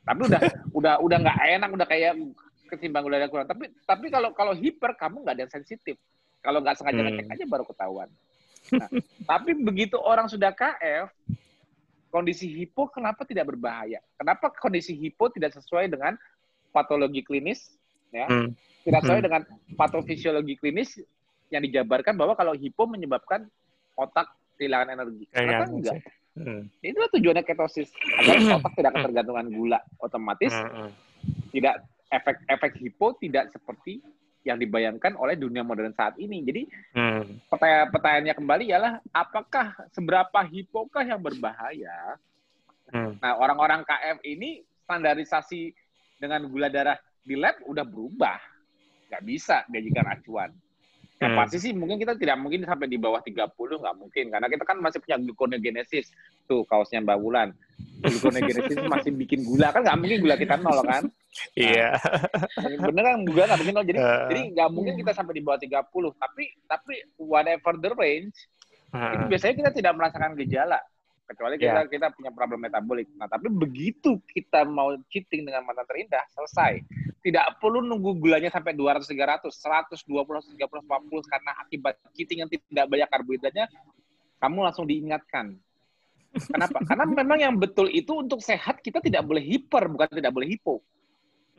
Tapi 0.05 0.19
udah 0.29 0.41
udah 0.77 0.93
udah 1.01 1.17
nggak 1.25 1.39
enak, 1.57 1.69
udah 1.73 1.87
kayak 1.89 2.13
ketimbang 2.69 3.05
udah 3.05 3.17
ada 3.17 3.29
kurang. 3.29 3.49
Tapi 3.49 3.73
tapi 3.85 4.13
kalau 4.13 4.29
kalau 4.33 4.53
hiper 4.53 4.93
kamu 4.93 5.25
nggak 5.25 5.35
ada 5.37 5.43
yang 5.49 5.53
sensitif. 5.53 5.97
Kalau 6.45 6.61
nggak 6.61 6.77
sengaja 6.77 7.01
Hmm. 7.01 7.09
ngecek 7.09 7.25
aja 7.33 7.45
baru 7.49 7.65
ketahuan. 7.65 8.09
Nah, 8.73 8.89
tapi 9.25 9.57
begitu 9.57 9.97
orang 9.97 10.29
sudah 10.29 10.53
KF, 10.53 11.09
kondisi 12.15 12.47
hipo 12.47 12.87
kenapa 12.87 13.27
tidak 13.27 13.51
berbahaya? 13.51 13.99
Kenapa 14.15 14.47
kondisi 14.55 14.95
hipo 14.95 15.27
tidak 15.27 15.51
sesuai 15.51 15.91
dengan 15.91 16.15
patologi 16.71 17.19
klinis? 17.19 17.75
Ya, 18.15 18.31
Hmm. 18.31 18.55
tidak 18.87 19.03
sesuai 19.03 19.19
Hmm. 19.19 19.27
dengan 19.27 19.41
patofisiologi 19.75 20.55
klinis 20.55 20.95
yang 21.51 21.59
dijabarkan 21.67 22.15
bahwa 22.15 22.31
kalau 22.39 22.55
hipo 22.55 22.87
menyebabkan 22.87 23.51
otak 23.99 24.31
kehilangan 24.55 24.95
energi. 24.95 25.27
Ternyata 25.27 25.67
Kehilangan 25.67 25.69
enggak. 25.75 25.95
Hmm. 26.39 26.61
Itulah 26.79 27.09
tujuannya 27.11 27.43
ketosis 27.43 27.91
agar 28.23 28.35
otak 28.63 28.73
tidak 28.79 28.91
ketergantungan 28.95 29.47
gula. 29.51 29.79
Otomatis 29.99 30.55
Hmm. 30.55 30.87
Hmm. 30.87 30.91
tidak 31.51 31.83
efek-efek 32.07 32.79
hipo 32.79 33.11
tidak 33.19 33.51
seperti 33.51 33.99
yang 34.45 34.61
dibayangkan 34.61 35.17
oleh 35.17 35.33
dunia 35.33 35.65
modern 35.65 35.91
saat 35.97 36.13
ini. 36.21 36.45
Jadi 36.45 36.61
Hmm. 36.93 37.41
pertanyaan 37.49 37.89
pertanyaannya 37.89 38.35
kembali 38.37 38.63
ialah 38.69 38.93
apakah 39.09 39.73
seberapa 39.89 40.39
hipokah 40.45 41.01
yang 41.01 41.19
berbahaya? 41.19 42.21
Hmm. 42.93 43.17
Nah, 43.17 43.41
orang-orang 43.41 43.81
KF 43.81 44.21
ini 44.21 44.61
standarisasi 44.85 45.73
dengan 46.21 46.45
gula 46.45 46.69
darah 46.69 46.95
di 47.25 47.33
lab 47.33 47.57
udah 47.65 47.81
berubah. 47.81 48.37
Nggak 49.09 49.23
bisa 49.25 49.65
dijadikan 49.65 50.05
acuan. 50.13 50.53
Yang 51.17 51.31
Hmm. 51.33 51.39
pasti 51.41 51.57
sih 51.57 51.71
mungkin 51.73 51.97
kita 51.97 52.13
tidak 52.13 52.37
mungkin 52.37 52.61
sampai 52.69 52.85
di 52.85 53.01
bawah 53.01 53.23
30, 53.25 53.81
nggak 53.81 53.97
mungkin. 53.97 54.29
Karena 54.29 54.45
kita 54.45 54.63
kan 54.67 54.77
masih 54.77 55.01
punya 55.01 55.17
gluconeogenesis. 55.17 56.13
Tuh, 56.45 56.61
kaosnya 56.69 57.01
Mbak 57.01 57.17
Wulan. 57.17 57.49
Gluconeogenesis 58.05 58.77
masih 58.85 59.09
bikin 59.17 59.41
gula. 59.41 59.73
Kan 59.73 59.81
nggak 59.81 59.97
mungkin 59.97 60.17
gula 60.21 60.35
kita 60.37 60.61
nol 60.61 60.85
kan? 60.85 61.09
Iya. 61.55 61.99
Bener 62.87 63.03
kan? 63.03 63.17
Gula 63.27 63.43
nggak 63.45 63.59
mungkin 63.59 63.75
nol. 63.75 63.85
Jadi, 63.85 63.99
Eh. 63.99 64.25
jadi 64.31 64.41
nggak 64.55 64.69
mungkin 64.71 64.93
kita 64.95 65.11
sampai 65.11 65.33
di 65.35 65.43
bawah 65.43 65.59
30. 65.59 66.11
Tapi, 66.15 66.43
tapi 66.65 66.93
whatever 67.19 67.73
the 67.75 67.91
range, 67.93 68.35
itu 68.87 68.95
Hmm. 68.95 69.27
biasanya 69.27 69.55
kita 69.59 69.71
tidak 69.75 69.93
merasakan 69.99 70.39
gejala 70.39 70.79
kecuali 71.25 71.57
kita 71.57 71.81
Ya. 71.83 71.89
kita 71.89 72.07
punya 72.13 72.31
problem 72.31 72.63
metabolik. 72.63 73.09
Nah, 73.17 73.27
tapi 73.27 73.49
begitu 73.49 74.21
kita 74.29 74.63
mau 74.63 74.93
cheating 75.09 75.43
dengan 75.43 75.65
mantan 75.65 75.83
terindah, 75.83 76.23
selesai. 76.31 76.79
Tidak 77.19 77.57
perlu 77.57 77.81
nunggu 77.81 78.21
gulanya 78.21 78.53
sampai 78.53 78.77
200 78.77 79.09
300, 79.09 79.57
120 79.57 80.39
130 80.39 80.85
140 80.85 81.25
karena 81.25 81.51
akibat 81.59 81.97
cheating 82.13 82.45
yang 82.45 82.49
tidak 82.49 82.85
banyak 82.87 83.09
karbohidratnya 83.09 83.65
kamu 84.37 84.59
langsung 84.63 84.85
diingatkan. 84.85 85.57
Kenapa? 86.35 86.83
karena 86.83 87.05
memang 87.07 87.39
yang 87.39 87.55
betul 87.55 87.87
itu 87.87 88.11
untuk 88.11 88.43
sehat 88.43 88.83
kita 88.83 88.99
tidak 88.99 89.23
boleh 89.23 89.39
hiper, 89.39 89.87
bukan 89.87 90.07
tidak 90.11 90.35
boleh 90.35 90.51
hipo. 90.51 90.83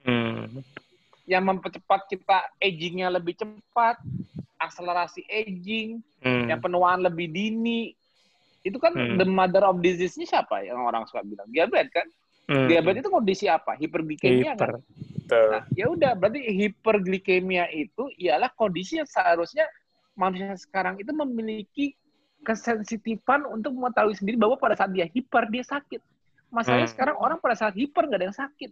Hmm. 0.07 0.63
Yang 1.27 1.43
mempercepat 1.43 2.07
kita 2.07 2.39
agingnya 2.57 3.11
lebih 3.11 3.35
cepat, 3.35 3.99
akselerasi 4.57 5.27
aging, 5.27 6.01
Hmm. 6.23 6.47
yang 6.49 6.59
penuaan 6.59 7.03
lebih 7.03 7.29
dini 7.29 7.93
itu 8.63 8.79
kan 8.79 8.91
Hmm. 8.91 9.15
the 9.15 9.23
mother 9.23 9.63
of 9.63 9.79
disease-nya 9.79 10.27
siapa 10.27 10.63
yang 10.63 10.79
orang 10.81 11.07
suka 11.07 11.23
bilang 11.23 11.47
diabetes 11.47 11.93
kan 11.93 12.07
Hmm. 12.47 12.67
diabetes 12.67 13.03
itu 13.03 13.11
kondisi 13.11 13.47
apa 13.47 13.75
hiperglikemia 13.75 14.55
Hiper. 14.55 14.59
kan 14.59 14.83
Betul. 14.83 15.47
nah 15.55 15.63
ya 15.71 15.87
udah 15.87 16.13
berarti 16.15 16.41
hiperglikemia 16.43 17.71
itu 17.71 18.11
ialah 18.19 18.51
kondisi 18.51 18.99
yang 18.99 19.07
seharusnya 19.07 19.71
manusia 20.15 20.55
sekarang 20.57 20.99
itu 20.99 21.11
memiliki 21.11 21.95
kesensitifan 22.43 23.47
untuk 23.47 23.71
mengetahui 23.71 24.15
sendiri 24.15 24.35
bahwa 24.35 24.55
pada 24.57 24.75
saat 24.75 24.91
dia 24.91 25.07
hiper 25.07 25.47
dia 25.47 25.63
sakit 25.63 25.99
masalahnya 26.49 26.91
Hmm. 26.91 26.95
sekarang 26.95 27.17
orang 27.19 27.39
pada 27.39 27.55
saat 27.55 27.75
hiper 27.75 28.07
nggak 28.07 28.19
ada 28.19 28.27
yang 28.31 28.39
sakit 28.39 28.71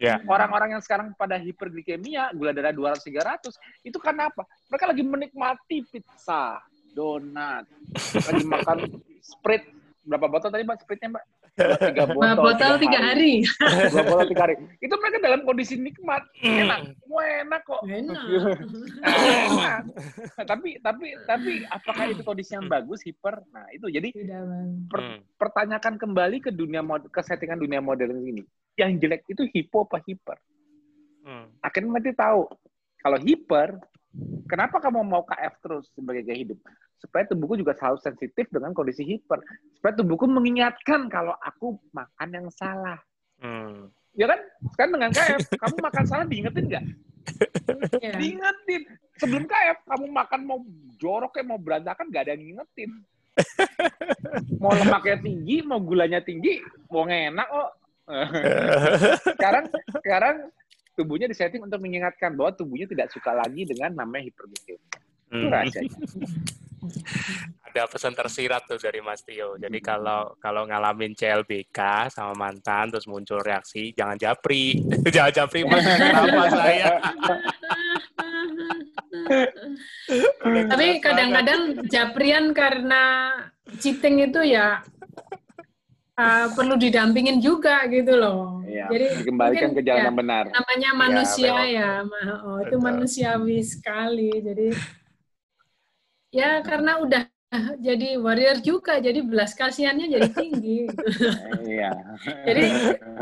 Ya. 0.00 0.16
orang-orang 0.24 0.80
yang 0.80 0.82
sekarang 0.82 1.12
pada 1.12 1.36
hiperglikemia 1.36 2.32
gula 2.32 2.56
darah 2.56 2.72
200 2.72 3.04
300 3.04 3.52
itu 3.84 4.00
karena 4.00 4.32
apa? 4.32 4.48
Mereka 4.72 4.84
lagi 4.88 5.04
menikmati 5.04 5.84
pizza 5.92 6.56
donat 6.96 7.68
lagi 8.24 8.44
makan 8.56 8.78
sprit 9.20 9.68
berapa 10.08 10.26
botol 10.26 10.48
tadi 10.48 10.64
mbak? 10.64 10.80
Spritnya 10.80 11.20
mbak 11.20 11.24
tiga 11.56 12.04
botol, 12.06 12.22
Nah, 12.22 12.34
botol 12.34 12.72
tiga 12.78 12.98
hari. 13.02 13.32
dua 13.88 14.02
botol 14.02 14.26
tiga 14.26 14.42
hari. 14.44 14.54
Itu 14.78 14.94
mereka 14.94 15.18
dalam 15.18 15.40
kondisi 15.42 15.74
nikmat. 15.74 16.22
Enak. 16.38 16.80
Semua 16.96 17.22
enak 17.40 17.62
kok. 17.62 17.82
Enak. 17.84 18.22
enak. 19.00 19.82
Nah, 20.36 20.44
tapi 20.44 20.78
tapi 20.78 21.06
tapi 21.24 21.50
apakah 21.66 22.04
itu 22.06 22.22
kondisi 22.22 22.52
yang 22.52 22.66
bagus 22.66 23.00
hiper? 23.02 23.42
Nah 23.48 23.66
itu. 23.70 23.86
Jadi 23.86 24.08
per- 24.86 25.00
Hmm. 25.00 25.18
pertanyakan 25.34 25.94
kembali 25.96 26.40
ke 26.40 26.50
dunia 26.50 26.80
mod- 26.80 27.08
ke 27.08 27.20
settingan 27.20 27.58
dunia 27.58 27.78
modern 27.78 28.20
ini. 28.20 28.44
Yang 28.74 28.90
jelek 29.00 29.22
itu 29.26 29.42
hipo 29.50 29.84
apa 29.84 30.00
hiper? 30.00 30.38
Hmm. 31.20 31.52
akhirnya 31.60 32.00
nanti 32.00 32.16
tahu 32.16 32.48
kalau 32.96 33.20
hiper 33.20 33.76
kenapa 34.48 34.80
kamu 34.80 35.04
mau 35.04 35.20
KF 35.20 35.54
terus 35.60 35.84
sebagai 35.92 36.24
gaya 36.24 36.40
hidup 36.40 36.56
supaya 37.00 37.24
tubuhku 37.24 37.56
juga 37.56 37.72
selalu 37.74 37.98
sensitif 37.98 38.44
dengan 38.52 38.70
kondisi 38.70 39.02
hiper 39.02 39.40
supaya 39.74 39.92
tubuhku 39.96 40.28
mengingatkan 40.28 41.08
kalau 41.08 41.32
aku 41.40 41.80
makan 41.90 42.28
yang 42.30 42.48
salah 42.52 43.00
Hmm. 43.40 43.88
ya 44.12 44.28
kan 44.28 44.36
sekarang 44.76 44.92
dengan 45.00 45.10
KF 45.16 45.40
kamu 45.56 45.76
makan 45.80 46.04
salah 46.04 46.26
diingetin 46.28 46.68
nggak 46.68 46.84
Ya. 48.04 48.16
diingetin 48.20 48.82
sebelum 49.16 49.48
KF 49.48 49.80
kamu 49.88 50.06
makan 50.12 50.40
mau 50.44 50.60
jorok 51.00 51.32
kayak 51.32 51.48
mau 51.48 51.56
berantakan 51.56 52.12
nggak 52.12 52.28
ada 52.28 52.32
yang 52.36 52.42
ngingetin 52.44 52.90
mau 54.60 54.76
lemaknya 54.76 55.16
tinggi 55.20 55.56
mau 55.64 55.80
gulanya 55.80 56.20
tinggi 56.20 56.60
mau 56.92 57.08
enak 57.08 57.48
kok 57.48 57.70
sekarang 59.40 59.64
sekarang 60.02 60.36
tubuhnya 60.92 61.24
disetting 61.24 61.64
untuk 61.64 61.80
mengingatkan 61.80 62.36
bahwa 62.36 62.52
tubuhnya 62.52 62.84
tidak 62.84 63.08
suka 63.08 63.32
lagi 63.32 63.64
dengan 63.64 63.94
namanya 63.96 64.28
hiperglikemia. 64.28 64.76
Itu 65.30 65.46
Hmm. 65.46 65.48
rahasianya. 65.48 65.96
Ada 67.70 67.86
pesan 67.86 68.14
tersirat 68.18 68.66
tuh 68.66 68.80
dari 68.82 68.98
Mas 68.98 69.22
Tio. 69.22 69.54
Jadi 69.54 69.78
kalau 69.78 70.34
kalau 70.42 70.66
ngalamin 70.66 71.14
CLBK 71.14 72.10
sama 72.10 72.34
mantan 72.34 72.90
terus 72.90 73.06
muncul 73.06 73.38
reaksi, 73.44 73.94
jangan 73.94 74.18
japri. 74.18 74.74
jangan 75.14 75.32
japri 75.44 75.62
Mas. 75.62 75.84
Kenapa 75.86 76.44
saya? 76.50 76.92
Tapi 80.66 80.86
kadang-kadang 80.98 81.60
japrian 81.86 82.50
karena 82.50 83.34
cheating 83.78 84.26
itu 84.26 84.42
ya 84.42 84.82
uh, 86.20 86.46
perlu 86.52 86.74
didampingin 86.76 87.38
juga 87.38 87.86
gitu 87.88 88.18
loh. 88.18 88.62
Iya, 88.66 88.86
Jadi 88.92 89.06
dikembalikan 89.24 89.70
mungkin, 89.72 89.78
ke 89.78 89.82
jalan 89.86 90.00
ya, 90.00 90.06
yang 90.06 90.16
benar. 90.18 90.44
namanya 90.50 90.90
manusia 90.94 91.52
memang. 91.54 91.68
ya, 91.70 91.90
Ma- 92.04 92.40
oh, 92.44 92.58
itu 92.62 92.76
manusiawi 92.76 93.58
sekali. 93.64 94.30
Jadi 94.42 94.68
ya 96.30 96.62
karena 96.62 97.02
udah 97.02 97.22
jadi 97.82 98.14
warrior 98.22 98.62
juga, 98.62 99.02
jadi 99.02 99.26
belas 99.26 99.58
kasihannya 99.58 100.06
jadi 100.06 100.30
tinggi. 100.30 100.86
Gitu. 100.86 101.28
Iya. 101.66 101.90
jadi 102.46 102.64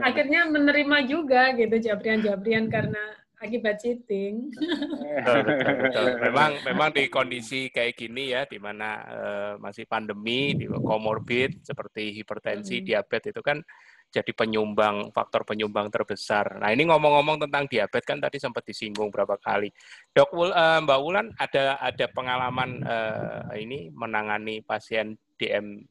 akhirnya 0.04 0.40
menerima 0.52 0.98
juga 1.08 1.56
gitu 1.56 1.76
jabrian-jabrian 1.80 2.68
karena 2.68 3.00
akibat 3.40 3.80
cheating. 3.80 4.52
betul, 4.52 5.40
betul, 5.46 5.74
betul. 5.80 6.06
Memang 6.20 6.50
memang 6.66 6.88
di 6.92 7.08
kondisi 7.08 7.72
kayak 7.72 7.96
gini 7.96 8.34
ya, 8.34 8.44
di 8.44 8.58
mana 8.60 8.88
uh, 9.06 9.52
masih 9.62 9.86
pandemi, 9.88 10.52
di 10.58 10.66
komorbid 10.68 11.64
seperti 11.64 12.12
hipertensi, 12.18 12.82
hmm. 12.82 12.84
diabetes 12.84 13.32
itu 13.32 13.42
kan 13.42 13.62
jadi 14.08 14.32
penyumbang 14.32 15.12
faktor 15.12 15.44
penyumbang 15.44 15.92
terbesar. 15.92 16.56
Nah 16.56 16.72
ini 16.72 16.88
ngomong-ngomong 16.88 17.44
tentang 17.44 17.68
diabetes 17.68 18.08
kan 18.08 18.18
tadi 18.18 18.40
sempat 18.40 18.64
disinggung 18.64 19.12
berapa 19.12 19.36
kali. 19.36 19.68
Dok 20.16 20.32
uh, 20.32 20.80
Mbak 20.80 21.00
Wulan 21.04 21.28
ada 21.36 21.76
ada 21.76 22.06
pengalaman 22.08 22.80
uh, 22.88 23.52
ini 23.52 23.92
menangani 23.92 24.64
pasien 24.64 25.12
DM 25.36 25.84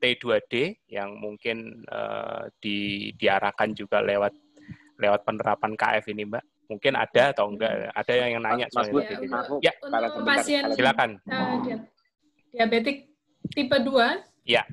T2D 0.00 0.84
yang 0.92 1.16
mungkin 1.16 1.84
uh, 1.88 2.48
di, 2.60 3.10
diarahkan 3.16 3.72
juga 3.76 4.00
lewat 4.00 4.32
lewat 5.00 5.20
penerapan 5.24 5.72
KF 5.72 6.04
ini 6.12 6.28
Mbak. 6.28 6.44
Mungkin 6.64 6.96
ada 6.96 7.36
atau 7.36 7.52
enggak? 7.52 7.92
Ada 7.92 8.12
yang 8.24 8.40
nanya 8.40 8.64
Mas 8.72 8.88
Bud, 8.88 9.04
ya, 9.04 9.20
ya. 9.60 9.72
Untuk 9.84 10.24
pasien 10.24 10.64
silakan. 10.72 11.20
Uh, 11.28 11.84
diabetik 12.56 13.12
tipe 13.52 13.76
2 13.76 14.48
Ya 14.48 14.64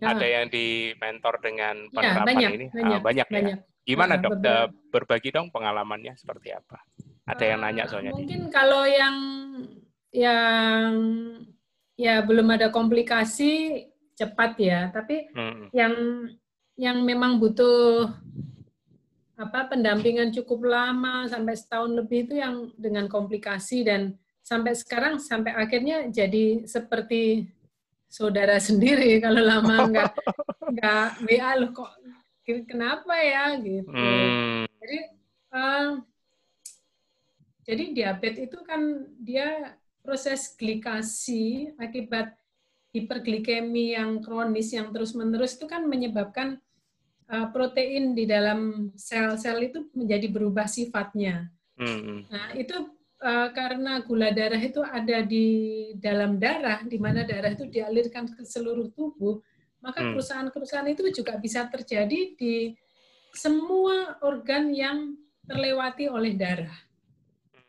ya. 0.00 0.12
ada 0.12 0.26
yang 0.26 0.46
di 0.48 0.92
mentor 0.96 1.40
dengan 1.40 1.74
ya, 1.88 1.92
penerapan 1.92 2.22
ya, 2.22 2.26
banyak, 2.26 2.50
ini 2.52 2.66
banyak, 2.70 3.00
ah, 3.00 3.04
banyak, 3.04 3.26
banyak 3.28 3.56
ya. 3.56 3.56
Gimana 3.86 4.18
nah, 4.18 4.22
dok? 4.26 4.32
Beberapa. 4.42 4.74
Berbagi 4.90 5.30
dong 5.30 5.46
pengalamannya 5.54 6.12
seperti 6.18 6.50
apa? 6.50 6.82
Ada 7.26 7.44
uh, 7.44 7.48
yang 7.54 7.60
nanya 7.62 7.82
ah, 7.86 7.88
soalnya. 7.88 8.12
Mungkin 8.12 8.42
di. 8.48 8.52
kalau 8.52 8.82
yang 8.82 9.16
yang 10.10 10.90
ya 11.94 12.24
belum 12.26 12.48
ada 12.50 12.74
komplikasi 12.74 13.86
cepat 14.18 14.58
ya, 14.58 14.90
tapi 14.90 15.30
hmm. 15.30 15.70
yang 15.70 15.94
yang 16.76 16.98
memang 17.06 17.38
butuh 17.38 18.10
apa 19.36 19.68
pendampingan 19.68 20.32
cukup 20.32 20.64
lama 20.64 21.28
sampai 21.28 21.54
setahun 21.54 21.92
lebih 21.92 22.24
itu 22.26 22.40
yang 22.40 22.72
dengan 22.80 23.04
komplikasi 23.04 23.84
dan 23.84 24.16
sampai 24.40 24.72
sekarang 24.72 25.20
sampai 25.20 25.52
akhirnya 25.52 26.08
jadi 26.08 26.64
seperti 26.64 27.44
saudara 28.06 28.56
sendiri 28.68 29.18
kalau 29.20 29.42
lama 29.42 29.76
nggak 29.90 30.12
nggak 30.76 31.08
WA 31.26 31.50
loh 31.58 31.70
kok 31.74 31.92
kenapa 32.46 33.14
ya 33.18 33.58
gitu. 33.58 33.90
Hmm. 33.90 34.70
Jadi 34.78 34.98
uh, 35.50 35.88
jadi 37.66 37.84
diabetes 37.90 38.46
itu 38.46 38.58
kan 38.62 39.10
dia 39.18 39.74
proses 40.06 40.54
glikasi 40.54 41.74
akibat 41.82 42.30
hiperglikemi 42.94 43.98
yang 43.98 44.22
kronis 44.22 44.70
yang 44.70 44.94
terus-menerus 44.94 45.58
itu 45.58 45.66
kan 45.66 45.84
menyebabkan 45.84 46.62
uh, 47.28 47.50
protein 47.50 48.14
di 48.14 48.24
dalam 48.24 48.90
sel-sel 48.94 49.66
itu 49.66 49.90
menjadi 49.92 50.30
berubah 50.30 50.70
sifatnya. 50.70 51.50
Hmm. 51.76 52.24
Nah, 52.30 52.56
itu 52.56 52.95
uh, 53.22 53.48
karena 53.52 54.02
gula 54.04 54.32
darah 54.32 54.60
itu 54.60 54.80
ada 54.84 55.24
di 55.24 55.46
dalam 55.96 56.36
darah, 56.36 56.84
di 56.84 56.98
mana 57.00 57.24
darah 57.24 57.52
itu 57.52 57.68
dialirkan 57.68 58.28
ke 58.28 58.44
seluruh 58.44 58.92
tubuh, 58.92 59.40
maka 59.80 60.02
hmm. 60.02 60.16
kerusakan-kerusakan 60.16 60.88
itu 60.92 61.02
juga 61.22 61.38
bisa 61.40 61.64
terjadi 61.68 62.36
di 62.36 62.74
semua 63.32 64.16
organ 64.24 64.72
yang 64.72 65.14
terlewati 65.46 66.08
oleh 66.08 66.34
darah. 66.34 66.74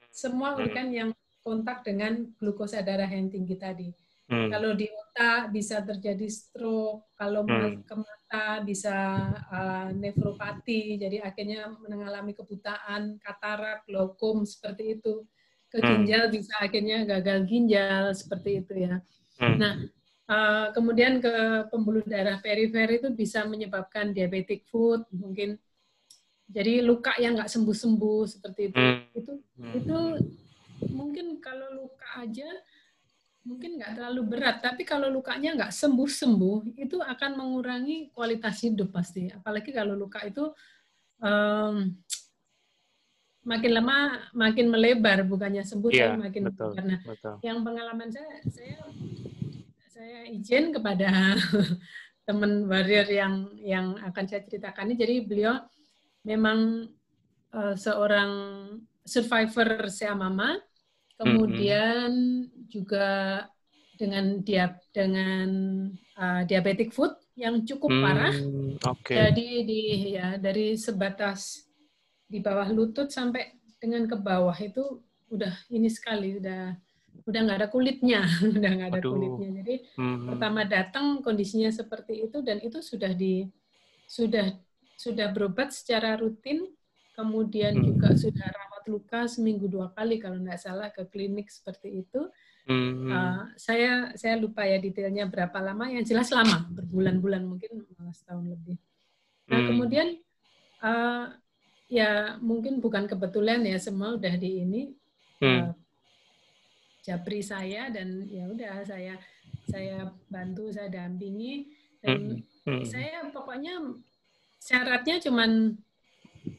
Semua 0.09 0.55
hmm. 0.55 0.59
organ 0.63 0.87
yang 0.89 1.09
kontak 1.43 1.85
dengan 1.85 2.27
glukosa 2.39 2.83
darah 2.83 3.07
yang 3.07 3.31
tinggi 3.31 3.55
tadi. 3.55 3.89
Hmm. 4.27 4.51
Kalau 4.51 4.75
di 4.75 4.91
otak 4.91 5.55
bisa 5.55 5.79
terjadi 5.79 6.27
stroke, 6.27 7.15
kalau 7.15 7.47
hmm. 7.47 7.87
ke 7.87 7.95
mata 7.95 8.59
bisa 8.59 9.23
uh, 9.47 9.87
nefropati, 9.95 10.99
jadi 10.99 11.23
akhirnya 11.23 11.71
mengalami 11.79 12.35
kebutaan, 12.35 13.23
katarak, 13.23 13.87
glaukom 13.87 14.43
seperti 14.43 14.99
itu 14.99 15.23
ke 15.67 15.77
ginjal 15.83 16.27
hmm. 16.27 16.33
bisa 16.33 16.53
akhirnya 16.63 16.97
gagal 17.03 17.39
ginjal 17.47 18.03
seperti 18.15 18.63
itu 18.63 18.73
ya. 18.87 18.95
Hmm. 19.37 19.55
Nah, 19.59 19.73
uh, 20.31 20.67
kemudian 20.71 21.19
ke 21.19 21.67
pembuluh 21.67 22.03
darah 22.07 22.39
perifer 22.39 22.87
itu 22.87 23.07
bisa 23.11 23.43
menyebabkan 23.43 24.15
diabetic 24.15 24.63
foot 24.71 25.03
mungkin 25.11 25.59
jadi 26.47 26.79
luka 26.79 27.11
yang 27.19 27.35
nggak 27.35 27.51
sembuh-sembuh 27.51 28.21
seperti 28.23 28.61
itu. 28.71 28.79
Hmm. 28.79 29.03
Itu 29.11 29.31
hmm. 29.59 29.73
itu 29.75 29.97
mungkin 30.95 31.43
kalau 31.43 31.67
luka 31.83 32.07
aja 32.23 32.47
mungkin 33.47 33.79
nggak 33.79 33.95
terlalu 33.95 34.21
berat, 34.27 34.59
tapi 34.59 34.83
kalau 34.83 35.07
lukanya 35.07 35.55
nggak 35.55 35.71
sembuh-sembuh 35.71 36.75
itu 36.75 36.99
akan 36.99 37.31
mengurangi 37.39 38.11
kualitas 38.11 38.59
hidup 38.63 38.91
pasti. 38.91 39.31
Apalagi 39.31 39.71
kalau 39.71 39.95
luka 39.95 40.19
itu 40.27 40.51
um, 41.23 41.95
makin 43.47 43.71
lama 43.79 43.97
makin 44.35 44.67
melebar 44.67 45.23
bukannya 45.23 45.63
sembuh 45.63 45.91
yeah, 45.95 46.11
tapi 46.11 46.27
makin 46.27 46.43
betul, 46.51 46.75
karena 46.75 46.95
betul. 46.99 47.35
yang 47.39 47.63
pengalaman 47.63 48.11
saya 48.11 48.43
saya 48.51 48.77
saya 49.87 50.19
izin 50.27 50.75
kepada 50.75 51.39
teman 52.27 52.67
warrior 52.67 53.07
yang 53.07 53.47
yang 53.63 53.95
akan 54.03 54.27
saya 54.27 54.43
ceritakan 54.43 54.91
ini 54.91 54.95
jadi 54.99 55.15
beliau 55.23 55.55
memang 56.27 56.91
uh, 57.55 57.75
seorang 57.79 58.31
survivor 59.07 59.87
sea 59.87 60.11
mama 60.11 60.59
kemudian 61.15 62.11
mm 62.11 62.51
-hmm. 62.51 62.67
juga 62.67 63.07
dengan 63.97 64.43
dia 64.43 64.75
dengan 64.91 65.49
uh, 66.19 66.41
diabetic 66.43 66.91
foot 66.91 67.15
yang 67.39 67.63
cukup 67.63 67.89
parah 67.89 68.35
mm, 68.35 68.83
okay. 68.85 69.15
jadi 69.17 69.47
di 69.65 69.81
ya 70.13 70.27
dari 70.37 70.77
sebatas 70.77 71.66
di 72.27 72.43
bawah 72.43 72.67
lutut 72.69 73.07
sampai 73.07 73.55
dengan 73.79 74.03
ke 74.05 74.19
bawah 74.19 74.55
itu 74.59 74.99
udah 75.31 75.53
ini 75.71 75.87
sekali 75.87 76.39
udah 76.39 76.75
udah 77.25 77.39
nggak 77.43 77.57
ada 77.63 77.69
kulitnya 77.71 78.21
udah 78.57 78.71
nggak 78.77 78.89
ada 78.93 79.01
Aduh. 79.01 79.11
kulitnya 79.15 79.49
jadi 79.63 79.75
hmm. 79.97 80.25
pertama 80.31 80.61
datang 80.67 81.23
kondisinya 81.23 81.71
seperti 81.71 82.27
itu 82.27 82.43
dan 82.43 82.61
itu 82.61 82.83
sudah 82.83 83.11
di 83.15 83.47
sudah 84.07 84.53
sudah 84.97 85.29
berobat 85.31 85.73
secara 85.73 86.15
rutin 86.19 86.67
kemudian 87.17 87.79
hmm. 87.79 87.83
juga 87.83 88.09
sudah 88.13 88.45
rawat 88.45 88.83
luka 88.87 89.19
seminggu 89.25 89.65
dua 89.67 89.89
kali 89.91 90.21
kalau 90.21 90.37
nggak 90.37 90.61
salah 90.61 90.93
ke 90.93 91.03
klinik 91.09 91.49
seperti 91.49 92.05
itu 92.05 92.29
hmm. 92.69 93.09
uh, 93.09 93.43
saya 93.57 94.13
saya 94.13 94.37
lupa 94.37 94.63
ya 94.63 94.77
detailnya 94.77 95.25
berapa 95.25 95.57
lama 95.59 95.89
yang 95.89 96.05
jelas 96.05 96.29
lama 96.29 96.69
berbulan-bulan 96.71 97.43
mungkin 97.43 97.83
setahun 98.13 98.45
lebih 98.45 98.77
nah 99.47 99.59
hmm. 99.63 99.67
kemudian 99.73 100.07
uh, 100.85 101.33
ya 101.87 102.35
mungkin 102.43 102.83
bukan 102.83 103.07
kebetulan 103.07 103.63
ya 103.63 103.79
semua 103.79 104.19
udah 104.19 104.35
di 104.35 104.63
ini 104.63 104.81
hmm. 105.39 105.71
uh, 105.71 105.71
japri 107.03 107.39
saya 107.39 107.87
dan 107.87 108.27
ya 108.27 108.47
udah 108.51 108.83
saya 108.83 109.15
saya 109.67 110.11
bantu 110.27 110.71
saya 110.71 110.91
dampingi 110.91 111.71
dan 112.03 112.43
hmm. 112.67 112.67
Hmm. 112.67 112.83
saya 112.83 113.23
pokoknya 113.31 113.79
syaratnya 114.59 115.23
cuman 115.23 115.79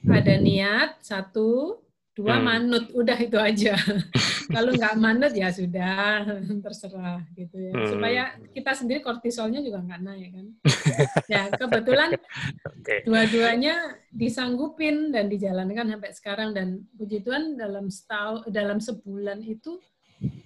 ada 0.08 0.34
niat 0.40 1.00
satu 1.04 1.80
dua 2.18 2.34
hmm. 2.34 2.42
manut 2.42 2.84
udah 2.90 3.14
itu 3.14 3.38
aja. 3.38 3.78
Kalau 4.54 4.74
nggak 4.74 4.98
manut 4.98 5.30
ya 5.30 5.54
sudah 5.54 6.26
terserah 6.66 7.22
gitu 7.38 7.54
ya. 7.54 7.72
Hmm. 7.78 7.88
supaya 7.94 8.22
kita 8.50 8.74
sendiri 8.74 8.98
kortisolnya 8.98 9.62
juga 9.62 9.78
nggak 9.86 10.02
naik 10.02 10.30
kan? 10.34 10.46
Ya 11.30 11.46
kebetulan 11.54 12.18
okay. 12.66 13.06
dua-duanya 13.06 14.02
disanggupin 14.10 15.14
dan 15.14 15.30
dijalankan 15.30 15.94
sampai 15.94 16.10
sekarang. 16.10 16.50
Dan 16.50 16.90
puji 16.98 17.22
Tuhan 17.22 17.54
dalam 17.54 17.86
setahun 17.86 18.50
dalam 18.50 18.82
sebulan 18.82 19.38
itu 19.46 19.78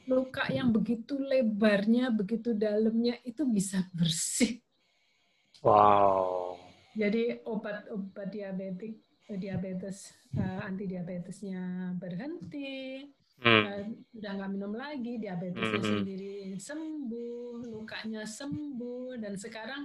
luka 0.04 0.44
yang 0.52 0.68
begitu 0.68 1.16
lebarnya 1.16 2.12
begitu 2.12 2.52
dalamnya 2.52 3.16
itu 3.24 3.48
bisa 3.48 3.80
bersih. 3.96 4.60
Wow. 5.64 6.60
Jadi 6.92 7.40
obat-obat 7.48 8.28
diabetik 8.28 9.00
diabetes 9.36 10.12
uh, 10.36 10.64
anti 10.64 10.84
diabetesnya 10.88 11.94
berhenti 11.96 13.06
hmm. 13.42 13.64
uh, 13.66 13.82
udah 14.16 14.32
nggak 14.38 14.52
minum 14.52 14.72
lagi 14.72 15.18
diabetesnya 15.20 15.80
hmm. 15.80 15.90
sendiri 16.00 16.36
sembuh 16.56 17.66
lukanya 17.68 18.24
sembuh 18.24 19.20
dan 19.20 19.34
sekarang 19.36 19.84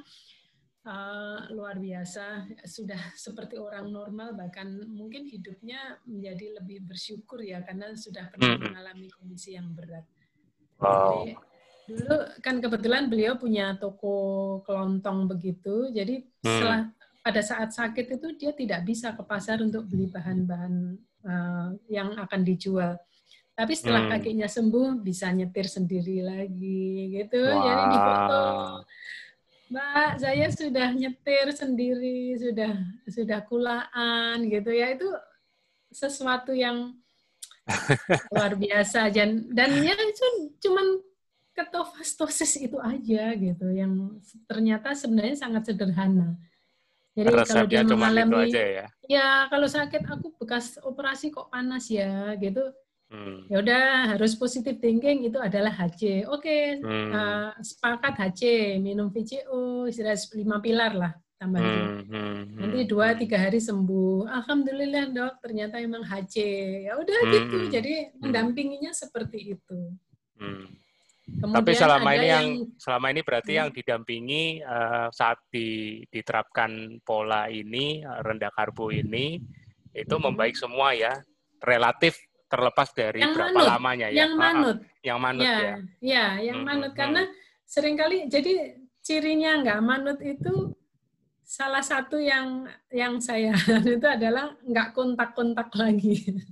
uh, 0.88 1.40
luar 1.52 1.78
biasa 1.78 2.48
sudah 2.64 3.00
seperti 3.14 3.60
orang 3.60 3.92
normal 3.92 4.34
bahkan 4.34 4.72
mungkin 4.88 5.28
hidupnya 5.28 6.00
menjadi 6.08 6.64
lebih 6.64 6.88
bersyukur 6.88 7.44
ya 7.44 7.62
karena 7.62 7.92
sudah 7.94 8.32
pernah 8.32 8.56
hmm. 8.56 8.64
mengalami 8.72 9.08
kondisi 9.12 9.60
yang 9.60 9.76
berat 9.76 10.06
wow. 10.80 11.24
jadi 11.24 11.34
dulu 11.88 12.18
kan 12.44 12.60
kebetulan 12.60 13.08
beliau 13.08 13.40
punya 13.40 13.80
toko 13.80 14.60
kelontong 14.68 15.32
begitu 15.32 15.88
jadi 15.96 16.20
hmm. 16.20 16.44
setelah 16.44 16.82
pada 17.28 17.44
saat 17.44 17.76
sakit 17.76 18.16
itu 18.16 18.28
dia 18.40 18.56
tidak 18.56 18.88
bisa 18.88 19.12
ke 19.12 19.20
pasar 19.28 19.60
untuk 19.60 19.84
beli 19.84 20.08
bahan-bahan 20.08 20.96
uh, 21.28 21.76
yang 21.92 22.16
akan 22.16 22.42
dijual. 22.48 22.96
Tapi 23.52 23.74
setelah 23.76 24.08
hmm. 24.08 24.12
kakinya 24.16 24.48
sembuh 24.48 25.04
bisa 25.04 25.28
nyetir 25.36 25.68
sendiri 25.68 26.24
lagi 26.24 27.20
gitu. 27.20 27.44
Wow. 27.44 27.68
Jadi 27.68 27.84
di 27.92 28.00
foto 28.00 28.44
Mbak, 29.68 30.12
saya 30.24 30.48
sudah 30.48 30.90
nyetir 30.96 31.48
sendiri, 31.52 32.40
sudah 32.40 32.72
sudah 33.12 33.40
kulaan 33.44 34.48
gitu 34.48 34.72
ya. 34.72 34.96
Itu 34.96 35.12
sesuatu 35.92 36.56
yang 36.56 36.96
luar 38.32 38.56
biasa 38.56 39.12
dan 39.12 39.52
dan 39.52 39.84
ya 39.84 39.92
cuman 40.64 41.04
ketofastosis 41.52 42.64
itu 42.64 42.80
aja 42.80 43.36
gitu 43.36 43.68
yang 43.76 44.16
ternyata 44.48 44.96
sebenarnya 44.96 45.36
sangat 45.36 45.74
sederhana. 45.74 46.40
Jadi 47.18 47.34
Resepnya 47.34 47.50
kalau 47.50 47.66
dia 47.66 47.82
mengalami 47.90 48.36
aja 48.46 48.64
ya. 48.64 48.86
Ya, 49.10 49.30
kalau 49.50 49.66
sakit 49.66 50.06
aku 50.06 50.38
bekas 50.38 50.78
operasi 50.86 51.34
kok 51.34 51.50
panas 51.50 51.90
ya 51.90 52.38
gitu. 52.38 52.62
Hmm. 53.10 53.48
Ya 53.50 53.64
udah 53.64 53.86
harus 54.14 54.38
positif 54.38 54.78
thinking 54.78 55.26
itu 55.26 55.42
adalah 55.42 55.74
HC. 55.74 56.30
Oke, 56.30 56.46
okay, 56.46 56.62
hmm. 56.78 57.10
uh, 57.10 57.52
sepakat 57.64 58.14
HC, 58.22 58.42
minum 58.78 59.10
VCO, 59.10 59.90
istirahat 59.90 60.22
lima 60.38 60.62
pilar 60.62 60.94
lah 60.94 61.14
tambah 61.38 61.62
hmm, 61.62 62.10
hmm, 62.10 62.38
Nanti 62.58 62.80
hmm, 62.82 62.90
dua 62.90 63.14
hmm. 63.14 63.20
tiga 63.22 63.38
hari 63.38 63.60
sembuh. 63.62 64.26
Alhamdulillah 64.26 65.06
dok, 65.14 65.34
ternyata 65.42 65.78
emang 65.78 66.02
HC. 66.02 66.36
Ya 66.90 66.98
udah 66.98 67.20
hmm, 67.24 67.34
gitu. 67.34 67.58
Jadi 67.70 67.94
mendampinginya 68.18 68.92
seperti 68.92 69.58
itu. 69.58 69.80
Hmm. 70.38 70.66
Kemudian 71.28 71.60
Tapi 71.60 71.72
selama 71.76 72.10
ini 72.16 72.28
yang, 72.32 72.32
yang 72.32 72.48
selama 72.80 73.06
ini 73.12 73.22
berarti 73.22 73.52
hmm. 73.52 73.60
yang 73.60 73.70
didampingi 73.76 74.44
uh, 74.64 75.08
saat 75.12 75.38
di, 75.52 76.00
diterapkan 76.08 77.04
pola 77.04 77.52
ini 77.52 78.00
eh, 78.00 78.20
rendah 78.24 78.48
karbo 78.56 78.88
ini 78.96 79.36
itu 79.92 80.16
hmm. 80.16 80.24
membaik 80.24 80.56
semua 80.56 80.96
ya 80.96 81.20
relatif 81.60 82.16
terlepas 82.48 82.96
dari 82.96 83.20
yang 83.20 83.36
berapa 83.36 83.60
manut, 83.60 83.68
lamanya 83.68 84.08
ya. 84.08 84.24
Yang 84.24 84.34
manut. 84.40 84.78
yang 85.04 85.20
manut 85.20 85.44
ya. 85.44 85.60
Ya, 85.60 85.76
ya 86.00 86.26
yang 86.48 86.64
hmm. 86.64 86.68
manut 86.72 86.92
karena 86.96 87.22
sering 87.68 88.00
kali 88.00 88.32
jadi 88.32 88.80
cirinya 89.04 89.60
nggak 89.60 89.80
manut 89.84 90.20
itu 90.24 90.72
salah 91.48 91.80
satu 91.80 92.20
yang 92.20 92.68
yang 92.92 93.24
saya 93.24 93.56
itu 93.88 94.04
adalah 94.04 94.52
nggak 94.68 94.92
kontak-kontak 94.92 95.72
lagi. 95.80 96.44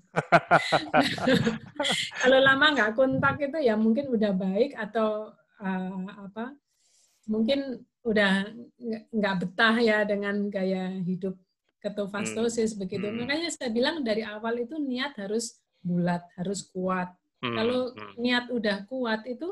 Kalau 2.24 2.40
lama 2.40 2.72
nggak 2.72 2.96
kontak 2.96 3.36
itu 3.44 3.60
ya 3.60 3.76
mungkin 3.76 4.08
udah 4.08 4.32
baik 4.32 4.72
atau 4.80 5.36
uh, 5.60 6.00
apa? 6.32 6.56
Mungkin 7.28 7.84
udah 8.08 8.48
nggak 9.12 9.36
betah 9.44 9.76
ya 9.84 10.08
dengan 10.08 10.48
gaya 10.48 10.96
hidup 11.04 11.36
ketofastosis 11.84 12.74
hmm. 12.74 12.80
begitu. 12.80 13.06
Hmm. 13.12 13.20
Makanya 13.20 13.52
saya 13.52 13.76
bilang 13.76 14.00
dari 14.00 14.24
awal 14.24 14.64
itu 14.64 14.80
niat 14.80 15.20
harus 15.20 15.60
bulat, 15.84 16.24
harus 16.40 16.64
kuat. 16.72 17.12
Hmm. 17.44 17.52
Kalau 17.52 17.92
hmm. 17.92 18.16
niat 18.16 18.48
udah 18.48 18.88
kuat 18.88 19.28
itu 19.28 19.52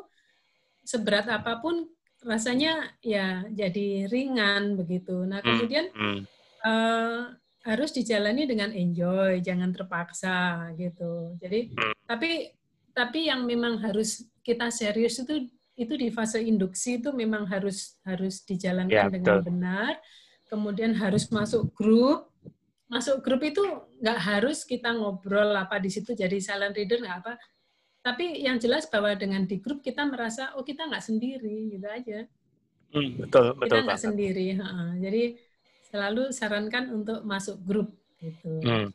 seberat 0.88 1.28
apa 1.28 1.60
pun 1.60 1.84
rasanya 2.24 2.96
ya 3.04 3.44
jadi 3.52 4.08
ringan 4.08 4.80
begitu. 4.80 5.24
Nah 5.28 5.40
hmm, 5.40 5.48
kemudian 5.48 5.88
hmm. 5.94 6.22
Uh, 6.64 7.28
harus 7.68 7.92
dijalani 7.92 8.48
dengan 8.48 8.72
enjoy, 8.72 9.44
jangan 9.44 9.76
terpaksa 9.76 10.72
gitu. 10.80 11.36
Jadi 11.40 11.76
hmm. 11.76 11.94
tapi 12.08 12.56
tapi 12.96 13.28
yang 13.28 13.44
memang 13.44 13.84
harus 13.84 14.24
kita 14.44 14.72
serius 14.72 15.20
itu 15.20 15.52
itu 15.74 15.94
di 15.98 16.14
fase 16.14 16.40
induksi 16.40 17.02
itu 17.02 17.10
memang 17.12 17.50
harus 17.50 17.98
harus 18.06 18.46
dijalankan 18.46 18.94
ya, 18.94 19.12
dengan 19.12 19.44
betul. 19.44 19.48
benar. 19.50 19.94
Kemudian 20.48 20.94
harus 20.94 21.28
masuk 21.34 21.74
grup. 21.74 22.30
Masuk 22.88 23.26
grup 23.26 23.42
itu 23.42 23.64
nggak 24.04 24.20
harus 24.20 24.68
kita 24.68 24.94
ngobrol 24.94 25.56
apa 25.56 25.80
di 25.80 25.90
situ 25.90 26.14
jadi 26.14 26.38
silent 26.38 26.78
reader 26.78 27.02
nggak 27.02 27.18
apa 27.26 27.34
tapi 28.04 28.44
yang 28.44 28.60
jelas 28.60 28.84
bahwa 28.92 29.16
dengan 29.16 29.48
di 29.48 29.64
grup 29.64 29.80
kita 29.80 30.04
merasa 30.04 30.52
oh 30.60 30.64
kita 30.68 30.92
nggak 30.92 31.02
sendiri 31.08 31.72
gitu 31.72 31.88
aja. 31.88 32.28
Hmm, 32.92 33.16
betul 33.16 33.56
betul. 33.56 33.80
Kita 33.80 33.88
nggak 33.88 34.02
sendiri. 34.04 34.48
Ha. 34.60 34.68
Jadi 35.00 35.24
selalu 35.88 36.24
sarankan 36.36 36.92
untuk 36.92 37.24
masuk 37.24 37.64
grup 37.64 37.90
gitu. 38.20 38.60
Hmm. 38.60 38.92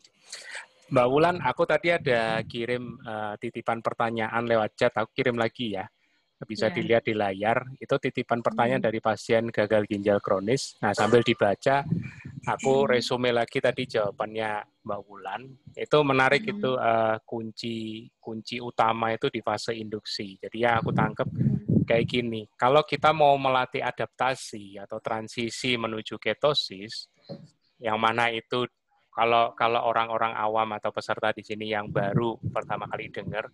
Mbak 0.89 1.07
Wulan, 1.09 1.37
aku 1.41 1.65
tadi 1.69 1.93
ada 1.93 2.41
kirim 2.45 3.01
uh, 3.05 3.37
titipan 3.41 3.81
pertanyaan 3.81 4.45
lewat 4.45 4.77
chat. 4.77 4.93
Aku 4.93 5.13
kirim 5.17 5.41
lagi 5.41 5.77
ya 5.77 5.89
bisa 6.47 6.71
yeah. 6.71 6.77
dilihat 6.77 7.03
di 7.09 7.15
layar. 7.17 7.65
Itu 7.81 7.97
titipan 7.99 8.45
pertanyaan 8.45 8.85
hmm. 8.85 8.89
dari 8.93 9.01
pasien 9.01 9.49
gagal 9.49 9.89
ginjal 9.89 10.21
kronis. 10.23 10.79
Nah, 10.85 10.93
sambil 10.93 11.25
dibaca, 11.25 11.83
aku 12.49 12.89
resume 12.89 13.29
lagi 13.29 13.61
tadi 13.61 13.85
jawabannya 13.85 14.81
Mbak 14.81 15.01
Wulan. 15.05 15.43
Itu 15.77 16.01
menarik 16.01 16.49
hmm. 16.49 16.53
itu 16.57 16.70
uh, 16.73 17.16
kunci 17.29 18.09
kunci 18.16 18.57
utama 18.57 19.12
itu 19.12 19.29
di 19.29 19.45
fase 19.45 19.77
induksi. 19.77 20.41
Jadi 20.41 20.65
ya 20.65 20.81
aku 20.81 20.91
tangkap 20.97 21.29
kayak 21.85 22.09
gini. 22.09 22.49
Kalau 22.57 22.85
kita 22.89 23.12
mau 23.12 23.37
melatih 23.37 23.85
adaptasi 23.85 24.81
atau 24.81 24.97
transisi 25.01 25.77
menuju 25.77 26.16
ketosis, 26.16 27.12
yang 27.81 28.01
mana 28.01 28.33
itu 28.33 28.65
kalau 29.12 29.53
kalau 29.53 29.85
orang-orang 29.85 30.33
awam 30.33 30.73
atau 30.77 30.89
peserta 30.89 31.35
di 31.37 31.45
sini 31.45 31.69
yang 31.69 31.93
baru 31.93 32.39
pertama 32.49 32.89
kali 32.89 33.12
dengar, 33.12 33.51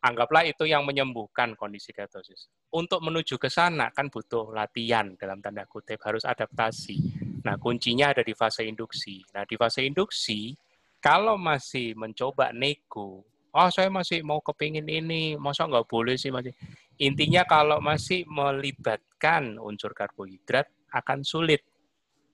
anggaplah 0.00 0.46
itu 0.46 0.64
yang 0.64 0.86
menyembuhkan 0.88 1.58
kondisi 1.58 1.90
ketosis. 1.90 2.48
Untuk 2.72 3.02
menuju 3.02 3.36
ke 3.36 3.50
sana 3.50 3.90
kan 3.90 4.08
butuh 4.08 4.54
latihan 4.54 5.16
dalam 5.18 5.42
tanda 5.42 5.66
kutip, 5.66 5.98
harus 6.06 6.22
adaptasi. 6.22 7.27
Nah, 7.48 7.56
kuncinya 7.56 8.12
ada 8.12 8.20
di 8.20 8.36
fase 8.36 8.68
induksi. 8.68 9.24
Nah, 9.32 9.48
di 9.48 9.56
fase 9.56 9.80
induksi 9.80 10.52
kalau 11.00 11.40
masih 11.40 11.96
mencoba 11.96 12.52
nego, 12.52 13.24
oh 13.56 13.68
saya 13.72 13.88
masih 13.88 14.20
mau 14.20 14.44
kepingin 14.44 14.84
ini, 14.84 15.40
masa 15.40 15.64
nggak 15.64 15.88
boleh 15.88 16.20
sih 16.20 16.28
masih. 16.28 16.52
Intinya 17.00 17.48
kalau 17.48 17.80
masih 17.80 18.28
melibatkan 18.28 19.56
unsur 19.56 19.96
karbohidrat 19.96 20.68
akan 20.92 21.24
sulit, 21.24 21.64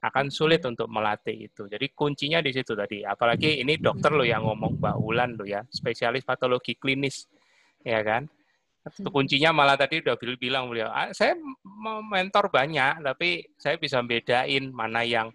akan 0.03 0.35
sulit 0.35 0.67
untuk 0.67 0.91
melatih 0.91 1.47
itu. 1.47 1.71
Jadi 1.71 1.95
kuncinya 1.95 2.43
di 2.43 2.51
situ 2.51 2.75
tadi. 2.75 3.07
Apalagi 3.07 3.63
ini 3.63 3.79
dokter 3.79 4.11
lo 4.11 4.27
yang 4.27 4.43
ngomong 4.43 4.83
Mbak 4.83 4.97
Wulan 4.99 5.39
lo 5.39 5.47
ya, 5.47 5.63
spesialis 5.71 6.27
patologi 6.27 6.75
klinis, 6.75 7.31
ya 7.87 8.03
kan. 8.03 8.27
Kuncinya 8.85 9.49
malah 9.57 9.81
tadi 9.81 10.05
udah 10.05 10.13
bilang 10.37 10.69
beliau, 10.69 10.93
ah, 10.93 11.09
saya 11.17 11.33
mentor 12.05 12.53
banyak, 12.53 13.01
tapi 13.01 13.41
saya 13.57 13.81
bisa 13.81 14.05
bedain 14.05 14.69
mana 14.69 15.01
yang 15.01 15.33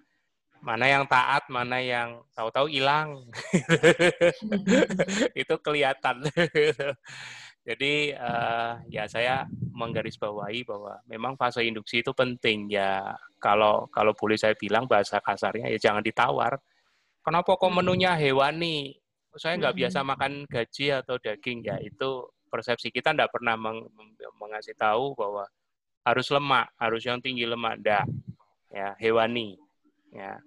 mana 0.62 0.86
yang 0.86 1.04
taat, 1.08 1.48
mana 1.50 1.80
yang 1.80 2.22
tahu-tahu 2.36 2.70
hilang. 2.70 3.26
itu 5.42 5.56
kelihatan. 5.64 6.30
Jadi 7.70 8.16
uh, 8.16 8.82
ya 8.90 9.06
saya 9.06 9.46
menggarisbawahi 9.52 10.66
bahwa 10.66 11.00
memang 11.06 11.34
fase 11.38 11.64
induksi 11.64 12.02
itu 12.04 12.12
penting 12.14 12.72
ya. 12.72 13.14
Kalau 13.40 13.88
kalau 13.94 14.12
boleh 14.16 14.36
saya 14.36 14.56
bilang 14.56 14.86
bahasa 14.86 15.18
kasarnya 15.24 15.72
ya 15.72 15.80
jangan 15.80 16.04
ditawar. 16.04 16.60
Kenapa 17.24 17.56
kok 17.56 17.72
menunya 17.72 18.16
hewani? 18.16 18.96
Saya 19.38 19.60
nggak 19.62 19.76
biasa 19.86 20.02
makan 20.02 20.50
gaji 20.50 20.86
atau 20.98 21.22
daging 21.22 21.62
ya 21.62 21.78
itu 21.78 22.26
persepsi 22.50 22.90
kita 22.90 23.14
tidak 23.14 23.30
pernah 23.32 23.56
meng 23.56 23.88
mengasih 24.42 24.76
tahu 24.76 25.16
bahwa 25.16 25.46
harus 26.04 26.28
lemak, 26.34 26.74
harus 26.82 27.06
yang 27.06 27.22
tinggi 27.22 27.46
lemak, 27.46 27.80
enggak. 27.80 28.06
Ya, 28.70 28.98
hewani. 28.98 29.58
Ya, 30.10 30.42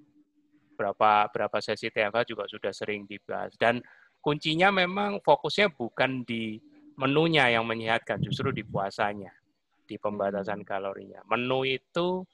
berapa 0.74 1.30
berapa 1.30 1.58
sesi 1.62 1.86
TFA 1.88 2.26
juga 2.26 2.50
sudah 2.50 2.74
sering 2.74 3.06
dibahas. 3.06 3.54
Dan 3.54 3.78
kuncinya 4.18 4.74
memang 4.74 5.22
fokusnya 5.22 5.70
bukan 5.70 6.26
di 6.26 6.58
menunya 6.98 7.48
yang 7.50 7.64
menyehatkan 7.64 8.18
justru 8.20 8.50
di 8.50 8.66
puasanya 8.66 9.30
di 9.86 9.96
pembatasan 9.98 10.66
kalorinya. 10.66 11.22
Menu 11.30 11.62
itu 11.66 12.26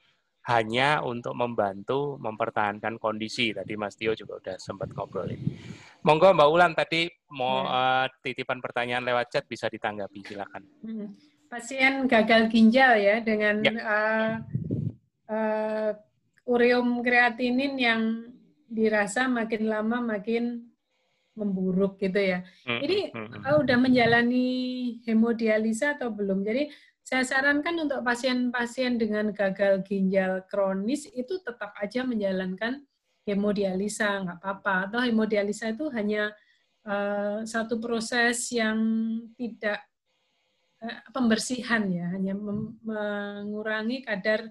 hanya 0.49 1.05
untuk 1.05 1.37
membantu 1.37 2.17
mempertahankan 2.17 2.97
kondisi. 2.97 3.53
Tadi 3.53 3.77
Mas 3.77 3.97
Tio 3.97 4.17
juga 4.17 4.41
udah 4.41 4.57
sempat 4.57 4.89
ngobrolin 4.97 5.41
monggo 6.03 6.31
Mbak 6.35 6.51
Ulan 6.51 6.73
tadi 6.75 7.11
mau 7.35 7.65
ya. 7.65 7.71
uh, 7.71 8.07
titipan 8.23 8.59
pertanyaan 8.63 9.05
lewat 9.05 9.29
chat 9.31 9.45
bisa 9.45 9.67
ditanggapi 9.69 10.21
silakan 10.25 10.63
hmm. 10.83 11.09
pasien 11.51 12.07
gagal 12.07 12.49
ginjal 12.49 12.97
ya 12.97 13.21
dengan 13.21 13.63
ya. 13.63 13.73
Uh, 13.83 14.35
uh, 15.33 15.91
ureum 16.49 17.05
kreatinin 17.05 17.77
yang 17.77 18.03
dirasa 18.69 19.29
makin 19.29 19.69
lama 19.69 20.01
makin 20.01 20.69
memburuk 21.39 22.03
gitu 22.03 22.19
ya. 22.19 22.43
Hmm, 22.67 22.83
Ini 22.83 23.15
hmm, 23.15 23.47
oh, 23.47 23.63
udah 23.63 23.79
menjalani 23.79 24.49
hemodialisa 25.07 25.95
atau 25.95 26.11
belum? 26.11 26.43
Jadi 26.43 26.67
saya 27.07 27.25
sarankan 27.25 27.89
untuk 27.89 28.03
pasien-pasien 28.03 28.99
dengan 28.99 29.31
gagal 29.33 29.87
ginjal 29.87 30.45
kronis 30.51 31.07
itu 31.09 31.41
tetap 31.41 31.73
aja 31.79 32.03
menjalankan 32.05 32.85
hemodialisa, 33.29 34.25
nggak 34.25 34.39
apa-apa. 34.41 34.75
Atau 34.89 34.99
hemodialisa 35.05 35.69
itu 35.69 35.93
hanya 35.93 36.33
uh, 36.89 37.45
satu 37.45 37.77
proses 37.77 38.49
yang 38.49 38.81
tidak 39.37 39.85
uh, 40.81 41.05
pembersihan 41.13 41.85
ya, 41.93 42.17
hanya 42.17 42.33
mengurangi 42.81 44.01
kadar 44.09 44.49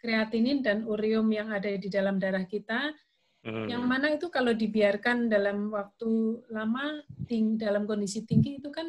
kreatinin 0.00 0.64
dan 0.64 0.88
ureum 0.88 1.28
yang 1.28 1.52
ada 1.52 1.68
di 1.68 1.88
dalam 1.92 2.16
darah 2.16 2.48
kita 2.48 2.96
Hmm. 3.44 3.68
Yang 3.68 3.84
mana 3.84 4.06
itu 4.08 4.26
kalau 4.32 4.56
dibiarkan 4.56 5.28
dalam 5.28 5.68
waktu 5.68 6.40
lama 6.48 7.04
ting 7.28 7.60
dalam 7.60 7.84
kondisi 7.84 8.24
tinggi 8.24 8.56
itu 8.56 8.72
kan 8.72 8.88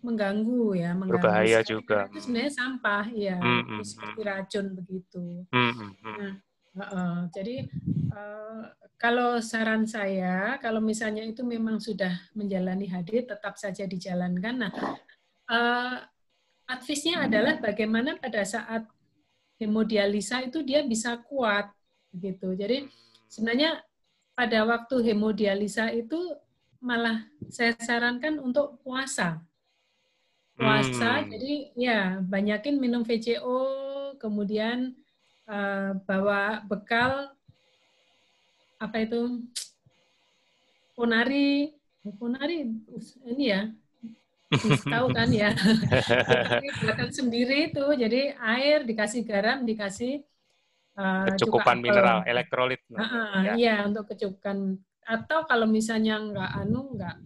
mengganggu 0.00 0.78
ya, 0.78 0.94
mengganggu. 0.94 1.26
Berbahaya 1.26 1.60
juga. 1.66 2.06
Itu 2.06 2.22
sebenarnya 2.22 2.52
sampah 2.54 3.06
ya, 3.10 3.36
hmm, 3.36 3.62
hmm, 3.66 3.82
seperti 3.82 4.20
hmm. 4.22 4.30
racun 4.30 4.66
begitu. 4.78 5.24
Hmm, 5.50 5.72
hmm. 5.74 5.90
Nah, 6.06 6.32
uh, 6.78 7.26
jadi 7.32 7.66
uh, 8.12 8.64
kalau 9.00 9.40
saran 9.40 9.88
saya, 9.88 10.60
kalau 10.60 10.84
misalnya 10.84 11.24
itu 11.24 11.40
memang 11.40 11.80
sudah 11.80 12.12
menjalani 12.36 12.84
hadir, 12.84 13.24
tetap 13.24 13.56
saja 13.56 13.88
dijalankan. 13.88 14.68
Nah, 14.68 14.72
uh, 15.48 16.04
advisnya 16.68 17.24
adalah 17.24 17.56
bagaimana 17.56 18.20
pada 18.20 18.44
saat 18.44 18.84
hemodialisa 19.56 20.44
itu 20.44 20.60
dia 20.60 20.84
bisa 20.84 21.16
kuat, 21.16 21.72
gitu. 22.12 22.52
Jadi 22.52 22.92
sebenarnya 23.24 23.80
pada 24.36 24.68
waktu 24.68 25.00
hemodialisa 25.00 25.96
itu 25.96 26.36
malah 26.76 27.24
saya 27.48 27.72
sarankan 27.80 28.36
untuk 28.36 28.84
puasa. 28.84 29.40
Puasa, 30.60 31.24
hmm. 31.24 31.28
jadi 31.32 31.54
ya 31.72 32.00
banyakin 32.20 32.76
minum 32.76 33.00
VCO, 33.00 33.64
kemudian 34.20 34.92
uh, 35.50 35.98
bawa 36.06 36.62
bekal 36.70 37.34
apa 38.80 38.96
itu 39.02 39.44
ponari, 40.94 41.74
ponari 42.16 42.70
ini 43.28 43.44
ya 43.50 43.68
tahu 44.88 45.12
kan 45.12 45.28
ya 45.30 45.52
buatan 46.82 47.10
sendiri 47.12 47.70
itu 47.70 47.84
jadi 47.94 48.34
air 48.40 48.82
dikasih 48.88 49.22
garam 49.26 49.66
dikasih 49.66 50.24
Uh, 51.00 51.24
kecukupan 51.32 51.80
mineral, 51.80 52.20
elektrolit. 52.28 52.82
Uh, 52.92 53.00
uh, 53.00 53.32
ya. 53.40 53.52
Iya, 53.56 53.74
untuk 53.88 54.10
kecukupan. 54.10 54.76
Atau 55.06 55.48
kalau 55.48 55.64
misalnya 55.64 56.20
nggak 56.20 56.50
anu, 56.60 56.92
nggak 56.98 57.16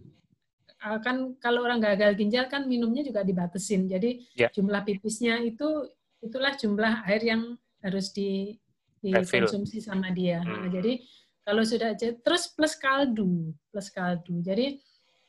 uh, 0.85 0.99
kan 1.03 1.35
kalau 1.43 1.65
orang 1.65 1.83
gagal 1.83 2.15
ginjal 2.15 2.47
kan 2.47 2.69
minumnya 2.69 3.03
juga 3.03 3.25
dibatesin. 3.25 3.89
Jadi 3.89 4.23
ya. 4.37 4.47
jumlah 4.53 4.85
pipisnya 4.85 5.43
itu 5.43 5.91
itulah 6.23 6.55
jumlah 6.55 7.03
air 7.09 7.21
yang 7.25 7.57
harus 7.85 8.09
di 8.09 8.57
dikonsumsi 9.05 9.77
sama 9.85 10.09
dia. 10.09 10.41
Hmm. 10.41 10.65
Nah, 10.65 10.67
jadi 10.73 10.97
kalau 11.45 11.61
sudah 11.61 11.93
terus 11.93 12.49
plus 12.49 12.73
kaldu, 12.73 13.53
plus 13.69 13.93
kaldu. 13.93 14.41
Jadi 14.41 14.81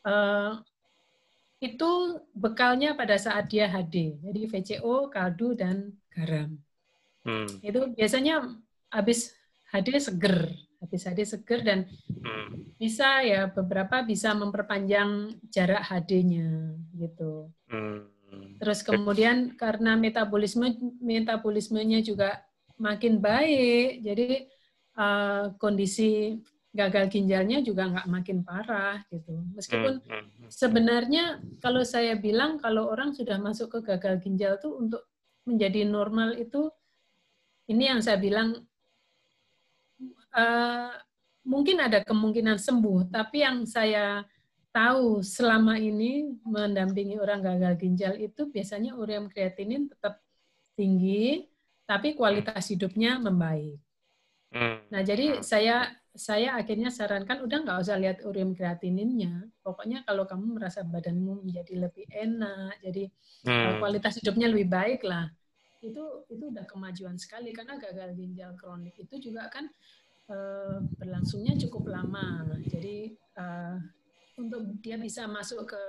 uh, 0.08 0.56
itu 1.60 1.90
bekalnya 2.32 2.96
pada 2.96 3.20
saat 3.20 3.52
dia 3.52 3.68
HD. 3.68 4.16
Jadi 4.24 4.40
VCO, 4.48 5.12
kaldu 5.12 5.52
dan 5.52 5.92
garam. 6.08 6.56
Hmm. 7.28 7.48
Itu 7.60 7.92
biasanya 7.92 8.48
habis 8.88 9.36
hadir 9.68 10.00
seger, 10.00 10.56
habis 10.80 11.04
hadir 11.04 11.28
seger 11.28 11.60
dan 11.60 11.78
hmm. 12.08 12.80
bisa 12.80 13.20
ya 13.20 13.52
beberapa 13.52 14.00
bisa 14.00 14.32
memperpanjang 14.32 15.36
jarak 15.52 15.84
HD-nya 15.84 16.80
gitu. 16.96 17.52
Hmm. 17.68 18.08
Terus 18.56 18.80
kemudian 18.80 19.52
karena 19.56 20.00
metabolisme 20.00 20.76
metabolismenya 21.00 22.00
juga 22.00 22.45
makin 22.76 23.20
baik, 23.20 24.04
jadi 24.04 24.48
uh, 24.96 25.52
kondisi 25.56 26.40
gagal 26.76 27.08
ginjalnya 27.08 27.64
juga 27.64 27.88
nggak 27.88 28.08
makin 28.12 28.44
parah 28.44 29.00
gitu. 29.08 29.40
Meskipun 29.56 30.04
hmm, 30.04 30.24
hmm. 30.28 30.48
sebenarnya 30.52 31.40
kalau 31.64 31.80
saya 31.80 32.14
bilang 32.20 32.60
kalau 32.60 32.92
orang 32.92 33.16
sudah 33.16 33.40
masuk 33.40 33.80
ke 33.80 33.96
gagal 33.96 34.20
ginjal 34.20 34.60
tuh 34.60 34.76
untuk 34.76 35.08
menjadi 35.48 35.88
normal 35.88 36.36
itu 36.36 36.68
ini 37.72 37.88
yang 37.88 38.04
saya 38.04 38.20
bilang 38.20 38.60
uh, 40.36 40.92
mungkin 41.46 41.80
ada 41.80 42.04
kemungkinan 42.04 42.60
sembuh, 42.60 43.08
tapi 43.08 43.40
yang 43.40 43.64
saya 43.64 44.22
tahu 44.76 45.24
selama 45.24 45.80
ini 45.80 46.36
mendampingi 46.44 47.16
orang 47.16 47.40
gagal 47.40 47.80
ginjal 47.80 48.12
itu 48.20 48.52
biasanya 48.52 48.92
ureum 48.92 49.32
kreatinin 49.32 49.88
tetap 49.88 50.20
tinggi, 50.76 51.48
tapi 51.86 52.18
kualitas 52.18 52.68
hidupnya 52.68 53.22
membaik. 53.22 53.78
Hmm. 54.50 54.82
Nah, 54.90 55.02
jadi 55.02 55.42
saya 55.42 55.90
saya 56.16 56.56
akhirnya 56.56 56.88
sarankan 56.88 57.44
udah 57.44 57.58
nggak 57.62 57.78
usah 57.80 57.96
lihat 58.00 58.18
ureum 58.24 58.52
kreatininnya. 58.52 59.46
Pokoknya 59.62 60.02
kalau 60.02 60.26
kamu 60.26 60.58
merasa 60.60 60.82
badanmu 60.82 61.46
menjadi 61.46 61.88
lebih 61.88 62.04
enak, 62.10 62.82
jadi 62.82 63.08
hmm. 63.46 63.78
kualitas 63.80 64.18
hidupnya 64.18 64.50
lebih 64.50 64.68
baik 64.68 65.06
lah 65.06 65.30
itu 65.86 66.04
itu 66.32 66.44
udah 66.50 66.64
kemajuan 66.64 67.16
sekali 67.20 67.54
karena 67.54 67.78
gagal 67.78 68.16
ginjal 68.18 68.52
kronik 68.58 68.98
itu 68.98 69.30
juga 69.30 69.46
kan 69.52 69.68
uh, 70.32 70.82
berlangsungnya 70.98 71.54
cukup 71.66 71.92
lama. 71.92 72.44
Jadi 72.66 73.14
uh, 73.38 73.76
untuk 74.40 74.80
dia 74.82 74.98
bisa 74.98 75.30
masuk 75.30 75.68
ke 75.68 75.82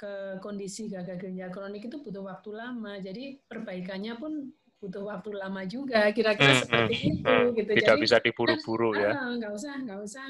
ke 0.00 0.12
kondisi 0.40 0.88
gagal 0.88 1.20
ginjal 1.20 1.52
kronik 1.52 1.84
itu 1.86 2.00
butuh 2.00 2.24
waktu 2.24 2.50
lama. 2.56 2.96
Jadi 2.98 3.44
perbaikannya 3.44 4.16
pun 4.16 4.50
butuh 4.80 5.04
waktu 5.04 5.30
lama 5.36 5.62
juga. 5.68 6.08
Kira-kira 6.10 6.56
hmm, 6.56 6.60
seperti 6.64 6.96
hmm, 6.96 7.12
itu 7.12 7.28
hmm. 7.28 7.52
gitu. 7.54 7.70
Tidak 7.76 7.96
Jadi, 7.96 8.02
bisa 8.02 8.16
diburu-buru 8.18 8.90
ya. 8.96 9.12
Ah, 9.12 9.30
nggak 9.36 9.52
usah, 9.52 9.74
nggak 9.84 10.00
usah. 10.00 10.28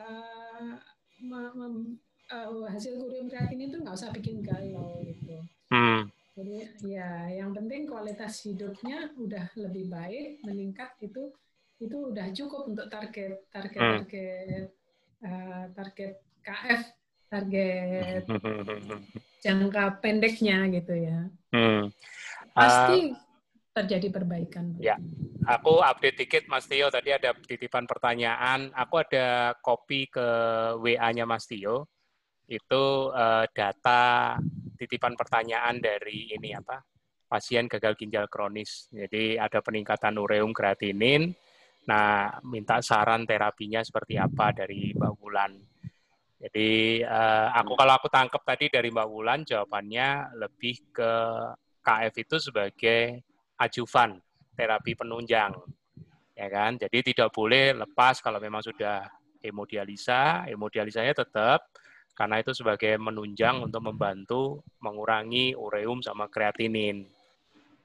Uh, 0.00 0.74
uh, 2.32 2.66
hasil 2.72 2.96
kurium 2.96 3.28
kreatin 3.28 3.68
itu 3.68 3.76
nggak 3.76 3.94
usah 3.94 4.10
bikin 4.10 4.40
galau 4.40 5.04
gitu. 5.04 5.36
Hmm. 5.68 6.08
Jadi 6.40 6.72
ya 6.88 7.28
yang 7.28 7.52
penting 7.52 7.84
kualitas 7.84 8.40
hidupnya 8.48 9.12
udah 9.20 9.52
lebih 9.60 9.92
baik, 9.92 10.40
meningkat 10.48 10.96
itu 11.04 11.28
itu 11.80 11.96
udah 11.96 12.28
cukup 12.32 12.68
untuk 12.72 12.86
target 12.88 13.44
target 13.52 13.80
hmm. 13.80 13.92
target 14.04 14.68
uh, 15.24 15.64
target 15.76 16.14
KF 16.40 16.82
target 17.28 18.22
jangka 19.44 19.84
pendeknya 20.00 20.68
gitu 20.72 20.94
ya. 20.96 21.18
Hmm. 21.52 21.92
Pasti 22.52 23.12
uh, 23.12 23.29
terjadi 23.70 24.10
perbaikan. 24.10 24.74
Ya, 24.82 24.98
aku 25.46 25.78
update 25.80 26.26
dikit 26.26 26.44
Mas 26.50 26.66
Tio. 26.66 26.90
Tadi 26.90 27.14
ada 27.14 27.30
titipan 27.34 27.86
pertanyaan. 27.86 28.74
Aku 28.74 28.98
ada 28.98 29.54
kopi 29.62 30.10
ke 30.10 30.26
WA-nya 30.82 31.24
Mas 31.24 31.46
Tio. 31.46 31.86
Itu 32.50 33.14
uh, 33.14 33.46
data 33.54 34.34
titipan 34.74 35.14
pertanyaan 35.14 35.78
dari 35.78 36.34
ini 36.34 36.50
apa 36.56 36.82
pasien 37.30 37.70
gagal 37.70 37.94
ginjal 37.94 38.26
kronis. 38.26 38.90
Jadi 38.90 39.38
ada 39.38 39.62
peningkatan 39.62 40.18
ureum 40.18 40.50
kreatinin. 40.50 41.30
Nah, 41.86 42.42
minta 42.42 42.82
saran 42.82 43.22
terapinya 43.22 43.80
seperti 43.86 44.18
apa 44.18 44.50
dari 44.50 44.90
Mbak 44.98 45.14
Wulan. 45.22 45.52
Jadi 46.40 47.00
uh, 47.04 47.52
aku 47.54 47.76
kalau 47.76 47.94
aku 48.00 48.08
tangkap 48.10 48.42
tadi 48.42 48.66
dari 48.66 48.90
Mbak 48.90 49.08
Wulan 49.08 49.40
jawabannya 49.46 50.34
lebih 50.40 50.90
ke 50.90 51.12
KF 51.84 52.14
itu 52.16 52.36
sebagai 52.40 53.29
ajuvan 53.60 54.16
terapi 54.56 54.96
penunjang. 54.96 55.52
Ya 56.34 56.48
kan? 56.48 56.80
Jadi 56.80 57.12
tidak 57.12 57.36
boleh 57.36 57.76
lepas 57.76 58.24
kalau 58.24 58.40
memang 58.40 58.64
sudah 58.64 59.04
hemodialisa, 59.44 60.48
hemodialisanya 60.48 61.12
tetap 61.12 61.68
karena 62.16 62.40
itu 62.40 62.52
sebagai 62.52 63.00
menunjang 63.00 63.64
untuk 63.64 63.80
membantu 63.80 64.60
mengurangi 64.84 65.56
ureum 65.56 66.04
sama 66.04 66.28
kreatinin. 66.28 67.08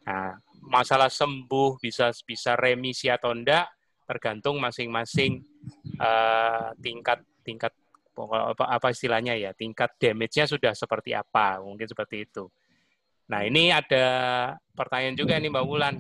Nah, 0.04 0.36
masalah 0.60 1.08
sembuh 1.08 1.80
bisa 1.80 2.12
bisa 2.28 2.60
remisi 2.60 3.08
atau 3.08 3.32
enggak 3.32 3.72
tergantung 4.06 4.62
masing-masing 4.62 5.42
uh, 5.98 6.70
tingkat 6.78 7.24
tingkat 7.42 7.74
apa, 8.16 8.64
apa 8.70 8.88
istilahnya 8.94 9.34
ya 9.36 9.52
tingkat 9.52 9.98
damage-nya 9.98 10.46
sudah 10.48 10.72
seperti 10.78 11.12
apa 11.16 11.60
mungkin 11.64 11.88
seperti 11.90 12.28
itu. 12.28 12.46
Nah 13.26 13.42
ini 13.46 13.74
ada 13.74 14.06
pertanyaan 14.78 15.18
juga 15.18 15.40
nih 15.42 15.50
Mbak 15.50 15.66
Wulan 15.66 15.96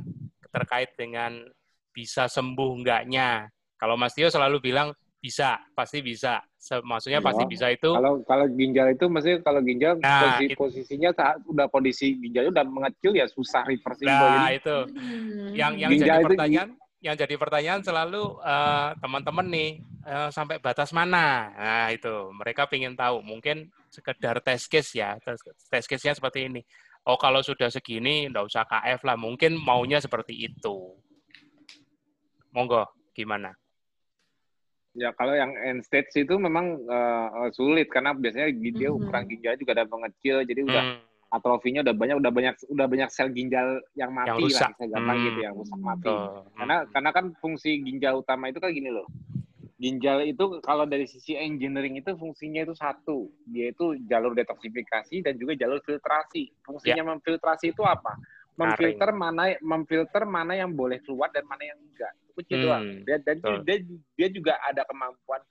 terkait 0.53 0.93
dengan 0.93 1.41
bisa 1.89 2.29
sembuh 2.29 2.83
enggaknya. 2.83 3.49
Kalau 3.75 3.95
Mas 3.95 4.15
Tio 4.15 4.27
selalu 4.31 4.61
bilang 4.61 4.91
bisa, 5.19 5.57
pasti 5.73 6.05
bisa. 6.05 6.37
Maksudnya 6.85 7.17
ya. 7.21 7.25
pasti 7.25 7.43
bisa 7.49 7.65
itu. 7.73 7.89
Kalau 7.89 8.21
kalau 8.25 8.45
ginjal 8.53 8.93
itu 8.93 9.05
maksudnya 9.09 9.41
kalau 9.41 9.61
ginjal 9.65 9.97
nah, 9.97 10.37
posisi, 10.37 10.45
posisinya 10.53 11.09
saat 11.17 11.37
udah 11.45 11.65
kondisi 11.69 12.13
ginjalnya 12.21 12.51
udah 12.61 12.65
mengecil 12.65 13.11
ya 13.17 13.25
susah 13.25 13.65
reversible. 13.65 14.13
Nah, 14.13 14.53
jadi, 14.53 14.61
itu. 14.61 14.77
Yang 15.57 15.73
yang 15.81 15.91
jadi 15.97 16.25
pertanyaan 16.25 16.69
itu, 16.73 17.01
yang 17.05 17.15
jadi 17.17 17.35
pertanyaan 17.37 17.81
selalu 17.85 18.23
uh, 18.41 18.97
teman-teman 18.97 19.45
nih 19.49 19.69
uh, 20.05 20.29
sampai 20.29 20.57
batas 20.61 20.89
mana? 20.93 21.53
Nah, 21.53 21.87
itu. 21.89 22.29
Mereka 22.33 22.69
ingin 22.73 22.93
tahu. 22.93 23.21
Mungkin 23.21 23.69
sekedar 23.89 24.41
test 24.41 24.69
case 24.69 24.93
ya. 24.93 25.17
Test 25.69 25.89
case-nya 25.89 26.17
seperti 26.17 26.49
ini. 26.49 26.61
Oh, 27.05 27.21
kalau 27.21 27.45
sudah 27.45 27.69
segini 27.69 28.25
enggak 28.25 28.49
usah 28.49 28.65
KF 28.65 29.05
lah. 29.05 29.13
Mungkin 29.13 29.61
maunya 29.61 30.01
seperti 30.01 30.49
itu. 30.49 30.97
Monggo, 32.49 32.89
gimana? 33.13 33.53
Ya 34.95 35.11
kalau 35.11 35.35
yang 35.35 35.51
end 35.59 35.83
stage 35.83 36.23
itu 36.23 36.39
memang 36.39 36.79
uh, 36.87 37.51
sulit 37.51 37.91
karena 37.91 38.15
biasanya 38.15 38.47
dia 38.55 38.87
mm-hmm. 38.87 38.95
ukuran 38.95 39.27
ginjal 39.27 39.53
juga 39.59 39.71
ada 39.75 39.85
mengecil 39.91 40.47
jadi 40.47 40.61
udah 40.63 40.83
mm. 40.87 41.35
atrofinya 41.35 41.83
udah 41.83 41.95
banyak 41.99 42.15
udah 42.23 42.31
banyak 42.31 42.55
udah 42.71 42.87
banyak 42.87 43.09
sel 43.11 43.27
ginjal 43.35 43.83
yang 43.99 44.15
mati 44.15 44.31
yang 44.31 44.39
rusak. 44.39 44.71
lah 44.71 44.79
saya 44.79 44.87
gampang 44.95 45.17
mm. 45.19 45.25
gitu 45.27 45.39
yang 45.43 45.53
rusak 45.59 45.79
mati. 45.83 46.07
Oh. 46.07 46.47
Karena 46.55 46.77
karena 46.95 47.09
kan 47.11 47.25
fungsi 47.43 47.83
ginjal 47.83 48.23
utama 48.23 48.47
itu 48.47 48.63
kan 48.63 48.71
gini 48.71 48.87
loh. 48.87 49.03
Ginjal 49.75 50.23
itu 50.23 50.63
kalau 50.63 50.87
dari 50.87 51.03
sisi 51.03 51.35
engineering 51.35 51.99
itu 51.99 52.15
fungsinya 52.15 52.63
itu 52.63 52.75
satu, 52.75 53.27
dia 53.51 53.75
itu 53.75 53.99
jalur 54.07 54.31
detoksifikasi 54.31 55.19
dan 55.19 55.35
juga 55.35 55.59
jalur 55.59 55.83
filtrasi. 55.83 56.51
Fungsinya 56.63 57.03
ya. 57.03 57.09
memfiltrasi 57.11 57.75
itu 57.75 57.83
apa? 57.83 58.15
Memfilter 58.55 59.11
mana 59.11 59.51
memfilter 59.59 60.23
mana 60.23 60.55
yang 60.55 60.71
boleh 60.71 61.03
keluar 61.03 61.27
dan 61.35 61.43
mana 61.43 61.67
yang 61.67 61.79
enggak. 61.91 62.13
Itu 62.39 62.55
hmm. 62.55 62.63
doang. 62.63 62.83
Dia, 63.03 63.17
dan 63.19 63.35
dia, 63.67 63.77
dia 64.15 64.27
juga 64.31 64.55
ada 64.63 64.87
kemampuan 64.87 65.43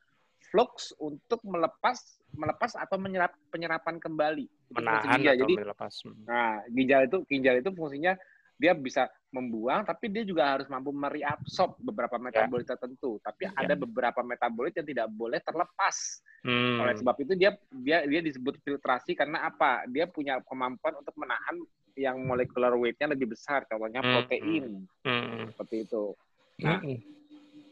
flux 0.49 0.97
untuk 1.03 1.43
melepas 1.45 2.01
melepas 2.33 2.73
atau 2.81 2.97
menyerap 2.97 3.37
penyerapan 3.53 4.01
kembali. 4.01 4.47
Menahan 4.73 5.21
atau 5.21 5.37
Jadi, 5.45 5.55
melepas. 5.61 5.93
Nah, 6.25 6.65
ginjal 6.73 7.11
itu 7.13 7.19
ginjal 7.29 7.61
itu 7.61 7.71
fungsinya 7.77 8.17
dia 8.55 8.73
bisa 8.73 9.11
membuang, 9.35 9.83
tapi 9.83 10.07
dia 10.15 10.23
juga 10.23 10.47
harus 10.55 10.71
mampu 10.71 10.95
mereabsorb 10.95 11.75
beberapa 11.83 12.17
ya. 12.17 12.23
metabolit 12.23 12.67
ya. 12.67 12.79
tertentu. 12.79 13.19
Tapi 13.19 13.51
ya. 13.51 13.53
ada 13.59 13.75
beberapa 13.75 14.23
metabolit 14.23 14.73
yang 14.79 14.87
tidak 14.87 15.11
boleh 15.11 15.43
terlepas. 15.43 16.23
Hmm. 16.47 16.79
Oleh 16.79 16.95
sebab 16.95 17.17
itu 17.19 17.35
dia 17.35 17.51
dia 17.83 18.07
dia 18.07 18.21
disebut 18.23 18.63
filtrasi 18.63 19.19
karena 19.19 19.51
apa? 19.51 19.83
Dia 19.91 20.07
punya 20.07 20.39
kemampuan 20.47 21.03
untuk 21.03 21.15
menahan 21.19 21.59
yang 21.99 22.23
molekular 22.23 22.75
weight-nya 22.75 23.11
lebih 23.15 23.35
besar, 23.35 23.67
contohnya 23.67 24.03
hmm. 24.03 24.13
protein. 24.15 24.65
Hmm. 25.03 25.51
Seperti 25.51 25.77
itu. 25.87 26.15
Nah, 26.63 26.79
hmm. 26.79 26.99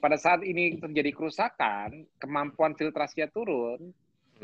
pada 0.03 0.19
saat 0.19 0.43
ini 0.43 0.83
terjadi 0.83 1.15
kerusakan, 1.15 2.07
kemampuan 2.19 2.75
filtrasinya 2.75 3.31
turun, 3.31 3.95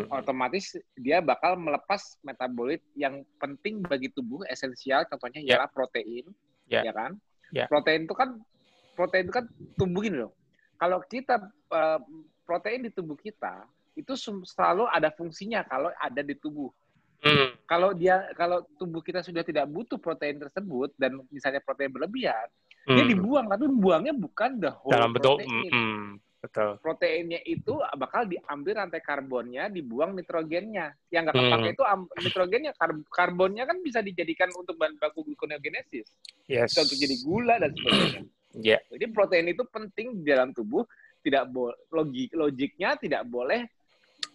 hmm. 0.07 0.15
otomatis 0.15 0.79
dia 0.95 1.19
bakal 1.19 1.59
melepas 1.59 2.19
metabolit 2.23 2.85
yang 2.95 3.27
penting 3.43 3.83
bagi 3.83 4.13
tubuh 4.15 4.47
esensial 4.47 5.03
contohnya 5.11 5.43
yeah. 5.43 5.59
ialah 5.59 5.71
protein 5.75 6.25
yeah. 6.71 6.83
ya 6.87 6.93
kan 6.95 7.19
yeah. 7.51 7.67
protein 7.67 8.07
itu 8.07 8.15
kan 8.15 8.39
protein 8.95 9.27
itu 9.27 9.35
kan 9.35 9.47
tubuh 9.75 10.01
gini 10.05 10.23
loh 10.23 10.33
kalau 10.79 11.03
kita 11.03 11.51
uh, 11.75 11.99
protein 12.47 12.87
di 12.87 12.91
tubuh 12.95 13.19
kita 13.19 13.67
itu 13.99 14.15
selalu 14.47 14.87
ada 14.87 15.11
fungsinya 15.11 15.67
kalau 15.67 15.91
ada 15.99 16.23
di 16.23 16.39
tubuh 16.39 16.71
mm. 17.27 17.67
kalau 17.67 17.91
dia 17.91 18.31
kalau 18.39 18.63
tubuh 18.79 19.03
kita 19.03 19.27
sudah 19.27 19.43
tidak 19.43 19.67
butuh 19.67 19.99
protein 19.99 20.39
tersebut 20.39 20.95
dan 20.95 21.19
misalnya 21.35 21.59
protein 21.59 21.91
berlebihan 21.91 22.47
mm. 22.87 22.95
dia 22.95 23.05
dibuang 23.11 23.51
tapi 23.51 23.67
buangnya 23.67 24.15
bukan 24.15 24.63
the 24.63 24.71
whole 24.71 24.95
dalam 24.95 25.11
bentuk 25.11 25.43
protein. 25.43 25.71
Mm, 25.75 26.09
Betul. 26.49 26.81
Proteinnya 26.81 27.41
itu 27.45 27.77
bakal 28.01 28.25
diambil 28.25 28.81
rantai 28.81 29.05
karbonnya, 29.05 29.69
dibuang 29.69 30.17
nitrogennya. 30.17 30.97
Yang 31.13 31.23
nggak 31.29 31.37
kepake 31.37 31.69
hmm. 31.69 31.75
itu 31.77 31.85
nitrogennya, 32.25 32.73
kar 32.73 32.91
karbonnya 33.13 33.69
kan 33.69 33.85
bisa 33.85 34.01
dijadikan 34.01 34.49
untuk 34.57 34.81
bahan 34.81 34.97
baku 34.97 35.29
gluconeogenesis. 35.29 36.09
Yes. 36.49 36.73
Bisa 36.73 36.89
untuk 36.89 36.97
jadi 36.97 37.17
gula 37.21 37.55
dan 37.61 37.71
sebagainya. 37.77 38.23
Yeah. 38.57 38.81
Jadi 38.89 39.05
protein 39.13 39.53
itu 39.53 39.63
penting 39.69 40.25
di 40.25 40.33
dalam 40.33 40.57
tubuh. 40.57 40.89
Tidak 41.21 41.53
logik 41.93 42.33
logiknya 42.33 42.97
tidak 42.97 43.29
boleh 43.29 43.69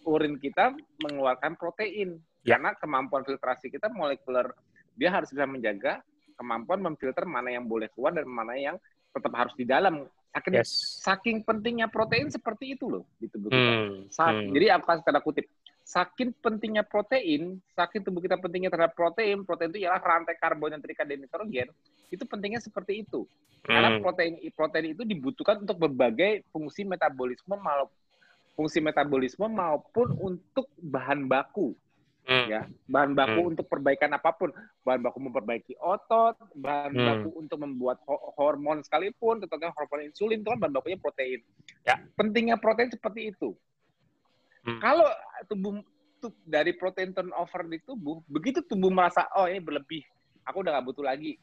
urin 0.06 0.38
kita 0.38 0.70
mengeluarkan 1.02 1.58
protein. 1.58 2.22
Yeah. 2.46 2.56
Karena 2.56 2.78
kemampuan 2.78 3.26
filtrasi 3.26 3.74
kita 3.74 3.90
molekuler 3.90 4.54
dia 4.94 5.10
harus 5.10 5.34
bisa 5.34 5.42
menjaga 5.42 5.98
kemampuan 6.38 6.78
memfilter 6.78 7.26
mana 7.26 7.50
yang 7.50 7.66
boleh 7.66 7.90
keluar 7.90 8.14
dan 8.14 8.30
mana 8.30 8.54
yang 8.54 8.76
tetap 9.10 9.32
harus 9.34 9.54
di 9.58 9.66
dalam 9.66 10.06
Saking, 10.34 10.54
yes. 10.58 10.70
saking 10.98 11.36
pentingnya 11.46 11.86
protein 11.86 12.26
seperti 12.26 12.74
itu 12.74 12.90
loh 12.90 13.06
di 13.22 13.30
tubuh 13.30 13.54
kita. 13.54 13.70
Hmm. 13.70 14.10
hmm. 14.10 14.50
Jadi 14.50 14.66
apa 14.66 14.98
tanda 14.98 15.22
kutip? 15.22 15.46
Saking 15.86 16.34
pentingnya 16.42 16.82
protein, 16.82 17.62
saking 17.78 18.02
tubuh 18.02 18.18
kita 18.18 18.34
pentingnya 18.42 18.72
terhadap 18.72 18.98
protein, 18.98 19.46
protein 19.46 19.70
itu 19.70 19.86
ialah 19.86 20.02
rantai 20.02 20.34
karbon 20.34 20.74
yang 20.74 20.82
terikat 20.82 21.06
dengan 21.06 21.30
nitrogen, 21.30 21.70
itu 22.10 22.26
pentingnya 22.26 22.58
seperti 22.58 23.06
itu. 23.06 23.30
Hmm. 23.62 23.78
Karena 23.78 23.90
protein 24.02 24.34
protein 24.58 24.86
itu 24.90 25.06
dibutuhkan 25.06 25.62
untuk 25.62 25.78
berbagai 25.78 26.42
fungsi 26.50 26.82
metabolisme 26.82 27.54
maupun 27.54 27.94
fungsi 28.54 28.78
metabolisme 28.78 29.46
maupun 29.50 30.14
untuk 30.18 30.70
bahan 30.78 31.26
baku 31.26 31.74
hmm. 32.28 32.46
ya 32.48 32.62
bahan 32.88 33.12
baku 33.12 33.40
hmm. 33.40 33.50
untuk 33.54 33.66
perbaikan 33.68 34.10
apa 34.16 34.30
pun 34.34 34.50
bahan 34.84 35.00
baku 35.04 35.18
memperbaiki 35.20 35.74
otot 35.80 36.36
bahan 36.56 36.92
hmm. 36.92 37.06
baku 37.06 37.28
untuk 37.38 37.58
membuat 37.60 38.00
hormon 38.36 38.80
sekalipun 38.84 39.40
contohnya 39.44 39.72
hormon 39.76 40.08
insulin 40.08 40.40
itu 40.40 40.48
kan 40.48 40.58
bahan 40.60 40.74
bakunya 40.74 40.98
protein 41.00 41.40
ya 41.84 41.96
pentingnya 42.16 42.56
protein 42.56 42.90
seperti 42.90 43.32
itu 43.32 43.52
hmm. 44.68 44.80
kalau 44.80 45.06
tubuh 45.48 45.80
dari 46.48 46.72
protein 46.72 47.12
turnover 47.12 47.68
di 47.68 47.78
tubuh 47.84 48.24
begitu 48.26 48.64
tubuh 48.64 48.88
merasa 48.88 49.28
oh 49.36 49.44
ini 49.44 49.60
berlebih 49.60 50.00
aku 50.48 50.64
udah 50.64 50.80
gak 50.80 50.86
butuh 50.88 51.04
lagi 51.04 51.36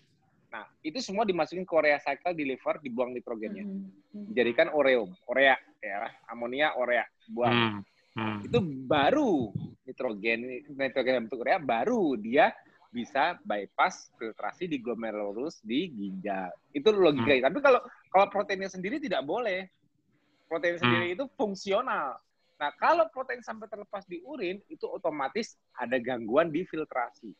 Nah, 0.52 0.68
itu 0.84 1.00
semua 1.00 1.24
dimasukin 1.24 1.64
ke 1.64 1.72
urea 1.72 1.96
cycle 2.04 2.36
di 2.36 2.44
liver, 2.44 2.84
dibuang 2.84 3.16
nitrogennya. 3.16 3.64
Hmm. 3.64 3.88
Dijadikan 4.12 4.68
ureum, 4.76 5.16
urea, 5.32 5.56
ya, 5.80 6.12
amonia, 6.28 6.76
urea, 6.76 7.08
buang. 7.32 7.56
Hmm. 7.56 7.80
Hmm. 8.20 8.40
Itu 8.44 8.60
baru 8.84 9.56
nitrogen 9.92 10.64
nitrogen 10.72 11.28
bentuk 11.28 11.44
urea 11.44 11.60
baru 11.60 12.16
dia 12.16 12.56
bisa 12.92 13.40
bypass 13.48 14.12
filtrasi 14.20 14.68
di 14.68 14.84
glomerulus 14.84 15.64
di 15.64 15.88
ginjal. 15.96 16.52
Itu 16.76 16.92
logika. 16.92 17.32
Hmm. 17.32 17.48
Tapi 17.48 17.60
kalau 17.64 17.80
kalau 18.12 18.28
proteinnya 18.28 18.68
sendiri 18.68 19.00
tidak 19.00 19.24
boleh. 19.24 19.72
Protein 20.52 20.76
hmm. 20.76 20.84
sendiri 20.84 21.06
itu 21.16 21.24
fungsional. 21.40 22.20
Nah, 22.60 22.70
kalau 22.76 23.08
protein 23.10 23.40
sampai 23.42 23.72
terlepas 23.72 24.04
di 24.06 24.20
urin, 24.22 24.60
itu 24.68 24.84
otomatis 24.86 25.56
ada 25.74 25.96
gangguan 25.98 26.52
di 26.52 26.68
filtrasi. 26.68 27.32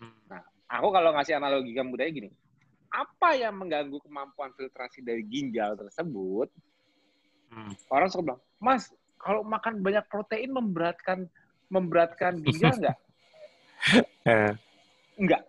Hmm. 0.00 0.16
Nah, 0.32 0.40
aku 0.66 0.88
kalau 0.88 1.12
ngasih 1.12 1.36
analogi 1.36 1.76
kamu 1.76 1.92
budaya 1.92 2.10
gini, 2.10 2.32
apa 2.88 3.36
yang 3.36 3.54
mengganggu 3.60 4.00
kemampuan 4.02 4.50
filtrasi 4.56 5.04
dari 5.04 5.22
ginjal 5.28 5.76
tersebut? 5.76 6.48
Hmm. 7.52 7.76
Orang 7.92 8.08
suka 8.08 8.32
bilang, 8.32 8.42
Mas, 8.56 8.88
kalau 9.20 9.44
makan 9.44 9.84
banyak 9.84 10.08
protein 10.08 10.50
memberatkan 10.50 11.28
memberatkan 11.72 12.44
ginjal 12.44 12.76
nggak? 12.84 12.96
Enggak. 15.16 15.42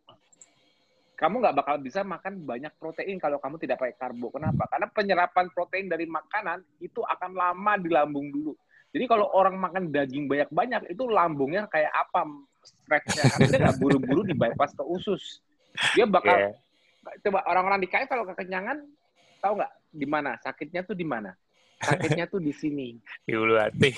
Kamu 1.19 1.39
nggak 1.39 1.55
bakal 1.55 1.75
bisa 1.79 2.01
makan 2.03 2.43
banyak 2.43 2.73
protein 2.79 3.19
kalau 3.19 3.37
kamu 3.39 3.59
tidak 3.59 3.79
pakai 3.79 3.95
karbo. 3.95 4.31
Kenapa? 4.31 4.67
Karena 4.71 4.87
penyerapan 4.91 5.45
protein 5.51 5.87
dari 5.91 6.07
makanan 6.07 6.63
itu 6.79 7.03
akan 7.03 7.31
lama 7.35 7.73
di 7.79 7.89
lambung 7.91 8.31
dulu. 8.31 8.55
Jadi 8.93 9.05
kalau 9.09 9.29
orang 9.33 9.57
makan 9.57 9.89
daging 9.89 10.29
banyak-banyak, 10.29 10.93
itu 10.93 11.03
lambungnya 11.09 11.65
kayak 11.65 11.89
apa? 11.91 12.29
Stretchnya. 12.61 13.23
Akhirnya 13.25 13.59
nggak 13.69 13.79
buru-buru 13.81 14.21
di 14.27 14.35
bypass 14.37 14.75
ke 14.77 14.83
usus. 14.85 15.41
Dia 15.97 16.05
bakal, 16.05 16.53
yeah. 16.53 17.17
coba 17.25 17.41
orang-orang 17.49 17.81
di 17.81 17.89
KF 17.89 18.05
kalau 18.05 18.27
kekenyangan, 18.29 18.85
tahu 19.41 19.57
nggak 19.57 19.73
di 19.89 20.05
mana? 20.05 20.37
Sakitnya 20.45 20.85
tuh 20.85 20.93
di 20.93 21.07
mana? 21.07 21.33
sakitnya 21.83 22.25
tuh 22.31 22.39
di 22.39 22.53
sini. 22.55 22.95
Di 23.27 23.33
ulu 23.35 23.59
hati. 23.59 23.91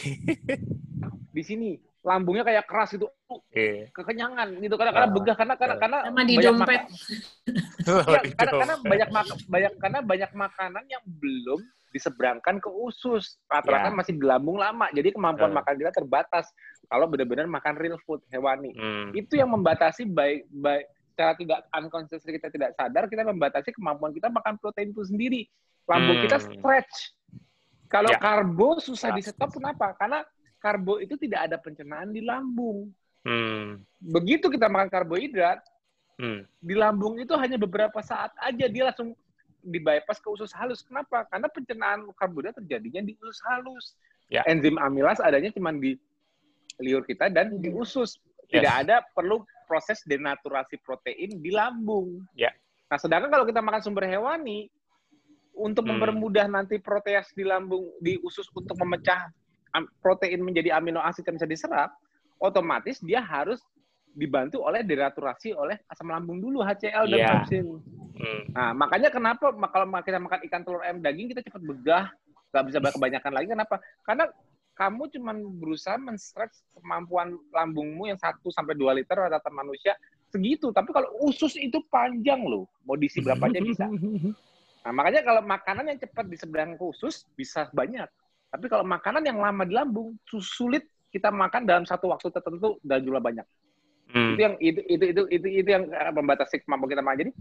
di 1.35 1.43
sini 1.43 1.77
lambungnya 2.05 2.45
kayak 2.45 2.69
keras 2.69 2.93
itu 2.93 3.09
yeah. 3.49 3.89
kekenyangan 3.89 4.61
gitu 4.61 4.77
karena 4.77 4.93
karena 4.93 5.09
begah 5.09 5.35
karena 5.35 5.55
karena 5.57 5.75
karena 5.81 5.97
sama 6.05 6.21
di 6.21 6.35
dompet 6.37 6.81
ya, 8.13 8.21
karena 8.37 8.51
karena 8.61 8.75
banyak 8.85 9.09
mak 9.09 9.25
banyak 9.49 9.73
karena 9.81 9.99
banyak 10.05 10.31
makanan 10.37 10.83
yang 10.85 11.03
belum 11.03 11.59
diseberangkan 11.89 12.61
ke 12.61 12.69
usus 12.69 13.41
rata-rata 13.49 13.89
yeah. 13.89 13.97
masih 13.97 14.13
di 14.13 14.21
lambung 14.21 14.61
lama 14.61 14.85
jadi 14.93 15.09
kemampuan 15.17 15.49
uh. 15.49 15.57
makan 15.57 15.73
kita 15.81 15.91
terbatas 15.97 16.45
kalau 16.85 17.09
benar-benar 17.09 17.49
makan 17.49 17.73
real 17.81 17.97
food 18.05 18.21
hewani 18.29 18.69
hmm. 18.77 19.17
itu 19.17 19.41
yang 19.41 19.49
membatasi 19.49 20.05
baik 20.05 20.45
baik 20.53 20.85
secara 21.15 21.33
tidak 21.39 21.59
unconscious 21.73 22.21
kita 22.21 22.53
tidak 22.53 22.77
sadar 22.77 23.09
kita 23.09 23.25
membatasi 23.25 23.73
kemampuan 23.73 24.13
kita 24.13 24.29
makan 24.29 24.61
protein 24.61 24.93
itu 24.93 25.01
sendiri 25.09 25.41
lambung 25.89 26.21
hmm. 26.21 26.25
kita 26.29 26.37
stretch 26.37 27.15
kalau 27.85 28.11
ya. 28.11 28.19
karbo 28.19 28.81
susah 28.81 29.13
di 29.13 29.21
stop 29.21 29.53
kenapa? 29.53 29.93
Karena 29.95 30.25
karbo 30.65 30.97
itu 30.97 31.13
tidak 31.21 31.45
ada 31.45 31.57
pencernaan 31.61 32.09
di 32.09 32.25
lambung. 32.25 32.89
Hmm. 33.21 33.85
Begitu 34.01 34.49
kita 34.49 34.65
makan 34.65 34.89
karbohidrat, 34.89 35.61
hmm. 36.17 36.41
di 36.57 36.73
lambung 36.73 37.21
itu 37.21 37.37
hanya 37.37 37.61
beberapa 37.61 38.01
saat 38.01 38.33
aja 38.41 38.65
dia 38.65 38.89
langsung 38.89 39.13
di 39.61 39.77
bypass 39.77 40.17
ke 40.17 40.29
usus 40.33 40.49
halus. 40.57 40.81
Kenapa? 40.81 41.29
Karena 41.29 41.45
pencernaan 41.45 42.09
karbohidrat 42.17 42.57
terjadinya 42.57 43.05
di 43.05 43.13
usus 43.21 43.37
halus. 43.45 43.93
Ya. 44.33 44.41
Enzim 44.49 44.81
amilas 44.81 45.21
adanya 45.21 45.53
cuma 45.53 45.69
di 45.69 46.01
liur 46.81 47.05
kita 47.05 47.29
dan 47.29 47.61
di 47.61 47.69
usus. 47.69 48.17
Tidak 48.49 48.73
yes. 48.73 48.81
ada 48.85 49.05
perlu 49.13 49.45
proses 49.69 50.01
denaturasi 50.05 50.81
protein 50.81 51.37
di 51.41 51.53
lambung. 51.53 52.25
Ya. 52.33 52.53
Nah, 52.89 52.97
sedangkan 53.01 53.33
kalau 53.33 53.45
kita 53.49 53.61
makan 53.61 53.81
sumber 53.81 54.05
hewani, 54.05 54.69
untuk 55.55 55.87
hmm. 55.87 55.97
mempermudah 55.97 56.45
nanti 56.51 56.77
proteas 56.77 57.31
di 57.31 57.47
lambung 57.47 57.87
di 58.03 58.19
usus 58.21 58.45
untuk 58.51 58.75
memecah 58.75 59.31
protein 59.99 60.41
menjadi 60.45 60.77
amino 60.77 61.03
asid 61.03 61.27
yang 61.27 61.35
bisa 61.35 61.49
diserap, 61.49 61.91
otomatis 62.39 63.01
dia 63.03 63.19
harus 63.19 63.59
dibantu 64.15 64.63
oleh 64.63 64.79
denaturasi 64.81 65.51
oleh 65.51 65.75
asam 65.91 66.07
lambung 66.07 66.39
dulu 66.39 66.63
HCl 66.63 67.11
dan 67.11 67.19
yeah. 67.19 67.31
pepsin. 67.43 67.83
Hmm. 68.15 68.41
Nah, 68.55 68.71
makanya 68.71 69.11
kenapa 69.11 69.51
kalau 69.51 69.85
kita 69.99 70.19
makan 70.23 70.39
ikan 70.47 70.61
telur 70.63 70.81
ayam 70.87 71.03
daging 71.03 71.35
kita 71.35 71.43
cepat 71.43 71.61
begah, 71.67 72.05
nggak 72.55 72.63
bisa 72.71 72.77
kebanyakan 72.95 73.31
lagi 73.35 73.47
kenapa? 73.51 73.75
Karena 74.07 74.25
kamu 74.75 75.03
cuma 75.19 75.31
berusaha 75.35 75.99
men-stretch 75.99 76.55
kemampuan 76.79 77.35
lambungmu 77.51 78.11
yang 78.11 78.19
1 78.19 78.39
sampai 78.51 78.75
2 78.75 78.99
liter 78.99 79.15
rata-rata 79.15 79.51
manusia 79.51 79.95
segitu. 80.31 80.71
Tapi 80.71 80.91
kalau 80.91 81.11
usus 81.23 81.55
itu 81.55 81.79
panjang 81.87 82.43
loh, 82.43 82.67
mau 82.83 82.99
diisi 82.99 83.23
berapa 83.23 83.51
aja 83.51 83.59
bisa. 83.59 83.85
Nah, 84.85 84.93
makanya 84.93 85.25
kalau 85.25 85.41
makanan 85.41 85.89
yang 85.89 85.97
cepat 85.97 86.29
di 86.29 86.37
seberang 86.37 86.77
khusus 86.77 87.25
bisa 87.33 87.65
banyak. 87.73 88.05
Tapi 88.55 88.71
kalau 88.71 88.87
makanan 88.87 89.27
yang 89.27 89.43
lama 89.43 89.67
di 89.67 89.75
lambung, 89.75 90.15
sulit 90.39 90.87
kita 91.11 91.27
makan 91.27 91.67
dalam 91.67 91.83
satu 91.83 92.07
waktu 92.07 92.31
tertentu 92.31 92.79
dan 92.79 93.03
jumlah 93.03 93.19
banyak. 93.19 93.43
Hmm. 94.15 94.31
Itu 94.31 94.41
yang 94.47 94.55
itu 94.63 94.79
itu 94.87 95.03
itu 95.11 95.21
itu, 95.27 95.47
itu 95.59 95.69
yang 95.75 95.91
eh, 95.91 96.13
membatasi 96.15 96.63
kemampuan 96.63 96.95
kita 96.95 97.03
makan. 97.03 97.19
Jadi 97.27 97.31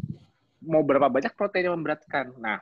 mau 0.66 0.82
berapa 0.82 1.06
banyak 1.06 1.30
protein 1.38 1.70
yang 1.70 1.78
memberatkan. 1.78 2.34
Nah, 2.42 2.58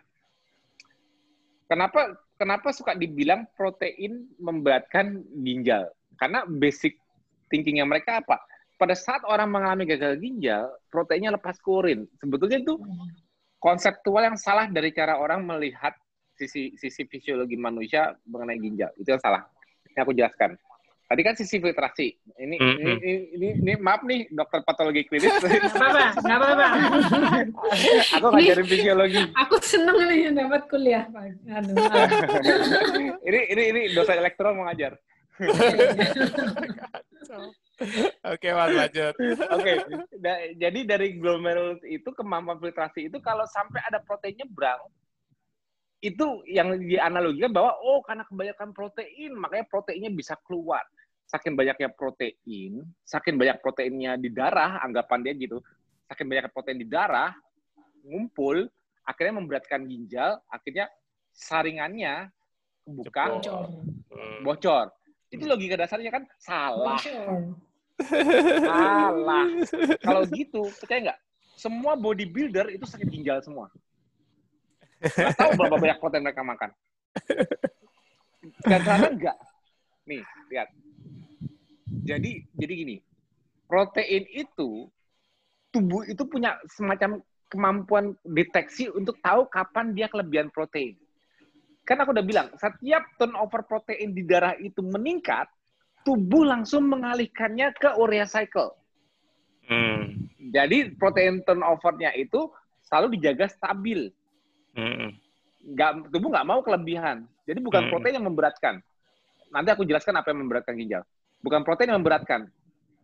kenapa 1.65 2.21
kenapa 2.37 2.69
suka 2.77 2.93
dibilang 2.93 3.49
protein 3.57 4.29
memberatkan 4.37 5.25
ginjal? 5.41 5.89
Karena 6.21 6.45
basic 6.45 7.01
thinkingnya 7.49 7.89
mereka 7.89 8.21
apa? 8.21 8.37
Pada 8.77 8.93
saat 8.93 9.25
orang 9.25 9.49
mengalami 9.49 9.89
gagal 9.89 10.21
ginjal, 10.21 10.69
proteinnya 10.93 11.33
lepas 11.33 11.57
ke 11.57 11.69
urin. 11.73 12.05
Sebetulnya 12.21 12.61
itu 12.61 12.77
konseptual 13.63 14.27
yang 14.27 14.37
salah 14.37 14.67
dari 14.67 14.91
cara 14.91 15.17
orang 15.23 15.47
melihat 15.47 15.95
sisi 16.43 16.75
sisi 16.75 17.07
fisiologi 17.07 17.55
manusia 17.55 18.11
mengenai 18.27 18.59
ginjal. 18.59 18.91
Itu 18.99 19.15
yang 19.15 19.23
salah. 19.23 19.47
Ini 19.87 20.03
aku 20.03 20.11
jelaskan. 20.11 20.59
Tadi 21.13 21.29
kan 21.29 21.37
sisi 21.37 21.61
filtrasi. 21.61 22.09
Ini, 22.41 22.57
mm 22.57 22.65
-hmm. 22.65 22.81
ini, 22.81 22.89
ini, 22.89 23.13
ini, 23.37 23.49
ini, 23.61 23.73
maaf 23.77 24.01
nih, 24.01 24.33
dokter 24.33 24.65
patologi 24.65 25.05
klinis. 25.05 25.29
Nggak 25.45 25.77
apa-apa, 25.77 26.25
nggak 26.25 26.39
apa-apa. 26.41 26.67
aku 28.17 28.27
ngajarin 28.33 28.65
fisiologi. 28.65 29.21
Aku 29.37 29.61
seneng 29.61 30.09
nih 30.09 30.33
dapat 30.33 30.73
kuliah, 30.73 31.05
Pak. 31.13 31.37
Aduh. 31.53 31.77
ini, 33.29 33.41
ini, 33.53 33.63
ini 33.77 33.81
dosen 33.93 34.25
elektro 34.25 34.57
mau 34.57 34.65
ngajar. 34.73 34.97
Oke, 38.33 38.49
Mas, 38.57 38.73
lanjut. 38.73 39.13
Oke, 39.53 39.73
jadi 40.57 40.81
dari 40.87 41.19
glomerulus 41.21 41.85
itu 41.85 42.09
kemampuan 42.17 42.57
filtrasi 42.57 43.13
itu 43.13 43.21
kalau 43.21 43.45
sampai 43.53 43.85
ada 43.85 44.01
protein 44.01 44.33
nyebrang, 44.41 44.81
itu 46.03 46.43
yang 46.51 46.75
dianalogikan 46.83 47.55
bahwa 47.55 47.79
oh 47.79 48.03
karena 48.03 48.27
kebanyakan 48.27 48.75
protein 48.75 49.39
makanya 49.39 49.71
proteinnya 49.71 50.11
bisa 50.11 50.35
keluar 50.43 50.83
saking 51.33 51.57
banyaknya 51.57 51.89
protein, 51.89 52.85
saking 53.09 53.41
banyak 53.41 53.57
proteinnya 53.65 54.21
di 54.21 54.29
darah, 54.29 54.85
anggapan 54.85 55.25
dia 55.25 55.33
gitu, 55.33 55.65
saking 56.05 56.29
banyak 56.29 56.53
protein 56.53 56.77
di 56.77 56.85
darah, 56.85 57.33
ngumpul, 58.05 58.69
akhirnya 59.09 59.41
memberatkan 59.41 59.89
ginjal, 59.89 60.37
akhirnya 60.53 60.93
saringannya 61.33 62.29
kebuka, 62.85 63.41
bocor. 63.41 63.65
bocor. 64.45 64.87
Itu 65.33 65.49
logika 65.49 65.81
dasarnya 65.81 66.13
kan 66.13 66.29
salah. 66.37 67.01
salah. 67.01 67.41
Kalau 70.05 70.29
gitu, 70.29 70.69
percaya 70.85 71.01
nggak? 71.09 71.19
Semua 71.57 71.97
bodybuilder 71.97 72.77
itu 72.77 72.85
sakit 72.85 73.09
ginjal 73.09 73.41
semua. 73.41 73.73
Nggak 75.03 75.37
tahu 75.37 75.51
berapa 75.59 75.77
banyak 75.77 75.99
protein 75.99 76.23
mereka 76.23 76.43
makan. 76.47 76.71
Dan 78.63 78.81
sana 78.87 79.07
enggak. 79.11 79.37
Nih, 80.07 80.23
lihat 80.51 80.69
jadi 82.03 82.43
jadi 82.59 82.73
gini, 82.73 82.97
protein 83.71 84.25
itu 84.33 84.91
tubuh 85.71 86.03
itu 86.09 86.25
punya 86.27 86.59
semacam 86.73 87.23
kemampuan 87.53 88.17
deteksi 88.25 88.89
untuk 88.89 89.21
tahu 89.21 89.47
kapan 89.53 89.93
dia 89.93 90.09
kelebihan 90.09 90.49
protein. 90.49 90.97
Kan 91.85 92.01
aku 92.01 92.15
udah 92.15 92.25
bilang, 92.25 92.49
setiap 92.57 93.05
turnover 93.19 93.67
protein 93.67 94.15
di 94.15 94.23
darah 94.25 94.55
itu 94.57 94.81
meningkat, 94.81 95.51
tubuh 96.07 96.47
langsung 96.47 96.89
mengalihkannya 96.89 97.75
ke 97.77 97.91
urea 97.99 98.25
cycle. 98.25 98.73
Hmm. 99.67 100.31
Jadi 100.39 100.95
protein 100.97 101.45
turnovernya 101.45 102.15
itu 102.17 102.49
selalu 102.87 103.19
dijaga 103.19 103.51
stabil. 103.51 104.11
Hmm. 104.73 105.15
Nggak, 105.63 105.91
tubuh 106.11 106.29
nggak 106.33 106.47
mau 106.49 106.61
kelebihan. 106.65 107.25
Jadi 107.47 107.59
bukan 107.63 107.91
protein 107.91 108.19
yang 108.19 108.27
memberatkan. 108.27 108.83
Nanti 109.53 109.69
aku 109.69 109.85
jelaskan 109.85 110.17
apa 110.17 110.33
yang 110.33 110.47
memberatkan 110.47 110.75
ginjal 110.75 111.03
bukan 111.43 111.61
protein 111.67 111.93
yang 111.93 112.01
memberatkan. 112.01 112.41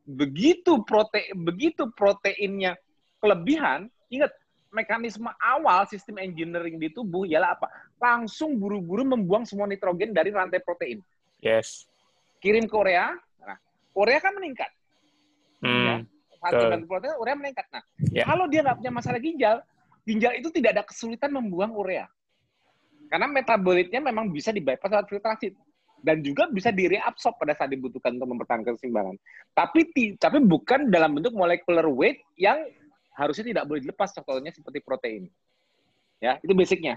Begitu 0.09 0.81
protein 0.89 1.35
begitu 1.37 1.91
proteinnya 1.93 2.79
kelebihan, 3.21 3.91
ingat 4.09 4.33
mekanisme 4.73 5.29
awal 5.43 5.85
sistem 5.85 6.23
engineering 6.23 6.81
di 6.81 6.89
tubuh 6.89 7.29
ialah 7.29 7.59
apa? 7.59 7.69
Langsung 8.01 8.57
buru-buru 8.57 9.05
membuang 9.05 9.45
semua 9.45 9.69
nitrogen 9.69 10.15
dari 10.15 10.33
rantai 10.33 10.63
protein. 10.65 11.03
Yes. 11.45 11.85
Kirim 12.39 12.71
ke 12.71 12.77
urea, 12.79 13.13
nah, 13.43 13.59
urea 13.93 14.19
kan 14.23 14.33
meningkat. 14.39 14.71
Hmm. 15.59 15.85
Ya, 15.85 15.95
protein, 16.87 17.19
urea 17.19 17.35
meningkat. 17.35 17.67
Nah, 17.75 17.83
yeah. 18.15 18.25
kalau 18.25 18.47
dia 18.47 18.63
nggak 18.63 18.79
punya 18.79 18.93
masalah 18.95 19.19
ginjal, 19.19 19.57
ginjal 20.09 20.33
itu 20.41 20.49
tidak 20.49 20.81
ada 20.81 20.85
kesulitan 20.89 21.37
membuang 21.37 21.77
urea. 21.77 22.09
Karena 23.13 23.29
metabolitnya 23.29 24.01
memang 24.01 24.33
bisa 24.33 24.49
dibypass 24.49 24.89
lewat 24.89 25.09
filtrasi 25.13 25.53
dan 26.01 26.25
juga 26.25 26.49
bisa 26.49 26.73
direabsorb 26.73 27.37
pada 27.37 27.53
saat 27.53 27.69
dibutuhkan 27.69 28.17
untuk 28.17 28.29
mempertahankan 28.37 28.73
keseimbangan. 28.79 29.17
Tapi 29.53 29.93
tapi 30.17 30.39
bukan 30.45 30.89
dalam 30.89 31.17
bentuk 31.19 31.37
molecular 31.37 31.85
weight 31.89 32.25
yang 32.41 32.57
harusnya 33.19 33.51
tidak 33.53 33.65
boleh 33.67 33.81
dilepas 33.83 34.15
contohnya 34.15 34.55
seperti 34.55 34.79
protein. 34.81 35.27
Ya, 36.23 36.39
itu 36.41 36.55
basicnya. 36.55 36.97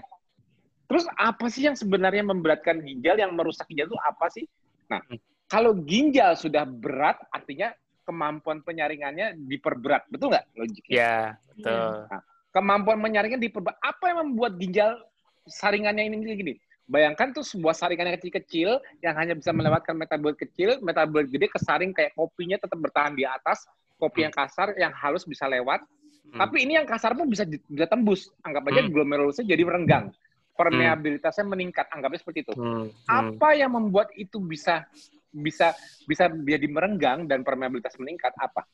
Terus 0.86 1.08
apa 1.16 1.46
sih 1.48 1.66
yang 1.66 1.74
sebenarnya 1.74 2.22
memberatkan 2.26 2.82
ginjal 2.84 3.16
yang 3.18 3.32
merusak 3.34 3.66
ginjal 3.66 3.90
itu 3.90 3.98
apa 3.98 4.26
sih? 4.30 4.44
Nah, 4.92 5.00
kalau 5.48 5.72
ginjal 5.82 6.36
sudah 6.36 6.68
berat 6.68 7.16
artinya 7.32 7.72
kemampuan 8.02 8.60
penyaringannya 8.60 9.38
diperberat, 9.46 10.10
betul 10.10 10.34
nggak 10.34 10.46
logiknya? 10.58 10.92
Ya, 10.92 11.16
betul. 11.54 12.06
Nah, 12.10 12.22
kemampuan 12.52 13.00
menyaringnya 13.00 13.40
diperberat. 13.40 13.80
Apa 13.80 14.12
yang 14.12 14.18
membuat 14.28 14.60
ginjal 14.60 15.00
saringannya 15.48 16.12
ini 16.12 16.36
gini? 16.36 16.54
Bayangkan 16.92 17.32
tuh 17.32 17.40
sebuah 17.40 17.72
saringan 17.72 18.12
yang 18.12 18.16
kecil-kecil 18.20 18.70
yang 19.00 19.14
hanya 19.16 19.32
bisa 19.32 19.48
melewatkan 19.54 19.96
metabolit 19.96 20.36
kecil, 20.36 20.76
metabolit 20.84 21.32
gede 21.32 21.48
kesaring 21.48 21.96
kayak 21.96 22.12
kopinya 22.12 22.60
tetap 22.60 22.76
bertahan 22.76 23.16
di 23.16 23.24
atas, 23.24 23.64
kopi 23.96 24.28
yang 24.28 24.34
kasar 24.34 24.76
yang 24.76 24.92
halus 24.92 25.24
bisa 25.24 25.48
lewat. 25.48 25.80
Hmm. 25.80 26.38
Tapi 26.42 26.68
ini 26.68 26.76
yang 26.76 26.84
kasar 26.84 27.16
pun 27.16 27.30
bisa 27.32 27.48
bisa 27.48 27.86
tembus. 27.88 28.28
Anggap 28.44 28.68
aja 28.68 28.84
hmm. 28.84 28.92
glomerulusnya 28.92 29.46
jadi 29.48 29.62
merenggang. 29.64 30.12
Permeabilitasnya 30.52 31.48
meningkat, 31.48 31.88
anggapnya 31.88 32.20
seperti 32.20 32.44
itu. 32.44 32.52
Hmm. 32.58 32.90
Hmm. 32.90 32.90
Apa 33.08 33.56
yang 33.56 33.72
membuat 33.72 34.12
itu 34.18 34.42
bisa 34.42 34.84
bisa 35.32 35.72
bisa 36.04 36.28
jadi 36.28 36.66
merenggang 36.68 37.24
dan 37.24 37.40
permeabilitas 37.40 37.96
meningkat 37.96 38.36
apa? 38.36 38.68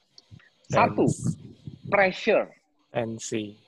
Satu, 0.66 1.06
pressure. 1.86 2.50
Tensi. 2.90 3.67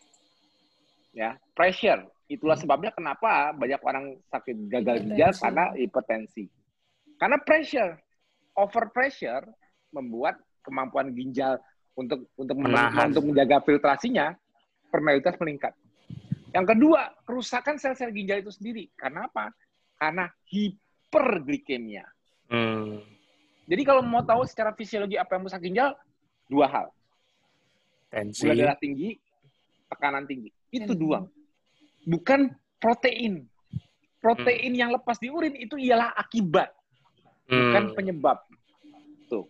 Ya, 1.10 1.36
pressure 1.58 2.06
Itulah 2.30 2.54
hmm. 2.54 2.62
sebabnya 2.62 2.90
kenapa 2.94 3.50
banyak 3.50 3.82
orang 3.82 4.14
sakit 4.30 4.70
gagal 4.70 5.02
ginjal 5.02 5.34
karena 5.34 5.64
hipertensi. 5.74 6.46
Karena 7.18 7.36
pressure, 7.42 7.98
over 8.54 8.86
pressure 8.94 9.42
membuat 9.90 10.38
kemampuan 10.62 11.10
ginjal 11.10 11.58
untuk 11.98 12.30
untuk 12.38 12.54
menahan 12.54 13.10
untuk 13.10 13.26
menjaga 13.26 13.58
filtrasinya 13.66 14.38
permeabilitas 14.94 15.34
meningkat. 15.42 15.74
Yang 16.54 16.66
kedua, 16.70 17.10
kerusakan 17.26 17.82
sel-sel 17.82 18.14
ginjal 18.14 18.46
itu 18.46 18.54
sendiri. 18.54 18.86
Karena 18.94 19.26
apa? 19.26 19.50
Karena 19.98 20.30
hiperglikemia. 20.46 22.06
Hmm. 22.46 23.02
Jadi 23.66 23.82
kalau 23.82 24.06
mau 24.06 24.22
tahu 24.22 24.46
secara 24.46 24.70
fisiologi 24.70 25.18
apa 25.18 25.34
yang 25.34 25.42
merusak 25.42 25.62
ginjal, 25.66 25.98
dua 26.46 26.66
hal. 26.70 26.86
Tensi. 28.06 28.46
Gula 28.46 28.54
darah 28.54 28.78
tinggi, 28.78 29.18
tekanan 29.90 30.30
tinggi. 30.30 30.59
Itu 30.70 30.94
dua 30.94 31.26
bukan 32.06 32.52
protein. 32.80 33.44
Protein 34.20 34.76
hmm. 34.76 34.80
yang 34.84 34.90
lepas 34.92 35.16
di 35.16 35.32
urin 35.32 35.56
itu 35.56 35.80
ialah 35.80 36.12
akibat, 36.12 36.68
bukan 37.48 37.84
hmm. 37.88 37.96
penyebab. 37.96 38.36
Tuh. 39.32 39.48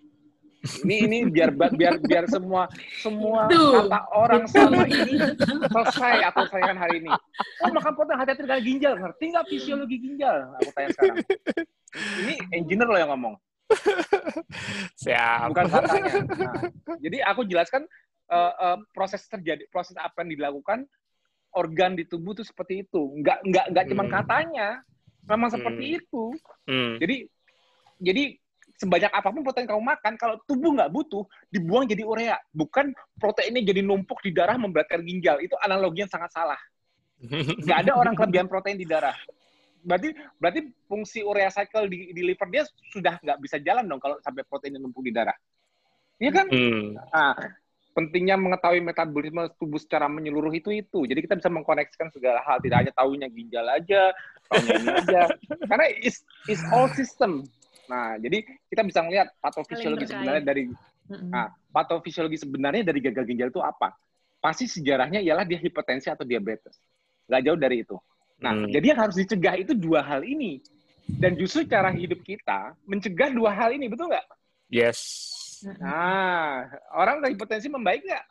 Ini 0.86 1.10
ini 1.10 1.18
biar 1.26 1.50
biar 1.50 1.98
biar 1.98 2.30
semua 2.30 2.70
semua 3.02 3.50
Tuh. 3.50 3.82
kata 3.90 4.00
orang 4.14 4.44
sama 4.46 4.86
ini 4.86 5.18
selesai 5.66 6.22
aku 6.30 6.46
sayangkan 6.54 6.78
hari 6.78 7.02
ini. 7.02 7.10
Oh 7.66 7.70
makan 7.74 7.92
protein 7.98 8.18
hati-hati 8.22 8.42
dengan 8.46 8.62
ginjal, 8.62 8.94
ngerti 8.94 9.24
nggak 9.34 9.46
fisiologi 9.50 9.96
ginjal? 9.98 10.36
Aku 10.62 10.70
tanya 10.70 10.88
sekarang. 10.94 11.16
Ini 12.22 12.34
engineer 12.54 12.86
loh 12.86 13.00
yang 13.02 13.10
ngomong. 13.10 13.34
Siap. 15.02 15.50
Bukan 15.50 15.66
katanya. 15.66 16.12
Nah, 16.30 16.98
jadi 17.02 17.18
aku 17.26 17.42
jelaskan 17.42 17.82
uh, 18.30 18.54
uh, 18.54 18.78
proses 18.94 19.26
terjadi, 19.26 19.66
proses 19.74 19.98
apa 19.98 20.22
yang 20.22 20.38
dilakukan 20.38 20.86
organ 21.54 21.98
di 21.98 22.04
tubuh 22.06 22.34
tuh 22.36 22.46
seperti 22.46 22.86
itu. 22.86 23.02
Nggak 23.20 23.38
nggak 23.46 23.66
nggak 23.74 23.84
cuma 23.90 24.04
hmm. 24.06 24.12
katanya, 24.12 24.68
memang 25.26 25.50
seperti 25.50 25.84
hmm. 25.86 25.98
itu. 26.02 26.24
Hmm. 26.66 26.94
Jadi 26.98 27.16
jadi 28.00 28.22
sebanyak 28.80 29.12
apa 29.12 29.28
pun 29.28 29.44
protein 29.44 29.68
kamu 29.68 29.84
makan, 29.84 30.12
kalau 30.16 30.40
tubuh 30.48 30.72
nggak 30.72 30.88
butuh, 30.88 31.24
dibuang 31.52 31.84
jadi 31.84 32.02
urea. 32.06 32.36
Bukan 32.54 32.96
proteinnya 33.20 33.60
jadi 33.60 33.84
numpuk 33.84 34.24
di 34.24 34.32
darah 34.32 34.56
memberatkan 34.56 35.04
ginjal. 35.04 35.36
Itu 35.44 35.54
analogi 35.60 36.06
yang 36.06 36.12
sangat 36.12 36.32
salah. 36.32 36.60
Nggak 37.20 37.78
ada 37.86 37.92
orang 37.92 38.16
kelebihan 38.16 38.48
protein 38.48 38.80
di 38.80 38.88
darah. 38.88 39.14
Berarti 39.80 40.12
berarti 40.36 40.60
fungsi 40.88 41.24
urea 41.24 41.48
cycle 41.48 41.88
di, 41.88 42.12
di 42.12 42.20
liver 42.24 42.48
dia 42.52 42.64
sudah 42.92 43.16
nggak 43.20 43.38
bisa 43.40 43.56
jalan 43.60 43.88
dong 43.88 44.00
kalau 44.00 44.16
sampai 44.20 44.44
proteinnya 44.44 44.80
numpuk 44.80 45.04
di 45.04 45.12
darah. 45.12 45.36
Iya 46.20 46.30
kan? 46.36 46.46
Hmm. 46.52 47.00
Nah, 47.00 47.36
pentingnya 48.00 48.40
mengetahui 48.40 48.80
metabolisme 48.80 49.44
tubuh 49.60 49.76
secara 49.76 50.08
menyeluruh 50.08 50.48
itu 50.56 50.72
itu. 50.72 51.04
Jadi 51.04 51.20
kita 51.20 51.36
bisa 51.36 51.52
mengkoneksikan 51.52 52.08
segala 52.08 52.40
hal, 52.40 52.56
tidak 52.64 52.80
hanya 52.80 52.92
tahunya 52.96 53.28
ginjal 53.28 53.66
aja, 53.68 54.16
tahunya 54.48 54.74
ini 54.80 54.88
aja. 55.04 55.22
Karena 55.68 55.86
is 56.00 56.24
is 56.48 56.64
all 56.72 56.88
system. 56.96 57.44
Nah, 57.92 58.16
jadi 58.16 58.40
kita 58.72 58.80
bisa 58.88 59.04
melihat 59.04 59.28
patofisiologi 59.44 60.08
sebenarnya 60.08 60.40
dari 60.40 60.72
nah, 61.28 61.52
patofisiologi 61.68 62.40
sebenarnya 62.40 62.88
dari 62.88 63.04
gagal 63.04 63.24
ginjal 63.28 63.52
itu 63.52 63.60
apa? 63.60 63.92
Pasti 64.40 64.64
sejarahnya 64.64 65.20
ialah 65.20 65.44
dia 65.44 65.60
hipertensi 65.60 66.08
atau 66.08 66.24
diabetes. 66.24 66.80
Gak 67.28 67.44
jauh 67.44 67.60
dari 67.60 67.84
itu. 67.84 68.00
Nah, 68.40 68.56
hmm. 68.56 68.72
jadi 68.72 68.96
yang 68.96 69.00
harus 69.04 69.20
dicegah 69.20 69.60
itu 69.60 69.76
dua 69.76 70.00
hal 70.00 70.24
ini. 70.24 70.64
Dan 71.04 71.36
justru 71.36 71.66
cara 71.66 71.92
hidup 71.92 72.22
kita 72.24 72.72
mencegah 72.88 73.28
dua 73.34 73.52
hal 73.52 73.74
ini, 73.76 73.90
betul 73.90 74.08
nggak? 74.08 74.24
Yes. 74.70 75.34
Nah, 75.80 76.70
orang 76.96 77.20
udah 77.20 77.30
hipertensi 77.30 77.68
membaik 77.68 78.02
nggak? 78.06 78.24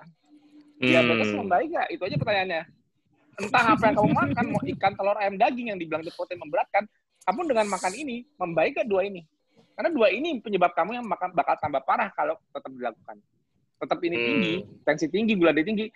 Diabetes 0.79 1.29
hmm. 1.29 1.39
membaik 1.45 1.67
nggak? 1.69 1.87
Itu 1.93 2.01
aja 2.07 2.17
pertanyaannya. 2.17 2.63
Entah 3.39 3.65
apa 3.71 3.83
yang 3.87 3.95
kamu 3.95 4.11
makan, 4.11 4.45
mau 4.51 4.61
ikan, 4.63 4.91
telur, 4.99 5.15
ayam, 5.15 5.35
daging 5.39 5.71
yang 5.71 5.79
dibilang 5.79 6.03
protein 6.11 6.39
memberatkan, 6.43 6.83
kamu 7.23 7.39
dengan 7.47 7.65
makan 7.71 7.93
ini, 7.95 8.27
membaik 8.35 8.75
nggak 8.75 8.89
dua 8.89 9.07
ini? 9.07 9.23
Karena 9.79 9.95
dua 9.95 10.11
ini 10.11 10.43
penyebab 10.43 10.75
kamu 10.75 10.99
yang 10.99 11.07
makan 11.07 11.31
bakal 11.31 11.55
tambah 11.55 11.79
parah 11.87 12.11
kalau 12.11 12.35
tetap 12.51 12.67
dilakukan. 12.67 13.15
Tetap 13.79 13.99
ini 14.03 14.17
tinggi, 14.19 14.53
hmm. 14.59 14.83
tensi 14.83 15.07
tinggi, 15.07 15.39
gula 15.39 15.55
darah 15.55 15.63
tinggi, 15.63 15.87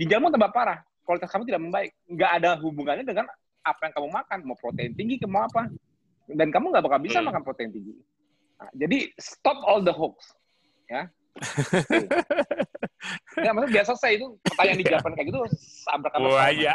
ginjalmu 0.00 0.32
tambah 0.32 0.48
parah. 0.48 0.80
Kualitas 1.04 1.28
kamu 1.28 1.44
tidak 1.44 1.60
membaik. 1.60 1.90
Nggak 2.08 2.30
ada 2.40 2.50
hubungannya 2.56 3.04
dengan 3.04 3.28
apa 3.60 3.80
yang 3.84 3.92
kamu 4.00 4.08
makan, 4.08 4.38
mau 4.48 4.56
protein 4.56 4.96
tinggi, 4.96 5.20
mau 5.28 5.44
apa. 5.44 5.68
Dan 6.24 6.48
kamu 6.48 6.72
nggak 6.72 6.84
bakal 6.88 7.00
bisa 7.04 7.20
hmm. 7.20 7.28
makan 7.28 7.42
protein 7.44 7.68
tinggi. 7.68 7.92
Nah, 8.56 8.70
jadi 8.72 9.12
stop 9.20 9.60
all 9.68 9.84
the 9.84 9.92
hoax, 9.92 10.32
ya. 10.88 11.02
Ya, 13.38 13.54
maksudnya 13.54 13.74
biasa 13.80 13.94
saya 13.94 14.18
itu 14.18 14.26
pertanyaan 14.42 14.78
di 14.82 14.86
Japan 14.90 15.12
kayak 15.14 15.26
gitu 15.30 15.40
sabrak 15.86 16.10
apa 16.10 16.26
Wah, 16.26 16.50
iya. 16.50 16.74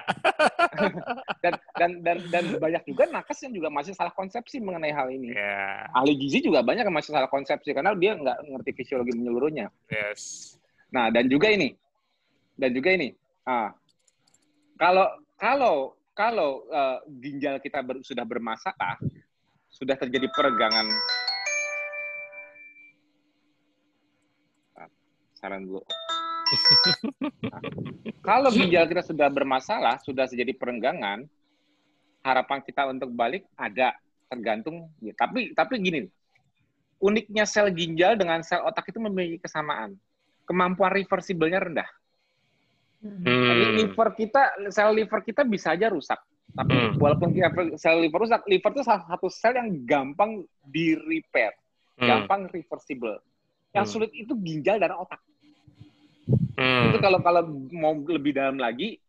dan, 1.44 1.54
dan 1.76 1.92
dan 2.00 2.18
dan 2.32 2.44
banyak 2.58 2.84
juga 2.88 3.04
nakes 3.12 3.44
yang 3.44 3.54
juga 3.60 3.68
masih 3.68 3.92
salah 3.92 4.16
konsepsi 4.16 4.64
mengenai 4.64 4.96
hal 4.96 5.12
ini. 5.12 5.36
Yeah. 5.36 5.92
Ahli 5.92 6.16
gizi 6.16 6.40
juga 6.40 6.64
banyak 6.64 6.88
yang 6.88 6.96
masih 6.96 7.12
salah 7.12 7.28
konsepsi 7.28 7.76
karena 7.76 7.92
dia 8.00 8.16
nggak 8.16 8.38
ngerti 8.48 8.72
fisiologi 8.72 9.12
menyeluruhnya. 9.12 9.68
Yes. 9.92 10.56
Nah, 10.96 11.12
dan 11.12 11.28
juga 11.28 11.52
ini. 11.52 11.76
Dan 12.56 12.72
juga 12.72 12.96
ini. 12.96 13.12
Ah, 13.44 13.76
kalau 14.80 15.08
kalau 15.36 15.76
kalau 16.16 16.64
uh, 16.72 17.04
ginjal 17.20 17.60
kita 17.60 17.84
ber, 17.84 18.00
sudah 18.06 18.24
bermasalah, 18.24 18.96
sudah 19.68 19.98
terjadi 20.00 20.32
peregangan 20.32 20.88
saran 25.44 25.68
dulu. 25.68 25.84
Nah, 27.44 27.62
kalau 28.28 28.48
ginjal 28.56 28.88
kita 28.88 29.04
sudah 29.04 29.28
bermasalah, 29.28 30.00
sudah 30.00 30.24
terjadi 30.32 30.56
perenggangan, 30.56 31.28
harapan 32.24 32.64
kita 32.64 32.88
untuk 32.88 33.12
balik 33.12 33.44
ada 33.60 33.92
tergantung. 34.32 34.88
Ya, 35.04 35.12
tapi 35.20 35.52
tapi 35.52 35.84
gini, 35.84 36.08
uniknya 37.04 37.44
sel 37.44 37.68
ginjal 37.76 38.16
dengan 38.16 38.40
sel 38.40 38.64
otak 38.64 38.88
itu 38.88 39.04
memiliki 39.04 39.44
kesamaan. 39.44 40.00
Kemampuan 40.48 40.96
reversible-nya 40.96 41.60
rendah. 41.60 41.90
Hmm. 43.04 43.24
Jadi 43.28 43.66
liver 43.84 44.10
kita, 44.16 44.42
sel 44.72 44.96
liver 44.96 45.20
kita 45.28 45.44
bisa 45.44 45.76
aja 45.76 45.92
rusak. 45.92 46.20
Tapi 46.56 46.72
hmm. 46.72 47.00
walaupun 47.00 47.36
sel 47.76 48.00
liver 48.00 48.24
rusak, 48.24 48.48
liver 48.48 48.72
itu 48.72 48.84
salah 48.88 49.04
satu 49.12 49.28
sel 49.28 49.60
yang 49.60 49.84
gampang 49.84 50.48
di 50.64 50.96
repair, 50.96 51.52
hmm. 52.00 52.08
gampang 52.08 52.48
reversible. 52.48 53.20
Yang 53.76 53.86
hmm. 53.88 53.94
sulit 53.96 54.12
itu 54.16 54.34
ginjal 54.40 54.80
dan 54.80 54.96
otak. 54.96 55.20
Hmm. 56.30 56.92
Itu 56.92 56.98
kalau 57.04 57.20
kalau 57.20 57.44
mau 57.74 57.94
lebih 57.96 58.36
dalam 58.36 58.60
lagi, 58.62 59.00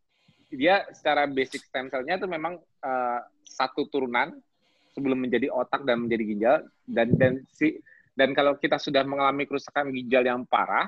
dia 0.51 0.87
secara 0.95 1.27
basic 1.27 1.67
stem 1.67 1.91
cell-nya 1.91 2.19
itu 2.19 2.27
memang 2.31 2.59
uh, 2.83 3.21
satu 3.45 3.87
turunan 3.91 4.35
sebelum 4.95 5.19
menjadi 5.27 5.51
otak 5.51 5.83
dan 5.83 6.07
menjadi 6.07 6.25
ginjal 6.25 6.57
dan 6.87 7.09
dan 7.19 7.33
si 7.51 7.83
dan 8.15 8.31
kalau 8.31 8.55
kita 8.55 8.79
sudah 8.79 9.03
mengalami 9.03 9.43
kerusakan 9.45 9.91
ginjal 9.91 10.23
yang 10.23 10.47
parah 10.47 10.87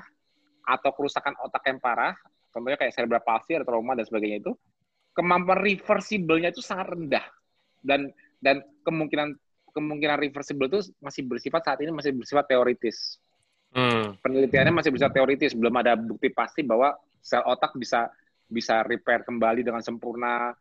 atau 0.63 0.91
kerusakan 0.95 1.35
otak 1.43 1.63
yang 1.67 1.79
parah, 1.79 2.15
contohnya 2.51 2.79
kayak 2.79 2.95
cerebral 2.95 3.23
palsy 3.23 3.55
atau 3.55 3.67
trauma 3.67 3.95
dan 3.95 4.07
sebagainya 4.07 4.43
itu, 4.47 4.51
kemampuan 5.15 5.59
reversible-nya 5.59 6.51
itu 6.51 6.63
sangat 6.63 6.95
rendah 6.95 7.23
dan 7.83 8.11
dan 8.39 8.63
kemungkinan 8.83 9.35
kemungkinan 9.75 10.17
reversible 10.17 10.67
itu 10.71 10.91
masih 11.03 11.27
bersifat 11.27 11.61
saat 11.67 11.79
ini 11.83 11.91
masih 11.91 12.15
bersifat 12.15 12.47
teoritis. 12.47 13.19
Hmm. 13.75 14.15
Penelitiannya 14.23 14.73
masih 14.73 14.91
bisa 14.93 15.11
teoritis, 15.11 15.53
belum 15.53 15.75
ada 15.79 15.93
bukti 15.99 16.31
pasti 16.31 16.63
bahwa 16.63 16.95
sel 17.19 17.43
otak 17.43 17.75
bisa 17.75 18.07
bisa 18.47 18.81
repair 18.87 19.27
kembali 19.27 19.61
dengan 19.63 19.83
sempurna. 19.83 20.55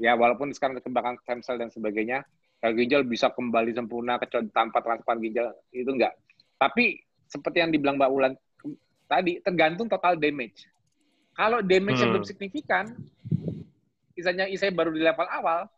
Ya, 0.00 0.16
walaupun 0.16 0.50
sekarang 0.50 0.80
kekembangan 0.80 1.20
stem 1.22 1.40
cell 1.44 1.60
dan 1.60 1.68
sebagainya, 1.68 2.24
sel 2.58 2.72
ginjal 2.74 3.04
bisa 3.04 3.28
kembali 3.30 3.76
sempurna 3.76 4.16
kecuali 4.16 4.48
tanpa 4.50 4.80
transplant 4.80 5.20
ginjal 5.20 5.52
itu 5.70 5.90
enggak. 5.92 6.16
Tapi 6.56 6.98
seperti 7.28 7.60
yang 7.60 7.70
dibilang 7.70 8.00
Mbak 8.00 8.10
Ulan 8.10 8.32
tadi, 9.06 9.38
tergantung 9.44 9.86
total 9.92 10.16
damage. 10.16 10.66
Kalau 11.36 11.60
damage 11.60 12.00
hmm. 12.00 12.10
belum 12.12 12.24
signifikan, 12.24 12.84
misalnya 14.16 14.48
saya 14.56 14.72
baru 14.72 14.92
di 14.92 15.04
level 15.04 15.28
awal, 15.28 15.68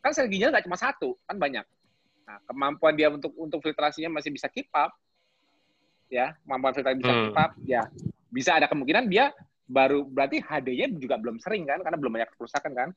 kan 0.00 0.14
sel 0.14 0.30
ginjal 0.30 0.54
nggak 0.54 0.64
cuma 0.64 0.78
satu, 0.78 1.18
kan 1.26 1.36
banyak. 1.36 1.66
Nah, 2.28 2.38
kemampuan 2.44 2.94
dia 2.94 3.08
untuk 3.08 3.32
untuk 3.40 3.64
filtrasinya 3.64 4.20
masih 4.20 4.30
bisa 4.30 4.46
keep 4.52 4.68
up, 4.76 4.92
ya 6.08 6.32
kemampuan 6.44 6.72
filter 6.72 6.96
bisa 6.96 7.12
hmm. 7.12 7.24
cepat 7.30 7.50
ya 7.64 7.82
bisa 8.28 8.50
ada 8.56 8.66
kemungkinan 8.68 9.08
dia 9.08 9.32
baru 9.68 10.08
berarti 10.08 10.40
HD-nya 10.40 10.88
juga 10.96 11.20
belum 11.20 11.36
sering 11.36 11.68
kan 11.68 11.84
karena 11.84 12.00
belum 12.00 12.12
banyak 12.16 12.30
kerusakan 12.34 12.72
kan. 12.72 12.88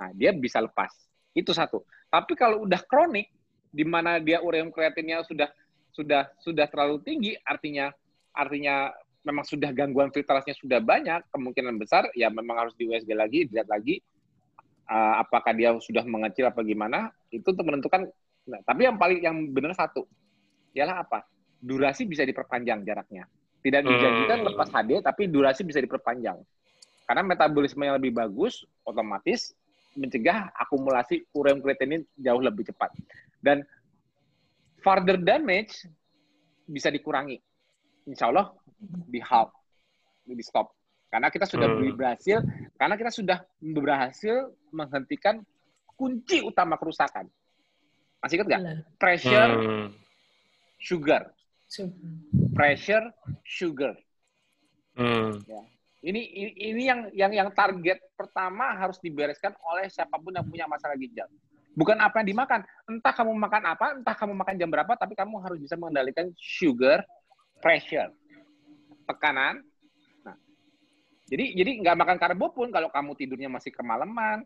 Nah 0.00 0.08
dia 0.16 0.32
bisa 0.32 0.58
lepas. 0.64 0.90
Itu 1.36 1.52
satu. 1.52 1.84
Tapi 2.08 2.32
kalau 2.34 2.64
udah 2.64 2.80
kronik 2.88 3.28
di 3.68 3.84
mana 3.84 4.16
dia 4.18 4.40
ureum 4.40 4.72
kreatinnya 4.72 5.20
sudah 5.28 5.52
sudah 5.94 6.30
sudah 6.42 6.66
terlalu 6.66 7.02
tinggi 7.04 7.32
artinya 7.42 7.90
artinya 8.34 8.90
memang 9.22 9.46
sudah 9.46 9.70
gangguan 9.70 10.10
filtrasinya 10.10 10.54
sudah 10.58 10.78
banyak 10.82 11.22
kemungkinan 11.30 11.78
besar 11.78 12.10
ya 12.18 12.30
memang 12.30 12.66
harus 12.66 12.74
di 12.74 12.86
USG 12.86 13.10
lagi 13.14 13.46
dilihat 13.46 13.70
lagi 13.70 14.02
uh, 14.90 15.22
apakah 15.22 15.54
dia 15.54 15.70
sudah 15.78 16.02
mengecil 16.02 16.50
apa 16.50 16.66
gimana 16.66 17.14
itu 17.30 17.46
untuk 17.46 17.66
menentukan 17.66 18.10
nah, 18.46 18.60
tapi 18.66 18.90
yang 18.90 18.98
paling 18.98 19.22
yang 19.22 19.36
benar 19.54 19.74
satu 19.74 20.06
ialah 20.74 21.06
apa 21.06 21.22
durasi 21.64 22.04
bisa 22.04 22.28
diperpanjang 22.28 22.84
jaraknya. 22.84 23.24
Tidak 23.64 23.80
hmm. 23.80 23.88
dijanjikan 23.88 24.38
hmm. 24.44 24.46
lepas 24.52 24.68
HD, 24.68 24.90
tapi 25.00 25.22
durasi 25.32 25.64
bisa 25.64 25.80
diperpanjang. 25.80 26.36
Karena 27.08 27.24
metabolisme 27.24 27.80
yang 27.88 27.96
lebih 27.96 28.12
bagus, 28.12 28.68
otomatis 28.84 29.56
mencegah 29.96 30.52
akumulasi 30.52 31.24
ureum 31.32 31.64
kreatinin 31.64 32.04
jauh 32.20 32.42
lebih 32.44 32.68
cepat. 32.68 32.92
Dan 33.40 33.64
further 34.84 35.16
damage 35.16 35.88
bisa 36.68 36.92
dikurangi. 36.92 37.40
Insya 38.04 38.28
Allah 38.28 38.52
di 39.08 39.20
halt, 39.24 39.48
di 40.28 40.44
stop. 40.44 40.76
Karena 41.08 41.32
kita 41.32 41.48
sudah 41.48 41.68
hmm. 41.72 41.96
berhasil, 41.96 42.44
karena 42.76 42.94
kita 43.00 43.08
sudah 43.08 43.38
berhasil 43.64 44.52
menghentikan 44.68 45.40
kunci 45.96 46.44
utama 46.44 46.76
kerusakan. 46.76 47.30
Masih 48.20 48.40
ingat 48.40 48.48
nggak? 48.50 48.60
Pressure, 48.98 49.52
hmm. 49.56 49.88
sugar 50.80 51.32
pressure, 52.54 53.10
sugar. 53.42 53.98
Hmm. 54.94 55.42
Ya. 55.46 55.62
Ini, 56.04 56.20
ini 56.20 56.50
ini 56.60 56.82
yang 56.84 57.00
yang 57.16 57.32
yang 57.32 57.48
target 57.56 57.96
pertama 58.12 58.76
harus 58.76 59.00
dibereskan 59.00 59.56
oleh 59.64 59.88
siapa 59.88 60.20
pun 60.20 60.36
yang 60.36 60.44
punya 60.44 60.68
masalah 60.68 60.94
ginjal. 61.00 61.26
Bukan 61.74 61.96
apa 61.98 62.22
yang 62.22 62.28
dimakan. 62.36 62.60
Entah 62.86 63.10
kamu 63.16 63.32
makan 63.34 63.62
apa, 63.66 63.86
entah 63.98 64.14
kamu 64.14 64.32
makan 64.36 64.54
jam 64.60 64.68
berapa, 64.70 64.92
tapi 64.94 65.16
kamu 65.16 65.40
harus 65.42 65.58
bisa 65.58 65.74
mengendalikan 65.74 66.30
sugar, 66.36 67.02
pressure, 67.58 68.12
tekanan. 69.08 69.64
Nah, 70.22 70.36
jadi 71.26 71.56
jadi 71.56 71.70
nggak 71.82 71.96
makan 71.98 72.16
karbo 72.20 72.52
pun 72.52 72.68
kalau 72.68 72.92
kamu 72.92 73.16
tidurnya 73.16 73.48
masih 73.48 73.72
kemalaman, 73.72 74.44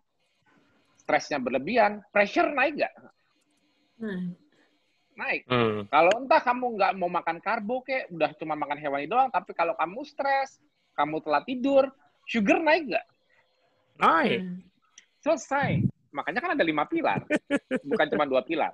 stresnya 0.97 1.43
berlebihan, 1.43 2.01
pressure 2.15 2.49
naik 2.55 2.81
nggak? 2.81 2.95
Hmm 3.99 4.48
naik. 5.19 5.43
Hmm. 5.51 5.90
Kalau 5.90 6.12
entah 6.23 6.39
kamu 6.39 6.65
nggak 6.78 6.93
mau 6.95 7.11
makan 7.11 7.43
karbo 7.43 7.82
kek, 7.82 8.07
udah 8.15 8.31
cuma 8.39 8.55
makan 8.55 8.78
hewani 8.78 9.11
doang, 9.11 9.28
tapi 9.35 9.51
kalau 9.51 9.74
kamu 9.74 10.07
stres, 10.07 10.62
kamu 10.95 11.19
telat 11.27 11.45
tidur, 11.45 11.85
sugar 12.23 12.62
naik 12.62 12.95
nggak? 12.95 13.07
Naik. 13.99 14.40
Hmm. 14.47 14.59
Selesai. 15.19 15.82
Makanya 16.15 16.40
kan 16.40 16.55
ada 16.55 16.65
lima 16.65 16.86
pilar, 16.86 17.27
bukan 17.85 18.07
cuma 18.15 18.24
dua 18.24 18.47
pilar. 18.47 18.73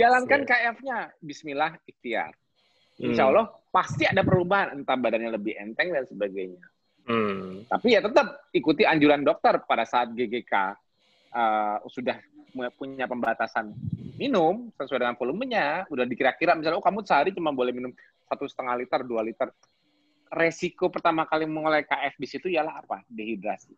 Jalankan 0.00 0.48
KF-nya, 0.48 1.12
Bismillah, 1.20 1.76
ikhtiar. 1.84 2.32
Insya 2.98 3.28
hmm. 3.28 3.30
Allah 3.34 3.46
pasti 3.68 4.08
ada 4.08 4.24
perubahan, 4.24 4.80
entah 4.80 4.96
badannya 4.96 5.36
lebih 5.36 5.54
enteng 5.54 5.92
dan 5.92 6.08
sebagainya. 6.08 6.64
Hmm. 7.08 7.64
Tapi 7.68 7.94
ya 7.94 8.00
tetap 8.04 8.48
ikuti 8.52 8.88
anjuran 8.88 9.22
dokter 9.22 9.60
pada 9.64 9.84
saat 9.84 10.12
GGK 10.12 10.76
uh, 11.32 11.78
sudah 11.88 12.18
punya 12.74 13.06
pembatasan 13.06 13.76
minum 14.18 14.72
sesuai 14.74 15.04
dengan 15.04 15.16
volumenya, 15.16 15.86
udah 15.92 16.04
dikira-kira 16.08 16.58
misalnya 16.58 16.80
oh 16.80 16.84
kamu 16.84 17.06
sehari 17.06 17.30
cuma 17.30 17.54
boleh 17.54 17.70
minum 17.70 17.92
satu 18.26 18.44
setengah 18.50 18.74
liter, 18.76 19.00
dua 19.06 19.22
liter. 19.22 19.48
Resiko 20.28 20.92
pertama 20.92 21.24
kali 21.24 21.48
mulai 21.48 21.88
KF 21.88 22.20
di 22.20 22.26
situ 22.28 22.46
ialah 22.52 22.84
apa? 22.84 23.00
Dehidrasi. 23.08 23.72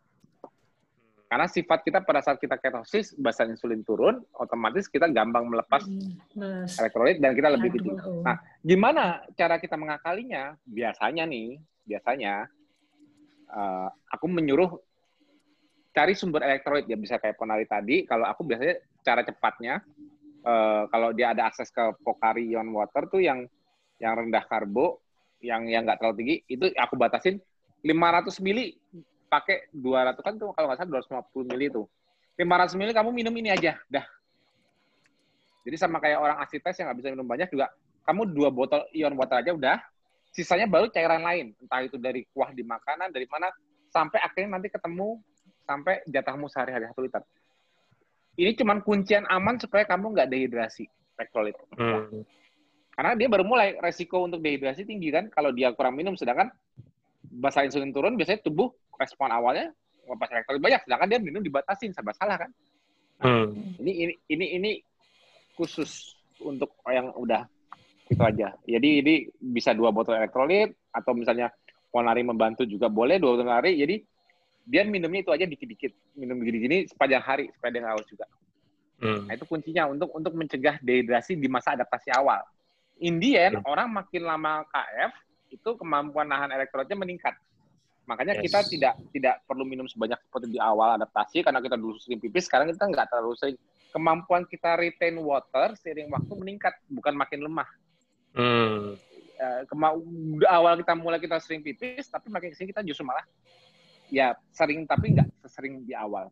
Karena 1.30 1.46
sifat 1.46 1.86
kita 1.86 2.02
pada 2.02 2.26
saat 2.26 2.42
kita 2.42 2.58
ketosis, 2.58 3.14
basa 3.14 3.46
insulin 3.46 3.86
turun, 3.86 4.18
otomatis 4.34 4.90
kita 4.90 5.06
gampang 5.06 5.46
melepas 5.46 5.86
hmm, 5.86 6.66
elektrolit 6.74 7.22
dan 7.22 7.38
kita 7.38 7.54
lebih 7.54 7.70
tinggi. 7.70 7.94
Nah, 8.26 8.34
gimana 8.66 9.22
cara 9.38 9.62
kita 9.62 9.78
mengakalinya? 9.78 10.58
Biasanya 10.66 11.30
nih, 11.30 11.62
biasanya 11.86 12.50
uh, 13.46 13.88
aku 14.10 14.26
menyuruh 14.26 14.74
cari 15.90 16.14
sumber 16.14 16.46
elektrolit 16.46 16.86
ya 16.86 16.94
bisa 16.94 17.18
kayak 17.18 17.36
Ponari 17.38 17.66
tadi. 17.66 18.06
Kalau 18.06 18.26
aku 18.26 18.46
biasanya 18.46 18.78
cara 19.02 19.22
cepatnya, 19.26 19.82
uh, 20.46 20.86
kalau 20.88 21.10
dia 21.10 21.34
ada 21.34 21.50
akses 21.50 21.70
ke 21.70 21.82
Pocari 22.02 22.50
Ion 22.50 22.70
Water 22.70 23.10
tuh 23.10 23.22
yang 23.22 23.46
yang 24.00 24.16
rendah 24.16 24.44
karbo, 24.46 25.02
yang 25.42 25.66
yang 25.68 25.84
nggak 25.84 26.00
terlalu 26.00 26.16
tinggi, 26.24 26.36
itu 26.48 26.66
aku 26.78 26.94
batasin 26.96 27.36
500 27.84 28.44
mili 28.44 28.76
pakai 29.30 29.70
200 29.72 30.18
kan 30.20 30.34
tuh 30.36 30.50
kalau 30.56 30.66
nggak 30.70 30.78
salah 30.78 31.22
250 31.28 31.50
mili 31.50 31.66
itu. 31.68 31.82
500 32.40 32.78
mili 32.78 32.90
kamu 32.96 33.10
minum 33.12 33.34
ini 33.36 33.52
aja, 33.52 33.76
dah. 33.92 34.06
Jadi 35.60 35.76
sama 35.76 36.00
kayak 36.00 36.16
orang 36.16 36.36
asites 36.40 36.72
yang 36.80 36.88
nggak 36.88 36.98
bisa 37.04 37.08
minum 37.12 37.28
banyak 37.28 37.52
juga, 37.52 37.68
kamu 38.08 38.32
dua 38.32 38.48
botol 38.48 38.80
ion 38.96 39.12
water 39.12 39.44
aja 39.44 39.52
udah, 39.52 39.76
sisanya 40.32 40.64
baru 40.64 40.88
cairan 40.88 41.20
lain. 41.20 41.52
Entah 41.60 41.84
itu 41.84 42.00
dari 42.00 42.24
kuah 42.32 42.48
di 42.56 42.64
makanan, 42.64 43.12
dari 43.12 43.28
mana, 43.28 43.52
sampai 43.92 44.24
akhirnya 44.24 44.56
nanti 44.56 44.72
ketemu 44.72 45.20
sampai 45.70 46.02
jatahmu 46.10 46.50
sehari-hari 46.50 46.90
satu 46.90 47.06
liter. 47.06 47.22
Ini 48.34 48.58
cuman 48.58 48.82
kuncian 48.82 49.22
aman 49.30 49.62
supaya 49.62 49.86
kamu 49.86 50.10
nggak 50.10 50.28
dehidrasi 50.34 50.90
elektrolit. 51.14 51.54
Hmm. 51.78 52.26
Karena 52.90 53.14
dia 53.14 53.28
baru 53.30 53.46
mulai 53.46 53.78
resiko 53.78 54.26
untuk 54.26 54.42
dehidrasi 54.42 54.82
tinggi 54.82 55.14
kan 55.14 55.30
kalau 55.30 55.54
dia 55.54 55.70
kurang 55.70 55.94
minum 55.94 56.18
sedangkan 56.18 56.50
basa 57.22 57.62
insulin 57.62 57.94
turun 57.94 58.18
biasanya 58.18 58.42
tubuh 58.42 58.74
respon 58.98 59.30
awalnya 59.30 59.70
pas 60.18 60.26
elektrolit 60.34 60.58
banyak, 60.58 60.80
sedangkan 60.82 61.06
dia 61.06 61.20
minum 61.22 61.38
dibatasin, 61.38 61.94
serba 61.94 62.10
salah 62.18 62.34
kan? 62.34 62.50
Nah, 63.22 63.46
hmm. 63.46 63.78
Ini 63.78 63.92
ini 63.94 64.14
ini 64.34 64.46
ini 64.58 64.70
khusus 65.54 66.18
untuk 66.42 66.74
yang 66.90 67.14
udah 67.14 67.46
itu 68.10 68.18
aja. 68.18 68.58
Jadi 68.66 68.88
ini 69.04 69.14
bisa 69.38 69.70
dua 69.70 69.94
botol 69.94 70.18
elektrolit 70.18 70.74
atau 70.90 71.14
misalnya 71.14 71.52
Polnari 71.90 72.22
membantu 72.26 72.66
juga 72.66 72.90
boleh 72.90 73.22
dua 73.22 73.38
botol 73.38 73.46
Polnari. 73.46 73.78
Jadi 73.78 74.02
dia 74.68 74.82
minumnya 74.84 75.24
itu 75.24 75.32
aja 75.32 75.44
dikit-dikit, 75.48 75.92
minum 76.14 76.38
gini-gini 76.40 76.86
sepanjang 76.86 77.22
hari 77.24 77.44
supaya 77.56 77.70
dia 77.72 77.88
haus 77.88 78.06
juga. 78.06 78.26
Hmm. 79.00 79.24
Nah 79.26 79.32
itu 79.32 79.44
kuncinya 79.48 79.88
untuk 79.88 80.12
untuk 80.12 80.36
mencegah 80.36 80.76
dehidrasi 80.84 81.34
di 81.34 81.48
masa 81.48 81.72
adaptasi 81.72 82.12
awal. 82.12 82.44
Indian 83.00 83.58
hmm. 83.58 83.64
orang 83.64 83.88
makin 83.88 84.28
lama 84.28 84.62
KF 84.68 85.12
itu 85.50 85.70
kemampuan 85.80 86.28
nahan 86.28 86.52
elektrolitnya 86.52 87.00
meningkat. 87.00 87.34
Makanya 88.04 88.36
yes. 88.38 88.42
kita 88.44 88.58
tidak 88.68 88.94
tidak 89.14 89.34
perlu 89.48 89.64
minum 89.64 89.88
sebanyak 89.88 90.20
seperti 90.20 90.52
di 90.52 90.60
awal 90.60 91.00
adaptasi 91.00 91.40
karena 91.40 91.64
kita 91.64 91.80
dulu 91.80 91.96
sering 91.96 92.20
pipis, 92.20 92.46
sekarang 92.46 92.68
kita 92.68 92.84
nggak 92.86 93.08
terlalu 93.08 93.34
sering. 93.40 93.58
Kemampuan 93.90 94.46
kita 94.46 94.78
retain 94.78 95.18
water 95.18 95.74
seiring 95.74 96.06
waktu 96.14 96.30
meningkat, 96.38 96.78
bukan 96.86 97.10
makin 97.16 97.42
lemah. 97.42 97.66
Hmm. 98.36 98.94
Uh, 99.40 99.62
kema 99.66 99.96
awal 100.52 100.76
kita 100.78 100.92
mulai 100.94 101.18
kita 101.18 101.40
sering 101.40 101.64
pipis, 101.64 102.06
tapi 102.06 102.28
makin 102.28 102.52
ke 102.52 102.56
sini 102.60 102.70
kita 102.70 102.84
justru 102.84 103.02
malah 103.08 103.24
ya 104.10 104.36
sering 104.50 104.84
tapi 104.84 105.16
nggak 105.16 105.28
sesering 105.46 105.86
di 105.86 105.94
awal. 105.94 106.28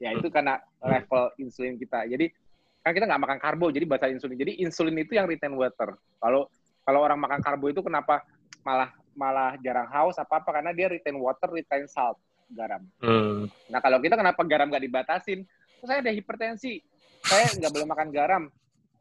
Ya 0.00 0.16
itu 0.16 0.32
karena 0.32 0.56
level 0.80 1.30
insulin 1.36 1.76
kita. 1.76 2.08
Jadi 2.08 2.32
kan 2.80 2.96
kita 2.96 3.04
nggak 3.04 3.20
makan 3.20 3.38
karbo, 3.38 3.68
jadi 3.68 3.84
bahasa 3.84 4.08
insulin. 4.08 4.40
Jadi 4.40 4.64
insulin 4.64 4.96
itu 4.96 5.12
yang 5.14 5.28
retain 5.28 5.52
water. 5.52 6.00
Kalau 6.16 6.48
kalau 6.82 7.00
orang 7.04 7.20
makan 7.20 7.40
karbo 7.44 7.68
itu 7.68 7.84
kenapa 7.84 8.24
malah 8.64 8.90
malah 9.12 9.52
jarang 9.60 9.88
haus 9.92 10.16
apa 10.16 10.40
apa 10.40 10.48
karena 10.48 10.72
dia 10.72 10.88
retain 10.88 11.16
water, 11.20 11.52
retain 11.52 11.84
salt, 11.84 12.16
garam. 12.48 12.80
Hmm. 13.04 13.52
Nah 13.68 13.80
kalau 13.84 14.00
kita 14.00 14.16
kenapa 14.16 14.40
garam 14.48 14.72
nggak 14.72 14.84
dibatasin? 14.88 15.44
saya 15.80 16.04
ada 16.04 16.12
hipertensi, 16.12 16.76
saya 17.24 17.48
nggak 17.56 17.72
boleh 17.72 17.88
makan 17.88 18.08
garam. 18.12 18.42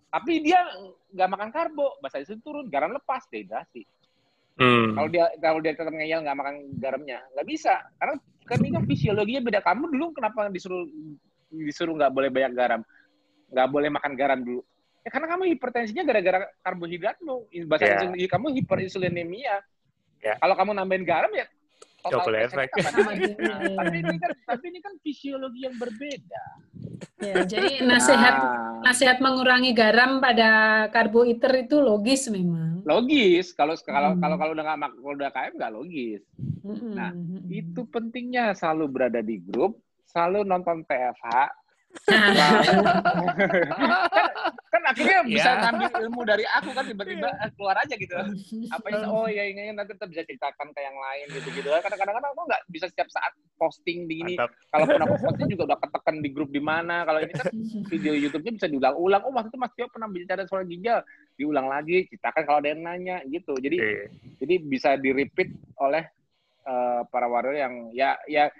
Tapi 0.09 0.41
dia 0.41 0.63
nggak 1.13 1.29
makan 1.29 1.49
karbo, 1.53 1.99
bahasa 2.01 2.23
itu 2.23 2.39
turun, 2.41 2.65
garam 2.71 2.89
lepas, 2.95 3.27
dehidrasi. 3.29 3.85
Hmm. 4.59 4.91
Kalau 4.91 5.07
dia 5.07 5.25
kalau 5.39 5.59
dia 5.63 5.71
tetap 5.71 5.93
ngeyel 5.95 6.19
nggak 6.19 6.37
makan 6.37 6.55
garamnya, 6.83 7.23
nggak 7.31 7.47
bisa. 7.47 7.79
Karena 7.95 8.15
kan 8.43 8.57
ini 8.59 8.69
kan 8.75 8.83
fisiologinya 8.83 9.41
beda. 9.47 9.59
Kamu 9.63 9.87
dulu 9.87 10.05
kenapa 10.11 10.51
disuruh 10.51 10.83
disuruh 11.49 11.95
nggak 11.95 12.11
boleh 12.11 12.29
banyak 12.29 12.53
garam, 12.53 12.81
nggak 13.55 13.67
boleh 13.71 13.89
makan 13.89 14.13
garam 14.19 14.39
dulu? 14.43 14.61
Ya 15.07 15.09
karena 15.15 15.27
kamu 15.31 15.55
hipertensinya 15.55 16.03
gara-gara 16.03 16.39
karbohidratmu. 16.59 17.35
Bahasa 17.71 18.11
yeah. 18.11 18.29
kamu 18.29 18.47
hiperinsulinemia. 18.59 19.63
Yeah. 20.19 20.35
Kalau 20.43 20.55
kamu 20.59 20.75
nambahin 20.75 21.07
garam 21.07 21.31
ya 21.31 21.47
total 22.03 22.35
efek. 22.47 22.69
tapi 22.75 23.95
ini 23.99 24.15
kan 24.19 24.31
tapi 24.47 24.63
ini 24.71 24.79
kan 24.79 24.93
fisiologi 25.03 25.59
yang 25.67 25.75
berbeda. 25.75 26.43
Ya, 27.19 27.43
jadi 27.43 27.83
nasihat 27.83 28.35
nah. 28.39 28.79
nasihat 28.83 29.17
mengurangi 29.19 29.75
garam 29.75 30.23
pada 30.23 30.87
karbohidrat 30.95 31.67
itu 31.67 31.83
logis 31.83 32.31
memang. 32.31 32.79
Logis. 32.87 33.51
Kalau 33.51 33.75
kalau 33.83 34.15
hmm. 34.15 34.21
kalau 34.23 34.35
kalau 34.39 34.51
udah 34.55 34.63
nggak 34.63 34.79
kalau 34.95 35.15
udah 35.19 35.29
KM 35.35 35.53
nggak 35.59 35.73
logis. 35.75 36.21
Hmm. 36.63 36.93
Nah, 36.95 37.11
itu 37.51 37.81
pentingnya 37.91 38.55
selalu 38.55 38.85
berada 38.87 39.19
di 39.19 39.39
grup, 39.39 39.79
selalu 40.07 40.47
nonton 40.47 40.83
TFH, 40.87 41.27
kan, 42.07 42.31
kan 44.69 44.81
akhirnya 44.93 45.19
bisa 45.27 45.49
yeah. 45.49 45.61
ngambil 45.67 45.89
ilmu 46.05 46.21
dari 46.23 46.45
aku 46.47 46.69
kan 46.71 46.85
tiba-tiba 46.87 47.29
iya. 47.29 47.47
keluar 47.53 47.75
aja 47.81 47.95
gitu. 47.95 48.15
Apa 48.71 48.85
yang 48.91 49.03
oh 49.11 49.27
ya 49.27 49.43
ini 49.45 49.73
nanti 49.73 49.97
kita 49.97 50.07
bisa 50.07 50.21
ceritakan 50.25 50.71
ke 50.71 50.79
yang 50.79 50.97
lain 50.97 51.25
gitu 51.35 51.47
gitu 51.53 51.67
kadang-kadang 51.69 52.31
aku 52.31 52.43
nggak 52.47 52.61
bisa 52.71 52.85
setiap 52.89 53.09
saat 53.11 53.33
posting 53.59 54.07
di 54.07 54.23
ini 54.23 54.33
kalaupun 54.71 55.01
aku 55.03 55.15
posting 55.29 55.47
juga 55.51 55.75
udah 55.75 55.79
ketekan 55.83 56.15
di 56.23 56.29
grup 56.31 56.49
di 56.49 56.61
mana. 56.63 57.03
Kalau 57.03 57.19
ini 57.19 57.33
kan 57.33 57.47
video 57.91 58.13
YouTube-nya 58.15 58.53
bisa 58.55 58.67
diulang-ulang. 58.71 59.21
Oh 59.27 59.33
waktu 59.35 59.51
itu 59.51 59.59
Mas 59.59 59.73
Tio 59.75 59.87
pernah 59.91 60.07
bicara 60.07 60.47
soal 60.47 60.65
ginjal. 60.65 61.03
Diulang 61.35 61.67
lagi 61.67 62.07
ceritakan 62.07 62.43
kalau 62.47 62.59
ada 62.63 62.71
yang 62.71 62.81
nanya 62.83 63.17
gitu. 63.27 63.53
Jadi 63.57 63.77
yeah. 63.77 64.07
jadi 64.39 64.55
bisa 64.63 64.95
di 64.95 65.11
repeat 65.11 65.51
oleh 65.79 66.07
uh, 66.69 67.01
para 67.07 67.27
warrior 67.27 67.57
yang 67.57 67.73
ya 67.95 68.19
ya 68.27 68.51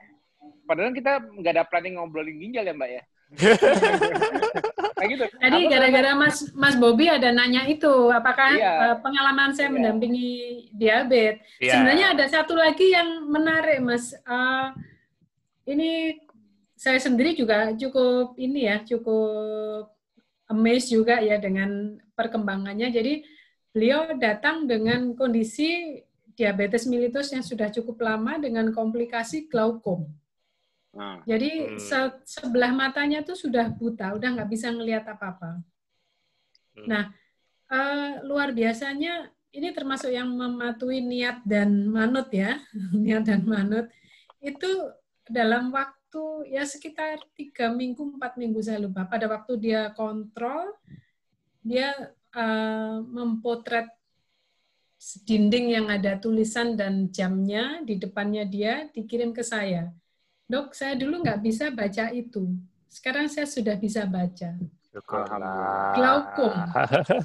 padahal 0.66 0.96
kita 0.96 1.20
nggak 1.20 1.54
ada 1.54 1.66
planning 1.68 2.00
ngobrolin 2.00 2.40
ginjal 2.40 2.64
ya 2.64 2.74
mbak 2.74 2.90
ya 2.90 3.04
gitu. 5.10 5.26
Tadi 5.30 5.60
gara-gara 5.70 6.12
Mas 6.18 6.50
Mas 6.54 6.76
Bobby 6.78 7.10
ada 7.10 7.30
nanya 7.34 7.66
itu, 7.66 7.90
apakah 8.12 8.50
iya. 8.56 8.74
uh, 8.74 8.96
pengalaman 9.02 9.54
saya 9.54 9.70
iya. 9.70 9.76
mendampingi 9.76 10.30
diabetes. 10.74 11.42
Iya. 11.62 11.72
Sebenarnya 11.78 12.08
ada 12.18 12.26
satu 12.30 12.54
lagi 12.58 12.94
yang 12.94 13.26
menarik, 13.30 13.80
Mas. 13.82 14.14
Uh, 14.26 14.74
ini 15.70 16.22
saya 16.74 16.98
sendiri 16.98 17.36
juga 17.36 17.76
cukup 17.76 18.40
ini 18.40 18.66
ya, 18.70 18.82
cukup 18.82 19.92
amazed 20.50 20.90
juga 20.90 21.22
ya 21.22 21.38
dengan 21.38 22.00
perkembangannya. 22.18 22.90
Jadi 22.90 23.22
beliau 23.70 24.18
datang 24.18 24.66
dengan 24.66 25.14
kondisi 25.14 26.02
diabetes 26.34 26.88
mellitus 26.88 27.36
yang 27.36 27.44
sudah 27.44 27.68
cukup 27.70 28.00
lama 28.00 28.40
dengan 28.40 28.72
komplikasi 28.72 29.52
glaukom. 29.52 30.08
Nah, 30.90 31.22
Jadi 31.22 31.78
hmm. 31.78 31.78
se 31.78 32.00
sebelah 32.26 32.74
matanya 32.74 33.22
tuh 33.22 33.38
sudah 33.38 33.70
buta, 33.70 34.18
udah 34.18 34.30
nggak 34.34 34.50
bisa 34.50 34.74
ngelihat 34.74 35.06
apa-apa. 35.06 35.62
Hmm. 36.74 36.88
Nah, 36.90 37.04
uh, 37.70 38.26
luar 38.26 38.50
biasanya 38.50 39.30
ini 39.54 39.70
termasuk 39.74 40.10
yang 40.10 40.30
mematuhi 40.34 41.02
niat 41.06 41.46
dan 41.46 41.86
manut 41.90 42.34
ya, 42.34 42.58
niat 43.06 43.22
dan 43.26 43.46
manut 43.46 43.86
itu 44.42 44.70
dalam 45.30 45.70
waktu 45.70 46.50
ya 46.50 46.66
sekitar 46.66 47.22
tiga 47.38 47.70
minggu 47.70 48.18
empat 48.18 48.34
minggu 48.42 48.58
saya 48.66 48.82
lupa. 48.82 49.06
Pada 49.06 49.30
waktu 49.30 49.62
dia 49.62 49.94
kontrol, 49.94 50.74
dia 51.62 51.94
uh, 52.34 52.98
mempotret 53.06 53.94
dinding 55.24 55.80
yang 55.80 55.88
ada 55.88 56.18
tulisan 56.20 56.74
dan 56.76 57.08
jamnya 57.14 57.80
di 57.86 57.96
depannya 57.96 58.44
dia 58.44 58.90
dikirim 58.92 59.32
ke 59.32 59.46
saya 59.46 59.88
dok 60.50 60.74
saya 60.74 60.98
dulu 60.98 61.22
nggak 61.22 61.40
bisa 61.46 61.70
baca 61.70 62.10
itu. 62.10 62.50
Sekarang 62.90 63.30
saya 63.30 63.46
sudah 63.46 63.78
bisa 63.78 64.10
baca. 64.10 64.58
Glaukom 65.94 66.54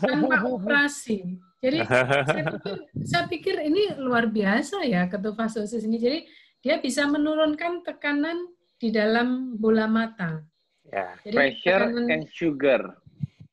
tanpa 0.05 0.44
operasi. 0.55 1.40
Jadi 1.64 1.80
saya 1.88 2.44
pikir, 2.52 2.76
saya 3.09 3.24
pikir 3.24 3.56
ini 3.64 3.96
luar 3.96 4.28
biasa 4.28 4.84
ya 4.84 5.09
ketofastosis 5.09 5.88
ini. 5.88 5.96
Jadi 5.96 6.18
dia 6.60 6.76
bisa 6.76 7.09
menurunkan 7.09 7.80
tekanan 7.80 8.52
di 8.76 8.92
dalam 8.92 9.56
bola 9.56 9.88
mata. 9.88 10.44
Ya. 10.92 11.16
Jadi, 11.24 11.32
Pressure 11.32 11.84
tekanan, 11.88 12.12
and 12.12 12.24
sugar. 12.28 12.82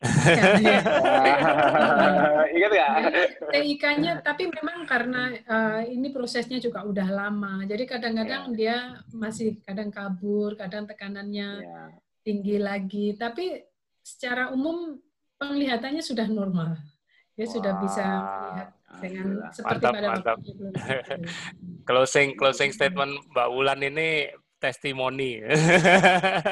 Ingat 2.57 2.71
ya? 2.73 2.89
TIK-nya, 3.53 4.25
tapi 4.25 4.49
memang 4.49 4.81
karena 4.89 5.29
uh, 5.45 5.85
ini 5.85 6.09
prosesnya 6.09 6.57
juga 6.57 6.81
udah 6.81 7.05
lama, 7.05 7.61
jadi 7.69 7.85
kadang-kadang 7.85 8.49
yeah. 8.51 8.57
dia 8.57 8.77
masih 9.13 9.61
kadang 9.61 9.93
kabur, 9.93 10.57
kadang 10.57 10.89
tekanannya 10.89 11.61
yeah. 11.61 11.93
tinggi 12.25 12.57
lagi. 12.57 13.13
Tapi 13.13 13.61
secara 14.01 14.49
umum 14.49 14.97
penglihatannya 15.37 16.01
sudah 16.01 16.25
normal, 16.25 16.81
dia 17.37 17.45
wow. 17.45 17.53
sudah 17.53 17.73
bisa 17.85 18.05
melihat 18.41 18.69
dengan 18.99 19.27
seperti 19.53 19.85
mantap, 19.85 19.93
pada 19.93 20.07
mantap. 20.11 20.37
closing 21.87 22.35
closing 22.35 22.71
statement 22.75 23.15
Mbak 23.31 23.47
Wulan 23.53 23.79
ini 23.85 24.27
testimoni. 24.61 25.41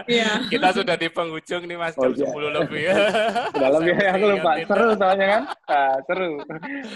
Iya. 0.09 0.29
Kita 0.51 0.73
sudah 0.73 0.97
di 0.97 1.07
penghujung 1.07 1.69
nih 1.69 1.77
Mas, 1.77 1.93
Oh, 1.93 2.09
jam 2.09 2.25
iya. 2.25 2.33
10 2.33 2.57
lebih 2.57 2.81
ya. 2.89 2.95
Udah 3.53 3.69
lebih 3.77 3.93
Saya 3.93 4.11
aku 4.17 4.25
lupa. 4.25 4.51
Seru 4.65 4.89
soalnya 4.97 5.25
kan. 5.29 5.41
Ah, 5.69 5.95
seru. 6.09 6.41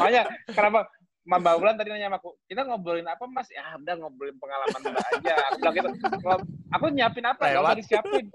Makanya 0.01 0.23
kenapa 0.49 0.79
Mbak 1.23 1.55
Bulan 1.55 1.75
tadi 1.77 1.87
nanya 1.93 2.09
sama 2.11 2.17
aku, 2.19 2.35
kita 2.49 2.61
ngobrolin 2.65 3.07
apa 3.07 3.23
mas? 3.29 3.47
Ya 3.53 3.63
udah 3.77 3.95
ngobrolin 3.95 4.35
pengalaman 4.41 4.79
Mbak 4.81 5.05
aja. 5.13 5.33
Aku 5.39 5.55
bilang 5.61 5.75
gitu. 5.77 5.89
Aku 6.73 6.85
nyiapin 6.89 7.25
apa? 7.29 7.41
Gak 7.47 7.61
usah 7.61 7.77
disiapin. 7.77 8.25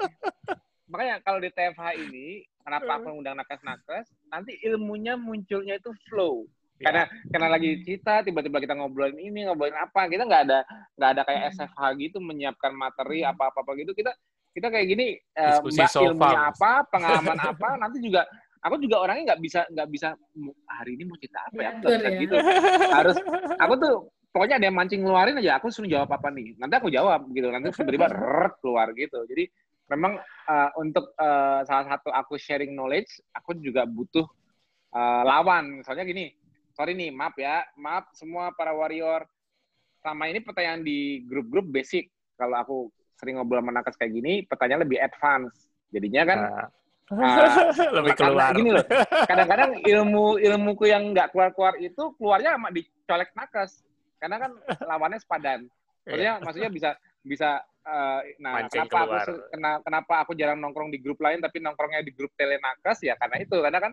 Makanya 0.88 1.20
kalau 1.20 1.36
di 1.36 1.50
TFH 1.52 1.84
ini, 2.00 2.26
kenapa 2.64 2.96
aku 2.96 3.12
ngundang 3.12 3.36
nakes-nakes? 3.36 4.08
Nanti 4.32 4.56
ilmunya 4.64 5.20
munculnya 5.20 5.76
itu 5.76 5.92
flow. 6.08 6.48
Ya. 6.78 6.84
Karena 6.94 7.02
karena 7.34 7.48
lagi 7.50 7.70
kita 7.82 8.22
tiba-tiba 8.22 8.62
kita 8.62 8.78
ngobrolin 8.78 9.18
ini 9.18 9.50
ngobrolin 9.50 9.74
apa 9.74 10.06
kita 10.06 10.22
nggak 10.22 10.42
ada 10.46 10.58
nggak 10.94 11.10
ada 11.10 11.22
kayak 11.26 11.42
SFH 11.58 11.80
gitu 11.98 12.22
menyiapkan 12.22 12.70
materi 12.70 13.26
apa 13.26 13.50
apa 13.50 13.66
apa 13.66 13.74
gitu 13.82 13.90
kita 13.98 14.14
kita 14.54 14.70
kayak 14.70 14.86
gini 14.86 15.06
Diskusi 15.34 15.82
mbak 15.82 15.90
sofa. 15.90 16.06
ilmunya 16.06 16.40
apa 16.54 16.70
pengalaman 16.86 17.38
apa 17.42 17.68
nanti 17.82 17.98
juga 17.98 18.22
aku 18.62 18.78
juga 18.78 18.96
orangnya 19.02 19.34
nggak 19.34 19.42
bisa 19.42 19.60
nggak 19.74 19.88
bisa 19.90 20.08
"Mu- 20.38 20.54
hari 20.70 20.94
ini 20.94 21.02
mau 21.06 21.18
cerita 21.18 21.40
apa 21.50 21.58
ya 21.58 21.70
aku 21.74 21.78
bisa 21.82 21.98
ya. 21.98 22.18
gitu 22.22 22.36
harus 22.94 23.16
aku 23.58 23.74
tuh 23.78 23.94
pokoknya 24.30 24.54
ada 24.62 24.66
yang 24.70 24.76
mancing 24.78 25.02
ngeluarin 25.02 25.38
aja 25.42 25.58
aku 25.58 25.74
suruh 25.74 25.90
jawab 25.90 26.10
apa 26.14 26.30
nih 26.30 26.54
nanti 26.62 26.74
aku 26.78 26.94
jawab 26.94 27.26
gitu 27.34 27.50
nanti 27.50 27.74
tiba-tiba 27.74 28.06
keluar 28.62 28.94
gitu 28.94 29.18
jadi 29.26 29.50
memang 29.90 30.14
eh, 30.22 30.70
untuk 30.78 31.10
eh, 31.18 31.60
salah 31.66 31.86
satu 31.90 32.14
aku 32.14 32.38
sharing 32.38 32.70
knowledge 32.70 33.18
aku 33.34 33.58
juga 33.58 33.82
butuh 33.82 34.26
eh, 34.94 35.22
lawan 35.26 35.82
misalnya 35.82 36.06
gini 36.06 36.37
sorry 36.78 36.94
nih 36.94 37.10
maaf 37.10 37.34
ya. 37.34 37.66
Maaf 37.74 38.14
semua 38.14 38.54
para 38.54 38.70
warrior. 38.70 39.26
Selama 39.98 40.24
ini 40.24 40.38
pertanyaan 40.38 40.80
di 40.80 40.98
grup-grup 41.24 41.66
basic. 41.66 42.06
Kalau 42.32 42.54
aku 42.54 42.76
sering 43.18 43.34
ngobrol 43.34 43.58
sama 43.58 43.74
nakes 43.74 43.98
kayak 43.98 44.14
gini 44.14 44.46
pertanyaan 44.46 44.86
lebih 44.86 45.02
advance. 45.02 45.66
Jadinya 45.90 46.22
kan 46.24 46.38
Ah, 47.08 47.72
lebih 47.96 48.12
karena 48.14 48.28
keluar. 48.30 48.52
gini 48.52 48.70
loh. 48.70 48.84
Kadang-kadang 49.24 49.80
ilmu 49.80 50.36
ilmuku 50.36 50.84
yang 50.86 51.08
nggak 51.10 51.32
keluar-keluar 51.32 51.80
itu 51.80 52.12
keluarnya 52.14 52.52
sama 52.52 52.68
dicolek 52.68 53.32
nakes 53.32 53.80
karena 54.18 54.36
kan 54.38 54.50
lawannya 54.78 55.16
sepadan. 55.16 55.60
Maksudnya 56.04 56.32
maksudnya 56.38 56.68
bisa 56.68 56.90
bisa 57.24 57.50
eh, 57.82 58.20
nah 58.38 58.60
Iya. 58.60 58.68
Mancing 58.68 58.80
kenapa 58.84 58.92
aku 58.94 59.08
keluar. 59.08 59.48
kena- 59.48 59.80
kenapa 59.80 60.14
aku 60.20 60.32
jarang 60.36 60.60
nongkrong 60.60 60.92
di 60.92 61.00
grup 61.00 61.16
lain 61.18 61.40
tapi 61.40 61.58
nongkrongnya 61.58 62.04
di 62.04 62.12
grup 62.12 62.28
telenakes 62.36 63.00
ya 63.00 63.16
karena 63.16 63.36
itu. 63.40 63.56
Karena 63.56 63.80
kan 63.80 63.92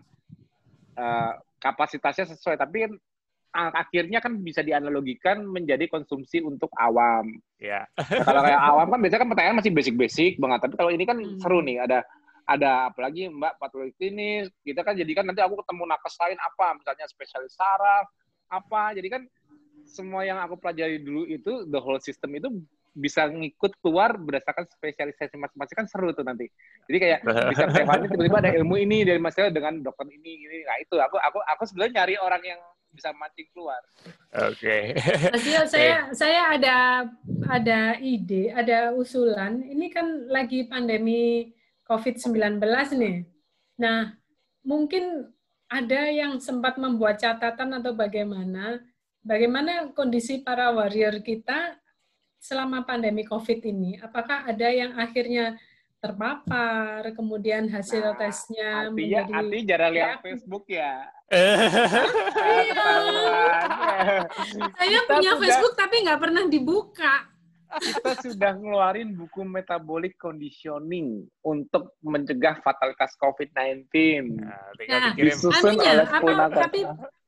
eh, 0.96 1.32
kapasitasnya 1.60 2.32
sesuai 2.32 2.56
tapi 2.56 2.88
kan 2.88 2.92
akhirnya 3.56 4.20
kan 4.20 4.36
bisa 4.36 4.60
dianalogikan 4.60 5.40
menjadi 5.40 5.88
konsumsi 5.88 6.44
untuk 6.44 6.68
awam 6.76 7.40
Ya. 7.56 7.88
Nah, 7.96 8.24
kalau 8.24 8.40
kayak 8.44 8.60
awam 8.68 8.88
kan 8.92 9.00
biasanya 9.00 9.20
kan 9.24 9.30
pertanyaan 9.32 9.56
masih 9.56 9.72
basic-basic 9.72 10.32
banget. 10.36 10.60
Tapi 10.68 10.74
kalau 10.76 10.90
ini 10.92 11.04
kan 11.08 11.16
Hmm. 11.16 11.40
seru 11.40 11.64
nih, 11.64 11.80
ada 11.80 12.04
ada 12.44 12.92
apalagi 12.92 13.32
Mbak 13.32 13.58
patologi 13.58 13.92
klinis, 13.96 14.52
kita 14.60 14.84
kan 14.84 14.92
jadi 14.94 15.08
kan 15.16 15.24
nanti 15.24 15.40
aku 15.40 15.58
ketemu 15.64 15.82
nakes 15.88 16.14
lain 16.20 16.38
apa, 16.38 16.76
misalnya 16.76 17.08
spesialis 17.08 17.56
saraf, 17.56 18.06
apa. 18.52 18.92
Jadi 18.92 19.08
kan 19.08 19.22
semua 19.88 20.22
yang 20.28 20.36
aku 20.44 20.60
pelajari 20.60 21.00
dulu 21.00 21.24
itu 21.26 21.64
the 21.72 21.80
whole 21.80 21.98
system 21.98 22.36
itu 22.36 22.52
bisa 22.96 23.28
ngikut 23.28 23.76
keluar 23.84 24.16
berdasarkan 24.16 24.64
spesialisasi 24.72 25.36
masing-masing 25.36 25.76
kan 25.76 25.86
seru 25.86 26.16
tuh 26.16 26.24
nanti. 26.24 26.48
Jadi 26.88 26.98
kayak 26.98 27.20
bisa 27.52 27.68
temanya 27.68 28.08
tiba-tiba 28.08 28.40
ada 28.40 28.52
ilmu 28.56 28.80
ini 28.80 29.04
dari 29.04 29.20
masalah 29.20 29.52
dengan 29.52 29.84
dokter 29.84 30.08
ini 30.08 30.48
ini. 30.48 30.64
Nah, 30.64 30.76
itu 30.80 30.96
aku 30.96 31.20
aku 31.20 31.38
aku 31.44 31.62
sebenarnya 31.68 32.02
nyari 32.02 32.14
orang 32.16 32.42
yang 32.42 32.60
bisa 32.96 33.12
mancing 33.12 33.44
keluar. 33.52 33.84
Oke. 34.48 34.96
Mas 35.36 35.44
Tio, 35.44 35.62
saya 35.68 36.08
saya 36.16 36.56
ada 36.56 36.76
ada 37.52 38.00
ide, 38.00 38.48
ada 38.56 38.96
usulan. 38.96 39.60
Ini 39.60 39.86
kan 39.92 40.32
lagi 40.32 40.64
pandemi 40.64 41.52
COVID-19 41.84 42.56
nih. 42.96 43.16
Nah, 43.76 44.16
mungkin 44.64 45.28
ada 45.68 46.08
yang 46.08 46.40
sempat 46.40 46.80
membuat 46.80 47.20
catatan 47.20 47.76
atau 47.76 47.92
bagaimana 47.92 48.80
bagaimana 49.26 49.90
kondisi 49.92 50.40
para 50.40 50.70
warrior 50.70 51.18
kita 51.20 51.74
selama 52.38 52.82
pandemi 52.82 53.22
COVID 53.22 53.60
ini? 53.64 53.98
Apakah 53.98 54.44
ada 54.44 54.68
yang 54.68 54.94
akhirnya 54.94 55.56
terpapar, 55.96 57.10
kemudian 57.12 57.66
hasil 57.66 58.04
Nah, 58.04 58.14
tesnya 58.14 58.70
Artinya, 58.86 58.94
menjadi 58.94 59.32
artinya 59.32 59.64
jarang 59.66 59.90
lihat 59.90 60.06
reaktif? 60.06 60.22
Facebook 60.22 60.64
ya. 60.68 60.92
Iya. 62.46 62.84
Saya 64.72 64.98
Kita 65.02 65.10
punya 65.10 65.32
sudah- 65.32 65.40
Facebook 65.42 65.74
tapi 65.74 65.96
nggak 66.00 66.20
pernah 66.20 66.44
dibuka. 66.46 67.14
kita 67.66 68.12
sudah 68.22 68.54
ngeluarin 68.54 69.10
buku 69.12 69.42
metabolic 69.42 70.14
conditioning 70.16 71.26
untuk 71.42 71.98
mencegah 71.98 72.62
fatalitas 72.62 73.10
COVID-19. 73.18 73.90
Nah, 74.38 74.54
Nah, 74.78 75.10
dikirim. 75.10 75.34
Disusun 75.34 75.74
Anunya, 75.74 75.90
oleh 75.92 76.06
apa, 76.06 76.16
10 76.22 76.36
nakes. 76.38 76.60
tapi 76.62 76.80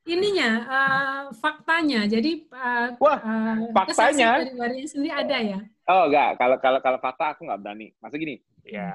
ininya 0.09 0.51
eh, 0.65 1.23
faktanya. 1.37 2.01
Jadi 2.09 2.49
eh, 2.49 2.89
Wah, 2.97 3.19
eh, 3.21 3.57
faktanya? 3.77 4.43
dari 4.49 4.83
sendiri 4.89 5.13
ada 5.13 5.37
ya? 5.39 5.59
Oh 5.89 6.09
enggak, 6.09 6.37
kalau 6.41 6.57
kalau 6.61 6.81
kalau 6.81 6.99
fakta 7.01 7.37
aku 7.37 7.45
nggak 7.45 7.61
berani. 7.61 7.93
Maksud 8.01 8.19
gini, 8.19 8.37
Ya, 8.69 8.93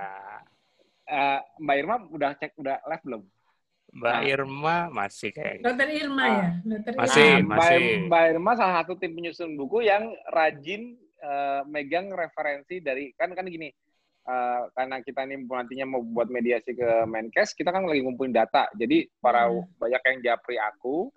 eh, 1.06 1.40
Mbak 1.58 1.76
Irma 1.78 1.96
udah 2.10 2.30
cek 2.38 2.54
udah 2.58 2.78
live 2.86 3.04
belum? 3.06 3.24
Mbak 3.94 4.14
Nah. 4.14 4.26
Irma 4.26 4.76
masih 4.90 5.30
kayak 5.30 5.62
Dokter 5.62 5.90
Irma 5.94 6.24
Ah, 6.26 6.30
ya? 6.34 6.50
Dokter 6.66 6.94
masih, 6.98 7.22
Irma. 7.22 7.38
Nah, 7.38 7.46
Mbak, 7.46 7.58
masih. 7.62 7.84
Mbak 8.10 8.24
Irma 8.34 8.52
salah 8.58 8.76
satu 8.82 8.94
tim 8.98 9.12
penyusun 9.14 9.54
buku 9.54 9.86
yang 9.86 10.10
rajin 10.30 10.98
eh, 11.24 11.62
megang 11.70 12.10
referensi 12.10 12.82
dari 12.82 13.14
kan 13.14 13.32
kan 13.38 13.46
gini. 13.46 13.70
Eh, 14.24 14.62
karena 14.76 14.98
kita 15.04 15.28
ini 15.28 15.44
nantinya 15.44 15.86
mau 15.88 16.02
buat 16.04 16.28
mediasi 16.32 16.74
ke 16.74 16.90
Menkes, 17.08 17.56
kita 17.56 17.72
kan 17.72 17.84
lagi 17.84 18.04
ngumpulin 18.04 18.32
data. 18.36 18.68
Jadi 18.76 19.08
para 19.20 19.48
Hmm. 19.50 19.64
banyak 19.80 20.02
yang 20.02 20.18
japri 20.34 20.58
aku 20.60 21.12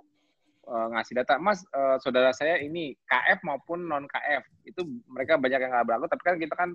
eh, 0.66 0.86
ngasih 0.98 1.14
data, 1.22 1.38
Mas, 1.38 1.62
eh, 1.70 1.96
saudara 2.02 2.34
saya 2.34 2.58
ini 2.58 2.98
KF 3.06 3.38
maupun 3.46 3.86
non 3.86 4.10
KF 4.10 4.42
itu 4.66 4.82
mereka 5.06 5.38
banyak 5.38 5.62
yang 5.62 5.70
nggak 5.70 5.86
berlaku, 5.86 6.06
tapi 6.10 6.22
kan 6.26 6.36
kita 6.42 6.54
kan 6.58 6.70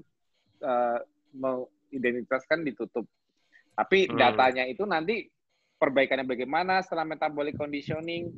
eh, 0.64 1.00
mau 1.36 1.68
identitaskan 1.92 2.64
ditutup. 2.64 3.04
Tapi 3.76 4.08
Hmm. 4.08 4.16
datanya 4.16 4.64
itu 4.64 4.88
nanti 4.88 5.28
perbaikannya 5.76 6.24
bagaimana 6.24 6.80
setelah 6.86 7.04
metabolic 7.04 7.58
conditioning 7.58 8.30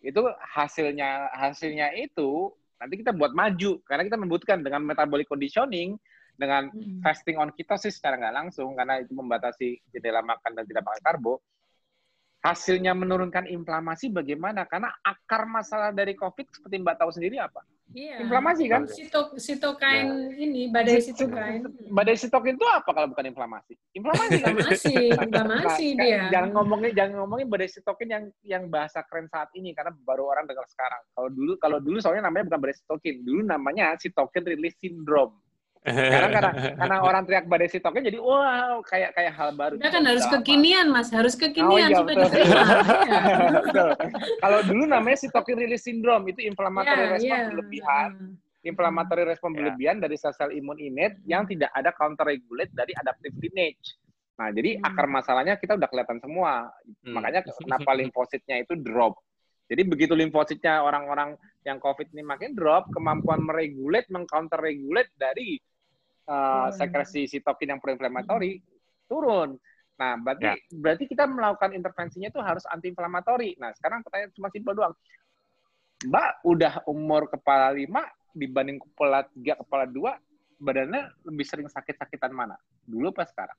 itu 0.00 0.22
hasilnya 0.54 1.34
hasilnya 1.34 1.90
itu 1.98 2.54
nanti 2.78 3.02
kita 3.02 3.10
buat 3.10 3.34
maju 3.34 3.82
karena 3.82 4.06
kita 4.06 4.14
membutuhkan 4.20 4.62
dengan 4.62 4.86
metabolic 4.86 5.26
conditioning 5.26 5.98
dengan 6.36 6.68
Hmm. 6.68 7.00
fasting 7.00 7.36
on 7.36 7.50
ketosis 7.50 7.96
secara 7.96 8.16
nggak 8.16 8.36
langsung 8.36 8.72
karena 8.72 9.00
itu 9.00 9.10
membatasi 9.10 9.80
jendela 9.90 10.20
makan 10.20 10.52
dan 10.52 10.64
tidak 10.64 10.84
makan 10.84 11.02
karbo 11.02 11.34
hasilnya 12.38 12.94
menurunkan 12.94 13.48
inflamasi 13.48 14.06
bagaimana 14.06 14.62
karena 14.64 14.94
akar 15.02 15.44
masalah 15.44 15.90
dari 15.90 16.14
covid 16.14 16.46
seperti 16.46 16.78
mbak 16.78 16.96
tahu 16.96 17.10
sendiri 17.10 17.42
apa 17.42 17.64
Iya. 17.86 18.18
inflamasi 18.18 18.66
kan 18.66 18.82
Sitok, 18.82 19.38
sitokain 19.38 20.34
ini, 20.34 20.66
badai 20.66 20.98
sitokain. 20.98 21.62
badai 21.86 22.18
sitokin 22.18 22.58
itu 22.58 22.66
apa 22.66 22.90
kalau 22.90 23.06
bukan 23.08 23.30
inflamasi 23.30 23.78
inflamasi 23.94 24.42
kan 24.42 24.52
Inflamasi, 24.52 24.94
inflamasi 25.16 25.86
Nah, 25.94 26.02
dia. 26.02 26.20
Jangan 26.28 26.50
ngomongin 26.50 26.90
jangan 26.92 27.14
ngomongin 27.22 27.46
badai 27.46 27.70
sitokin 27.70 28.08
yang 28.10 28.24
yang 28.42 28.62
bahasa 28.66 29.06
keren 29.06 29.30
saat 29.30 29.54
ini 29.54 29.70
karena 29.70 29.94
baru 30.02 30.26
orang 30.26 30.50
dengar 30.50 30.66
sekarang. 30.66 30.98
Kalau 31.14 31.30
dulu 31.30 31.52
kalau 31.62 31.78
dulu 31.78 32.02
soalnya 32.02 32.26
namanya 32.26 32.50
bukan 32.50 32.60
badai 32.66 32.74
sitokin, 32.74 33.22
dulu 33.22 33.40
namanya 33.46 33.94
sitokin 33.96 34.42
release 34.44 34.74
syndrome. 34.82 35.38
Sekarang 35.86 36.30
karena 36.34 36.50
karena 36.82 36.96
orang 36.98 37.22
teriak 37.22 37.44
badai 37.46 37.70
sitokin 37.70 38.02
jadi 38.02 38.18
wow 38.18 38.82
kayak 38.82 39.14
kayak 39.14 39.32
hal 39.32 39.54
baru. 39.54 39.78
Udah 39.78 39.88
kan 39.88 40.02
harus 40.02 40.26
lama. 40.26 40.34
kekinian, 40.42 40.86
Mas. 40.90 41.08
Harus 41.08 41.34
kekinian 41.34 41.70
Oh, 41.70 41.78
iya, 41.78 41.96
supaya 41.96 42.16
betul. 42.18 42.26
diterima. 42.26 42.62
Betul. 43.62 43.90
Kalau 44.42 44.58
dulu 44.66 44.82
namanya 44.84 45.18
sitokin 45.18 45.56
release 45.56 45.86
syndrome 45.86 46.26
itu 46.26 46.42
inflammatory 46.42 46.98
Iya, 46.98 47.12
respon 47.14 47.36
iya. 47.38 47.46
berlebihan. 47.48 48.10
Inflammatory 48.60 49.22
respon 49.24 49.50
Ya. 49.50 49.56
berlebihan 49.56 49.96
dari 50.02 50.16
sel-sel 50.16 50.50
imun 50.50 50.76
innate 50.76 51.22
yang 51.22 51.46
tidak 51.46 51.70
ada 51.70 51.94
counter 51.94 52.26
regulate 52.26 52.74
dari 52.74 52.90
adaptive 52.92 53.38
lineage. 53.38 53.94
Nah, 54.36 54.50
jadi 54.50 54.76
Hmm. 54.76 54.84
akar 54.84 55.06
masalahnya 55.06 55.54
kita 55.54 55.78
udah 55.78 55.86
kelihatan 55.86 56.18
semua. 56.18 56.68
Hmm. 57.00 57.14
Makanya 57.14 57.46
kenapa 57.46 57.94
limfositnya 57.94 58.60
itu 58.60 58.74
drop. 58.76 59.16
Jadi 59.66 59.82
begitu 59.82 60.14
limfositnya 60.14 60.78
orang-orang 60.78 61.34
yang 61.62 61.78
COVID 61.78 62.14
ini 62.14 62.22
makin 62.22 62.54
drop, 62.54 62.86
kemampuan 62.90 63.42
meregulate, 63.42 64.06
mengcounter 64.08 64.54
regulate 64.56 65.10
dari 65.14 65.58
uh, 66.26 66.68
Hmm. 66.68 66.74
sekresi 66.74 67.26
sitokin 67.26 67.72
yang 67.72 67.80
proinflamatory 67.80 68.60
turun. 69.06 69.56
Nah, 69.96 70.12
berarti 70.16 70.44
Ya. 70.44 70.54
berarti 70.70 71.04
kita 71.06 71.24
melakukan 71.24 71.72
intervensinya 71.72 72.28
itu 72.28 72.36
harus 72.38 72.66
anti-inflamatori. 72.68 73.56
Nah, 73.56 73.72
sekarang 73.72 74.04
pertanyaan 74.04 74.34
cuma 74.34 74.50
simpel 74.50 74.74
doang. 74.74 74.94
Mbak 76.04 76.30
udah 76.44 76.74
umur 76.84 77.24
kepala 77.26 77.72
5 77.72 78.04
dibanding 78.30 78.76
kepala 78.76 79.24
3, 79.32 79.56
kepala 79.56 79.88
2, 79.88 80.12
badannya 80.58 81.08
lebih 81.24 81.46
sering 81.48 81.68
sakit-sakitan 81.72 82.28
mana? 82.30 82.60
Dulu 82.84 83.08
apa 83.08 83.24
sekarang? 83.24 83.56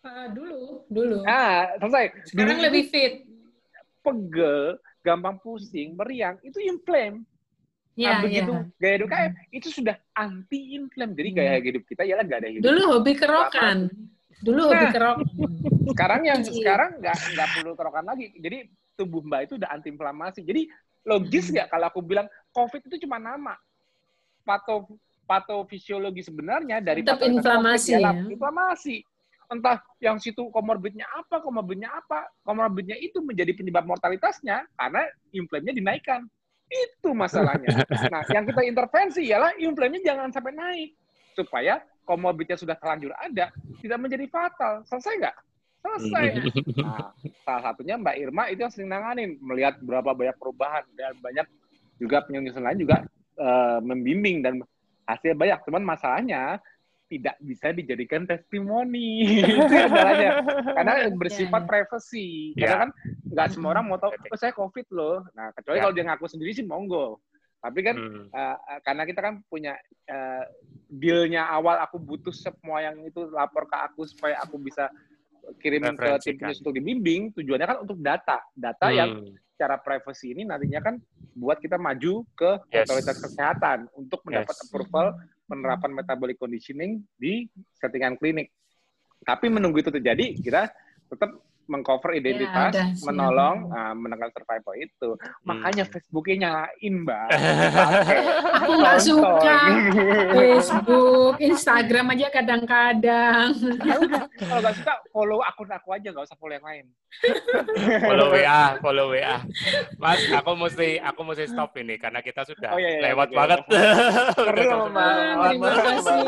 Ah, 0.00 0.28
dulu, 0.30 0.84
dulu. 0.86 1.24
Ah, 1.24 1.74
selesai. 1.80 2.30
Sekarang 2.30 2.60
Dulu 2.60 2.66
lebih 2.70 2.84
fit. 2.86 3.14
pegel, 4.04 4.76
gampang 5.00 5.40
pusing, 5.40 5.96
meriang, 5.96 6.36
itu 6.44 6.60
inflame. 6.60 7.24
Ya, 7.94 8.18
nah, 8.18 8.26
begitu 8.26 8.50
ya. 8.50 8.62
gaya 8.74 8.94
hidup 8.98 9.08
KF 9.08 9.32
itu 9.54 9.68
sudah 9.70 9.96
anti 10.12 10.74
inflame. 10.74 11.14
Jadi 11.14 11.28
gaya 11.30 11.54
hidup 11.62 11.82
kita 11.86 12.02
ialah 12.02 12.26
gak 12.26 12.38
ada 12.42 12.50
hidup. 12.50 12.66
Dulu 12.66 12.82
hobi 12.90 13.12
kerokan. 13.14 13.78
Dulu 14.42 14.60
hobi 14.66 14.84
Nah. 14.84 14.92
kerokan. 14.92 15.26
Sekarang 15.94 16.20
yang 16.26 16.40
Iya. 16.42 16.50
sekarang 16.50 16.90
nggak 16.98 17.16
nggak 17.36 17.48
perlu 17.54 17.72
kerokan 17.78 18.04
lagi. 18.04 18.26
Jadi 18.34 18.58
tubuh 18.96 19.22
Mbak 19.22 19.40
itu 19.46 19.54
udah 19.60 19.68
anti 19.70 19.88
inflamasi. 19.92 20.40
Jadi 20.42 20.62
logis 21.04 21.52
nggak 21.52 21.70
kalau 21.70 21.86
aku 21.86 22.00
bilang 22.02 22.26
COVID 22.50 22.82
itu 22.88 23.06
cuma 23.06 23.20
nama. 23.20 23.54
Pato 24.42 24.90
patofisiologi 25.24 26.20
sebenarnya 26.20 26.84
dari 26.84 27.00
Tetap 27.00 27.20
inflamasi, 27.22 27.96
ya. 27.96 28.12
Inflamasi. 28.28 29.00
Entah 29.48 29.76
yang 30.00 30.16
situ 30.16 30.48
komorbidnya 30.48 31.04
apa, 31.14 31.40
komorbidnya 31.40 31.92
apa, 31.92 32.28
komorbidnya 32.42 32.96
itu 32.96 33.20
menjadi 33.20 33.52
penyebab 33.52 33.84
mortalitasnya 33.84 34.64
karena 34.74 35.04
inflamenya 35.30 35.74
dinaikkan. 35.76 36.24
Itu 36.68 37.12
masalahnya. 37.12 37.84
Nah, 38.10 38.22
yang 38.32 38.44
kita 38.48 38.62
intervensi 38.64 39.22
ialah 39.28 39.54
inflamenya 39.60 40.14
jangan 40.14 40.28
sampai 40.32 40.52
naik 40.56 40.90
supaya 41.34 41.82
komorbidnya 42.06 42.54
sudah 42.54 42.76
terlanjur 42.78 43.12
ada, 43.16 43.50
tidak 43.80 43.98
menjadi 44.00 44.26
fatal. 44.28 44.84
Selesai 44.86 45.14
nggak? 45.20 45.36
Selesai. 45.84 46.24
Nah, 46.80 47.12
salah 47.44 47.62
satunya 47.72 47.94
Mbak 48.00 48.16
Irma 48.16 48.44
itu 48.48 48.60
yang 48.64 48.72
sering 48.72 48.90
nanganin, 48.90 49.36
melihat 49.40 49.76
berapa 49.84 50.16
banyak 50.16 50.36
perubahan 50.40 50.84
dan 50.96 51.12
banyak 51.20 51.46
juga 52.00 52.24
penyusun 52.24 52.64
lain 52.64 52.80
juga 52.80 53.04
eh, 53.36 53.78
membimbing 53.84 54.40
dan 54.40 54.54
hasil 55.04 55.36
banyak. 55.36 55.60
Cuman 55.68 55.84
masalahnya 55.84 56.58
tidak 57.14 57.38
bisa 57.38 57.70
dijadikan 57.70 58.26
testimoni. 58.26 59.38
itu 59.46 59.70
yang 59.70 59.90
salahnya. 59.94 60.30
Karena 60.74 60.94
bersifat 61.14 61.62
Ya, 61.62 61.66
ya. 61.66 61.70
privacy. 61.70 62.28
Ya. 62.54 62.60
Karena 62.66 62.76
kan 62.82 62.90
nggak 63.30 63.48
semua 63.54 63.70
orang 63.78 63.84
mau 63.86 63.98
tahu, 64.02 64.10
oh 64.18 64.38
saya 64.38 64.50
COVID 64.50 64.86
loh. 64.90 65.22
Nah, 65.38 65.54
kecuali 65.54 65.78
Ya. 65.78 65.82
kalau 65.86 65.94
dia 65.94 66.04
ngaku 66.10 66.26
sendiri 66.26 66.50
sih 66.50 66.66
monggo. 66.66 67.22
Tapi 67.62 67.80
kan 67.80 67.96
Hmm. 67.96 68.28
Uh, 68.28 68.56
karena 68.84 69.02
kita 69.06 69.20
kan 69.24 69.34
punya 69.48 69.72
uh, 70.10 70.44
dealnya 70.90 71.48
awal 71.48 71.80
aku 71.80 71.96
butuh 71.96 72.34
semua 72.34 72.84
yang 72.84 73.00
itu 73.00 73.24
lapor 73.32 73.64
ke 73.64 73.76
aku 73.78 74.04
supaya 74.04 74.36
aku 74.42 74.60
bisa 74.60 74.92
kirim 75.60 75.80
ke 75.96 76.08
tim 76.24 76.36
penulis 76.40 76.60
untuk 76.60 76.76
dibimbing 76.76 77.32
tujuannya 77.32 77.66
kan 77.68 77.78
untuk 77.84 77.96
data 78.00 78.40
data 78.52 78.88
yang 78.92 79.10
Hmm. 79.16 79.32
secara 79.54 79.76
privacy 79.80 80.32
ini 80.32 80.44
nantinya 80.44 80.80
kan 80.82 80.94
buat 81.32 81.56
kita 81.60 81.76
maju 81.80 82.24
ke 82.36 82.50
Yes. 82.68 82.84
otoritas 82.84 83.16
kesehatan 83.20 83.78
untuk 83.96 84.20
mendapat 84.28 84.54
Yes. 84.56 84.62
approval 84.68 85.06
penerapan 85.44 85.92
metabolic 85.92 86.40
conditioning 86.40 87.04
di 87.16 87.48
settingan 87.76 88.16
klinik. 88.16 88.50
Tapi 89.24 89.48
menunggu 89.48 89.80
itu 89.80 89.92
terjadi 89.92 90.36
kita 90.36 90.68
tetap 91.08 91.40
mengcover 91.66 92.12
identitas, 92.16 92.72
ada 92.76 92.82
sih. 92.92 93.04
menolong, 93.08 93.72
uh, 93.72 93.94
menekan 93.96 94.30
survival 94.36 94.74
itu. 94.76 95.10
Hmm. 95.16 95.32
Makanya 95.48 95.84
Facebooknya 95.88 96.36
nyalain, 96.48 96.94
Mbak. 97.04 97.28
Aku 98.60 98.72
nggak 98.80 99.00
suka 99.00 99.58
Facebook, 100.36 101.34
Instagram 101.40 102.12
aja 102.12 102.28
kadang-kadang. 102.30 103.48
Ya 103.80 103.94
udah, 103.96 104.24
kalau 104.36 104.60
nggak 104.60 104.76
suka 104.76 104.94
follow 105.10 105.40
akun 105.40 105.70
aku 105.72 105.88
aja, 105.96 106.08
nggak 106.12 106.26
usah 106.28 106.38
follow 106.38 106.54
yang 106.54 106.66
lain. 106.66 106.84
follow 108.08 108.28
WA, 108.34 108.62
follow 108.82 109.06
WA. 109.14 109.36
Mas, 109.96 110.20
aku 110.30 110.50
mesti 110.58 111.00
aku 111.00 111.20
mesti 111.24 111.44
stop 111.48 111.72
ini 111.80 111.96
karena 111.96 112.20
kita 112.20 112.44
sudah 112.44 112.74
Oh, 112.74 112.80
iya, 112.80 112.98
iya, 112.98 113.00
lewat 113.12 113.28
banget. 113.30 113.60
Seru, 114.34 114.62
jam 114.66 114.90
Mbak. 114.90 115.14
10. 115.14 115.44
Terima 115.44 115.70
kasih. 115.70 116.18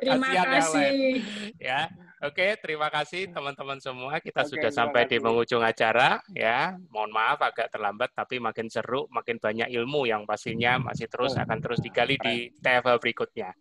Terima 0.00 0.26
yang 0.32 0.48
kasih. 0.56 0.90
ya. 1.60 1.80
Oke, 2.24 2.56
terima 2.56 2.88
kasih 2.88 3.28
teman-teman 3.28 3.76
semua. 3.76 4.16
Kita 4.16 4.48
Oke, 4.48 4.56
sudah 4.56 4.72
sampai 4.72 5.04
di 5.04 5.20
kasih. 5.20 5.24
penghujung 5.28 5.60
acara 5.60 6.24
ya. 6.32 6.72
Mohon 6.88 7.10
maaf 7.12 7.38
agak 7.44 7.68
terlambat 7.68 8.16
tapi 8.16 8.40
makin 8.40 8.72
seru, 8.72 9.04
makin 9.12 9.36
banyak 9.36 9.68
ilmu 9.68 10.08
yang 10.08 10.24
pastinya 10.24 10.80
masih 10.80 11.04
terus 11.04 11.36
akan 11.36 11.60
terus 11.60 11.84
digali 11.84 12.16
di 12.16 12.48
TFA 12.56 12.96
berikutnya. 12.96 13.52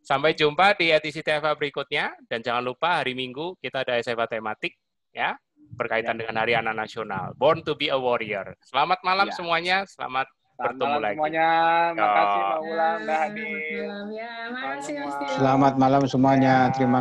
Sampai 0.00 0.32
jumpa 0.32 0.72
di 0.74 0.96
edisi 0.96 1.20
TFA 1.20 1.52
berikutnya 1.52 2.16
dan 2.24 2.40
jangan 2.40 2.64
lupa 2.64 3.04
hari 3.04 3.12
Minggu 3.12 3.60
kita 3.60 3.84
ada 3.84 4.00
SMA 4.00 4.24
tematik 4.24 4.72
ya 5.12 5.36
berkaitan 5.76 6.14
Ya. 6.14 6.20
dengan 6.24 6.36
Hari 6.40 6.52
Anak 6.56 6.74
Nasional. 6.78 7.34
Born 7.34 7.60
to 7.60 7.74
be 7.74 7.92
a 7.92 7.98
Warrior. 7.98 8.56
Selamat 8.62 9.02
malam 9.02 9.28
Ya. 9.28 9.34
semuanya. 9.34 9.76
Selamat 9.84 10.24
Selamat 10.56 10.72
Bertemu 10.72 10.88
malam 10.88 11.02
lagi. 11.02 11.12
semuanya. 11.12 11.48
Makasih. 11.92 12.40
Mbak 12.40 12.56
Ulang 12.56 12.72
udah 12.96 12.96
Selamat 12.96 13.20
hadir. 13.20 13.84
malam. 13.84 14.06
Ya, 14.08 14.32
makasih 14.48 14.72
Mas 14.94 15.04
Selamat 15.04 15.20
Tio. 15.20 15.36
Selamat 15.36 15.74
malam 15.76 16.02
semuanya. 16.06 16.54
Ya. 16.56 16.72
Terima 16.72 16.98